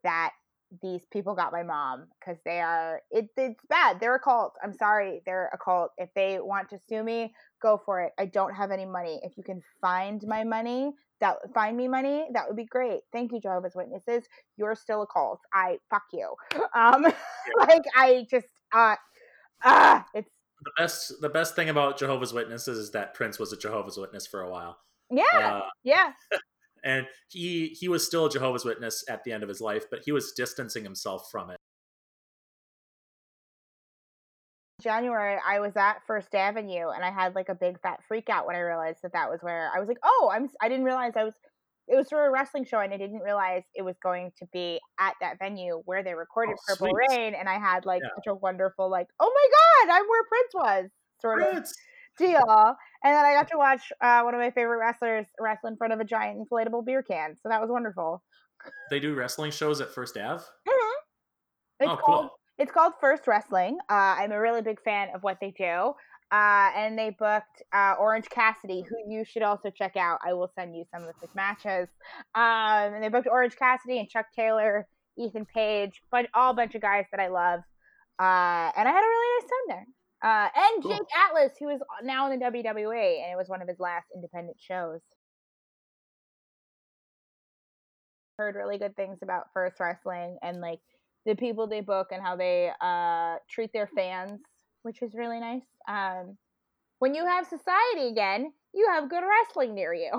that 0.03 0.31
these 0.81 1.01
people 1.11 1.33
got 1.33 1.51
my 1.51 1.63
mom 1.63 2.07
because 2.19 2.37
they 2.43 2.59
are 2.59 3.01
it, 3.11 3.29
it's 3.37 3.63
bad 3.69 3.99
they're 3.99 4.15
a 4.15 4.19
cult 4.19 4.53
i'm 4.63 4.73
sorry 4.73 5.21
they're 5.25 5.49
a 5.53 5.57
cult 5.57 5.91
if 5.97 6.09
they 6.13 6.39
want 6.39 6.69
to 6.69 6.77
sue 6.89 7.03
me 7.03 7.33
go 7.61 7.81
for 7.85 8.01
it 8.01 8.11
i 8.19 8.25
don't 8.25 8.53
have 8.53 8.71
any 8.71 8.85
money 8.85 9.19
if 9.23 9.37
you 9.37 9.43
can 9.43 9.61
find 9.81 10.23
my 10.27 10.43
money 10.43 10.91
that 11.21 11.37
find 11.53 11.77
me 11.77 11.87
money 11.87 12.27
that 12.33 12.47
would 12.47 12.57
be 12.57 12.65
great 12.65 12.99
thank 13.13 13.31
you 13.31 13.39
jehovah's 13.39 13.75
witnesses 13.75 14.25
you're 14.57 14.75
still 14.75 15.03
a 15.03 15.07
cult 15.07 15.39
i 15.53 15.77
fuck 15.89 16.03
you 16.11 16.33
um 16.75 17.03
yeah. 17.03 17.11
like 17.57 17.83
i 17.95 18.25
just 18.29 18.47
uh 18.73 18.95
ah 19.63 20.05
it's 20.13 20.35
the 20.63 20.71
best 20.77 21.13
the 21.21 21.29
best 21.29 21.55
thing 21.55 21.69
about 21.69 21.97
jehovah's 21.97 22.33
witnesses 22.33 22.77
is 22.77 22.91
that 22.91 23.13
prince 23.13 23.39
was 23.39 23.53
a 23.53 23.57
jehovah's 23.57 23.97
witness 23.97 24.27
for 24.27 24.41
a 24.41 24.49
while 24.49 24.77
yeah 25.09 25.23
uh, 25.33 25.61
yeah 25.83 26.11
and 26.87 27.05
he 27.29 27.67
he 27.79 27.87
was 27.87 28.05
still 28.05 28.25
a 28.25 28.29
jehovah's 28.29 28.65
witness 28.65 29.03
at 29.07 29.23
the 29.23 29.31
end 29.31 29.43
of 29.43 29.49
his 29.49 29.61
life 29.61 29.85
but 29.91 30.01
he 30.05 30.11
was 30.11 30.31
distancing 30.31 30.83
himself 30.83 31.29
from 31.31 31.51
it 31.51 31.57
January, 34.81 35.39
I 35.45 35.59
was 35.59 35.75
at 35.75 36.01
First 36.05 36.35
Avenue 36.35 36.89
and 36.89 37.03
I 37.03 37.11
had 37.11 37.33
like 37.35 37.49
a 37.49 37.55
big 37.55 37.79
fat 37.81 37.99
freak 38.07 38.29
out 38.29 38.45
when 38.45 38.55
I 38.55 38.59
realized 38.59 38.99
that 39.01 39.13
that 39.13 39.29
was 39.29 39.39
where 39.41 39.71
I 39.75 39.79
was 39.79 39.87
like, 39.87 39.97
oh, 40.03 40.31
I'm. 40.31 40.49
I 40.61 40.69
didn't 40.69 40.85
realize 40.85 41.13
I 41.15 41.23
was. 41.23 41.33
It 41.87 41.95
was 41.95 42.09
for 42.09 42.27
a 42.27 42.31
wrestling 42.31 42.65
show, 42.65 42.79
and 42.79 42.93
I 42.93 42.97
didn't 42.97 43.21
realize 43.21 43.63
it 43.73 43.81
was 43.81 43.95
going 44.03 44.31
to 44.37 44.45
be 44.53 44.79
at 44.99 45.15
that 45.19 45.39
venue 45.39 45.81
where 45.85 46.03
they 46.03 46.13
recorded 46.13 46.57
oh, 46.59 46.63
Purple 46.67 46.89
sweet. 46.89 47.17
Rain. 47.17 47.33
And 47.33 47.49
I 47.49 47.57
had 47.57 47.85
like 47.85 48.01
yeah. 48.03 48.09
such 48.17 48.27
a 48.27 48.35
wonderful, 48.35 48.89
like, 48.89 49.07
oh 49.19 49.31
my 49.33 49.87
god, 49.87 49.97
I'm 49.97 50.07
where 50.07 50.23
Prince 50.29 50.53
was, 50.53 50.89
sort 51.21 51.41
Prince. 51.41 51.71
of 51.71 51.75
deal. 52.17 52.75
And 53.03 53.13
then 53.13 53.25
I 53.25 53.33
got 53.33 53.49
to 53.49 53.57
watch 53.57 53.91
uh, 54.01 54.21
one 54.21 54.33
of 54.33 54.39
my 54.39 54.51
favorite 54.51 54.77
wrestlers 54.77 55.27
wrestle 55.39 55.69
in 55.69 55.77
front 55.77 55.93
of 55.93 55.99
a 55.99 56.05
giant 56.05 56.39
inflatable 56.39 56.85
beer 56.85 57.03
can. 57.03 57.35
So 57.41 57.49
that 57.49 57.61
was 57.61 57.69
wonderful. 57.69 58.23
They 58.89 58.99
do 58.99 59.13
wrestling 59.13 59.51
shows 59.51 59.81
at 59.81 59.91
First 59.91 60.17
Ave. 60.17 60.43
Mm-hmm. 60.43 60.97
It's 61.79 61.91
oh, 61.91 61.95
called, 61.97 62.21
cool. 62.21 62.39
It's 62.57 62.71
called 62.71 62.93
First 62.99 63.27
Wrestling. 63.27 63.77
Uh, 63.89 64.15
I'm 64.17 64.31
a 64.31 64.39
really 64.39 64.61
big 64.61 64.81
fan 64.81 65.09
of 65.13 65.21
what 65.23 65.37
they 65.39 65.51
do. 65.51 65.93
Uh, 66.29 66.71
and 66.75 66.97
they 66.97 67.15
booked 67.17 67.63
uh, 67.73 67.93
Orange 67.99 68.27
Cassidy, 68.29 68.83
who 68.87 68.95
you 69.09 69.23
should 69.23 69.43
also 69.43 69.69
check 69.69 69.95
out. 69.95 70.19
I 70.25 70.33
will 70.33 70.51
send 70.57 70.75
you 70.75 70.83
some 70.91 71.03
of 71.03 71.15
his 71.21 71.33
matches. 71.35 71.87
Um, 72.35 72.95
and 72.95 73.03
they 73.03 73.09
booked 73.09 73.27
Orange 73.31 73.55
Cassidy 73.55 73.99
and 73.99 74.09
Chuck 74.09 74.25
Taylor, 74.35 74.87
Ethan 75.17 75.45
Page, 75.45 76.01
but 76.11 76.27
all 76.33 76.53
bunch 76.53 76.75
of 76.75 76.81
guys 76.81 77.05
that 77.11 77.21
I 77.21 77.27
love. 77.27 77.61
Uh, 78.19 78.71
and 78.75 78.87
I 78.87 78.91
had 78.91 79.03
a 79.03 79.07
really 79.07 79.41
nice 79.41 79.49
time 79.49 79.67
there. 79.69 79.85
Uh, 80.23 80.47
and 80.55 80.83
cool. 80.83 80.91
Jake 80.91 81.07
Atlas, 81.15 81.51
who 81.59 81.69
is 81.69 81.81
now 82.03 82.31
in 82.31 82.39
the 82.39 82.45
WWE, 82.45 83.23
and 83.23 83.31
it 83.31 83.37
was 83.37 83.47
one 83.47 83.61
of 83.61 83.67
his 83.67 83.79
last 83.79 84.07
independent 84.13 84.57
shows. 84.59 85.01
Heard 88.37 88.55
really 88.55 88.77
good 88.77 88.95
things 88.95 89.19
about 89.21 89.45
First 89.53 89.79
Wrestling 89.79 90.37
and 90.41 90.61
like 90.61 90.79
the 91.25 91.35
people 91.35 91.67
they 91.67 91.81
book 91.81 92.07
and 92.11 92.21
how 92.21 92.35
they 92.35 92.71
uh, 92.81 93.35
treat 93.49 93.71
their 93.73 93.89
fans, 93.95 94.39
which 94.83 95.01
is 95.01 95.13
really 95.13 95.39
nice. 95.39 95.63
Um, 95.87 96.37
when 96.99 97.13
you 97.13 97.25
have 97.25 97.45
society 97.45 98.09
again, 98.09 98.51
you 98.73 98.87
have 98.91 99.09
good 99.09 99.23
wrestling 99.23 99.75
near 99.75 99.93
you. 99.93 100.11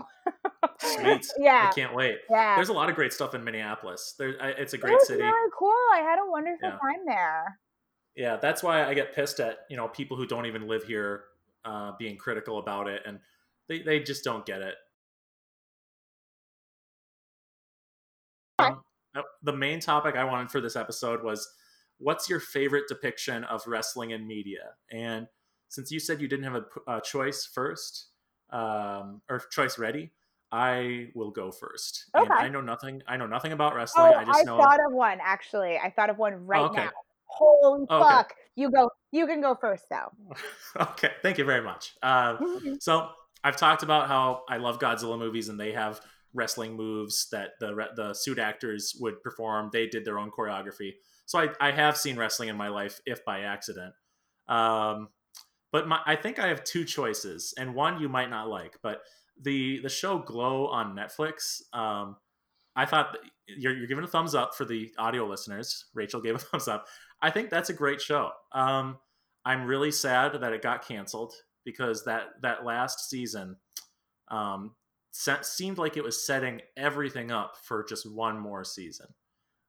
Sweet. 0.81 1.27
Yeah. 1.39 1.71
I 1.71 1.75
can't 1.75 1.95
wait. 1.95 2.19
Yeah. 2.31 2.57
There's 2.57 2.69
a 2.69 2.73
lot 2.73 2.89
of 2.89 2.95
great 2.95 3.13
stuff 3.13 3.35
in 3.35 3.43
Minneapolis. 3.43 4.15
There, 4.19 4.31
it's 4.31 4.75
a 4.75 4.79
great 4.79 4.95
it 4.95 5.03
city. 5.03 5.23
Really 5.23 5.51
cool. 5.59 5.73
I 5.95 6.01
had 6.01 6.19
a 6.19 6.31
wonderful 6.31 6.69
yeah. 6.69 6.71
time 6.71 7.05
there. 7.07 7.59
Yeah, 8.19 8.37
that's 8.37 8.65
why 8.65 8.85
I 8.85 8.95
get 8.95 9.15
pissed 9.15 9.39
at 9.39 9.61
you 9.71 9.77
know 9.77 9.87
people 9.87 10.17
who 10.17 10.27
don't 10.27 10.47
even 10.47 10.67
live 10.67 10.83
here 10.83 11.23
uh, 11.65 11.93
being 12.01 12.17
critical 12.17 12.59
about 12.59 12.89
it, 12.89 13.03
and 13.07 13.21
they 13.69 13.81
they 13.81 14.01
just 14.01 14.25
don't 14.25 14.45
get 14.45 14.61
it. 14.61 14.75
Um, 18.59 18.81
uh, 19.15 19.23
the 19.45 19.53
main 19.53 19.79
topic 19.79 20.17
I 20.17 20.25
wanted 20.25 20.51
for 20.51 20.61
this 20.61 20.75
episode 20.75 21.23
was 21.23 21.49
what's 21.99 22.29
your 22.29 22.41
favorite 22.41 22.89
depiction 22.89 23.45
of 23.45 23.65
wrestling 23.69 24.11
in 24.11 24.27
media? 24.27 24.71
And 24.91 25.29
since 25.69 25.93
you 25.93 26.01
said 26.01 26.21
you 26.21 26.27
didn't 26.27 26.53
have 26.53 26.57
a, 26.57 26.93
a 26.97 27.01
choice 27.01 27.47
first, 27.47 28.09
um, 28.51 29.23
or 29.31 29.41
choice 29.53 29.79
ready, 29.79 30.11
I 30.51 31.11
will 31.15 31.31
go 31.31 31.53
first. 31.53 32.07
Okay. 32.17 32.25
And 32.25 32.33
I 32.33 32.49
know 32.49 32.63
nothing. 32.63 33.01
I 33.07 33.17
know 33.17 33.29
nothing 33.29 33.53
about 33.53 33.77
wrestling. 33.77 34.13
Oh, 34.13 34.19
I 34.19 34.25
just 34.25 34.45
know 34.45 34.55
I 34.55 34.57
know. 34.57 34.65
thought 34.65 34.85
of 34.85 34.93
one 34.93 35.19
actually. 35.23 35.79
I 35.79 35.91
thought 35.91 36.11
of 36.11 36.19
one 36.19 36.45
right 36.45 36.63
oh, 36.63 36.67
okay. 36.67 36.85
now. 36.87 36.91
Holy 37.29 37.83
okay. 37.83 37.99
fuck! 37.99 38.35
You 38.57 38.71
go. 38.71 38.91
You 39.13 39.27
can 39.27 39.41
go 39.41 39.55
first, 39.55 39.85
though. 39.91 40.13
okay, 40.81 41.13
thank 41.23 41.39
you 41.39 41.45
very 41.45 41.63
much. 41.63 41.95
Uh, 42.03 42.37
so 42.81 43.09
I've 43.45 43.57
talked 43.57 43.83
about 43.83 44.09
how 44.09 44.43
I 44.49 44.57
love 44.57 44.79
Godzilla 44.79 45.19
movies, 45.19 45.49
and 45.49 45.59
they 45.59 45.73
have 45.73 46.01
wrestling 46.35 46.75
moves 46.75 47.29
that 47.33 47.51
the 47.61 47.89
the 47.97 48.15
suit 48.15 48.39
actors 48.39 48.97
would 49.01 49.23
perform. 49.23 49.71
They 49.73 49.87
did 49.87 50.05
their 50.05 50.19
own 50.19 50.31
choreography. 50.31 50.95
So 51.27 51.39
I, 51.39 51.49
I 51.61 51.71
have 51.73 51.97
seen 51.97 52.17
wrestling 52.17 52.49
in 52.49 52.57
my 52.57 52.69
life, 52.69 53.01
if 53.05 53.25
by 53.25 53.41
accident. 53.41 53.95
Um, 54.49 55.09
but 55.71 55.87
my, 55.87 56.01
I 56.07 56.17
think 56.17 56.39
I 56.39 56.49
have 56.49 56.65
two 56.65 56.85
choices, 56.85 57.55
and 57.59 57.75
one 57.75 58.01
you 58.01 58.09
might 58.09 58.31
not 58.31 58.49
like. 58.49 58.79
But 58.83 59.03
the 59.41 59.81
the 59.81 59.89
show 59.89 60.19
Glow 60.19 60.67
on 60.67 60.97
Netflix. 60.97 61.63
Um, 61.73 62.17
I 62.75 62.87
thought 62.87 63.17
you're, 63.49 63.77
you're 63.77 63.89
giving 63.89 64.05
a 64.05 64.09
thumbs 64.09 64.37
up 64.37 64.55
for 64.55 64.65
the 64.65 64.91
audio 64.99 65.27
listeners. 65.27 65.87
Rachel 65.95 66.21
gave 66.21 66.37
a 66.37 66.39
thumbs 66.39 66.69
up. 66.69 66.87
I 67.21 67.31
think 67.31 67.51
that's 67.51 67.71
a 67.71 67.75
great 67.75 68.01
show. 68.01 68.31
Um, 68.53 68.99
I'm 69.45 69.65
really 69.67 69.91
sad 69.91 70.41
that 70.41 70.53
it 70.53 70.63
got 70.63 70.87
canceled 70.87 71.33
because 71.65 72.05
that 72.05 72.29
that 72.43 72.65
last 72.65 73.09
season 73.11 73.57
um, 74.29 74.75
seemed 75.11 75.79
like 75.79 75.97
it 75.97 76.05
was 76.05 76.25
setting 76.25 76.61
everything 76.77 77.31
up 77.31 77.57
for 77.63 77.85
just 77.85 78.11
one 78.11 78.39
more 78.39 78.65
season. 78.65 79.07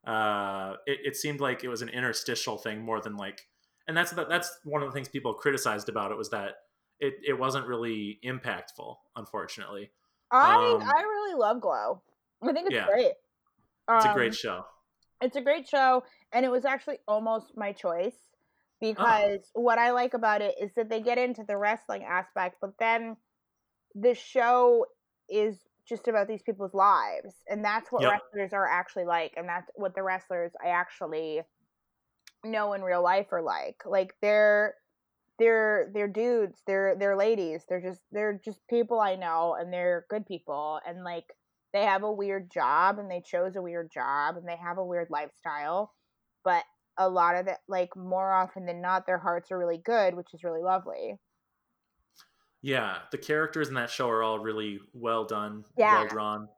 uh, 0.06 0.76
it, 0.86 0.98
it 1.04 1.16
seemed 1.16 1.40
like 1.40 1.64
it 1.64 1.68
was 1.68 1.82
an 1.82 1.88
interstitial 1.88 2.56
thing 2.56 2.80
more 2.82 3.00
than 3.00 3.16
like, 3.16 3.46
and 3.88 3.96
that's 3.96 4.12
that's 4.12 4.58
one 4.64 4.82
of 4.82 4.88
the 4.88 4.92
things 4.92 5.08
people 5.08 5.34
criticized 5.34 5.88
about 5.88 6.10
it 6.10 6.16
was 6.16 6.30
that 6.30 6.54
it, 7.00 7.14
it 7.26 7.38
wasn't 7.38 7.66
really 7.66 8.18
impactful, 8.24 8.96
unfortunately. 9.16 9.90
I 10.30 10.54
Um, 10.54 10.82
I 10.82 11.02
really 11.02 11.34
love 11.38 11.60
Glow. 11.60 12.02
I 12.42 12.52
think 12.52 12.66
it's 12.66 12.74
yeah. 12.74 12.86
great. 12.86 13.12
It's 13.90 14.04
a 14.04 14.10
Um, 14.10 14.14
great 14.14 14.34
show. 14.34 14.64
It's 15.20 15.36
a 15.36 15.40
great 15.42 15.68
show, 15.68 16.02
and 16.32 16.44
it 16.44 16.50
was 16.50 16.64
actually 16.64 16.98
almost 17.08 17.56
my 17.56 17.72
choice 17.72 18.16
Oh. 18.96 19.04
because 19.04 19.50
what 19.54 19.78
I 19.78 19.90
like 19.92 20.14
about 20.14 20.42
it 20.42 20.54
is 20.60 20.72
that 20.76 20.88
they 20.88 21.00
get 21.00 21.18
into 21.18 21.44
the 21.44 21.56
wrestling 21.56 22.04
aspect, 22.04 22.56
but 22.60 22.78
then 22.78 23.16
the 23.94 24.14
show 24.14 24.86
is 25.28 25.58
just 25.88 26.08
about 26.08 26.28
these 26.28 26.42
people's 26.42 26.74
lives, 26.74 27.34
and 27.48 27.64
that's 27.64 27.90
what 27.90 28.02
Yep. 28.02 28.10
wrestlers 28.10 28.52
are 28.52 28.68
actually 28.68 29.04
like, 29.06 29.34
and 29.36 29.48
that's 29.48 29.70
what 29.74 29.94
the 29.94 30.02
wrestlers 30.02 30.52
I 30.64 30.68
actually 30.68 31.42
know 32.44 32.72
in 32.74 32.82
real 32.82 33.02
life 33.02 33.32
are 33.32 33.42
like. 33.42 33.82
Like 33.84 34.14
they're 34.22 34.74
they're 35.38 35.90
they're 35.92 36.08
dudes, 36.08 36.62
they're 36.66 36.96
they're 36.98 37.16
ladies, 37.16 37.64
they're 37.68 37.80
just 37.80 38.00
they're 38.12 38.40
just 38.44 38.60
people 38.68 39.00
I 39.00 39.16
know, 39.16 39.56
and 39.58 39.72
they're 39.72 40.06
good 40.08 40.26
people, 40.26 40.80
and 40.86 41.04
like 41.04 41.24
they 41.72 41.84
have 41.84 42.02
a 42.02 42.12
weird 42.12 42.50
job 42.50 42.98
and 42.98 43.10
they 43.10 43.20
chose 43.20 43.54
a 43.56 43.62
weird 43.62 43.90
job 43.92 44.36
and 44.36 44.46
they 44.48 44.56
have 44.56 44.78
a 44.78 44.84
weird 44.84 45.08
lifestyle 45.10 45.92
but 46.44 46.64
a 46.98 47.08
lot 47.08 47.36
of 47.36 47.46
it 47.46 47.58
like 47.68 47.94
more 47.96 48.32
often 48.32 48.66
than 48.66 48.80
not 48.80 49.06
their 49.06 49.18
hearts 49.18 49.50
are 49.50 49.58
really 49.58 49.78
good 49.84 50.14
which 50.14 50.34
is 50.34 50.42
really 50.44 50.62
lovely 50.62 51.16
Yeah, 52.62 52.98
the 53.10 53.18
characters 53.18 53.68
in 53.68 53.74
that 53.74 53.88
show 53.90 54.08
are 54.10 54.22
all 54.22 54.38
really 54.38 54.80
well 54.92 55.24
done, 55.24 55.64
Yeah. 55.78 56.00
well 56.00 56.08
drawn. 56.08 56.48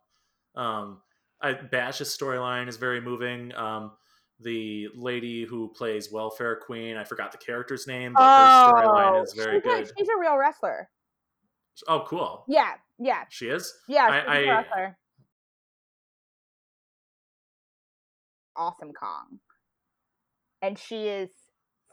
Um, 0.57 1.03
I, 1.41 1.53
Bash's 1.55 2.09
storyline 2.17 2.69
is 2.69 2.77
very 2.77 3.01
moving. 3.01 3.55
Um, 3.55 3.93
the 4.41 4.89
lady 4.97 5.45
who 5.45 5.69
plays 5.73 6.11
Welfare 6.11 6.57
Queen, 6.57 6.97
I 6.97 7.05
forgot 7.05 7.31
the 7.31 7.39
character's 7.39 7.87
name, 7.87 8.15
but 8.15 8.23
her 8.25 8.73
storyline 8.73 9.23
is 9.23 9.33
very 9.35 9.59
Oh, 9.59 9.61
she's 9.61 9.63
good. 9.63 9.85
A, 9.85 9.99
she's 9.99 10.09
a 10.09 10.19
real 10.21 10.37
wrestler 10.37 10.89
Oh, 11.87 12.05
cool. 12.09 12.45
yeah 12.49 12.73
yeah 12.99 13.23
She 13.31 13.47
is. 13.49 13.73
yeah 13.89 14.07
I- 14.11 14.19
she's 14.21 14.27
a 14.27 14.31
I- 14.31 14.39
real 14.41 14.51
wrestler 14.57 14.99
awesome 18.57 18.93
kong 18.93 19.39
and 20.63 20.79
she 20.79 21.09
is 21.09 21.29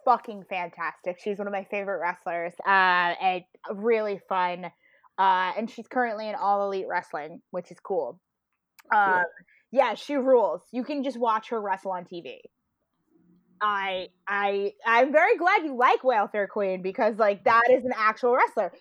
fucking 0.05 0.45
fantastic. 0.49 1.17
She's 1.21 1.37
one 1.37 1.47
of 1.47 1.53
my 1.53 1.65
favorite 1.69 1.99
wrestlers 1.99 2.53
uh 2.65 3.13
and 3.21 3.43
really 3.71 4.19
fun 4.29 4.65
uh 5.17 5.51
and 5.57 5.69
she's 5.69 5.87
currently 5.87 6.29
in 6.29 6.35
all 6.35 6.65
elite 6.65 6.85
wrestling 6.89 7.41
which 7.51 7.71
is 7.71 7.77
cool. 7.81 8.19
Um 8.93 9.23
yeah 9.71 9.95
she 9.95 10.15
rules. 10.15 10.61
You 10.71 10.83
can 10.83 11.03
just 11.03 11.19
watch 11.19 11.49
her 11.49 11.61
wrestle 11.61 11.91
on 11.91 12.05
tv 12.05 12.37
i 13.61 14.07
i 14.27 14.71
i'm 14.85 15.11
very 15.11 15.35
glad 15.37 15.63
you 15.63 15.75
like 15.75 16.03
welfare 16.03 16.47
queen 16.47 16.81
because 16.81 17.17
like 17.17 17.43
that 17.43 17.63
is 17.69 17.83
an 17.83 17.91
actual 17.97 18.35
wrestler 18.35 18.71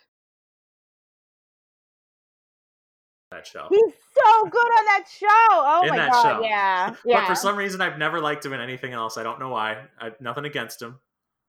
That 3.30 3.46
show. 3.46 3.66
he's 3.68 3.92
so 4.14 4.44
good 4.48 4.59
on 4.59 4.84
that 4.86 5.05
show 5.06 5.26
oh 5.50 5.82
In 5.82 5.90
my 5.90 5.96
that 5.98 6.12
god 6.12 6.22
show. 6.22 6.42
yeah 6.42 6.94
yeah 7.05 7.20
But 7.20 7.26
for 7.26 7.34
some 7.34 7.56
reason, 7.56 7.80
I've 7.82 7.98
never 7.98 8.20
liked 8.20 8.44
him 8.44 8.55
in 8.55 8.60
anything 8.60 8.94
else. 8.94 9.18
I 9.18 9.22
don't 9.22 9.38
know 9.38 9.50
why. 9.50 9.84
I, 10.00 10.05
have 10.05 10.20
nothing 10.20 10.46
against 10.46 10.80
him. 10.80 10.98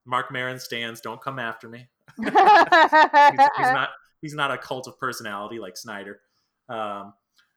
Marc 0.06 0.30
Maron 0.32 0.60
stands. 0.60 1.00
Don't 1.00 1.22
come 1.22 1.40
after 1.40 1.70
me. 1.70 1.88
He's, 2.18 2.28
he's 2.28 2.34
not. 2.34 3.90
He's 4.22 4.34
not 4.34 4.52
a 4.52 4.58
cult 4.58 4.86
of 4.90 5.00
personality 5.00 5.60
like 5.60 5.78
Snyder. 5.78 6.20
Um, 6.68 7.14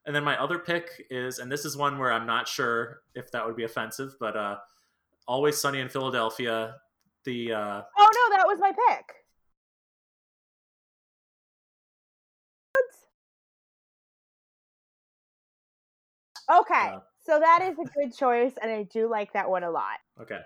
and 0.06 0.14
then 0.14 0.22
my 0.22 0.40
other 0.40 0.60
pick 0.60 0.90
is, 1.10 1.40
and 1.40 1.50
this 1.50 1.64
is 1.64 1.76
one 1.76 1.98
where 1.98 2.12
I'm 2.12 2.24
not 2.24 2.46
sure 2.46 3.00
if 3.16 3.32
that 3.32 3.44
would 3.44 3.56
be 3.56 3.64
offensive, 3.64 4.14
but 4.20 4.36
uh, 4.36 4.58
Always 5.26 5.58
Sunny 5.58 5.80
in 5.80 5.88
Philadelphia. 5.88 6.76
The 7.24 7.52
uh, 7.52 7.82
oh 7.98 8.28
no 8.30 8.36
that 8.36 8.46
was 8.46 8.58
my 8.60 8.70
pick 8.88 9.04
okay 16.50 16.88
Uh, 16.94 17.00
so 17.24 17.38
that 17.38 17.60
is 17.62 17.76
a 17.78 17.88
good 17.98 18.14
choice 18.14 18.52
and 18.60 18.70
i 18.70 18.82
do 18.92 19.08
like 19.08 19.32
that 19.32 19.48
one 19.48 19.62
a 19.64 19.70
lot. 19.70 19.98
Okay, 20.20 20.40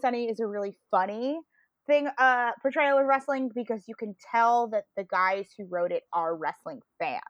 Sunny 0.00 0.28
is 0.28 0.40
a 0.40 0.46
really 0.46 0.76
funny 0.90 1.40
thing 1.86 2.08
uh 2.18 2.52
portrayal 2.62 2.98
of 2.98 3.06
wrestling 3.06 3.50
because 3.54 3.84
you 3.88 3.94
can 3.94 4.14
tell 4.30 4.68
that 4.68 4.84
the 4.96 5.04
guys 5.04 5.48
who 5.56 5.66
wrote 5.68 5.92
it 5.92 6.02
are 6.12 6.36
wrestling 6.36 6.80
fans. 6.98 7.20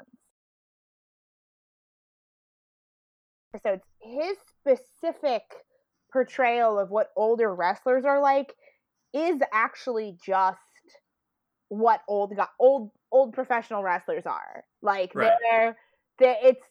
Episodes 3.54 3.82
his 4.00 4.36
specific 4.60 5.42
portrayal 6.12 6.78
of 6.78 6.90
what 6.90 7.10
older 7.16 7.54
wrestlers 7.54 8.04
are 8.04 8.20
like 8.20 8.54
is 9.14 9.40
actually 9.52 10.16
just 10.24 10.58
what 11.68 12.00
old 12.08 12.34
got 12.36 12.50
old 12.58 12.90
old 13.12 13.32
professional 13.34 13.82
wrestlers 13.82 14.24
are. 14.26 14.64
Like 14.82 15.14
Right. 15.14 15.32
they're 15.50 15.76
they 16.18 16.36
it's 16.42 16.64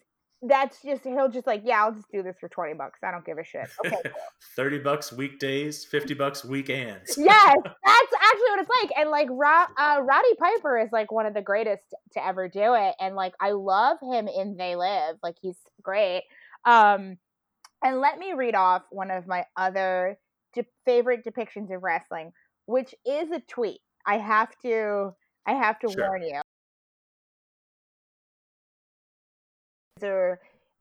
that's 0.44 0.82
just 0.82 1.04
he'll 1.04 1.30
just 1.30 1.46
like, 1.46 1.62
yeah, 1.64 1.84
I'll 1.84 1.92
just 1.94 2.10
do 2.12 2.24
this 2.24 2.36
for 2.40 2.50
20 2.50 2.74
bucks. 2.74 3.00
I 3.04 3.12
don't 3.12 3.24
give 3.24 3.38
a 3.38 3.44
shit. 3.44 3.70
Okay, 3.86 3.96
cool. 4.04 4.12
thirty 4.56 4.80
bucks 4.80 5.14
weekdays, 5.14 5.86
fifty 5.86 6.16
bucks 6.16 6.44
weekends. 6.44 7.16
yes, 7.18 7.58
that's 7.64 8.14
actually 8.14 8.50
what 8.50 8.60
it's 8.60 8.70
like. 8.82 8.92
And 8.98 9.10
like 9.12 9.28
Ro- 9.30 9.66
uh, 9.78 10.02
Roddy 10.02 10.34
Piper 10.40 10.80
is 10.80 10.90
like 10.92 11.12
one 11.12 11.28
of 11.28 11.36
the 11.36 11.44
greatest 11.44 11.84
to 12.14 12.26
ever 12.26 12.48
do 12.50 12.74
it, 12.74 12.96
and 13.00 13.16
like 13.16 13.34
I 13.40 13.52
love 13.52 14.00
him 14.02 14.28
in 14.28 14.58
They 14.58 14.76
Live. 14.76 15.18
Like 15.22 15.36
he's 15.42 15.58
great. 15.84 16.24
Um, 16.66 17.18
and 17.84 18.00
let 18.00 18.18
me 18.18 18.34
read 18.34 18.56
off 18.56 18.82
one 18.90 19.12
of 19.12 19.28
my 19.28 19.46
other 19.56 20.18
de- 20.54 20.66
favorite 20.86 21.24
depictions 21.26 21.74
of 21.76 21.82
wrestling, 21.84 22.32
which 22.66 22.94
is 23.06 23.30
a 23.32 23.42
tweet. 23.42 23.82
I 24.08 24.18
have 24.18 24.50
to. 24.64 25.14
I 25.46 25.54
have 25.54 25.80
to 25.80 25.90
Sure. 25.90 26.08
warn 26.08 26.24
you. 26.24 26.42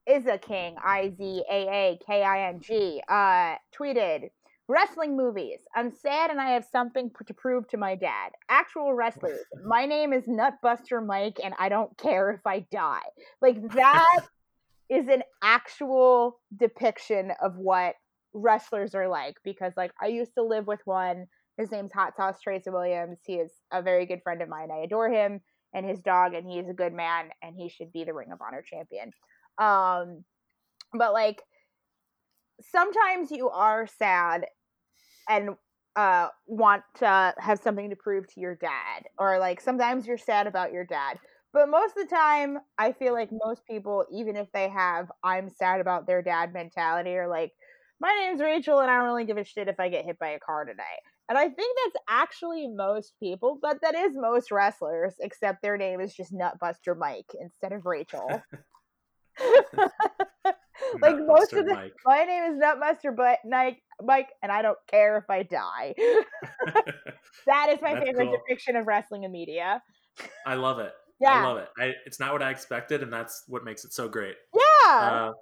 Izaak 0.08 0.42
King, 0.42 0.76
I 0.82 1.10
Z 1.10 1.44
A 1.50 1.68
A 1.68 1.98
K 2.04 2.22
I 2.22 2.48
N 2.48 2.60
G, 2.60 3.02
uh, 3.08 3.56
tweeted 3.76 4.30
Wrestling 4.68 5.16
movies. 5.16 5.58
I'm 5.74 5.90
sad 5.90 6.30
and 6.30 6.40
I 6.40 6.50
have 6.50 6.64
something 6.64 7.10
p- 7.10 7.24
to 7.26 7.34
prove 7.34 7.66
to 7.68 7.76
my 7.76 7.96
dad. 7.96 8.30
Actual 8.48 8.94
wrestlers. 8.94 9.40
My 9.66 9.84
name 9.84 10.12
is 10.12 10.24
Nutbuster 10.26 11.04
Mike 11.04 11.40
and 11.42 11.54
I 11.58 11.68
don't 11.68 11.96
care 11.98 12.30
if 12.30 12.46
I 12.46 12.60
die. 12.70 13.02
Like 13.42 13.60
that 13.74 14.20
is 14.88 15.08
an 15.08 15.24
actual 15.42 16.38
depiction 16.56 17.32
of 17.42 17.56
what 17.56 17.96
wrestlers 18.32 18.94
are 18.94 19.08
like 19.08 19.38
because 19.42 19.72
like 19.76 19.90
I 20.00 20.06
used 20.06 20.34
to 20.36 20.44
live 20.44 20.68
with 20.68 20.80
one. 20.84 21.26
His 21.60 21.70
name's 21.70 21.92
Hot 21.92 22.16
Sauce 22.16 22.40
Tracy 22.40 22.70
Williams. 22.70 23.18
He 23.26 23.34
is 23.34 23.52
a 23.70 23.82
very 23.82 24.06
good 24.06 24.22
friend 24.22 24.40
of 24.40 24.48
mine. 24.48 24.70
I 24.72 24.78
adore 24.78 25.10
him 25.10 25.40
and 25.74 25.86
his 25.86 26.00
dog 26.00 26.34
and 26.34 26.50
he 26.50 26.58
is 26.58 26.68
a 26.68 26.74
good 26.74 26.94
man 26.94 27.26
and 27.42 27.54
he 27.54 27.68
should 27.68 27.92
be 27.92 28.04
the 28.04 28.14
Ring 28.14 28.32
of 28.32 28.40
Honor 28.40 28.62
champion. 28.62 29.12
Um 29.58 30.24
but 30.94 31.12
like 31.12 31.42
sometimes 32.60 33.30
you 33.30 33.48
are 33.50 33.86
sad 33.86 34.46
and 35.28 35.50
uh 35.96 36.28
want 36.46 36.82
to 36.96 37.34
have 37.38 37.58
something 37.60 37.90
to 37.90 37.96
prove 37.96 38.26
to 38.32 38.40
your 38.40 38.54
dad 38.54 39.04
or 39.18 39.38
like 39.38 39.60
sometimes 39.60 40.06
you're 40.06 40.18
sad 40.18 40.46
about 40.46 40.72
your 40.72 40.84
dad 40.84 41.18
but 41.52 41.68
most 41.68 41.96
of 41.96 42.08
the 42.08 42.14
time 42.14 42.58
i 42.78 42.92
feel 42.92 43.12
like 43.12 43.30
most 43.32 43.66
people 43.66 44.04
even 44.12 44.36
if 44.36 44.46
they 44.52 44.68
have 44.68 45.10
i'm 45.24 45.50
sad 45.50 45.80
about 45.80 46.06
their 46.06 46.22
dad 46.22 46.52
mentality 46.52 47.16
or 47.16 47.26
like 47.26 47.52
my 47.98 48.14
name's 48.20 48.40
rachel 48.40 48.78
and 48.78 48.90
i 48.90 48.96
don't 48.96 49.06
really 49.06 49.24
give 49.24 49.36
a 49.36 49.44
shit 49.44 49.68
if 49.68 49.80
i 49.80 49.88
get 49.88 50.04
hit 50.04 50.18
by 50.18 50.28
a 50.28 50.38
car 50.38 50.64
today 50.64 50.82
and 51.31 51.39
i 51.39 51.48
think 51.48 51.78
that's 51.85 52.05
actually 52.09 52.69
most 52.69 53.15
people 53.19 53.59
but 53.62 53.78
that 53.81 53.94
is 53.94 54.12
most 54.15 54.51
wrestlers 54.51 55.15
except 55.20 55.62
their 55.62 55.78
name 55.78 56.01
is 56.01 56.15
just 56.15 56.35
nutbuster 56.35 56.94
mike 56.98 57.32
instead 57.40 57.73
of 57.73 57.86
rachel 57.86 58.28
like 61.01 61.16
most 61.27 61.52
of 61.52 61.65
the 61.66 61.74
Mike. 61.74 61.93
my 62.05 62.24
name 62.24 62.52
is 62.52 62.59
Nutbuster 62.61 63.15
but 63.16 63.39
Mike 63.48 63.78
Mike 64.02 64.28
and 64.43 64.51
I 64.51 64.62
don't 64.62 64.78
care 64.89 65.19
if 65.19 65.28
I 65.28 65.43
die. 65.43 65.94
that 67.47 67.69
is 67.70 67.81
my 67.82 67.94
That's 67.94 68.07
favorite 68.07 68.27
cool. 68.27 68.36
depiction 68.36 68.77
of 68.77 68.86
wrestling 68.86 69.24
in 69.24 69.32
media. 69.32 69.82
I 70.47 70.55
love 70.55 70.78
it. 70.78 70.93
Yeah. 71.20 71.32
I 71.32 71.47
love 71.47 71.59
it. 71.59 71.69
I, 71.78 71.93
it's 72.07 72.19
not 72.19 72.32
what 72.32 72.43
I 72.43 72.51
expected, 72.51 73.02
and 73.02 73.12
that's 73.12 73.44
what 73.47 73.65
makes 73.65 73.85
it 73.85 73.93
so 73.93 74.09
great. 74.09 74.36
Yeah. 74.55 74.98
Uh, 74.98 75.32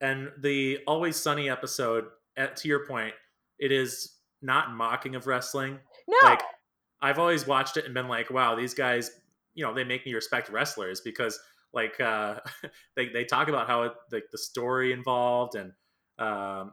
and 0.00 0.30
the 0.38 0.78
Always 0.86 1.16
Sunny 1.16 1.50
episode, 1.50 2.04
at, 2.36 2.56
to 2.58 2.68
your 2.68 2.86
point, 2.86 3.14
it 3.58 3.72
is 3.72 4.18
not 4.42 4.72
mocking 4.72 5.14
of 5.14 5.26
wrestling. 5.26 5.78
no. 6.08 6.16
Like 6.28 6.42
I've 7.02 7.18
always 7.18 7.46
watched 7.46 7.76
it 7.76 7.84
and 7.84 7.94
been 7.94 8.08
like, 8.08 8.30
wow, 8.30 8.54
these 8.54 8.74
guys, 8.74 9.10
you 9.54 9.64
know, 9.64 9.72
they 9.74 9.84
make 9.84 10.04
me 10.06 10.14
respect 10.14 10.48
wrestlers 10.50 11.00
because 11.00 11.38
like 11.72 11.98
uh, 12.00 12.40
they 12.96 13.08
they 13.08 13.24
talk 13.24 13.48
about 13.48 13.66
how 13.66 13.82
it, 13.84 13.92
like 14.12 14.24
the 14.32 14.38
story 14.38 14.92
involved 14.92 15.54
and 15.54 15.72
um, 16.18 16.72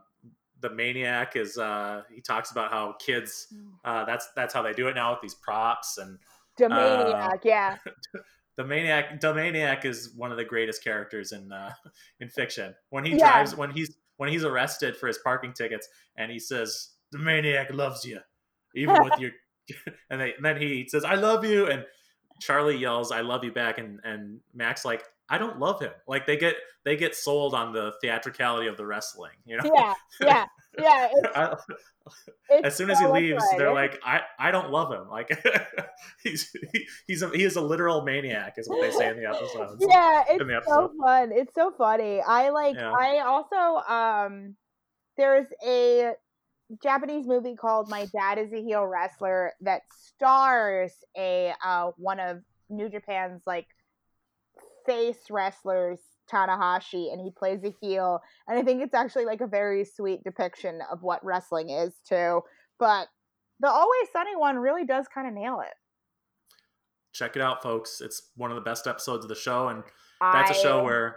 the 0.60 0.70
maniac 0.70 1.36
is 1.36 1.56
uh, 1.56 2.02
he 2.12 2.20
talks 2.20 2.50
about 2.50 2.70
how 2.70 2.94
kids 2.98 3.52
uh, 3.84 4.04
that's 4.04 4.28
that's 4.34 4.52
how 4.52 4.60
they 4.62 4.72
do 4.72 4.88
it 4.88 4.94
now 4.94 5.12
with 5.12 5.20
these 5.22 5.34
props 5.34 5.98
and 5.98 6.18
Domaniac, 6.58 7.44
yeah. 7.44 7.76
the 8.56 8.64
maniac 8.64 9.20
the 9.20 9.32
maniac 9.32 9.84
is 9.84 10.12
one 10.16 10.32
of 10.32 10.36
the 10.36 10.44
greatest 10.44 10.82
characters 10.82 11.30
in 11.32 11.52
uh, 11.52 11.70
in 12.20 12.28
fiction. 12.28 12.74
When 12.90 13.04
he 13.04 13.12
Yeah. 13.12 13.18
drives 13.18 13.54
when 13.54 13.70
he's 13.70 13.96
when 14.16 14.28
he's 14.28 14.42
arrested 14.44 14.96
for 14.96 15.06
his 15.06 15.18
parking 15.18 15.52
tickets 15.52 15.88
and 16.16 16.30
he 16.32 16.40
says 16.40 16.90
the 17.12 17.18
maniac 17.18 17.72
loves 17.72 18.04
you 18.04 18.20
even 18.74 19.02
with 19.02 19.18
your 19.18 19.30
and, 20.10 20.20
they, 20.20 20.32
and 20.34 20.44
then 20.44 20.60
he 20.60 20.88
says 20.88 21.04
I 21.04 21.14
love 21.14 21.44
you 21.44 21.66
and 21.66 21.84
Charlie 22.40 22.78
yells 22.78 23.12
I 23.12 23.20
love 23.20 23.44
you 23.44 23.52
back 23.52 23.78
and 23.78 24.00
and 24.02 24.40
Mac's 24.54 24.84
like 24.84 25.04
I 25.30 25.38
don't 25.38 25.58
love 25.58 25.80
him. 25.80 25.92
Like 26.06 26.26
they 26.26 26.36
get 26.36 26.54
they 26.84 26.96
get 26.96 27.14
sold 27.14 27.54
on 27.54 27.72
the 27.72 27.92
theatricality 28.00 28.66
of 28.66 28.76
the 28.76 28.86
wrestling, 28.86 29.32
you 29.44 29.58
know. 29.58 29.70
Yeah, 29.74 29.94
yeah, 30.20 30.46
yeah. 30.78 31.08
It's, 31.18 31.36
I- 31.36 31.56
it's 32.48 32.66
as 32.66 32.76
soon 32.76 32.88
as 32.88 32.98
he 32.98 33.06
leaves, 33.06 33.44
good. 33.50 33.60
they're 33.60 33.74
like, 33.74 34.00
"I, 34.02 34.22
I 34.38 34.50
don't 34.50 34.70
love 34.70 34.90
him." 34.90 35.10
Like 35.10 35.28
he's 36.22 36.50
he, 36.72 36.86
he's 37.06 37.20
a, 37.20 37.28
he 37.28 37.44
is 37.44 37.56
a 37.56 37.60
literal 37.60 38.00
maniac, 38.02 38.54
is 38.56 38.66
what 38.66 38.80
they 38.80 38.90
say 38.90 39.08
in 39.10 39.18
the 39.18 39.28
episodes. 39.28 39.84
yeah, 39.86 40.24
it's 40.26 40.42
the 40.42 40.62
so 40.66 40.90
fun. 40.98 41.32
It's 41.32 41.54
so 41.54 41.70
funny. 41.76 42.22
I 42.26 42.48
like. 42.48 42.76
Yeah. 42.76 42.92
I 42.92 43.18
also 43.18 43.92
um, 43.92 44.56
there's 45.18 45.48
a 45.66 46.14
Japanese 46.82 47.26
movie 47.26 47.56
called 47.56 47.88
My 47.88 48.06
Dad 48.06 48.38
Is 48.38 48.52
a 48.52 48.62
Heel 48.62 48.84
Wrestler 48.84 49.52
that 49.62 49.82
stars 49.90 50.92
a 51.16 51.52
uh 51.64 51.90
one 51.96 52.20
of 52.20 52.42
New 52.68 52.88
Japan's 52.88 53.42
like 53.46 53.66
face 54.86 55.30
wrestlers 55.30 55.98
Tanahashi 56.30 57.12
and 57.12 57.20
he 57.20 57.30
plays 57.30 57.64
a 57.64 57.74
heel 57.80 58.20
and 58.46 58.58
I 58.58 58.62
think 58.62 58.82
it's 58.82 58.94
actually 58.94 59.24
like 59.24 59.40
a 59.40 59.46
very 59.46 59.84
sweet 59.84 60.22
depiction 60.24 60.80
of 60.90 61.02
what 61.02 61.24
wrestling 61.24 61.70
is 61.70 61.94
too 62.06 62.42
but 62.78 63.08
the 63.60 63.68
Always 63.68 64.08
Sunny 64.12 64.36
one 64.36 64.56
really 64.56 64.84
does 64.84 65.06
kind 65.12 65.26
of 65.26 65.34
nail 65.34 65.60
it. 65.60 65.74
Check 67.12 67.36
it 67.36 67.42
out, 67.42 67.62
folks. 67.62 68.00
It's 68.00 68.30
one 68.36 68.50
of 68.50 68.54
the 68.54 68.62
best 68.62 68.86
episodes 68.86 69.24
of 69.24 69.28
the 69.28 69.34
show, 69.34 69.68
and 69.68 69.82
that's 70.20 70.52
a 70.52 70.54
show 70.54 70.84
where 70.84 71.16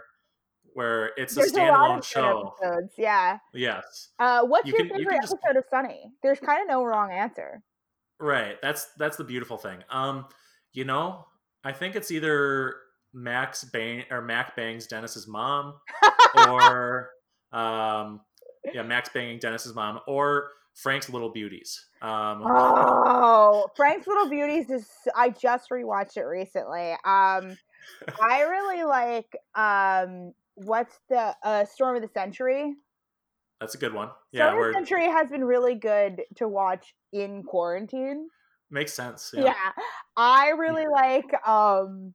where 0.74 1.10
it's 1.16 1.32
a 1.34 1.40
there's 1.40 1.52
lot 1.54 1.60
standalone 1.62 1.94
good 1.96 2.04
show. 2.04 2.54
Episodes, 2.62 2.92
yeah. 2.98 3.38
Yes, 3.54 4.10
Uh, 4.18 4.42
what's 4.44 4.66
You 4.66 4.72
your 4.72 4.78
can- 4.78 4.86
you 4.88 4.94
favorite 5.04 5.12
can 5.12 5.22
just- 5.22 5.34
episode 5.34 5.56
of 5.58 5.64
Sunny? 5.70 6.12
There's 6.22 6.40
kind 6.40 6.62
of 6.62 6.68
no 6.68 6.84
wrong 6.84 7.10
answer. 7.12 7.62
right. 8.18 8.56
That's 8.62 8.86
that's 8.98 9.16
the 9.16 9.24
beautiful 9.24 9.56
thing. 9.58 9.82
Um, 9.90 10.26
you 10.72 10.84
know, 10.84 11.26
I 11.64 11.72
think 11.72 11.96
it's 11.96 12.10
either 12.10 12.76
Max 13.12 13.64
Bang 13.64 14.04
or 14.10 14.22
Mac 14.22 14.56
bangs 14.56 14.86
Dennis's 14.86 15.26
mom, 15.28 15.74
or 16.48 17.10
um, 17.52 18.20
yeah, 18.72 18.82
Max 18.82 19.08
banging 19.10 19.38
Dennis's 19.38 19.74
mom, 19.74 20.00
or 20.06 20.50
Frank's 20.74 21.10
Little 21.10 21.28
Beauties. 21.30 21.84
Um, 22.00 22.42
oh, 22.46 23.68
Frank's 23.76 24.06
Little 24.06 24.28
Beauties 24.30 24.70
is. 24.70 24.88
I 25.14 25.28
just 25.30 25.68
rewatched 25.70 26.16
it 26.16 26.22
recently. 26.24 26.92
Um, 27.04 27.58
I 28.20 28.42
really 28.48 28.84
like. 28.84 29.36
Um, 29.54 30.32
what's 30.54 30.98
the 31.08 31.34
uh, 31.42 31.64
Storm 31.64 31.96
of 31.96 32.02
the 32.02 32.08
Century? 32.08 32.74
that's 33.62 33.76
a 33.76 33.78
good 33.78 33.94
one. 33.94 34.10
Yeah, 34.32 34.48
Storm 34.48 34.58
of 34.58 34.66
the 34.68 34.72
Century 34.74 35.06
has 35.06 35.30
been 35.30 35.44
really 35.44 35.76
good 35.76 36.22
to 36.36 36.48
watch 36.48 36.94
in 37.12 37.44
quarantine. 37.44 38.26
makes 38.70 38.92
sense. 38.92 39.32
Yeah. 39.32 39.54
I 40.16 40.48
really 40.50 40.86
like 40.88 41.32
um 41.46 42.12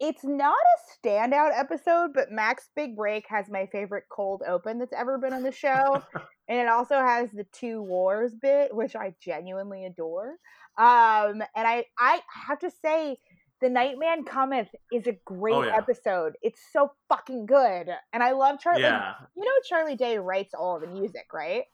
it's 0.00 0.24
not 0.24 0.56
a 0.56 1.08
standout 1.08 1.56
episode, 1.56 2.10
but 2.14 2.32
Mac's 2.32 2.68
Big 2.74 2.96
Break 2.96 3.24
has 3.28 3.46
my 3.48 3.66
favorite 3.66 4.04
cold 4.10 4.42
open 4.46 4.78
that's 4.78 4.92
ever 4.92 5.16
been 5.18 5.32
on 5.32 5.42
the 5.44 5.52
show. 5.52 6.02
and 6.48 6.58
it 6.58 6.68
also 6.68 6.96
has 6.96 7.30
the 7.30 7.46
two 7.52 7.80
wars 7.82 8.34
bit, 8.34 8.74
which 8.74 8.96
I 8.96 9.14
genuinely 9.22 9.86
adore. 9.86 10.34
Um 10.76 11.42
and 11.54 11.66
I 11.66 11.84
I 11.96 12.20
have 12.48 12.58
to 12.58 12.72
say 12.82 13.18
the 13.60 13.68
Nightman 13.68 14.24
Cometh 14.24 14.68
is 14.92 15.06
a 15.06 15.12
great 15.24 15.54
Oh, 15.54 15.62
yeah. 15.62 15.76
episode. 15.76 16.36
It's 16.42 16.60
so 16.72 16.92
fucking 17.08 17.46
good. 17.46 17.88
And 18.12 18.22
I 18.22 18.32
love 18.32 18.60
Charlie. 18.60 18.82
yeah, 18.82 19.14
You 19.36 19.44
know 19.44 19.50
Charlie 19.68 19.96
Day 19.96 20.18
writes 20.18 20.52
all 20.54 20.78
the 20.80 20.86
music, 20.86 21.26
right? 21.32 21.64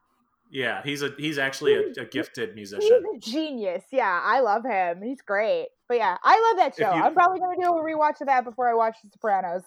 yeah. 0.51 0.83
He's 0.85 1.03
a 1.03 1.11
he's 1.19 1.39
actually 1.39 1.75
a, 1.75 2.03
a 2.03 2.05
gifted 2.05 2.55
musician. 2.55 3.03
He's 3.13 3.29
a 3.29 3.31
genius. 3.33 3.83
Yeah, 3.91 4.21
I 4.23 4.41
love 4.41 4.65
him. 4.65 5.03
He's 5.03 5.23
great. 5.23 5.69
But 5.89 5.97
yeah, 5.99 6.17
I 6.23 6.41
love 6.51 6.59
that 6.59 6.77
show. 6.77 6.95
you- 6.95 7.03
I'm 7.03 7.15
probably 7.15 7.41
gonna 7.41 7.57
do 7.61 7.69
a 7.69 7.83
rewatch 7.83 8.21
of 8.21 8.27
that 8.29 8.45
before 8.45 8.69
I 8.69 8.75
watch 8.75 8.97
The 9.03 9.11
Sopranos. 9.13 9.63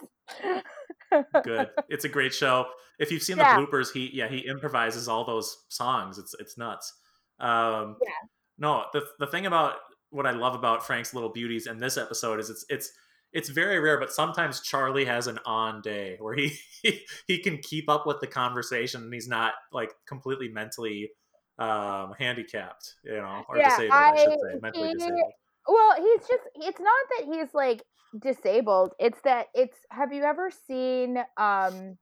Good. 1.44 1.70
It's 1.90 2.06
a 2.06 2.10
great 2.10 2.34
show. 2.34 2.66
If 3.00 3.12
you've 3.12 3.22
seen 3.24 3.38
Yeah. 3.38 3.60
the 3.60 3.66
bloopers, 3.66 3.92
he 3.94 4.10
yeah 4.14 4.28
he 4.28 4.40
improvises 4.40 5.08
all 5.08 5.26
those 5.26 5.66
songs. 5.70 6.18
It's 6.18 6.34
it's 6.40 6.58
nuts. 6.58 6.94
Um, 7.40 7.98
Yeah. 8.02 8.10
No, 8.58 8.86
the 8.94 9.06
the 9.20 9.28
thing 9.28 9.46
about 9.46 9.76
what 10.16 10.26
I 10.26 10.32
love 10.32 10.56
about 10.56 10.86
Frank's 10.86 11.14
Little 11.14 11.30
Beauties 11.30 11.68
in 11.68 11.78
this 11.78 11.98
episode 11.98 12.40
is 12.40 12.50
it's 12.50 12.66
it's 12.70 12.92
it's 13.34 13.50
very 13.50 13.80
rare, 13.80 14.00
but 14.00 14.14
sometimes 14.14 14.62
Charlie 14.62 15.04
has 15.04 15.28
an 15.28 15.40
on 15.46 15.82
day 15.82 16.16
where 16.20 16.36
he 16.36 16.58
he, 17.28 17.40
can 17.40 17.58
keep 17.58 17.90
up 17.90 18.08
with 18.08 18.22
the 18.22 18.28
conversation 18.28 19.04
and 19.04 19.14
he's 19.14 19.28
not 19.28 19.54
like 19.74 19.92
completely 20.08 20.48
mentally 20.48 21.12
um 21.60 22.14
handicapped, 22.18 22.96
you 23.04 23.18
know, 23.18 23.44
or 23.50 23.58
Yeah, 23.58 23.70
disabled, 23.70 23.94
I, 23.94 24.24
should 24.24 24.40
say, 24.40 24.60
mentally 24.62 24.88
he- 24.88 24.94
disabled. 24.94 25.34
Well, 25.68 25.96
he's 25.98 26.22
just 26.28 26.44
it's 26.56 26.80
not 26.80 27.06
that 27.18 27.26
he's 27.26 27.54
like 27.54 27.84
disabled. 28.18 28.94
It's 29.00 29.20
that 29.24 29.48
it's 29.54 29.78
have 29.90 30.14
you 30.14 30.24
ever 30.24 30.50
seen 30.68 31.18
um 31.38 31.98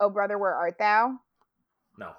Oh 0.00 0.10
Brother 0.10 0.38
Where 0.38 0.54
Art 0.54 0.76
Thou? 0.78 1.12
No. 1.98 2.10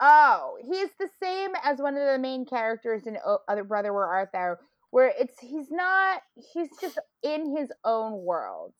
Oh, 0.00 0.56
he's 0.60 0.90
the 0.98 1.08
same 1.22 1.52
as 1.62 1.78
one 1.78 1.96
of 1.96 2.06
the 2.06 2.18
main 2.18 2.44
characters 2.44 3.06
in 3.06 3.16
O 3.24 3.38
Other 3.48 3.64
Brother 3.64 3.92
Where 3.92 4.06
Art 4.06 4.30
Thou, 4.32 4.56
where 4.90 5.12
it's 5.18 5.38
he's 5.40 5.70
not 5.70 6.20
he's 6.52 6.68
just 6.80 6.98
in 7.22 7.56
his 7.56 7.70
own 7.84 8.24
world. 8.24 8.72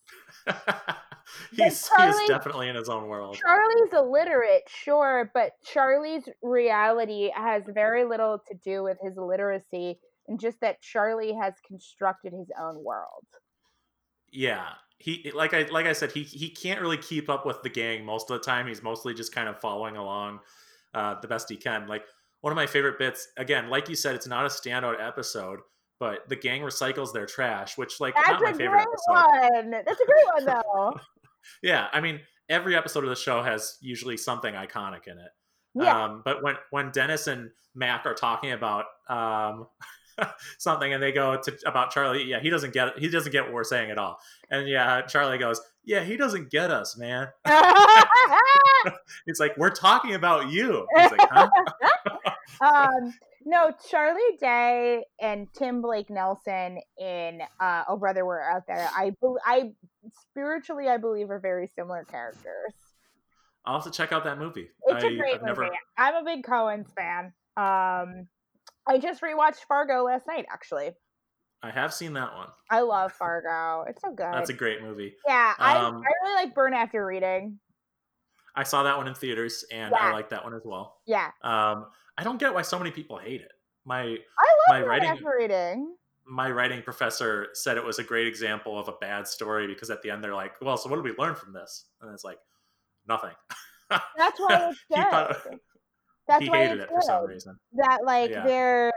he's 1.57 1.89
Charlie- 1.89 2.19
he's 2.21 2.29
definitely 2.29 2.69
in 2.69 2.75
his 2.77 2.89
own 2.89 3.09
world. 3.09 3.37
Charlie's 3.37 3.93
illiterate, 3.93 4.63
sure, 4.69 5.31
but 5.35 5.53
Charlie's 5.65 6.29
reality 6.43 7.31
has 7.35 7.63
very 7.69 8.05
little 8.05 8.43
to 8.49 8.55
do 8.65 8.83
with 8.83 8.99
his 9.01 9.17
illiteracy, 9.17 9.99
and 10.27 10.41
just 10.41 10.61
that 10.61 10.83
Charlie 10.83 11.33
has 11.33 11.55
constructed 11.67 12.33
his 12.33 12.51
own 12.61 12.83
world. 12.83 13.25
Yeah, 14.33 14.67
he 14.99 15.31
like 15.33 15.55
I 15.55 15.63
like 15.71 15.87
I 15.87 15.93
said, 15.93 16.11
he 16.11 16.25
he 16.25 16.51
can't 16.51 16.81
really 16.81 16.97
keep 16.97 17.31
up 17.31 17.47
with 17.47 17.63
the 17.63 17.71
gang 17.71 18.05
most 18.05 18.31
of 18.31 18.41
the 18.41 18.45
time. 18.45 18.67
He's 18.67 18.83
mostly 18.83 19.15
just 19.15 19.33
kind 19.33 19.49
of 19.49 19.61
following 19.61 19.97
along 19.97 20.41
uh, 20.95 21.21
the 21.21 21.29
best 21.29 21.49
he 21.49 21.57
can. 21.57 21.87
Like 21.87 22.05
one 22.41 22.53
of 22.53 22.57
my 22.57 22.67
favorite 22.67 22.99
bits, 22.99 23.29
again, 23.37 23.69
like 23.71 23.89
you 23.89 23.95
said, 23.97 24.15
it's 24.15 24.27
not 24.27 24.45
a 24.45 24.49
standout 24.49 25.05
episode, 25.07 25.61
but 26.01 26.29
the 26.29 26.37
gang 26.37 26.61
recycles 26.63 27.13
their 27.13 27.27
trash, 27.27 27.77
which 27.79 28.01
like 28.01 28.15
That's 28.15 28.29
not 28.31 28.43
my 28.43 28.51
a 28.51 28.55
favorite 28.55 28.85
great 28.85 28.87
episode. 28.89 29.53
one. 29.63 29.71
That's 29.71 30.01
a 30.01 30.07
great 30.07 30.47
one, 30.47 30.63
though. 30.67 31.01
Yeah, 31.63 31.89
I 31.93 32.01
mean 32.01 32.21
every 32.49 32.75
episode 32.75 33.05
of 33.05 33.11
the 33.11 33.17
show 33.17 33.43
has 33.43 33.77
usually 33.83 34.17
something 34.17 34.55
iconic 34.55 35.07
in 35.07 35.19
it. 35.19 35.29
Yeah, 35.75 36.05
Um, 36.05 36.23
but 36.25 36.43
when 36.43 36.55
when 36.71 36.91
Dennis 36.91 37.27
and 37.27 37.51
Mac 37.75 38.07
are 38.07 38.15
talking 38.15 38.53
about 38.53 38.87
um, 39.11 39.67
something 40.59 40.93
and 40.93 41.03
they 41.03 41.13
go 41.13 41.41
to 41.41 41.59
about 41.67 41.91
Charlie, 41.91 42.25
yeah, 42.25 42.41
he 42.41 42.51
doesn't 42.51 42.73
get 42.73 42.89
it. 42.89 42.99
He 42.99 43.09
doesn't 43.09 43.33
get 43.33 43.45
what 43.45 43.53
we're 43.53 43.65
saying 43.65 43.91
at 43.91 43.99
all. 43.99 44.19
And 44.51 44.69
yeah, 44.69 45.03
Charlie 45.03 45.39
goes, 45.39 45.61
yeah, 45.85 46.03
he 46.03 46.17
doesn't 46.17 46.51
get 46.51 46.71
us, 46.71 46.97
man. 46.97 47.29
It's 49.27 49.41
like 49.41 49.57
we're 49.57 49.71
talking 49.71 50.15
about 50.15 50.51
you. 50.51 50.87
He's 50.95 51.11
like, 51.11 51.29
huh? 51.31 51.49
um, 52.61 53.15
no, 53.47 53.73
Charlie 53.91 54.21
Day 54.41 55.05
and 55.21 55.49
Tim 55.55 55.83
Blake 55.83 56.11
Nelson 56.11 56.79
in 56.99 57.41
uh, 57.61 57.85
Oh 57.89 57.97
Brother 57.97 58.25
We're 58.25 58.43
Out 58.43 58.67
There. 58.67 58.89
I, 58.95 59.13
I 59.47 59.73
spiritually, 60.31 60.89
I 60.89 60.97
believe, 60.97 61.31
are 61.31 61.39
very 61.39 61.71
similar 61.75 62.05
characters. 62.05 62.75
I'll 63.67 63.81
have 63.81 63.85
to 63.85 63.91
check 63.91 64.13
out 64.13 64.25
that 64.25 64.39
movie. 64.39 64.69
It's 64.87 65.05
I, 65.05 65.09
a 65.09 65.17
great 65.17 65.37
I've 65.37 65.43
never. 65.43 65.65
movie. 65.65 65.77
I'm 65.97 66.15
a 66.15 66.25
big 66.25 66.45
Coens 66.45 66.87
fan. 66.95 67.33
Um, 67.57 68.29
I 68.87 68.99
just 68.99 69.23
rewatched 69.23 69.65
Fargo 69.69 70.05
last 70.05 70.27
night. 70.27 70.47
Actually, 70.53 70.91
I 71.63 71.71
have 71.71 71.93
seen 71.95 72.13
that 72.15 72.35
one. 72.35 72.49
I 72.71 72.81
love 72.81 73.13
Fargo. 73.13 73.85
It's 73.89 74.03
so 74.03 74.11
good. 74.11 74.33
That's 74.33 74.51
a 74.51 74.55
great 74.55 74.83
movie. 74.83 75.15
yeah, 75.27 75.55
I, 75.59 75.77
um, 75.79 75.97
I 75.97 76.11
really 76.23 76.35
like 76.47 76.55
Burn 76.55 76.75
After 76.75 77.05
Reading. 77.07 77.59
I 78.57 78.63
saw 78.63 78.83
that 78.85 78.97
one 78.97 79.09
in 79.09 79.15
theaters, 79.15 79.65
and 79.73 79.95
I 79.95 80.13
like 80.13 80.29
that 80.31 80.45
one 80.45 80.55
as 80.55 80.63
well. 80.65 80.99
Yeah, 81.07 81.31
Um, 81.43 81.87
I 82.17 82.23
don't 82.23 82.39
get 82.39 82.55
why 82.55 82.63
so 82.63 82.79
many 82.79 82.91
people 82.93 83.17
hate 83.19 83.41
it. 83.41 83.51
My 83.85 84.03
I 84.03 84.07
My 84.69 84.75
love 84.77 84.81
Burn 84.83 84.89
writing- 84.89 85.09
After 85.09 85.35
Reading. 85.39 85.97
my 86.27 86.51
writing 86.51 86.81
professor 86.83 87.49
said 87.55 87.77
it 87.77 87.85
was 87.85 87.99
a 87.99 88.05
great 88.05 88.27
example 88.29 88.79
of 88.79 88.89
a 88.89 88.93
bad 89.01 89.27
story 89.27 89.67
because 89.67 89.91
at 89.91 90.03
the 90.03 90.11
end 90.11 90.23
they're 90.23 90.35
like, 90.35 90.53
"Well, 90.63 90.77
so 90.77 90.89
what 90.89 90.97
did 90.97 91.05
we 91.05 91.15
learn 91.19 91.35
from 91.35 91.53
this?" 91.53 91.87
And 92.01 92.13
it's 92.15 92.23
like, 92.25 92.39
nothing. 93.09 93.33
That's 93.91 94.39
why 94.39 94.69
it's 94.71 94.79
He 94.89 94.95
good. 94.95 95.11
thought- 95.11 95.47
That's 96.29 96.43
he 96.45 96.51
why 96.51 96.59
hated 96.59 96.81
it's 96.81 96.85
it 96.85 96.89
for 96.95 97.03
some 97.03 97.21
good. 97.27 97.33
reason. 97.35 97.59
that 97.75 97.99
like 98.05 98.31
Yeah. 98.31 98.45
they're 98.47 98.93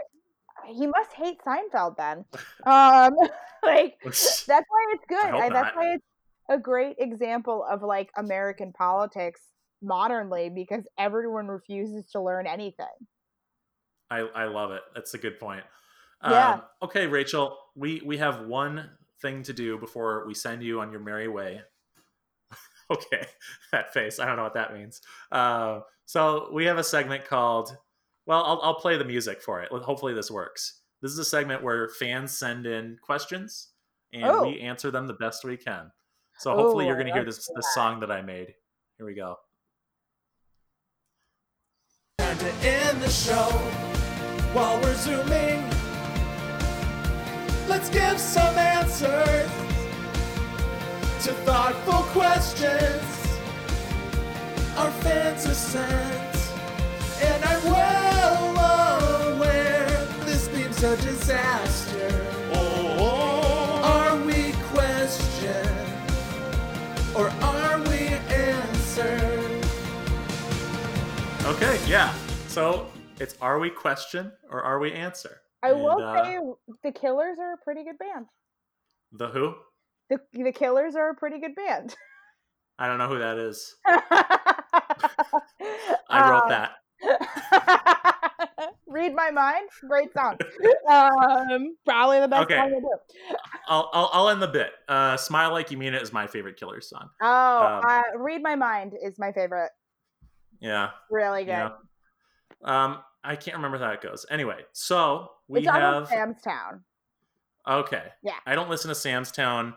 he 0.67 0.87
must 0.87 1.13
hate 1.13 1.37
Seinfeld 1.45 1.97
then. 1.97 2.25
Um 2.65 3.13
like 3.63 3.95
that's 4.03 4.47
why 4.47 4.85
it's 4.93 5.05
good. 5.09 5.25
hope 5.31 5.41
I- 5.43 5.49
that's 5.49 5.75
why 5.75 5.93
it's 5.95 6.05
a 6.49 6.57
great 6.57 6.95
example 6.99 7.65
of 7.69 7.83
like 7.83 8.09
American 8.17 8.71
politics 8.73 9.41
modernly 9.81 10.49
because 10.49 10.83
everyone 10.97 11.47
refuses 11.47 12.05
to 12.11 12.21
learn 12.21 12.47
anything. 12.47 12.87
I, 14.09 14.19
I 14.19 14.45
love 14.45 14.71
it. 14.71 14.81
That's 14.95 15.13
a 15.13 15.17
good 15.17 15.37
point. 15.39 15.63
Yeah. 16.23 16.53
Um, 16.53 16.61
okay, 16.83 17.05
Rachel, 17.07 17.57
we 17.75 18.01
we 18.05 18.17
have 18.17 18.45
one 18.47 18.89
thing 19.21 19.43
to 19.43 19.53
do 19.53 19.77
before 19.77 20.25
we 20.25 20.33
send 20.33 20.63
you 20.63 20.79
on 20.79 20.91
your 20.91 21.01
merry 21.01 21.27
way. 21.27 21.61
okay, 22.91 23.27
that 23.73 23.93
face. 23.93 24.19
I 24.19 24.25
don't 24.25 24.37
know 24.37 24.43
what 24.43 24.53
that 24.53 24.73
means. 24.73 25.01
Uh, 25.31 25.81
so 26.07 26.49
we 26.53 26.65
have 26.65 26.77
a 26.79 26.83
segment 26.83 27.25
called. 27.25 27.77
Well, 28.25 28.43
I'll, 28.43 28.59
I'll 28.63 28.75
play 28.75 28.97
the 28.97 29.05
music 29.05 29.41
for 29.41 29.61
it. 29.61 29.71
Hopefully, 29.71 30.13
this 30.13 30.31
works. 30.31 30.81
This 31.01 31.11
is 31.11 31.19
a 31.19 31.25
segment 31.25 31.61
where 31.61 31.89
fans 31.89 32.35
send 32.37 32.65
in 32.65 32.97
questions 33.05 33.69
and 34.13 34.23
Oh. 34.23 34.47
we 34.47 34.59
answer 34.59 34.89
them 34.89 35.05
the 35.05 35.13
best 35.13 35.43
we 35.43 35.57
can. 35.57 35.91
So 36.39 36.55
hopefully, 36.55 36.85
Oh, 36.85 36.87
you're 36.87 36.95
going 36.97 37.07
to 37.07 37.13
hear 37.13 37.23
this 37.25 37.47
oh, 37.49 37.53
do 37.53 37.57
this 37.57 37.73
song 37.73 37.99
that 37.99 38.11
I 38.11 38.21
made. 38.21 38.53
Here 38.97 39.05
we 39.05 39.13
go. 39.13 39.35
And 42.19 42.39
to 42.39 42.51
end 42.67 43.01
the 43.01 43.09
show 43.09 43.49
while 44.53 44.79
we're 44.81 44.95
zooming, 44.95 45.63
let's 47.67 47.89
give 47.89 48.19
some 48.19 48.57
answers 48.57 49.49
to 51.25 51.33
thoughtful 51.45 52.03
questions 52.13 53.16
our 54.77 54.91
fans 55.01 55.45
have 55.45 55.55
sent. 55.55 56.37
And 57.21 57.43
I'm 57.45 57.63
well 57.65 59.33
aware 59.35 59.87
this 60.25 60.47
being's 60.49 60.83
a 60.83 60.95
disaster. 60.97 62.25
Oh. 62.53 63.81
Are 63.83 64.17
we 64.23 64.53
questioned 64.73 65.69
or 67.15 67.29
are 67.41 67.79
we 67.89 68.07
answered? 68.33 69.65
Okay, 71.45 71.79
yeah. 71.87 72.13
So 72.47 72.87
it's 73.19 73.35
are 73.41 73.57
we 73.59 73.69
question 73.71 74.31
or 74.49 74.61
are 74.61 74.77
we 74.79 74.91
answer? 74.93 75.41
I 75.63 75.71
And, 75.71 75.81
will 75.81 76.03
uh, 76.03 76.23
say 76.23 76.39
the 76.83 76.91
Killers 76.91 77.39
are 77.39 77.53
a 77.53 77.57
pretty 77.57 77.83
good 77.83 77.97
band. 77.97 78.27
The 79.11 79.27
who? 79.29 79.55
The 80.11 80.19
the 80.33 80.51
Killers 80.51 80.95
are 80.95 81.09
a 81.09 81.15
pretty 81.15 81.39
good 81.39 81.55
band. 81.55 81.95
I 82.77 82.85
don't 82.87 82.99
know 82.99 83.07
who 83.07 83.17
that 83.17 83.39
is. 83.39 83.75
I 86.09 86.29
wrote 86.29 86.49
that. 86.49 86.71
Read 88.87 89.13
my 89.13 89.29
mind. 89.31 89.67
Great 89.87 90.11
song. 90.13 90.37
um, 90.89 91.75
probably 91.85 92.19
the 92.19 92.27
best 92.27 92.43
Okay. 92.43 92.55
song 92.57 92.69
to 92.69 92.79
do. 92.79 93.35
I'll, 93.67 93.89
I'll 93.93 94.09
I'll 94.13 94.29
end 94.29 94.41
the 94.41 94.47
bit. 94.47 94.71
Uh, 94.87 95.17
Smile 95.17 95.51
like 95.51 95.69
you 95.71 95.77
mean 95.77 95.93
it 95.93 96.01
is 96.01 96.11
my 96.13 96.25
favorite 96.27 96.57
Killer 96.57 96.81
song. 96.81 97.09
Oh, 97.21 97.81
Um, 97.83 97.83
uh, 97.87 98.01
Read 98.17 98.41
My 98.41 98.55
Mind 98.55 98.93
is 99.01 99.19
my 99.19 99.31
favorite. 99.31 99.71
Yeah, 100.59 100.89
Really 101.11 101.43
good. 101.43 101.51
yeah. 101.51 101.69
Um, 102.63 102.99
I 103.23 103.35
can't 103.35 103.57
remember 103.57 103.77
how 103.77 103.91
it 103.91 104.01
goes. 104.01 104.25
Anyway, 104.31 104.59
so 104.71 105.29
we 105.47 105.59
it's 105.59 105.69
have. 105.69 106.07
Sam's 106.07 106.41
Town. 106.41 106.83
Okay. 107.69 108.03
Yeah. 108.23 108.33
I 108.45 108.55
don't 108.55 108.69
listen 108.69 108.89
to 108.89 108.95
Sam's 108.95 109.31
Town 109.31 109.75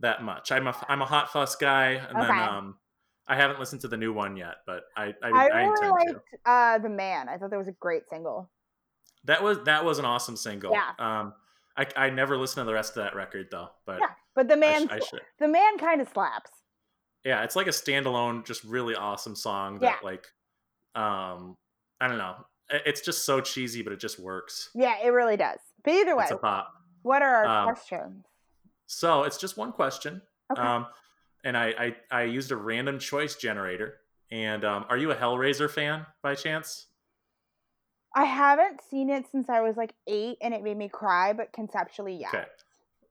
that 0.00 0.22
much. 0.22 0.52
I'm 0.52 0.66
a 0.68 0.76
I'm 0.88 1.02
a 1.02 1.06
Hot 1.06 1.32
Fuss 1.32 1.56
guy, 1.56 1.92
and 1.92 2.22
then 2.22 2.30
um, 2.30 2.76
I 3.26 3.36
haven't 3.36 3.58
listened 3.58 3.80
to 3.82 3.88
the 3.88 3.96
new 3.96 4.12
one 4.12 4.36
yet, 4.36 4.56
but 4.66 4.84
I 4.96 5.14
I, 5.22 5.30
I 5.30 5.46
I, 5.48 5.62
really 5.64 5.86
to. 5.86 5.90
liked 5.92 6.20
uh, 6.44 6.78
The 6.78 6.88
Man. 6.90 7.28
I 7.28 7.38
thought 7.38 7.50
that 7.50 7.58
was 7.58 7.68
a 7.68 7.72
great 7.72 8.02
single. 8.08 8.50
That 9.24 9.42
was 9.42 9.58
that 9.64 9.84
was 9.84 9.98
an 9.98 10.04
awesome 10.04 10.36
single. 10.36 10.72
Yeah. 10.72 10.90
Um, 10.98 11.32
I 11.76 11.86
I 11.96 12.10
never 12.10 12.36
listened 12.36 12.62
to 12.62 12.66
the 12.66 12.74
rest 12.74 12.96
of 12.96 13.04
that 13.04 13.14
record 13.16 13.48
though, 13.50 13.70
but 13.86 13.98
Yeah, 14.00 14.08
But 14.34 14.48
The 14.48 14.56
Man, 14.56 14.88
I. 14.90 15.00
The 15.38 15.48
Man 15.48 15.78
kind 15.78 16.00
of 16.00 16.08
slaps. 16.08 16.50
Yeah, 17.24 17.42
it's 17.42 17.56
like 17.56 17.66
a 17.66 17.70
standalone, 17.70 18.44
just 18.44 18.64
really 18.64 18.94
awesome 18.94 19.34
song 19.34 19.78
that 19.78 20.00
Yeah. 20.02 20.06
like, 20.06 20.26
um, 20.94 21.56
I 22.00 22.06
don't 22.08 22.18
know. 22.18 22.34
It's 22.68 23.00
just 23.00 23.24
so 23.24 23.40
cheesy, 23.40 23.80
but 23.82 23.92
it 23.94 24.00
just 24.00 24.18
works. 24.18 24.68
Yeah, 24.74 24.96
it 25.02 25.08
really 25.08 25.36
does. 25.38 25.58
But 25.82 25.94
either 25.94 26.14
way, 26.16 26.24
It's 26.24 26.32
a 26.32 26.36
pop. 26.36 26.70
what 27.02 27.22
are 27.22 27.46
our 27.46 27.60
um, 27.60 27.64
questions? 27.74 28.24
So 28.86 29.22
it's 29.22 29.38
just 29.38 29.56
one 29.56 29.72
question. 29.72 30.20
Okay. 30.52 30.60
Um, 30.60 30.86
and 31.44 31.56
I, 31.56 31.74
I 31.78 31.96
I 32.10 32.22
used 32.24 32.50
a 32.50 32.56
random 32.56 32.98
choice 32.98 33.36
generator. 33.36 33.98
And 34.30 34.64
um, 34.64 34.86
are 34.88 34.96
you 34.96 35.12
a 35.12 35.14
Hellraiser 35.14 35.70
fan 35.70 36.06
by 36.22 36.34
chance? 36.34 36.88
I 38.16 38.24
haven't 38.24 38.80
seen 38.90 39.10
it 39.10 39.26
since 39.30 39.48
I 39.48 39.60
was 39.60 39.76
like 39.76 39.92
eight, 40.06 40.38
and 40.40 40.54
it 40.54 40.62
made 40.62 40.76
me 40.76 40.88
cry. 40.88 41.32
But 41.32 41.52
conceptually, 41.52 42.16
yeah. 42.16 42.28
Okay. 42.28 42.44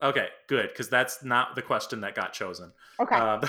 Okay, 0.02 0.28
good, 0.48 0.68
because 0.68 0.90
that's 0.90 1.24
not 1.24 1.56
the 1.56 1.62
question 1.62 2.02
that 2.02 2.14
got 2.14 2.34
chosen. 2.34 2.74
Okay. 3.00 3.16
Uh, 3.16 3.40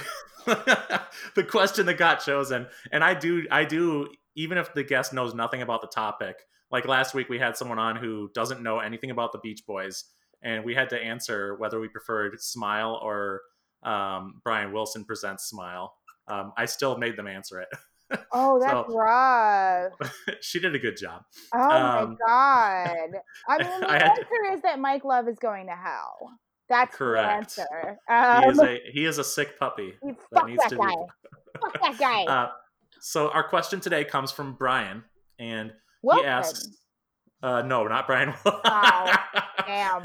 the 1.35 1.43
question 1.43 1.85
that 1.87 1.95
got 1.95 2.25
chosen, 2.25 2.69
and 2.93 3.03
I 3.03 3.13
do, 3.15 3.45
I 3.51 3.65
do, 3.65 4.09
even 4.37 4.57
if 4.57 4.73
the 4.73 4.85
guest 4.85 5.13
knows 5.13 5.35
nothing 5.35 5.63
about 5.63 5.81
the 5.81 5.89
topic. 5.89 6.37
Like 6.71 6.87
last 6.87 7.13
week, 7.13 7.29
we 7.29 7.41
had 7.41 7.57
someone 7.57 7.81
on 7.81 7.97
who 7.97 8.31
doesn't 8.35 8.63
know 8.63 8.79
anything 8.79 9.11
about 9.11 9.33
the 9.33 9.39
Beach 9.39 9.65
Boys, 9.67 10.05
and 10.43 10.65
we 10.65 10.75
had 10.77 10.91
to 10.91 11.01
answer 11.01 11.57
whether 11.57 11.81
we 11.81 11.89
preferred 11.89 12.41
Smile 12.41 13.01
or 13.03 13.41
um, 13.85 14.41
Brian 14.45 14.73
Wilson 14.73 15.05
presents 15.05 15.45
Smile. 15.45 15.95
Um, 16.29 16.53
I 16.57 16.65
still 16.67 16.97
made 16.99 17.17
them 17.17 17.27
answer 17.27 17.61
it. 17.61 17.69
oh, 18.33 18.59
that's 18.61 18.73
so- 18.89 18.95
rough. 18.97 19.93
she 20.41 20.61
did 20.61 20.75
a 20.75 20.79
good 20.79 20.97
job. 20.97 21.23
Oh 21.55 21.61
um, 21.61 22.11
my 22.11 22.17
god. 22.27 23.09
I 23.49 23.59
mean, 23.59 23.81
the 23.81 23.91
I 23.91 23.93
had 23.95 24.15
to- 24.15 24.21
answer 24.21 24.55
is 24.55 24.63
that 24.63 24.79
Mike 24.79 25.05
Love 25.05 25.29
is 25.29 25.39
going 25.39 25.67
to 25.67 25.75
hell. 25.75 26.31
That's 26.69 26.97
Correct. 26.97 27.57
the 27.57 27.63
answer. 27.63 27.99
He 28.09 28.15
Um, 28.15 28.51
is 28.51 28.59
a 28.59 28.81
he 28.93 29.05
is 29.05 29.19
a 29.19 29.25
sick 29.25 29.59
puppy. 29.59 29.95
that 30.03 30.17
fuck 30.33 30.47
needs 30.49 30.63
that 30.63 30.71
to 30.71 30.77
guy. 30.77 30.95
Fuck 31.61 31.81
that 31.83 31.99
guy. 31.99 32.25
Uh, 32.25 32.51
so 33.01 33.29
our 33.31 33.47
question 33.47 33.81
today 33.81 34.03
comes 34.05 34.33
from 34.33 34.55
Brian, 34.55 35.05
and 35.39 35.73
Wilson. 36.03 36.25
he 36.25 36.29
asks, 36.29 36.69
uh, 37.45 37.63
"No, 37.63 37.87
not 37.87 38.07
Brian." 38.07 38.35
Oh, 38.47 38.61
damn. 39.67 40.03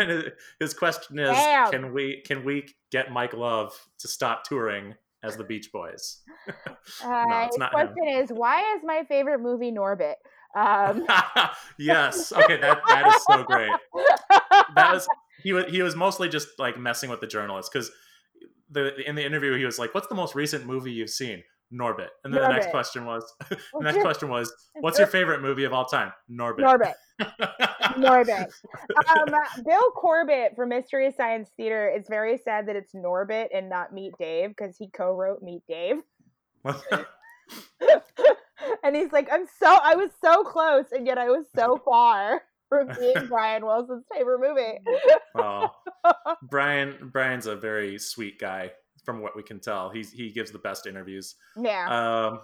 his, 0.60 0.74
question 0.74 1.18
is, 1.20 1.30
Damn. 1.30 1.72
"Can 1.72 1.94
we 1.94 2.22
can 2.26 2.44
we 2.44 2.68
get 2.92 3.12
Mike 3.12 3.34
Love 3.34 3.74
to 4.00 4.08
stop 4.08 4.44
touring 4.44 4.96
as 5.24 5.38
the 5.38 5.44
Beach 5.44 5.72
Boys?" 5.72 6.20
Uh, 7.04 7.24
no, 7.30 7.38
his 7.38 7.48
it's 7.48 7.58
not 7.58 7.72
him. 7.74 7.88
question 7.88 8.08
is, 8.08 8.30
why 8.32 8.76
is 8.76 8.82
my 8.84 9.04
favorite 9.08 9.40
movie 9.40 9.72
Norbit? 9.72 10.16
Um, 10.56 11.06
yes. 11.78 12.32
Okay, 12.34 12.58
that 12.60 12.82
that 12.88 13.08
is 13.08 13.24
so 13.24 13.44
great. 13.44 13.72
That 14.76 14.94
was 14.94 15.08
he 15.44 15.54
was 15.54 15.66
he 15.66 15.82
was 15.82 15.96
mostly 15.96 16.30
just 16.30 16.48
like 16.58 16.78
messing 16.80 17.10
with 17.10 17.22
the 17.22 17.28
journalist 17.28 17.72
because 17.72 17.92
the 18.72 18.96
in 19.08 19.16
the 19.16 19.24
interview 19.24 19.56
he 19.58 19.66
was 19.66 19.78
like, 19.78 19.94
"What's 19.94 20.08
the 20.08 20.16
most 20.16 20.34
recent 20.36 20.66
movie 20.66 20.92
you've 20.92 21.12
seen?" 21.12 21.44
Norbit. 21.74 22.08
And 22.24 22.34
then 22.34 22.42
the 22.42 22.48
next 22.50 22.70
question 22.72 23.06
was, 23.06 23.32
the 23.50 23.58
What's 23.72 23.84
next 23.84 23.96
your- 23.96 24.04
question 24.06 24.30
was, 24.30 24.54
"What's 24.80 24.98
your 24.98 25.08
favorite 25.08 25.42
movie 25.42 25.64
of 25.66 25.74
all 25.74 25.86
time?" 25.86 26.12
Norbit. 26.32 26.60
Norbit. 26.60 26.94
Norbit. 27.98 28.48
Um, 29.10 29.36
Bill 29.66 29.92
Corbett 29.92 30.56
from 30.56 30.70
Mystery 30.70 31.08
of 31.08 31.16
Science 31.16 31.50
Theater 31.58 31.90
is 31.90 32.06
very 32.10 32.38
sad 32.38 32.68
that 32.68 32.76
it's 32.76 32.94
Norbit 32.94 33.48
and 33.54 33.70
not 33.70 33.94
Meet 33.94 34.14
Dave 34.20 34.50
because 34.50 34.78
he 34.78 34.88
co-wrote 34.90 35.42
Meet 35.42 35.64
Dave. 35.68 35.98
and 38.84 38.96
he's 38.96 39.12
like, 39.12 39.30
I'm 39.32 39.46
so 39.60 39.78
I 39.84 39.96
was 39.96 40.12
so 40.24 40.44
close 40.44 40.86
and 40.92 41.06
yet 41.08 41.18
I 41.18 41.30
was 41.30 41.46
so 41.56 41.82
far 41.84 42.42
from 42.70 42.88
being 43.00 43.28
Brian 43.28 43.66
Wilson's 43.66 44.06
favorite 44.14 44.40
movie. 44.42 44.80
oh, 45.36 45.70
Brian. 46.44 47.10
Brian's 47.12 47.48
a 47.48 47.56
very 47.56 47.98
sweet 47.98 48.40
guy, 48.40 48.72
from 49.10 49.22
what 49.22 49.36
we 49.36 49.42
can 49.42 49.60
tell. 49.60 49.90
He's 49.90 50.12
he 50.12 50.30
gives 50.30 50.52
the 50.52 50.60
best 50.60 50.86
interviews. 50.86 51.36
yeah. 51.60 52.28
Um, 52.28 52.42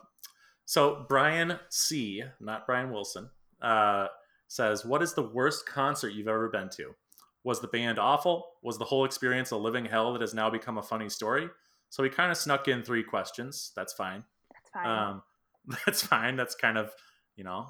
so 0.66 1.06
Brian 1.08 1.60
C, 1.70 2.24
not 2.40 2.66
Brian 2.66 2.92
Wilson, 2.92 3.30
uh, 3.62 4.08
says, 4.48 4.84
"What 4.84 5.04
is 5.04 5.14
the 5.14 5.22
worst 5.22 5.68
concert 5.68 6.14
you've 6.14 6.28
ever 6.28 6.50
been 6.50 6.70
to? 6.70 6.96
Was 7.44 7.62
the 7.62 7.68
band 7.68 8.00
awful? 8.00 8.48
Was 8.64 8.80
the 8.80 8.86
whole 8.86 9.06
experience 9.06 9.52
a 9.52 9.58
living 9.58 9.86
hell 9.86 10.12
that 10.14 10.22
has 10.22 10.34
now 10.34 10.50
become 10.50 10.80
a 10.80 10.82
funny 10.82 11.08
story?" 11.08 11.50
So 11.92 12.02
he 12.02 12.10
kind 12.10 12.32
of 12.32 12.38
snuck 12.38 12.68
in 12.68 12.82
three 12.82 13.04
questions. 13.04 13.72
That's 13.76 13.94
fine. 13.94 14.24
That's 14.52 14.70
fine. 14.72 15.10
Um, 15.10 15.24
that's 15.86 16.02
fine. 16.02 16.36
That's 16.36 16.56
kind 16.56 16.80
of 16.80 16.92
you 17.36 17.44
know 17.44 17.68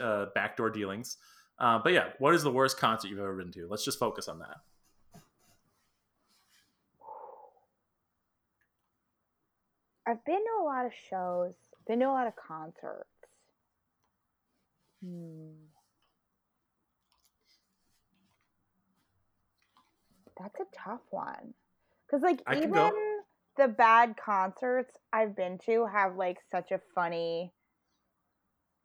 uh, 0.00 0.26
backdoor 0.34 0.70
dealings. 0.70 1.18
Uh, 1.60 1.78
but 1.78 1.92
yeah, 1.92 2.08
what 2.18 2.34
is 2.34 2.42
the 2.42 2.50
worst 2.50 2.78
concert 2.78 3.08
you've 3.08 3.20
ever 3.20 3.36
been 3.36 3.52
to? 3.52 3.68
Let's 3.70 3.84
just 3.84 4.00
focus 4.00 4.26
on 4.26 4.40
that. 4.40 4.56
I've 10.06 10.24
been 10.24 10.36
to 10.44 10.62
a 10.62 10.64
lot 10.64 10.86
of 10.86 10.92
shows, 11.10 11.54
been 11.86 12.00
to 12.00 12.06
a 12.06 12.08
lot 12.08 12.26
of 12.26 12.34
concerts. 12.36 13.08
Hmm. 15.02 15.52
That's 20.38 20.60
a 20.60 20.66
tough 20.76 21.00
one. 21.10 21.54
Because, 22.06 22.22
like, 22.22 22.42
I 22.46 22.56
even 22.56 22.92
the 23.56 23.68
bad 23.68 24.16
concerts 24.16 24.96
I've 25.12 25.36
been 25.36 25.58
to 25.66 25.86
have, 25.86 26.16
like, 26.16 26.38
such 26.50 26.70
a 26.70 26.80
funny 26.94 27.52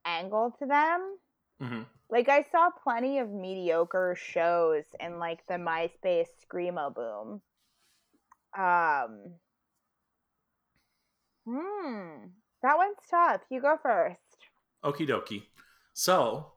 angle 0.05 0.55
to 0.59 0.65
them. 0.65 1.17
hmm 1.59 1.81
Like, 2.09 2.29
I 2.29 2.43
saw 2.51 2.69
plenty 2.71 3.19
of 3.19 3.29
mediocre 3.29 4.15
shows 4.17 4.85
in, 4.99 5.19
like, 5.19 5.45
the 5.47 5.55
MySpace 5.55 6.27
Screamo 6.43 6.93
Boom. 6.93 7.41
Um, 8.57 9.35
Hmm. 11.47 12.27
That 12.61 12.77
one's 12.77 12.97
tough. 13.09 13.41
You 13.49 13.61
go 13.61 13.77
first. 13.81 14.19
Okie 14.83 15.07
dokie. 15.07 15.43
So, 15.93 16.53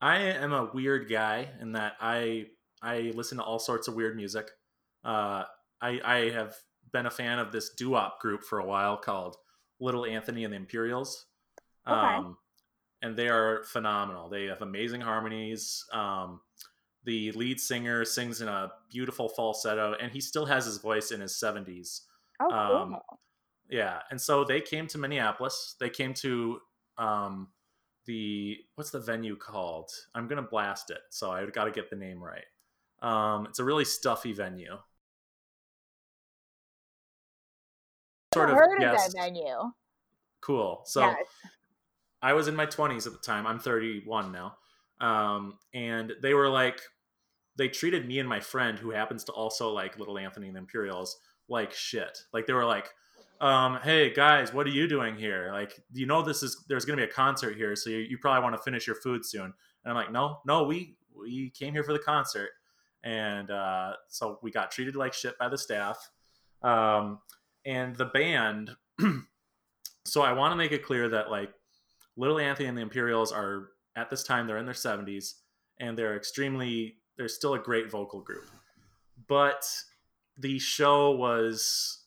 I 0.00 0.18
am 0.18 0.52
a 0.52 0.70
weird 0.72 1.08
guy 1.08 1.48
in 1.60 1.72
that 1.72 1.94
I 2.00 2.46
I 2.82 3.12
listen 3.14 3.38
to 3.38 3.44
all 3.44 3.58
sorts 3.58 3.88
of 3.88 3.94
weird 3.94 4.16
music. 4.16 4.50
Uh, 5.04 5.44
I 5.80 6.00
I 6.04 6.30
have 6.30 6.54
been 6.92 7.06
a 7.06 7.10
fan 7.10 7.38
of 7.38 7.52
this 7.52 7.70
doo-wop 7.70 8.20
group 8.20 8.42
for 8.42 8.58
a 8.58 8.66
while 8.66 8.96
called 8.96 9.36
Little 9.80 10.04
Anthony 10.04 10.44
and 10.44 10.52
the 10.52 10.56
Imperials. 10.56 11.26
Okay. 11.86 11.96
Um, 11.96 12.36
and 13.00 13.16
they 13.16 13.28
are 13.28 13.64
phenomenal. 13.64 14.28
They 14.28 14.44
have 14.44 14.62
amazing 14.62 15.00
harmonies. 15.00 15.84
Um, 15.92 16.40
the 17.04 17.32
lead 17.32 17.58
singer 17.58 18.04
sings 18.04 18.40
in 18.40 18.48
a 18.48 18.70
beautiful 18.90 19.28
falsetto, 19.28 19.94
and 20.00 20.12
he 20.12 20.20
still 20.20 20.46
has 20.46 20.66
his 20.66 20.78
voice 20.78 21.10
in 21.10 21.20
his 21.20 21.32
70s. 21.32 22.02
Oh, 22.40 22.48
cool. 22.48 22.76
Um, 22.76 22.96
Yeah, 23.72 24.00
and 24.10 24.20
so 24.20 24.44
they 24.44 24.60
came 24.60 24.86
to 24.88 24.98
Minneapolis. 24.98 25.76
They 25.80 25.88
came 25.88 26.12
to 26.14 26.60
um, 26.98 27.48
the 28.04 28.58
what's 28.74 28.90
the 28.90 29.00
venue 29.00 29.34
called? 29.34 29.90
I'm 30.14 30.28
gonna 30.28 30.42
blast 30.42 30.90
it, 30.90 31.00
so 31.08 31.30
I 31.30 31.46
got 31.46 31.64
to 31.64 31.70
get 31.70 31.88
the 31.88 31.96
name 31.96 32.22
right. 32.22 32.44
Um, 33.00 33.46
it's 33.46 33.60
a 33.60 33.64
really 33.64 33.86
stuffy 33.86 34.34
venue. 34.34 34.76
Sort 38.34 38.50
I've 38.50 38.52
of, 38.52 38.58
heard 38.58 38.82
yes, 38.82 39.06
of 39.06 39.14
that 39.14 39.18
venue. 39.22 39.72
cool. 40.42 40.82
So 40.84 41.00
yes. 41.00 41.16
I 42.20 42.34
was 42.34 42.48
in 42.48 42.54
my 42.54 42.66
20s 42.66 43.06
at 43.06 43.12
the 43.12 43.18
time. 43.18 43.46
I'm 43.46 43.58
31 43.58 44.32
now. 44.32 44.56
Um, 45.00 45.58
and 45.74 46.12
they 46.22 46.34
were 46.34 46.48
like, 46.48 46.80
they 47.56 47.68
treated 47.68 48.06
me 48.06 48.18
and 48.20 48.28
my 48.28 48.40
friend, 48.40 48.78
who 48.78 48.90
happens 48.90 49.24
to 49.24 49.32
also 49.32 49.70
like 49.70 49.98
Little 49.98 50.18
Anthony 50.18 50.46
and 50.46 50.56
the 50.56 50.60
Imperials, 50.60 51.18
like 51.48 51.72
shit. 51.72 52.18
Like 52.32 52.46
they 52.46 52.52
were 52.52 52.64
like, 52.64 52.90
um, 53.42 53.78
"Hey 53.82 54.12
guys, 54.12 54.54
what 54.54 54.66
are 54.66 54.70
you 54.70 54.88
doing 54.88 55.16
here? 55.16 55.50
Like, 55.52 55.78
you 55.92 56.06
know 56.06 56.22
this 56.22 56.42
is 56.42 56.64
there's 56.68 56.84
gonna 56.84 56.96
be 56.96 57.04
a 57.04 57.08
concert 57.08 57.56
here, 57.56 57.76
so 57.76 57.90
you, 57.90 57.98
you 57.98 58.18
probably 58.18 58.42
want 58.42 58.56
to 58.56 58.62
finish 58.62 58.86
your 58.86 58.96
food 58.96 59.26
soon." 59.26 59.44
And 59.44 59.52
I'm 59.84 59.94
like, 59.94 60.10
"No, 60.10 60.38
no, 60.46 60.62
we 60.62 60.96
we 61.14 61.50
came 61.50 61.74
here 61.74 61.84
for 61.84 61.92
the 61.92 61.98
concert." 61.98 62.50
And 63.04 63.50
uh, 63.50 63.94
so 64.08 64.38
we 64.42 64.50
got 64.50 64.70
treated 64.70 64.96
like 64.96 65.12
shit 65.12 65.36
by 65.38 65.48
the 65.48 65.58
staff. 65.58 66.10
Um, 66.62 67.18
and 67.64 67.96
the 67.96 68.06
band. 68.06 68.70
so 70.04 70.22
I 70.22 70.32
want 70.32 70.52
to 70.52 70.56
make 70.56 70.72
it 70.72 70.84
clear 70.84 71.08
that 71.08 71.30
like 71.30 71.50
Little 72.16 72.38
Anthony 72.38 72.68
and 72.68 72.76
the 72.76 72.82
Imperials 72.82 73.32
are 73.32 73.70
at 73.96 74.10
this 74.10 74.22
time 74.22 74.46
they're 74.46 74.58
in 74.58 74.64
their 74.64 74.74
70s 74.74 75.34
and 75.80 75.96
they're 75.96 76.16
extremely 76.16 76.96
they're 77.16 77.28
still 77.28 77.54
a 77.54 77.58
great 77.58 77.90
vocal 77.90 78.20
group. 78.20 78.44
But 79.28 79.64
the 80.38 80.58
show 80.58 81.12
was 81.12 82.01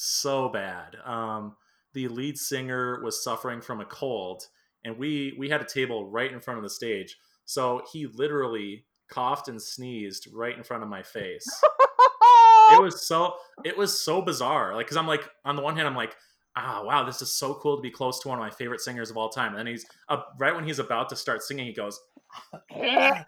so 0.00 0.48
bad. 0.48 0.96
Um, 1.04 1.56
the 1.92 2.08
lead 2.08 2.38
singer 2.38 3.00
was 3.02 3.22
suffering 3.22 3.60
from 3.60 3.80
a 3.80 3.84
cold 3.84 4.44
and 4.84 4.96
we 4.96 5.34
we 5.38 5.48
had 5.48 5.60
a 5.60 5.66
table 5.66 6.08
right 6.08 6.32
in 6.32 6.40
front 6.40 6.58
of 6.58 6.64
the 6.64 6.70
stage. 6.70 7.16
So 7.44 7.82
he 7.92 8.06
literally 8.06 8.86
coughed 9.10 9.48
and 9.48 9.60
sneezed 9.60 10.28
right 10.32 10.56
in 10.56 10.62
front 10.62 10.82
of 10.82 10.88
my 10.88 11.02
face. 11.02 11.46
it 12.72 12.80
was 12.80 13.06
so 13.06 13.34
it 13.64 13.76
was 13.76 14.00
so 14.00 14.22
bizarre. 14.22 14.74
Like 14.74 14.86
cuz 14.86 14.96
I'm 14.96 15.06
like 15.06 15.28
on 15.44 15.56
the 15.56 15.62
one 15.62 15.76
hand 15.76 15.88
I'm 15.88 15.96
like 15.96 16.16
ah, 16.56 16.82
wow, 16.84 17.04
this 17.04 17.22
is 17.22 17.32
so 17.32 17.54
cool 17.54 17.76
to 17.76 17.82
be 17.82 17.90
close 17.90 18.18
to 18.20 18.28
one 18.28 18.38
of 18.38 18.42
my 18.42 18.50
favorite 18.50 18.80
singers 18.80 19.10
of 19.10 19.16
all 19.16 19.28
time. 19.28 19.50
And 19.50 19.58
then 19.58 19.66
he's 19.66 19.86
uh, 20.08 20.22
right 20.38 20.54
when 20.54 20.64
he's 20.64 20.78
about 20.78 21.08
to 21.10 21.16
start 21.16 21.42
singing, 21.42 21.66
he 21.66 21.72
goes, 21.72 22.00
and 22.70 23.24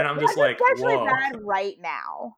I'm 0.00 0.20
just 0.20 0.36
That's 0.36 0.38
like, 0.38 0.58
whoa, 0.78 1.04
bad 1.06 1.40
right 1.42 1.76
now. 1.80 2.36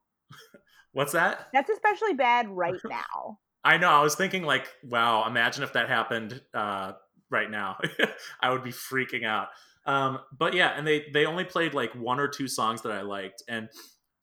What's 0.92 1.12
that? 1.12 1.48
That's 1.52 1.70
especially 1.70 2.14
bad 2.14 2.48
right 2.48 2.80
now. 2.84 3.38
I 3.64 3.76
know. 3.76 3.88
I 3.88 4.02
was 4.02 4.14
thinking, 4.14 4.42
like, 4.42 4.66
wow, 4.82 5.26
imagine 5.26 5.62
if 5.62 5.72
that 5.74 5.88
happened 5.88 6.40
uh, 6.52 6.92
right 7.30 7.50
now. 7.50 7.78
I 8.40 8.50
would 8.50 8.64
be 8.64 8.72
freaking 8.72 9.24
out. 9.24 9.48
Um, 9.86 10.20
but 10.36 10.54
yeah, 10.54 10.72
and 10.76 10.86
they 10.86 11.06
they 11.12 11.26
only 11.26 11.44
played 11.44 11.74
like 11.74 11.92
one 11.94 12.20
or 12.20 12.28
two 12.28 12.46
songs 12.48 12.82
that 12.82 12.92
I 12.92 13.02
liked, 13.02 13.42
and 13.48 13.68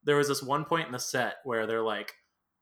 there 0.03 0.15
was 0.15 0.27
this 0.27 0.41
one 0.41 0.63
point 0.65 0.87
in 0.87 0.93
the 0.93 0.99
set 0.99 1.35
where 1.43 1.67
they're 1.67 1.83
like, 1.83 2.13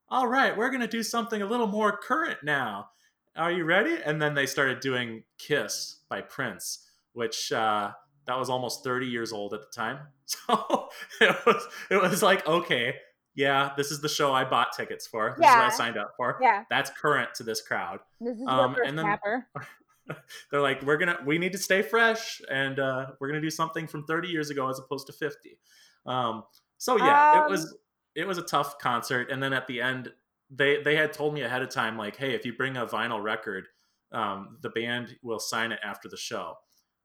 "All 0.09 0.27
right, 0.27 0.57
we're 0.57 0.71
gonna 0.71 0.87
do 0.87 1.03
something 1.03 1.41
a 1.41 1.45
little 1.45 1.67
more 1.67 1.95
current 1.95 2.39
now. 2.43 2.89
Are 3.35 3.51
you 3.51 3.65
ready?" 3.65 3.97
And 4.03 4.19
then 4.19 4.33
they 4.33 4.47
started 4.47 4.79
doing 4.79 5.23
"Kiss" 5.37 5.99
by 6.09 6.21
Prince, 6.21 6.89
which 7.13 7.51
uh, 7.51 7.91
that 8.25 8.39
was 8.39 8.49
almost 8.49 8.83
30 8.83 9.05
years 9.05 9.31
old 9.31 9.53
at 9.53 9.61
the 9.61 9.75
time. 9.75 9.99
So 10.29 10.89
it 11.21 11.37
was 11.45 11.67
it 11.89 12.01
was 12.01 12.21
like, 12.21 12.45
okay, 12.45 12.95
yeah, 13.37 13.71
this 13.77 13.91
is 13.91 14.01
the 14.01 14.09
show 14.09 14.33
I 14.33 14.43
bought 14.43 14.73
tickets 14.75 15.07
for. 15.07 15.35
This 15.37 15.47
is 15.47 15.55
what 15.55 15.63
I 15.65 15.69
signed 15.69 15.97
up 15.97 16.13
for. 16.17 16.37
Yeah, 16.41 16.63
That's 16.69 16.89
current 16.89 17.33
to 17.35 17.43
this 17.43 17.61
crowd. 17.61 17.99
this 18.19 18.35
is 18.37 18.45
Um, 18.47 18.75
your 18.75 18.83
and 18.83 18.97
then- 18.97 19.05
capper. 19.05 19.47
They're 20.51 20.61
like, 20.61 20.81
we're 20.83 20.97
gonna 20.97 21.19
we 21.25 21.37
need 21.37 21.51
to 21.51 21.57
stay 21.57 21.81
fresh 21.81 22.41
and 22.49 22.79
uh, 22.79 23.07
we're 23.19 23.27
gonna 23.27 23.41
do 23.41 23.49
something 23.49 23.87
from 23.87 24.05
30 24.05 24.29
years 24.29 24.49
ago 24.49 24.69
as 24.69 24.79
opposed 24.79 25.05
to 25.07 25.13
50. 25.13 25.59
Um, 26.05 26.43
so 26.77 26.97
yeah, 26.97 27.33
Um, 27.41 27.45
it 27.45 27.51
was 27.51 27.75
it 28.15 28.25
was 28.27 28.37
a 28.37 28.41
tough 28.41 28.79
concert. 28.79 29.29
And 29.31 29.43
then 29.43 29.51
at 29.53 29.67
the 29.67 29.81
end, 29.81 30.11
they 30.49 30.81
they 30.81 30.95
had 30.95 31.11
told 31.13 31.33
me 31.33 31.41
ahead 31.41 31.61
of 31.61 31.69
time, 31.69 31.97
like, 31.97 32.15
hey, 32.15 32.33
if 32.33 32.45
you 32.45 32.53
bring 32.53 32.77
a 32.77 32.85
vinyl 32.85 33.21
record, 33.21 33.67
um, 34.13 34.57
the 34.61 34.69
band 34.69 35.17
will 35.21 35.39
sign 35.39 35.71
it 35.73 35.79
after 35.83 36.07
the 36.07 36.17
show. 36.17 36.55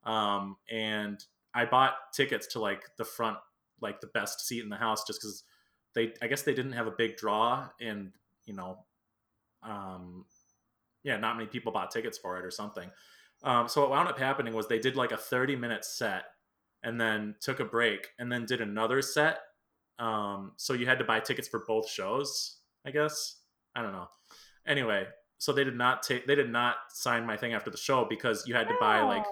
Um, 0.05 0.57
and 0.71 1.23
I 1.55 1.65
bought 1.65 1.95
tickets 2.15 2.47
to 2.49 2.61
like 2.61 2.85
the 2.99 3.05
front, 3.05 3.39
like 3.81 4.01
the 4.01 4.07
best 4.09 4.47
seat 4.47 4.63
in 4.63 4.69
the 4.69 4.77
house, 4.77 5.05
just 5.05 5.21
because 5.21 5.43
they 5.95 6.13
I 6.23 6.27
guess 6.27 6.43
they 6.43 6.55
didn't 6.55 6.73
have 6.73 6.87
a 6.87 6.93
big 6.93 7.17
draw 7.17 7.69
and 7.81 8.13
you 8.45 8.55
know 8.55 8.79
um 9.63 10.25
yeah 11.05 11.17
not 11.17 11.37
many 11.37 11.49
people 11.49 11.73
bought 11.73 11.91
tickets 11.91 12.19
for 12.19 12.39
it 12.39 12.45
or 12.45 12.51
something. 12.51 12.91
Um 13.43 13.69
so 13.69 13.83
what 13.83 13.91
wound 13.91 14.09
up 14.09 14.19
happening 14.19 14.55
was 14.55 14.69
they 14.69 14.79
did 14.79 14.97
like 14.97 15.13
a 15.13 15.17
30 15.17 15.57
minute 15.57 15.85
set 15.85 16.25
and 16.83 17.01
then 17.01 17.35
took 17.41 17.61
a 17.61 17.65
break 17.65 18.09
and 18.19 18.31
then 18.31 18.45
did 18.45 18.61
another 18.61 19.03
set. 19.03 19.41
Um 19.99 20.53
so 20.57 20.73
you 20.73 20.87
had 20.87 20.99
to 20.99 21.05
buy 21.05 21.21
tickets 21.21 21.49
for 21.49 21.65
both 21.67 21.89
shows 21.89 22.59
i 22.85 22.91
guess? 22.91 23.37
I 23.75 23.83
don't 23.83 23.93
know. 23.93 24.09
Anyway 24.67 25.07
so 25.43 25.53
they 25.53 25.65
did 25.65 25.77
not 25.77 26.05
take 26.05 26.25
they 26.25 26.37
did 26.37 26.51
not 26.51 26.77
sign 26.91 27.27
my 27.27 27.37
thing 27.37 27.53
after 27.53 27.69
the 27.69 27.77
show 27.77 28.07
because 28.09 28.47
you 28.47 28.55
had 28.55 28.69
to 28.69 28.77
buy 28.79 29.01
like 29.03 29.25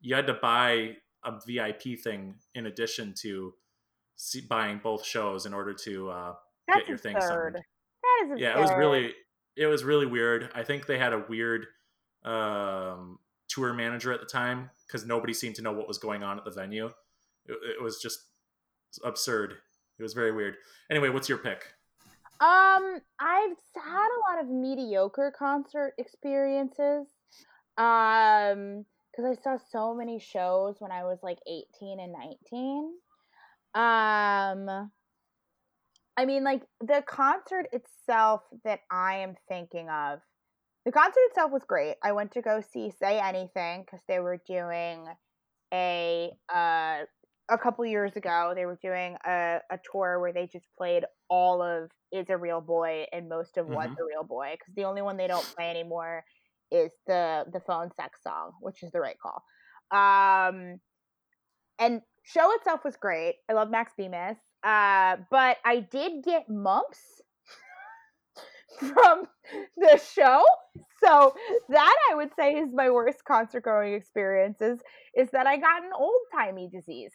you 0.00 0.12
had 0.12 0.26
to 0.26 0.34
buy 0.34 0.96
a 1.24 1.32
VIP 1.46 1.96
thing 2.02 2.34
in 2.56 2.66
addition 2.66 3.14
to 3.20 3.54
see, 4.18 4.42
buying 4.42 4.80
both 4.82 5.04
shows 5.04 5.46
in 5.46 5.54
order 5.54 5.72
to 5.72 6.10
uh, 6.10 6.34
That's 6.66 6.80
get 6.80 6.88
your 6.88 6.98
thing 6.98 7.16
absurd. 7.16 7.54
signed. 7.54 7.64
That 8.02 8.24
is 8.24 8.30
absurd. 8.32 8.40
Yeah, 8.40 8.58
it 8.58 8.60
was 8.60 8.70
really 8.72 9.14
it 9.56 9.66
was 9.66 9.84
really 9.84 10.06
weird. 10.06 10.50
I 10.54 10.62
think 10.62 10.86
they 10.86 10.98
had 10.98 11.12
a 11.12 11.24
weird 11.28 11.66
um, 12.24 13.18
tour 13.48 13.72
manager 13.72 14.12
at 14.12 14.20
the 14.20 14.26
time 14.26 14.70
because 14.86 15.06
nobody 15.06 15.32
seemed 15.32 15.54
to 15.56 15.62
know 15.62 15.72
what 15.72 15.88
was 15.88 15.98
going 15.98 16.22
on 16.22 16.38
at 16.38 16.44
the 16.44 16.50
venue. 16.50 16.86
It, 17.46 17.56
it 17.78 17.82
was 17.82 18.00
just 18.00 18.18
absurd. 19.04 19.54
It 19.98 20.02
was 20.02 20.12
very 20.12 20.32
weird. 20.32 20.56
Anyway, 20.90 21.08
what's 21.08 21.28
your 21.28 21.38
pick? 21.38 21.64
Um, 22.40 23.00
I've 23.18 23.56
had 23.74 24.08
a 24.08 24.20
lot 24.30 24.44
of 24.44 24.48
mediocre 24.48 25.32
concert 25.36 25.94
experiences. 25.98 27.06
Um, 27.76 28.84
because 29.18 29.36
I 29.36 29.42
saw 29.42 29.58
so 29.72 29.94
many 29.94 30.20
shows 30.20 30.76
when 30.78 30.92
I 30.92 31.02
was 31.02 31.18
like 31.22 31.38
18 31.48 31.98
and 31.98 32.12
19. 32.12 32.92
Um, 33.78 34.90
I 36.16 36.26
mean, 36.26 36.44
like 36.44 36.62
the 36.80 37.02
concert 37.06 37.68
itself 37.72 38.42
that 38.64 38.80
I 38.90 39.18
am 39.18 39.36
thinking 39.48 39.88
of, 39.88 40.20
the 40.84 40.92
concert 40.92 41.20
itself 41.30 41.52
was 41.52 41.64
great. 41.64 41.96
I 42.02 42.12
went 42.12 42.32
to 42.32 42.42
go 42.42 42.60
see 42.60 42.90
Say 42.90 43.20
Anything 43.20 43.82
because 43.82 44.00
they 44.08 44.20
were 44.20 44.40
doing 44.46 45.06
a 45.74 46.30
uh 46.54 47.04
a 47.50 47.58
couple 47.58 47.84
years 47.86 48.16
ago 48.16 48.54
they 48.56 48.66
were 48.66 48.78
doing 48.82 49.16
a, 49.26 49.58
a 49.70 49.78
tour 49.92 50.20
where 50.20 50.32
they 50.32 50.46
just 50.46 50.66
played 50.78 51.04
all 51.30 51.62
of 51.62 51.90
is 52.12 52.30
a 52.30 52.36
real 52.38 52.60
boy 52.60 53.06
and 53.12 53.28
most 53.28 53.58
of 53.58 53.66
what's 53.68 53.94
Mhm. 53.94 54.00
a 54.00 54.04
real 54.04 54.24
boy 54.24 54.52
because 54.58 54.74
the 54.76 54.84
only 54.84 55.02
one 55.02 55.16
they 55.16 55.28
don't 55.28 55.48
play 55.56 55.70
anymore 55.70 56.24
is 56.72 56.92
the 57.06 57.44
the 57.52 57.60
phone 57.60 57.90
sex 57.96 58.20
song 58.22 58.52
which 58.60 58.82
is 58.82 58.92
the 58.92 59.00
right 59.00 59.16
call 59.20 59.42
um 59.92 60.80
and 61.78 62.02
show 62.32 62.52
itself 62.56 62.84
was 62.84 62.96
great. 62.96 63.36
I 63.48 63.54
love 63.54 63.70
max 63.70 63.92
bemis 63.98 64.36
uh 64.64 65.16
but 65.30 65.56
i 65.64 65.78
did 65.78 66.24
get 66.24 66.48
mumps 66.48 66.98
from 68.78 69.26
the 69.76 70.00
show. 70.14 70.44
So 71.04 71.34
that 71.68 71.96
i 72.10 72.14
would 72.14 72.30
say 72.34 72.54
is 72.56 72.70
my 72.72 72.90
worst 72.90 73.24
concert 73.24 73.62
going 73.64 73.94
experiences 73.94 74.80
is 75.16 75.30
that 75.30 75.46
i 75.46 75.56
got 75.56 75.84
an 75.84 75.90
old 75.96 76.20
timey 76.32 76.68
disease. 76.68 77.12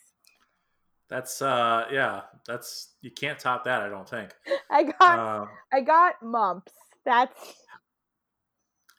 That's 1.09 1.41
uh 1.41 1.85
yeah, 1.91 2.21
that's 2.47 2.93
you 3.01 3.11
can't 3.11 3.37
top 3.37 3.65
that, 3.65 3.81
I 3.81 3.89
don't 3.89 4.07
think. 4.09 4.31
i 4.71 4.83
got 4.83 5.19
Uh, 5.19 5.45
i 5.73 5.81
got 5.81 6.23
mumps. 6.23 6.71
That's 7.05 7.37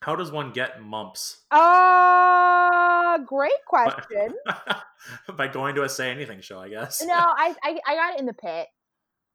how 0.05 0.15
does 0.17 0.31
one 0.31 0.53
get 0.53 0.83
mumps? 0.83 1.45
uh 1.51 3.19
great 3.27 3.53
question 3.67 4.35
By 5.37 5.49
going 5.49 5.75
to 5.77 5.83
a 5.83 5.89
say 5.89 6.11
anything 6.11 6.41
show, 6.41 6.59
I 6.61 6.69
guess. 6.69 7.03
no 7.05 7.15
I, 7.15 7.55
I 7.63 7.79
i 7.87 7.95
got 7.95 8.15
it 8.15 8.21
in 8.21 8.27
the 8.27 8.33
pit 8.35 8.67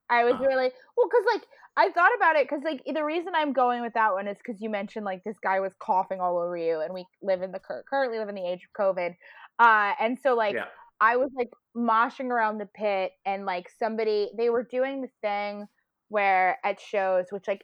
i 0.09 0.23
was 0.23 0.33
Oh. 0.37 0.43
really 0.45 0.71
well 0.97 1.07
because 1.09 1.25
like 1.33 1.43
i 1.77 1.91
thought 1.91 2.11
about 2.17 2.35
it 2.35 2.47
because 2.49 2.63
like 2.63 2.81
the 2.85 3.03
reason 3.03 3.33
i'm 3.35 3.53
going 3.53 3.81
with 3.81 3.93
that 3.93 4.13
one 4.13 4.27
is 4.27 4.37
because 4.37 4.61
you 4.61 4.69
mentioned 4.69 5.05
like 5.05 5.23
this 5.23 5.37
guy 5.41 5.59
was 5.59 5.73
coughing 5.79 6.19
all 6.19 6.37
over 6.37 6.57
you 6.57 6.81
and 6.81 6.93
we 6.93 7.05
live 7.21 7.41
in 7.41 7.51
the 7.51 7.59
cur- 7.59 7.83
currently 7.89 8.17
live 8.17 8.29
in 8.29 8.35
the 8.35 8.45
age 8.45 8.61
of 8.67 8.71
covid 8.85 9.13
uh 9.59 9.93
and 9.99 10.17
so 10.23 10.33
like 10.35 10.55
yeah. 10.55 10.65
I 11.01 11.15
was 11.15 11.29
like 11.33 11.49
moshing 11.77 12.25
around 12.25 12.57
the 12.57 12.65
pit 12.65 13.11
and 13.25 13.45
like 13.45 13.69
somebody 13.79 14.31
they 14.37 14.49
were 14.49 14.63
doing 14.69 15.01
the 15.01 15.07
thing 15.21 15.65
where 16.09 16.57
at 16.65 16.77
shows, 16.81 17.27
which 17.29 17.47
like 17.47 17.63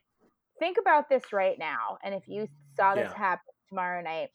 think 0.59 0.77
about 0.79 1.09
this 1.09 1.33
right 1.33 1.57
now, 1.57 1.97
and 2.03 2.13
if 2.13 2.27
you 2.27 2.47
saw 2.75 2.95
this 2.95 3.11
Yeah. 3.11 3.17
happen 3.17 3.53
tomorrow 3.69 4.01
night, 4.01 4.29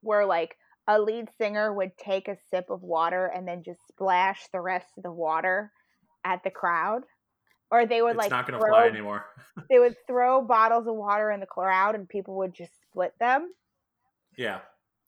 where 0.00 0.26
like 0.26 0.56
a 0.86 1.00
lead 1.00 1.30
singer 1.38 1.72
would 1.72 1.96
take 1.96 2.28
a 2.28 2.36
sip 2.50 2.70
of 2.70 2.82
water 2.82 3.26
and 3.26 3.46
then 3.48 3.62
just 3.62 3.80
splash 3.88 4.46
the 4.52 4.60
rest 4.60 4.88
of 4.96 5.02
the 5.02 5.12
water 5.12 5.72
at 6.24 6.42
the 6.44 6.50
crowd, 6.50 7.02
or 7.70 7.86
they 7.86 8.02
would 8.02 8.16
like 8.16 8.26
It's 8.26 8.32
like 8.32 8.38
not 8.38 8.46
going 8.46 8.58
to 8.58 8.64
throw, 8.64 8.72
fly 8.74 8.88
anymore. 8.88 9.24
they 9.70 9.78
would 9.78 9.96
throw 10.06 10.42
bottles 10.42 10.86
of 10.86 10.94
water 10.94 11.30
in 11.30 11.40
the 11.40 11.46
crowd 11.46 11.94
and 11.94 12.08
people 12.08 12.36
would 12.36 12.54
just 12.54 12.72
split 12.82 13.14
them. 13.18 13.52
Yeah, 14.36 14.60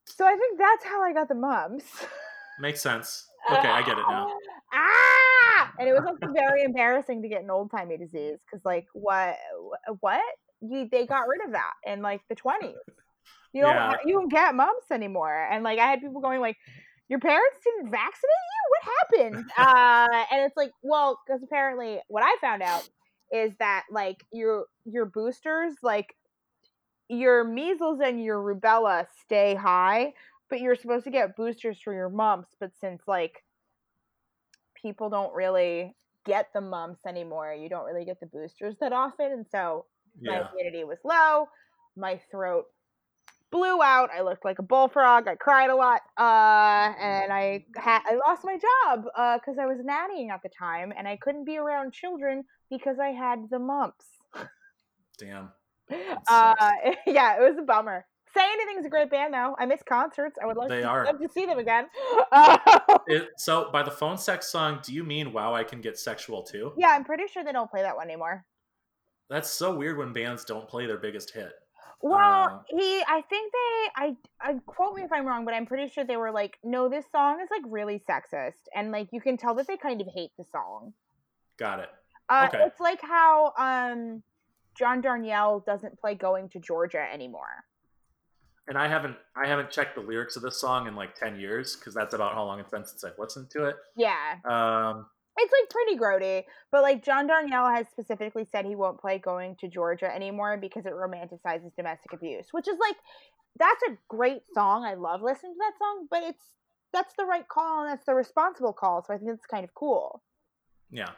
So 0.05 0.25
I 0.25 0.35
think 0.35 0.57
that's 0.57 0.85
how 0.85 1.03
I 1.03 1.13
got 1.13 1.27
the 1.27 1.35
mumps. 1.35 2.05
makes 2.59 2.81
sense. 2.81 3.26
Okay, 3.51 3.69
I 3.69 3.81
get 3.81 3.97
it 3.97 4.05
now. 4.09 4.27
Ah! 4.73 5.71
And 5.79 5.87
it 5.87 5.93
was 5.93 6.03
also 6.05 6.33
very 6.33 6.63
embarrassing 6.63 7.21
to 7.21 7.29
get 7.29 7.41
an 7.41 7.49
old 7.49 7.71
timey 7.71 7.97
disease 7.97 8.37
because, 8.45 8.65
like, 8.65 8.85
what? 8.93 9.37
What? 10.01 10.21
You 10.61 10.89
they 10.91 11.05
got 11.05 11.27
rid 11.27 11.45
of 11.45 11.53
that 11.53 11.71
in 11.85 12.01
like 12.01 12.21
the 12.27 12.35
twenties. 12.35 12.75
You 13.53 13.61
don't 13.61 13.75
Yeah. 13.75 13.95
you 14.05 14.13
don't 14.13 14.29
get 14.29 14.55
mumps 14.55 14.91
anymore. 14.91 15.47
And 15.49 15.63
like 15.63 15.79
I 15.79 15.87
had 15.89 16.01
people 16.01 16.19
going 16.19 16.41
like, 16.41 16.57
"Your 17.07 17.19
parents 17.19 17.59
didn't 17.63 17.91
vaccinate 17.91 18.23
you? 18.53 18.63
What 18.73 19.31
happened?" 19.31 19.51
uh, 19.57 20.25
and 20.31 20.41
it's 20.45 20.57
like, 20.57 20.71
well, 20.83 21.17
because 21.25 21.41
apparently 21.43 22.01
what 22.09 22.23
I 22.23 22.35
found 22.41 22.61
out 22.61 22.87
is 23.31 23.53
that 23.59 23.83
like 23.89 24.25
your 24.33 24.65
your 24.85 25.05
boosters 25.05 25.75
like 25.81 26.13
your 27.09 27.43
measles 27.43 27.99
and 28.03 28.21
your 28.23 28.37
rubella 28.41 29.05
stay 29.25 29.55
high, 29.55 30.13
but 30.49 30.59
you're 30.61 30.75
supposed 30.75 31.05
to 31.05 31.11
get 31.11 31.35
boosters 31.35 31.79
for 31.83 31.93
your 31.93 32.09
mumps. 32.09 32.55
But 32.59 32.71
since 32.79 33.01
like 33.07 33.43
people 34.81 35.09
don't 35.09 35.33
really 35.33 35.95
get 36.25 36.47
the 36.53 36.61
mumps 36.61 37.05
anymore, 37.05 37.53
you 37.53 37.69
don't 37.69 37.85
really 37.85 38.05
get 38.05 38.19
the 38.19 38.27
boosters 38.27 38.75
that 38.79 38.93
often, 38.93 39.31
and 39.31 39.45
so 39.51 39.85
my 40.25 40.41
Yeah, 40.41 40.47
immunity 40.51 40.83
was 40.83 40.97
low. 41.03 41.47
My 41.95 42.19
throat 42.31 42.65
blew 43.51 43.81
out. 43.81 44.09
I 44.13 44.21
looked 44.21 44.45
like 44.45 44.59
a 44.59 44.63
bullfrog. 44.63 45.27
I 45.27 45.35
cried 45.35 45.69
a 45.69 45.75
lot, 45.75 46.01
uh, 46.17 46.93
and 46.99 47.31
I 47.33 47.65
I 47.77 48.19
lost 48.27 48.43
my 48.45 48.57
job 48.57 49.05
because 49.39 49.57
I 49.59 49.65
was 49.65 49.79
nannying 49.79 50.31
at 50.31 50.41
the 50.43 50.49
time, 50.49 50.93
and 50.97 51.07
I 51.07 51.17
couldn't 51.17 51.45
be 51.45 51.57
around 51.57 51.93
children 51.93 52.43
because 52.69 52.97
I 52.99 53.09
had 53.09 53.49
the 53.51 53.59
mumps. 53.59 54.07
damn. 55.17 55.51
Uh, 56.27 56.53
yeah, 57.07 57.37
it 57.37 57.41
was 57.49 57.57
a 57.59 57.63
bummer. 57.63 58.05
Say 58.37 58.45
Anything's 58.53 58.85
a 58.85 58.89
great 58.89 59.09
band, 59.09 59.33
though. 59.33 59.55
I 59.57 59.65
miss 59.65 59.81
concerts. 59.81 60.37
I 60.41 60.45
would 60.45 60.57
love, 60.57 60.69
They 60.69 60.81
to, 60.81 60.87
are. 60.87 61.05
love 61.05 61.19
to 61.19 61.27
see 61.29 61.45
them 61.45 61.57
again. 61.59 61.87
Uh, 62.31 62.57
It, 63.07 63.29
so, 63.37 63.69
by 63.71 63.83
the 63.83 63.91
phone 63.91 64.17
sex 64.17 64.47
song, 64.47 64.79
do 64.83 64.93
you 64.93 65.03
mean 65.03 65.31
"Wow, 65.33 65.55
I 65.55 65.63
can 65.63 65.79
get 65.81 65.97
sexual 65.97 66.43
too"? 66.43 66.73
yeah, 66.77 66.89
I'm 66.89 67.03
pretty 67.05 67.25
sure 67.27 67.43
they 67.43 67.51
don't 67.53 67.71
play 67.71 67.81
that 67.81 67.95
one 67.95 68.05
anymore. 68.07 68.45
That's 69.29 69.49
so 69.49 69.75
weird 69.75 69.97
when 69.97 70.13
bands 70.13 70.45
don't 70.45 70.67
play 70.67 70.85
their 70.85 70.97
biggest 70.97 71.31
hit. 71.33 71.53
Well, 72.01 72.43
Uh, 72.43 72.59
he, 72.67 73.01
I 73.07 73.21
think 73.21 73.51
they, 73.51 73.89
I, 73.95 74.15
I 74.39 74.53
quote 74.67 74.93
me 74.95 75.01
if 75.01 75.11
I'm 75.11 75.25
wrong, 75.25 75.45
but 75.45 75.53
I'm 75.55 75.65
pretty 75.65 75.87
sure 75.91 76.03
they 76.05 76.15
were 76.17 76.31
like, 76.31 76.59
no, 76.63 76.87
this 76.89 77.05
song 77.11 77.41
is 77.41 77.49
like 77.49 77.63
really 77.65 77.99
sexist, 78.07 78.67
and 78.75 78.91
like 78.91 79.07
you 79.11 79.19
can 79.19 79.35
tell 79.35 79.55
that 79.55 79.65
they 79.67 79.77
kind 79.77 79.99
of 79.99 80.07
hate 80.13 80.31
the 80.37 80.43
song. 80.43 80.93
Got 81.57 81.79
it. 81.79 81.89
Uh, 82.29 82.49
Okay. 82.49 82.63
It's 82.65 82.79
like 82.79 83.01
how 83.01 83.53
um, 83.57 84.21
John 84.77 85.01
Darnielle 85.01 85.65
doesn't 85.65 85.97
play 85.99 86.13
"Going 86.13 86.49
to 86.49 86.59
Georgia" 86.59 87.03
anymore. 87.11 87.63
And 88.67 88.77
I 88.77 88.87
haven't 88.87 89.15
I 89.35 89.47
haven't 89.47 89.71
checked 89.71 89.95
the 89.95 90.01
lyrics 90.01 90.35
of 90.35 90.41
this 90.41 90.59
song 90.59 90.87
in 90.87 90.95
like 90.95 91.15
ten 91.15 91.39
years 91.39 91.75
because 91.75 91.93
that's 91.93 92.13
about 92.13 92.33
how 92.33 92.43
long 92.43 92.59
it's 92.59 92.69
been 92.69 92.85
since 92.85 93.03
I've 93.03 93.17
listened 93.17 93.49
to 93.51 93.65
it. 93.65 93.75
Yeah, 93.95 94.35
Um, 94.43 95.05
it's 95.37 95.53
like 95.53 95.69
pretty 95.69 95.97
grody, 95.97 96.43
but 96.71 96.81
like 96.81 97.03
John 97.03 97.29
Darnielle 97.29 97.73
has 97.75 97.87
specifically 97.89 98.45
said 98.51 98.65
he 98.65 98.75
won't 98.75 98.99
play 98.99 99.19
"Going 99.19 99.55
to 99.61 99.67
Georgia" 99.69 100.13
anymore 100.13 100.57
because 100.57 100.85
it 100.85 100.93
romanticizes 100.93 101.75
domestic 101.77 102.11
abuse, 102.13 102.47
which 102.51 102.67
is 102.67 102.77
like 102.79 102.97
that's 103.57 103.83
a 103.89 103.97
great 104.09 104.41
song. 104.53 104.83
I 104.83 104.95
love 104.95 105.21
listening 105.21 105.53
to 105.53 105.59
that 105.59 105.77
song, 105.79 106.07
but 106.11 106.23
it's 106.23 106.43
that's 106.91 107.13
the 107.17 107.25
right 107.25 107.47
call 107.47 107.83
and 107.83 107.91
that's 107.91 108.05
the 108.05 108.15
responsible 108.15 108.73
call. 108.73 109.03
So 109.03 109.13
I 109.13 109.17
think 109.17 109.31
it's 109.31 109.45
kind 109.45 109.63
of 109.63 109.73
cool. 109.75 110.21
yeah, 110.91 111.11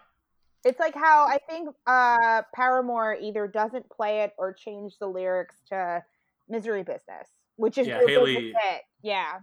It's 0.66 0.80
like 0.80 0.96
how 0.96 1.26
I 1.26 1.40
think 1.50 1.70
uh 1.88 2.44
Paramore 2.54 3.18
either 3.20 3.48
doesn't 3.48 3.90
play 3.90 4.22
it 4.22 4.34
or 4.38 4.54
change 4.54 5.00
the 5.00 5.08
lyrics 5.08 5.56
to 5.70 6.04
"Misery 6.48 6.84
Business," 6.84 7.28
which 7.60 7.78
is 7.78 7.88
Yeah, 7.88 8.00
Hayley- 8.06 8.54
Yeah, 9.02 9.40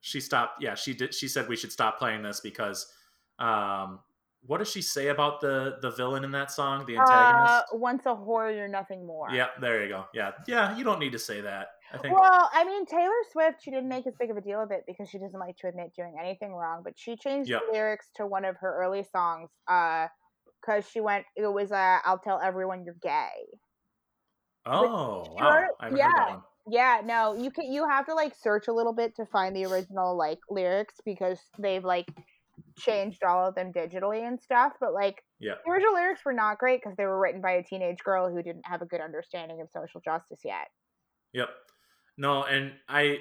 she 0.00 0.20
stopped. 0.20 0.62
Yeah, 0.62 0.74
she 0.74 0.94
did. 0.94 1.14
She 1.14 1.28
said 1.28 1.48
we 1.48 1.56
should 1.56 1.72
stop 1.72 1.98
playing 1.98 2.22
this 2.22 2.40
because, 2.40 2.92
um, 3.38 4.00
what 4.46 4.58
does 4.58 4.70
she 4.70 4.82
say 4.82 5.08
about 5.08 5.40
the 5.40 5.78
the 5.80 5.90
villain 5.90 6.22
in 6.24 6.30
that 6.32 6.50
song, 6.50 6.84
the 6.86 6.96
uh, 6.98 7.00
antagonist? 7.00 7.64
once 7.72 8.04
a 8.06 8.10
whore, 8.14 8.54
you're 8.54 8.68
nothing 8.68 9.06
more. 9.06 9.28
yeah, 9.30 9.48
there 9.60 9.82
you 9.82 9.88
go. 9.88 10.04
Yeah, 10.12 10.32
yeah. 10.46 10.76
You 10.76 10.84
don't 10.84 10.98
need 10.98 11.12
to 11.12 11.18
say 11.18 11.40
that. 11.40 11.68
I 11.92 11.98
think. 11.98 12.18
Well, 12.18 12.50
I 12.52 12.64
mean, 12.64 12.84
Taylor 12.86 13.22
Swift, 13.32 13.62
she 13.62 13.70
didn't 13.70 13.88
make 13.88 14.06
as 14.06 14.14
big 14.18 14.30
of 14.30 14.36
a 14.36 14.40
deal 14.42 14.60
of 14.60 14.70
it 14.70 14.84
because 14.86 15.08
she 15.08 15.18
doesn't 15.18 15.38
like 15.40 15.56
to 15.58 15.68
admit 15.68 15.92
doing 15.96 16.16
anything 16.20 16.52
wrong. 16.54 16.82
But 16.84 16.98
she 16.98 17.16
changed 17.16 17.48
Yep. 17.48 17.62
the 17.66 17.72
lyrics 17.72 18.10
to 18.16 18.26
one 18.26 18.44
of 18.44 18.56
her 18.56 18.76
early 18.82 19.04
songs 19.04 19.50
Uh, 19.68 20.08
because 20.60 20.88
she 20.88 21.00
went, 21.00 21.24
it 21.36 21.46
was, 21.46 21.72
uh, 21.72 21.98
I'll 22.04 22.18
tell 22.18 22.40
everyone 22.40 22.84
you're 22.84 22.94
gay. 23.02 23.46
oh, 24.66 25.26
wow. 25.30 25.36
Sure, 25.38 25.68
I 25.80 25.84
haven't 25.84 25.98
yeah. 25.98 26.36
Heard 26.66 26.72
that 26.72 27.00
one. 27.00 27.08
Yeah, 27.08 27.34
no, 27.34 27.42
you 27.42 27.50
can, 27.50 27.72
you 27.72 27.88
have 27.88 28.06
to 28.06 28.14
like 28.14 28.34
search 28.40 28.68
a 28.68 28.72
little 28.72 28.92
bit 28.92 29.14
to 29.16 29.26
find 29.26 29.54
the 29.54 29.64
original 29.66 30.16
like 30.16 30.38
lyrics 30.50 30.94
because 31.04 31.38
they've 31.58 31.84
like 31.84 32.08
changed 32.78 33.22
all 33.24 33.48
of 33.48 33.54
them 33.54 33.72
digitally 33.72 34.26
and 34.26 34.40
stuff. 34.40 34.72
But 34.80 34.92
like, 34.94 35.22
Yeah. 35.40 35.54
the 35.64 35.70
original 35.72 35.94
lyrics 35.94 36.24
were 36.24 36.32
not 36.32 36.58
great 36.58 36.80
because 36.82 36.96
they 36.96 37.04
were 37.06 37.18
written 37.20 37.40
by 37.40 37.52
a 37.52 37.62
teenage 37.62 37.98
girl 38.04 38.30
who 38.30 38.42
didn't 38.42 38.66
have 38.66 38.82
a 38.82 38.86
good 38.86 39.00
understanding 39.00 39.60
of 39.60 39.68
social 39.70 40.00
justice 40.04 40.40
yet. 40.44 40.68
Yep. 41.32 41.48
No, 42.16 42.44
and 42.44 42.72
I 42.88 43.18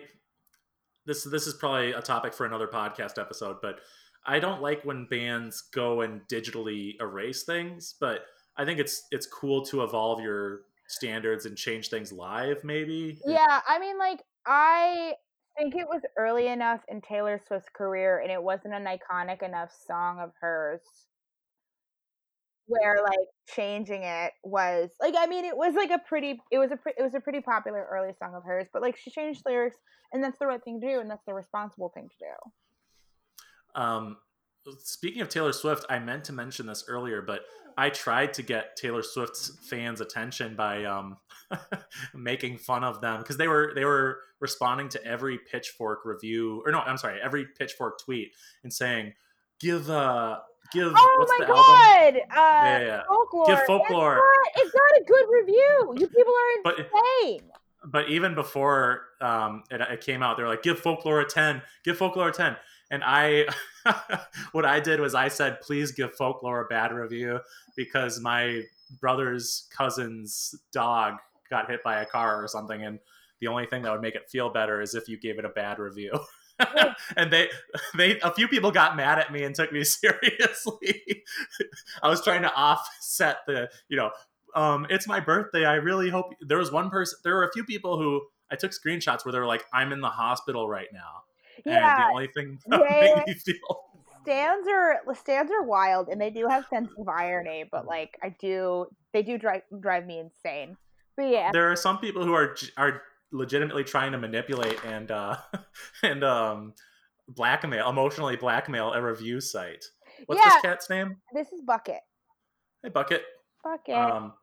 this 1.06 1.24
this 1.24 1.48
is 1.48 1.56
probably 1.56 1.92
a 1.92 2.02
topic 2.02 2.34
for 2.34 2.46
another 2.46 2.68
podcast 2.68 3.20
episode, 3.20 3.58
but 3.62 3.80
I 4.26 4.40
don't 4.40 4.62
like 4.62 4.86
when 4.86 5.06
bands 5.06 5.62
go 5.74 6.02
and 6.02 6.22
digitally 6.32 6.94
erase 7.02 7.44
things, 7.44 7.96
but 8.00 8.22
I 8.56 8.66
think 8.66 8.80
it's 8.80 9.04
it's 9.12 9.26
cool 9.26 9.66
to 9.66 9.84
evolve 9.84 10.22
your 10.22 10.62
standards 10.88 11.46
and 11.46 11.58
change 11.58 11.90
things 11.90 12.12
live 12.12 12.64
maybe. 12.64 13.20
Yeah, 13.26 13.62
I 13.68 13.80
mean, 13.80 13.98
like, 13.98 14.22
I 14.46 15.14
think 15.58 15.76
it 15.76 15.88
was 15.88 16.02
early 16.18 16.48
enough 16.48 16.82
in 16.88 17.02
Taylor 17.02 17.40
Swift's 17.48 17.70
career 17.70 18.20
and 18.20 18.32
it 18.32 18.42
wasn't 18.42 18.74
an 18.74 18.86
iconic 18.86 19.44
enough 19.44 19.72
song 19.88 20.20
of 20.20 20.32
hers 20.40 20.82
where 22.66 23.04
like 23.04 23.28
changing 23.54 24.04
it 24.04 24.32
was 24.44 24.90
like 25.02 25.14
I 25.18 25.28
mean 25.28 25.44
it 25.44 25.56
was 25.56 25.76
like 25.76 25.92
a 25.92 26.00
pretty 26.00 26.42
it 26.50 26.58
was 26.58 26.72
a 26.72 26.78
pre- 26.78 26.94
it 26.98 27.04
was 27.04 27.14
a 27.14 27.20
pretty 27.20 27.42
popular 27.42 27.86
early 27.92 28.14
song 28.18 28.34
of 28.36 28.44
hers 28.44 28.68
but 28.72 28.82
like 28.82 28.96
she 28.96 29.12
changed 29.12 29.44
lyrics 29.46 29.76
and 30.14 30.24
that's 30.24 30.40
the 30.40 30.48
right 30.48 30.64
thing 30.64 30.80
to 30.80 30.88
do 30.88 31.00
and 31.00 31.10
that's 31.10 31.26
the 31.26 31.34
responsible 31.34 31.90
thing 31.90 32.08
to 32.08 32.16
do. 32.20 33.82
Um, 33.82 34.18
speaking 34.80 35.22
of 35.22 35.30
Taylor 35.30 35.52
Swift, 35.52 35.86
I 35.90 36.00
meant 36.00 36.24
to 36.26 36.34
mention 36.34 36.68
this 36.68 36.86
earlier, 36.88 37.22
but 37.22 37.42
I 37.78 37.90
tried 37.90 38.34
to 38.36 38.44
get 38.44 38.76
Taylor 38.76 39.04
Swift's 39.04 39.58
fans' 39.70 40.02
attention 40.02 40.56
by 40.56 40.86
um, 40.86 41.18
making 42.14 42.58
fun 42.58 42.84
of 42.84 43.02
them 43.02 43.20
because 43.20 43.38
they 43.38 43.48
were 43.48 43.72
they 43.76 43.86
were 43.86 44.20
responding 44.40 44.90
to 44.90 45.04
every 45.06 45.38
Pitchfork 45.40 46.00
review, 46.06 46.62
or 46.66 46.72
no, 46.72 46.80
I'm 46.80 46.98
sorry, 46.98 47.20
every 47.24 47.46
Pitchfork 47.58 48.00
tweet 48.04 48.32
and 48.64 48.72
saying, 48.74 49.14
"Give 49.60 49.90
uh, 49.90 50.40
give 50.72 50.92
Oh 50.96 51.16
what's 51.20 51.32
my 51.40 51.46
the 51.46 51.52
album?" 51.54 51.66
god! 51.66 52.16
Uh, 52.16 52.66
Yeah, 52.66 52.80
yeah, 52.80 52.86
yeah. 52.86 53.02
folklore. 53.08 53.46
Give 53.46 53.58
It's 53.60 53.68
Folklore. 53.68 54.16
got- 54.16 54.64
It 54.66 54.74
got 54.74 55.02
a 55.02 55.04
good 55.06 55.26
review. 55.32 55.94
You 55.98 56.08
people 56.08 56.34
are 56.34 56.64
But 56.64 56.80
insane. 56.80 57.52
but 57.86 58.10
even 58.10 58.36
before 58.36 59.02
um, 59.22 59.64
it, 59.72 59.82
it 59.82 60.02
came 60.02 60.22
out, 60.24 60.38
they 60.38 60.44
were 60.44 60.50
like, 60.50 60.64
"Give 60.64 60.78
Folklore 60.80 61.22
a 61.22 61.26
10, 61.26 61.62
give 61.84 61.98
Folklore 61.98 62.30
a 62.30 62.32
10. 62.34 62.56
And 62.92 63.04
I, 63.04 63.48
what 64.52 64.66
I 64.66 64.80
did 64.80 65.00
was 65.00 65.16
I 65.16 65.28
said, 65.28 65.62
"Please 65.62 65.92
give 65.92 66.16
Folklore 66.16 66.62
a 66.62 66.66
bad 66.66 66.92
review 66.92 67.40
because 67.76 68.20
my 68.20 68.64
brother's 69.00 69.68
cousin's 69.76 70.56
dog 70.72 71.16
got 71.50 71.70
hit 71.70 71.84
by 71.84 72.02
a 72.02 72.06
car 72.06 72.44
or 72.44 72.48
something, 72.48 72.84
and 72.84 73.00
the 73.40 73.48
only 73.48 73.66
thing 73.66 73.82
that 73.84 73.92
would 73.92 74.02
make 74.02 74.16
it 74.16 74.30
feel 74.30 74.50
better 74.50 74.82
is 74.82 74.96
if 74.96 75.08
you 75.08 75.20
gave 75.20 75.40
it 75.40 75.46
a 75.46 75.50
bad 75.50 75.80
review." 75.80 76.12
and 77.18 77.32
they, 77.32 77.50
they, 77.98 78.20
a 78.20 78.32
few 78.32 78.48
people 78.48 78.72
got 78.72 78.96
mad 78.96 79.20
at 79.20 79.32
me 79.32 79.44
and 79.44 79.56
took 79.56 79.72
me 79.72 79.84
seriously. 79.84 81.24
I 82.02 82.10
was 82.10 82.24
trying 82.24 82.44
to 82.44 82.54
offset 82.54 83.38
the, 83.48 83.70
you 83.90 83.98
know, 83.98 84.12
um, 84.56 84.86
it's 84.90 85.08
my 85.08 85.20
birthday. 85.20 85.66
I 85.66 85.76
really 85.76 86.10
hope 86.10 86.34
there 86.42 86.60
was 86.60 86.72
one 86.72 86.90
person. 86.90 87.18
There 87.24 87.36
were 87.36 87.48
a 87.48 87.52
few 87.52 87.64
people 87.64 87.98
who 87.98 88.22
I 88.52 88.56
took 88.56 88.72
screenshots 88.72 89.26
where 89.26 89.32
they 89.32 89.40
were 89.40 89.48
like, 89.48 89.66
"I'm 89.74 89.92
in 89.92 90.00
the 90.00 90.10
hospital 90.10 90.70
right 90.70 90.90
now," 90.94 91.24
and 91.58 91.66
Yeah, 91.66 91.96
the 91.98 92.12
only 92.12 92.28
thing 92.28 92.60
that 92.68 93.00
made 93.00 93.28
me 93.28 93.34
feel 93.34 93.84
stands 94.24 94.68
are 94.68 95.02
stands 95.16 95.52
are 95.52 95.64
wild 95.64 96.08
and 96.10 96.20
they 96.20 96.30
do 96.30 96.48
have 96.48 96.66
sense 96.70 96.90
of 96.98 97.08
irony, 97.08 97.66
but 97.70 97.86
like 97.86 98.18
I 98.24 98.30
do 98.40 98.88
they 99.14 99.22
do 99.24 99.38
drive 99.38 99.62
drive 99.80 100.06
me 100.06 100.20
insane. 100.20 100.78
But 101.16 101.30
yeah, 101.30 101.52
there 101.52 101.72
are 101.72 101.76
some 101.76 102.00
people 102.00 102.24
who 102.26 102.34
are 102.34 102.56
are 102.78 103.02
legitimately 103.32 103.84
trying 103.84 104.12
to 104.14 104.18
manipulate 104.18 104.80
and 104.86 105.12
uh, 105.12 105.38
and 106.04 106.24
um, 106.24 106.74
blackmail, 107.28 107.90
emotionally 107.90 108.36
blackmail 108.36 108.94
a 108.94 109.02
review 109.02 109.42
site. 109.42 109.86
What's 110.28 110.44
Yeah. 110.44 110.52
this 110.52 110.62
cat's 110.62 110.90
name? 110.90 111.18
this 111.34 111.52
is 111.52 111.62
Bucket. 111.62 112.02
Hey, 112.82 112.90
Bucket. 112.90 113.24
bucket. 113.64 113.96
Um, 113.96 114.34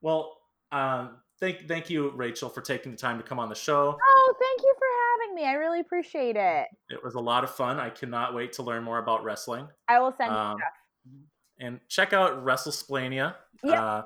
well, 0.00 0.36
um, 0.72 1.18
thank 1.40 1.66
thank 1.68 1.90
you, 1.90 2.10
Rachel, 2.14 2.48
for 2.48 2.60
taking 2.60 2.92
the 2.92 2.98
time 2.98 3.18
to 3.18 3.24
come 3.24 3.38
on 3.38 3.48
the 3.48 3.54
show. 3.54 3.96
oh, 4.02 4.34
thank 4.40 4.60
you 4.62 4.74
for 4.78 4.86
having 5.26 5.34
me. 5.34 5.48
I 5.48 5.54
really 5.54 5.80
appreciate 5.80 6.36
it. 6.36 6.66
It 6.88 7.02
was 7.02 7.14
a 7.14 7.20
lot 7.20 7.44
of 7.44 7.50
fun. 7.50 7.78
I 7.78 7.90
cannot 7.90 8.34
wait 8.34 8.52
to 8.54 8.62
learn 8.62 8.82
more 8.82 8.98
about 8.98 9.24
wrestling. 9.24 9.68
I 9.88 9.98
will 10.00 10.14
send 10.16 10.30
you 10.32 10.36
Um, 10.36 10.58
stuff. 10.58 11.12
and 11.58 11.80
check 11.88 12.12
out 12.12 12.44
WrestleSplania. 12.44 13.34
Yep. 13.64 13.78
Uh, 13.78 14.02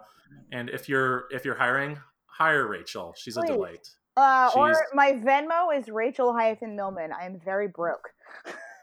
and 0.53 0.69
if 0.71 0.89
you're 0.89 1.25
if 1.31 1.45
you're 1.45 1.55
hiring, 1.57 1.99
hire 2.27 2.67
Rachel. 2.67 3.15
She's 3.17 3.37
a 3.37 3.43
delight. 3.43 3.87
Uh, 4.17 4.51
or 4.55 4.75
my 4.95 5.13
Venmo 5.13 5.77
is 5.77 5.89
Rachel 5.89 6.33
hyphen 6.33 6.77
Milman. 6.77 7.11
I 7.13 7.27
am 7.27 7.41
very 7.45 7.67
broke. 7.69 8.09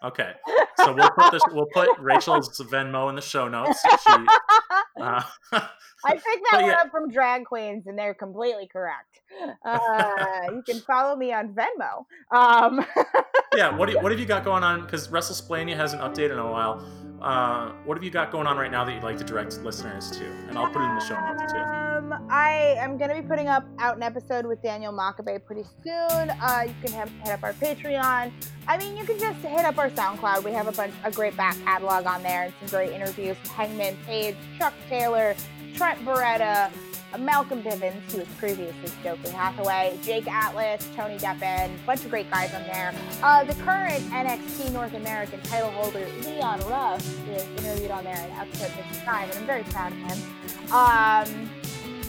Okay, 0.03 0.31
so 0.77 0.93
we'll 0.93 1.11
put 1.11 1.31
this. 1.31 1.43
We'll 1.51 1.67
put 1.73 1.87
Rachel's 1.99 2.59
Venmo 2.59 3.07
in 3.09 3.15
the 3.15 3.21
show 3.21 3.47
notes. 3.47 3.79
She, 3.83 4.13
uh, 4.99 5.21
I 6.05 6.13
picked 6.13 6.25
that 6.25 6.49
But 6.51 6.61
one 6.61 6.71
yeah. 6.71 6.77
up 6.81 6.91
from 6.91 7.09
drag 7.11 7.45
queens, 7.45 7.87
and 7.87 7.97
they're 7.97 8.13
completely 8.13 8.67
correct. 8.67 9.21
Uh, 9.65 10.51
you 10.51 10.63
can 10.63 10.79
follow 10.81 11.15
me 11.15 11.33
on 11.33 11.53
Venmo. 11.53 12.05
Um, 12.35 12.85
yeah. 13.55 13.75
What 13.75 13.89
you, 13.91 13.99
what 13.99 14.11
have 14.11 14.19
you 14.19 14.25
got 14.25 14.43
going 14.43 14.63
on? 14.63 14.81
Because 14.81 15.07
WrestleSplania 15.07 15.75
hasn't 15.75 16.01
updated 16.01 16.31
in 16.31 16.39
a 16.39 16.51
while. 16.51 16.85
Uh, 17.21 17.71
what 17.85 17.95
have 17.97 18.03
you 18.03 18.09
got 18.09 18.31
going 18.31 18.47
on 18.47 18.57
right 18.57 18.71
now 18.71 18.83
that 18.83 18.93
you'd 18.93 19.03
like 19.03 19.17
to 19.17 19.23
direct 19.23 19.61
listeners 19.63 20.09
to? 20.11 20.25
And 20.49 20.57
I'll 20.57 20.71
put 20.71 20.81
it 20.81 20.89
in 20.89 20.95
the 20.95 21.01
show 21.01 21.19
notes 21.19 21.53
too. 21.53 21.80
Um, 22.01 22.27
I 22.29 22.75
am 22.79 22.97
to 22.97 23.13
be 23.13 23.21
putting 23.21 23.47
up 23.47 23.65
out 23.79 23.95
an 23.95 24.03
episode 24.03 24.45
with 24.45 24.61
Daniel 24.61 24.93
Makabe 24.93 25.43
pretty 25.43 25.63
soon. 25.83 26.29
Uh, 26.29 26.63
you 26.67 26.73
can 26.83 26.91
have, 26.93 27.09
hit 27.23 27.29
up 27.29 27.43
our 27.43 27.53
Patreon. 27.53 28.31
I 28.67 28.77
mean, 28.77 28.97
you 28.97 29.05
can 29.05 29.19
just 29.19 29.39
hit 29.39 29.65
up 29.65 29.77
our 29.77 29.89
SoundCloud. 29.89 30.43
We 30.43 30.51
have 30.51 30.67
a 30.67 30.71
bunch, 30.71 30.93
a 31.03 31.11
great 31.11 31.35
back 31.37 31.55
catalog 31.63 32.05
on 32.05 32.23
there, 32.23 32.43
and 32.43 32.53
some 32.59 32.69
great 32.69 32.91
interviews 32.91 33.37
Hangman 33.49 33.97
Page, 34.05 34.35
Chuck 34.57 34.73
Taylor, 34.89 35.35
Trent 35.75 36.03
Beretta, 36.03 36.71
Malcolm 37.19 37.61
Bivens, 37.61 38.11
who 38.11 38.19
was 38.19 38.27
previously 38.39 38.87
Stokely 39.01 39.31
Hathaway, 39.31 39.97
Jake 40.01 40.27
Atlas, 40.27 40.87
Tony 40.95 41.17
Deppen, 41.17 41.75
a 41.75 41.85
bunch 41.85 42.03
of 42.03 42.09
great 42.09 42.29
guys 42.31 42.53
on 42.53 42.63
there. 42.63 42.93
Uh, 43.21 43.43
the 43.43 43.53
current 43.63 44.01
NXT 44.11 44.71
North 44.71 44.93
American 44.93 45.41
title 45.41 45.69
holder, 45.71 46.07
Leon 46.25 46.61
Ruff, 46.61 47.01
is 47.29 47.45
interviewed 47.63 47.91
on 47.91 48.03
there 48.05 48.15
in 48.15 48.31
episode 48.37 48.71
55, 48.71 49.29
and 49.29 49.39
I'm 49.39 49.45
very 49.45 49.63
proud 49.63 49.91
of 49.91 49.97
him. 49.99 50.71
Um, 50.71 51.49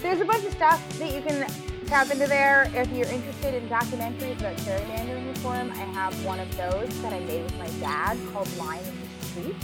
there's 0.02 0.20
a 0.20 0.24
bunch 0.24 0.44
of 0.44 0.52
stuff 0.52 0.98
that 0.98 1.14
you 1.14 1.22
can 1.22 1.46
tap 1.86 2.10
into 2.10 2.26
there. 2.26 2.70
If 2.74 2.90
you're 2.90 3.08
interested 3.08 3.54
in 3.54 3.68
documentaries 3.68 4.38
about 4.40 4.56
gerrymandering 4.58 5.28
reform, 5.28 5.70
I 5.70 5.84
have 5.94 6.24
one 6.24 6.40
of 6.40 6.54
those 6.56 7.00
that 7.02 7.12
I 7.12 7.20
made 7.20 7.44
with 7.44 7.56
my 7.58 7.68
dad 7.80 8.18
called 8.32 8.54
Line 8.56 8.82
in 8.84 8.98
the 9.00 9.26
Street. 9.26 9.56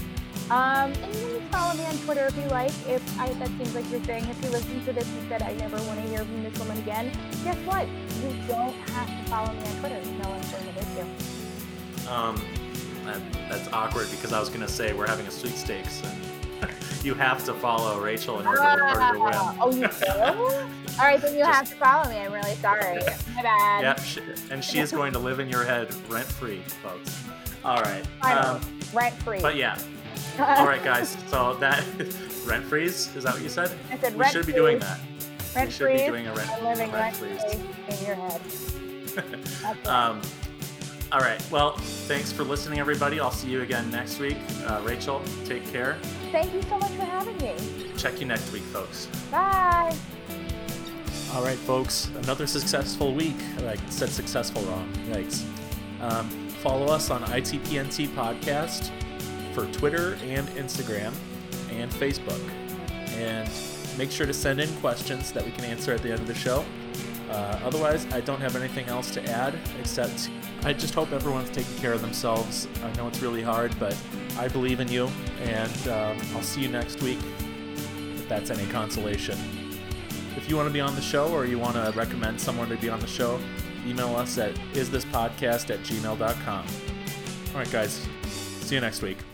Um, 0.51 0.93
and 0.93 1.15
you 1.17 1.39
can 1.39 1.49
follow 1.49 1.75
me 1.75 1.85
on 1.85 1.99
Twitter 1.99 2.27
if 2.27 2.37
you 2.37 2.45
like. 2.45 2.73
If 2.87 3.21
I, 3.21 3.33
that 3.35 3.49
seems 3.49 3.75
like 3.75 3.91
your 3.91 4.01
thing. 4.01 4.25
If 4.25 4.43
you 4.43 4.51
listen 4.51 4.83
to 4.85 4.93
this 4.93 5.07
and 5.09 5.29
said, 5.29 5.43
I 5.43 5.53
never 5.55 5.77
want 5.83 6.01
to 6.01 6.09
hear 6.09 6.21
from 6.21 6.43
this 6.43 6.59
woman 6.59 6.79
again, 6.79 7.13
guess 7.45 7.57
what? 7.67 7.87
You 8.23 8.35
don't 8.47 8.75
have 8.91 9.09
to 9.09 9.31
follow 9.31 9.53
me 9.53 9.59
on 9.59 9.81
Twitter. 9.81 10.01
No 10.23 10.31
one's 10.31 10.51
going 10.51 10.65
to 10.65 10.73
hit 10.73 10.99
you. 10.99 12.09
Um, 12.11 12.43
that, 13.05 13.21
that's 13.49 13.69
awkward 13.73 14.11
because 14.11 14.33
I 14.33 14.41
was 14.41 14.49
gonna 14.49 14.69
say 14.69 14.93
we're 14.93 15.07
having 15.07 15.27
a 15.27 15.31
sweepstakes 15.31 16.03
and 16.03 16.38
you 17.05 17.15
have 17.15 17.45
to 17.45 17.55
follow 17.55 18.01
Rachel 18.01 18.41
in 18.41 18.47
order 18.47 18.61
to, 18.63 18.73
in 18.73 18.81
order 18.81 19.13
to 19.15 19.21
win. 19.21 19.33
Oh, 19.61 19.71
you 19.73 19.89
do? 19.89 20.65
All 20.99 21.05
right, 21.05 21.21
then 21.21 21.37
you 21.37 21.45
have 21.45 21.69
to 21.69 21.77
follow 21.77 22.09
me. 22.11 22.17
I'm 22.19 22.33
really 22.33 22.55
sorry. 22.57 22.97
My 23.37 23.43
bad. 23.43 23.83
Yeah, 23.83 23.95
sh- 24.03 24.19
and 24.51 24.65
she 24.65 24.79
is 24.81 24.91
going 24.91 25.13
to 25.13 25.19
live 25.19 25.39
in 25.39 25.49
your 25.49 25.65
head 25.65 25.95
rent 26.09 26.27
free, 26.27 26.61
folks. 26.83 27.25
All 27.65 27.81
right. 27.83 28.05
Um, 28.23 28.61
Rent 28.93 29.15
free. 29.23 29.41
but 29.41 29.55
yeah. 29.57 29.79
All 30.39 30.67
right, 30.67 30.83
guys. 30.83 31.17
So 31.29 31.55
that 31.55 31.85
rent 32.47 32.65
freeze 32.65 33.15
is 33.17 33.25
that 33.25 33.35
what 33.35 33.43
you 33.43 33.49
said? 33.49 33.71
I 33.91 33.99
said 33.99 34.15
We 34.15 34.21
rent 34.21 34.33
should 34.33 34.47
be 34.47 34.53
doing 34.53 34.79
that. 34.81 34.99
Rent 35.55 35.69
we 35.69 35.73
should 35.73 35.87
free. 35.87 35.99
be 35.99 36.05
doing 36.07 36.27
a 36.27 36.35
rent, 36.35 36.51
I'm 36.51 36.65
living 36.65 36.91
rent 36.93 37.21
rent 37.21 37.41
free 37.41 37.53
freeze. 37.89 38.01
in 38.01 38.07
your 38.07 38.15
head. 38.17 38.41
Um, 39.87 40.21
all 41.11 41.21
right. 41.21 41.43
Well, 41.51 41.73
thanks 42.07 42.31
for 42.33 42.45
listening, 42.45 42.79
everybody. 42.79 43.19
I'll 43.21 43.31
see 43.31 43.49
you 43.51 43.63
again 43.63 43.91
next 43.91 44.19
week. 44.21 44.37
Uh, 44.67 44.81
Rachel, 44.85 45.23
take 45.45 45.67
care. 45.73 45.97
Thank 46.31 46.53
you 46.53 46.63
so 46.63 46.79
much 46.79 46.91
for 46.93 47.05
having 47.05 47.37
me. 47.39 47.55
Check 47.97 48.21
you 48.21 48.27
next 48.27 48.53
week, 48.53 48.63
folks. 48.65 49.07
Bye. 49.31 49.97
All 51.35 51.43
right, 51.43 51.59
folks. 51.59 52.09
Another 52.23 52.47
successful 52.47 53.15
week. 53.15 53.37
I 53.59 53.77
said 53.91 54.11
successful 54.11 54.63
wrong. 54.63 54.93
Yikes. 55.09 55.45
Um, 56.01 56.29
follow 56.63 56.87
us 56.87 57.11
on 57.11 57.23
ITPNT 57.23 58.09
Podcast 58.09 58.91
for 59.55 59.67
Twitter 59.73 60.19
and 60.23 60.47
Instagram 60.49 61.13
and 61.71 61.91
Facebook. 61.91 62.41
And 63.17 63.51
make 63.99 64.11
sure 64.11 64.27
to 64.27 64.35
send 64.35 64.61
in 64.61 64.73
questions 64.77 65.33
that 65.33 65.45
we 65.45 65.51
can 65.51 65.65
answer 65.65 65.93
at 65.93 66.03
the 66.03 66.11
end 66.11 66.21
of 66.21 66.27
the 66.27 66.35
show. 66.35 66.65
Uh, 67.31 67.61
otherwise, 67.65 68.07
I 68.13 68.21
don't 68.21 68.41
have 68.41 68.57
anything 68.57 68.87
else 68.87 69.11
to 69.13 69.25
add 69.31 69.55
except 69.79 70.31
I 70.65 70.73
just 70.73 70.95
hope 70.95 71.13
everyone's 71.13 71.51
taking 71.51 71.77
care 71.77 71.93
of 71.93 72.01
themselves. 72.01 72.67
I 72.83 72.93
know 72.97 73.07
it's 73.07 73.21
really 73.21 73.43
hard, 73.43 73.79
but 73.79 73.97
I 74.39 74.49
believe 74.49 74.81
in 74.81 74.89
you, 74.89 75.09
and 75.43 75.89
um, 75.89 76.19
I'll 76.35 76.43
see 76.43 76.63
you 76.63 76.69
next 76.69 77.03
week 77.03 77.19
if 78.15 78.29
that's 78.29 78.51
any 78.51 78.67
consolation. 78.71 79.39
If 80.37 80.49
you 80.49 80.57
want 80.57 80.69
to 80.69 80.73
be 80.73 80.81
on 80.81 80.95
the 80.95 81.01
show 81.01 81.33
or 81.33 81.45
you 81.45 81.59
want 81.59 81.75
to 81.75 81.93
recommend 81.97 82.41
someone 82.41 82.69
to 82.69 82.77
be 82.77 82.89
on 82.89 83.01
the 83.01 83.07
show, 83.07 83.39
email 83.87 84.15
us 84.17 84.39
at 84.39 84.55
isthispodcast 84.73 85.71
at 85.71 85.81
gmail.com. 85.81 86.67
All 87.53 87.59
right, 87.59 87.71
guys. 87.71 88.07
See 88.27 88.75
you 88.75 88.81
next 88.81 89.03
week. 89.03 89.28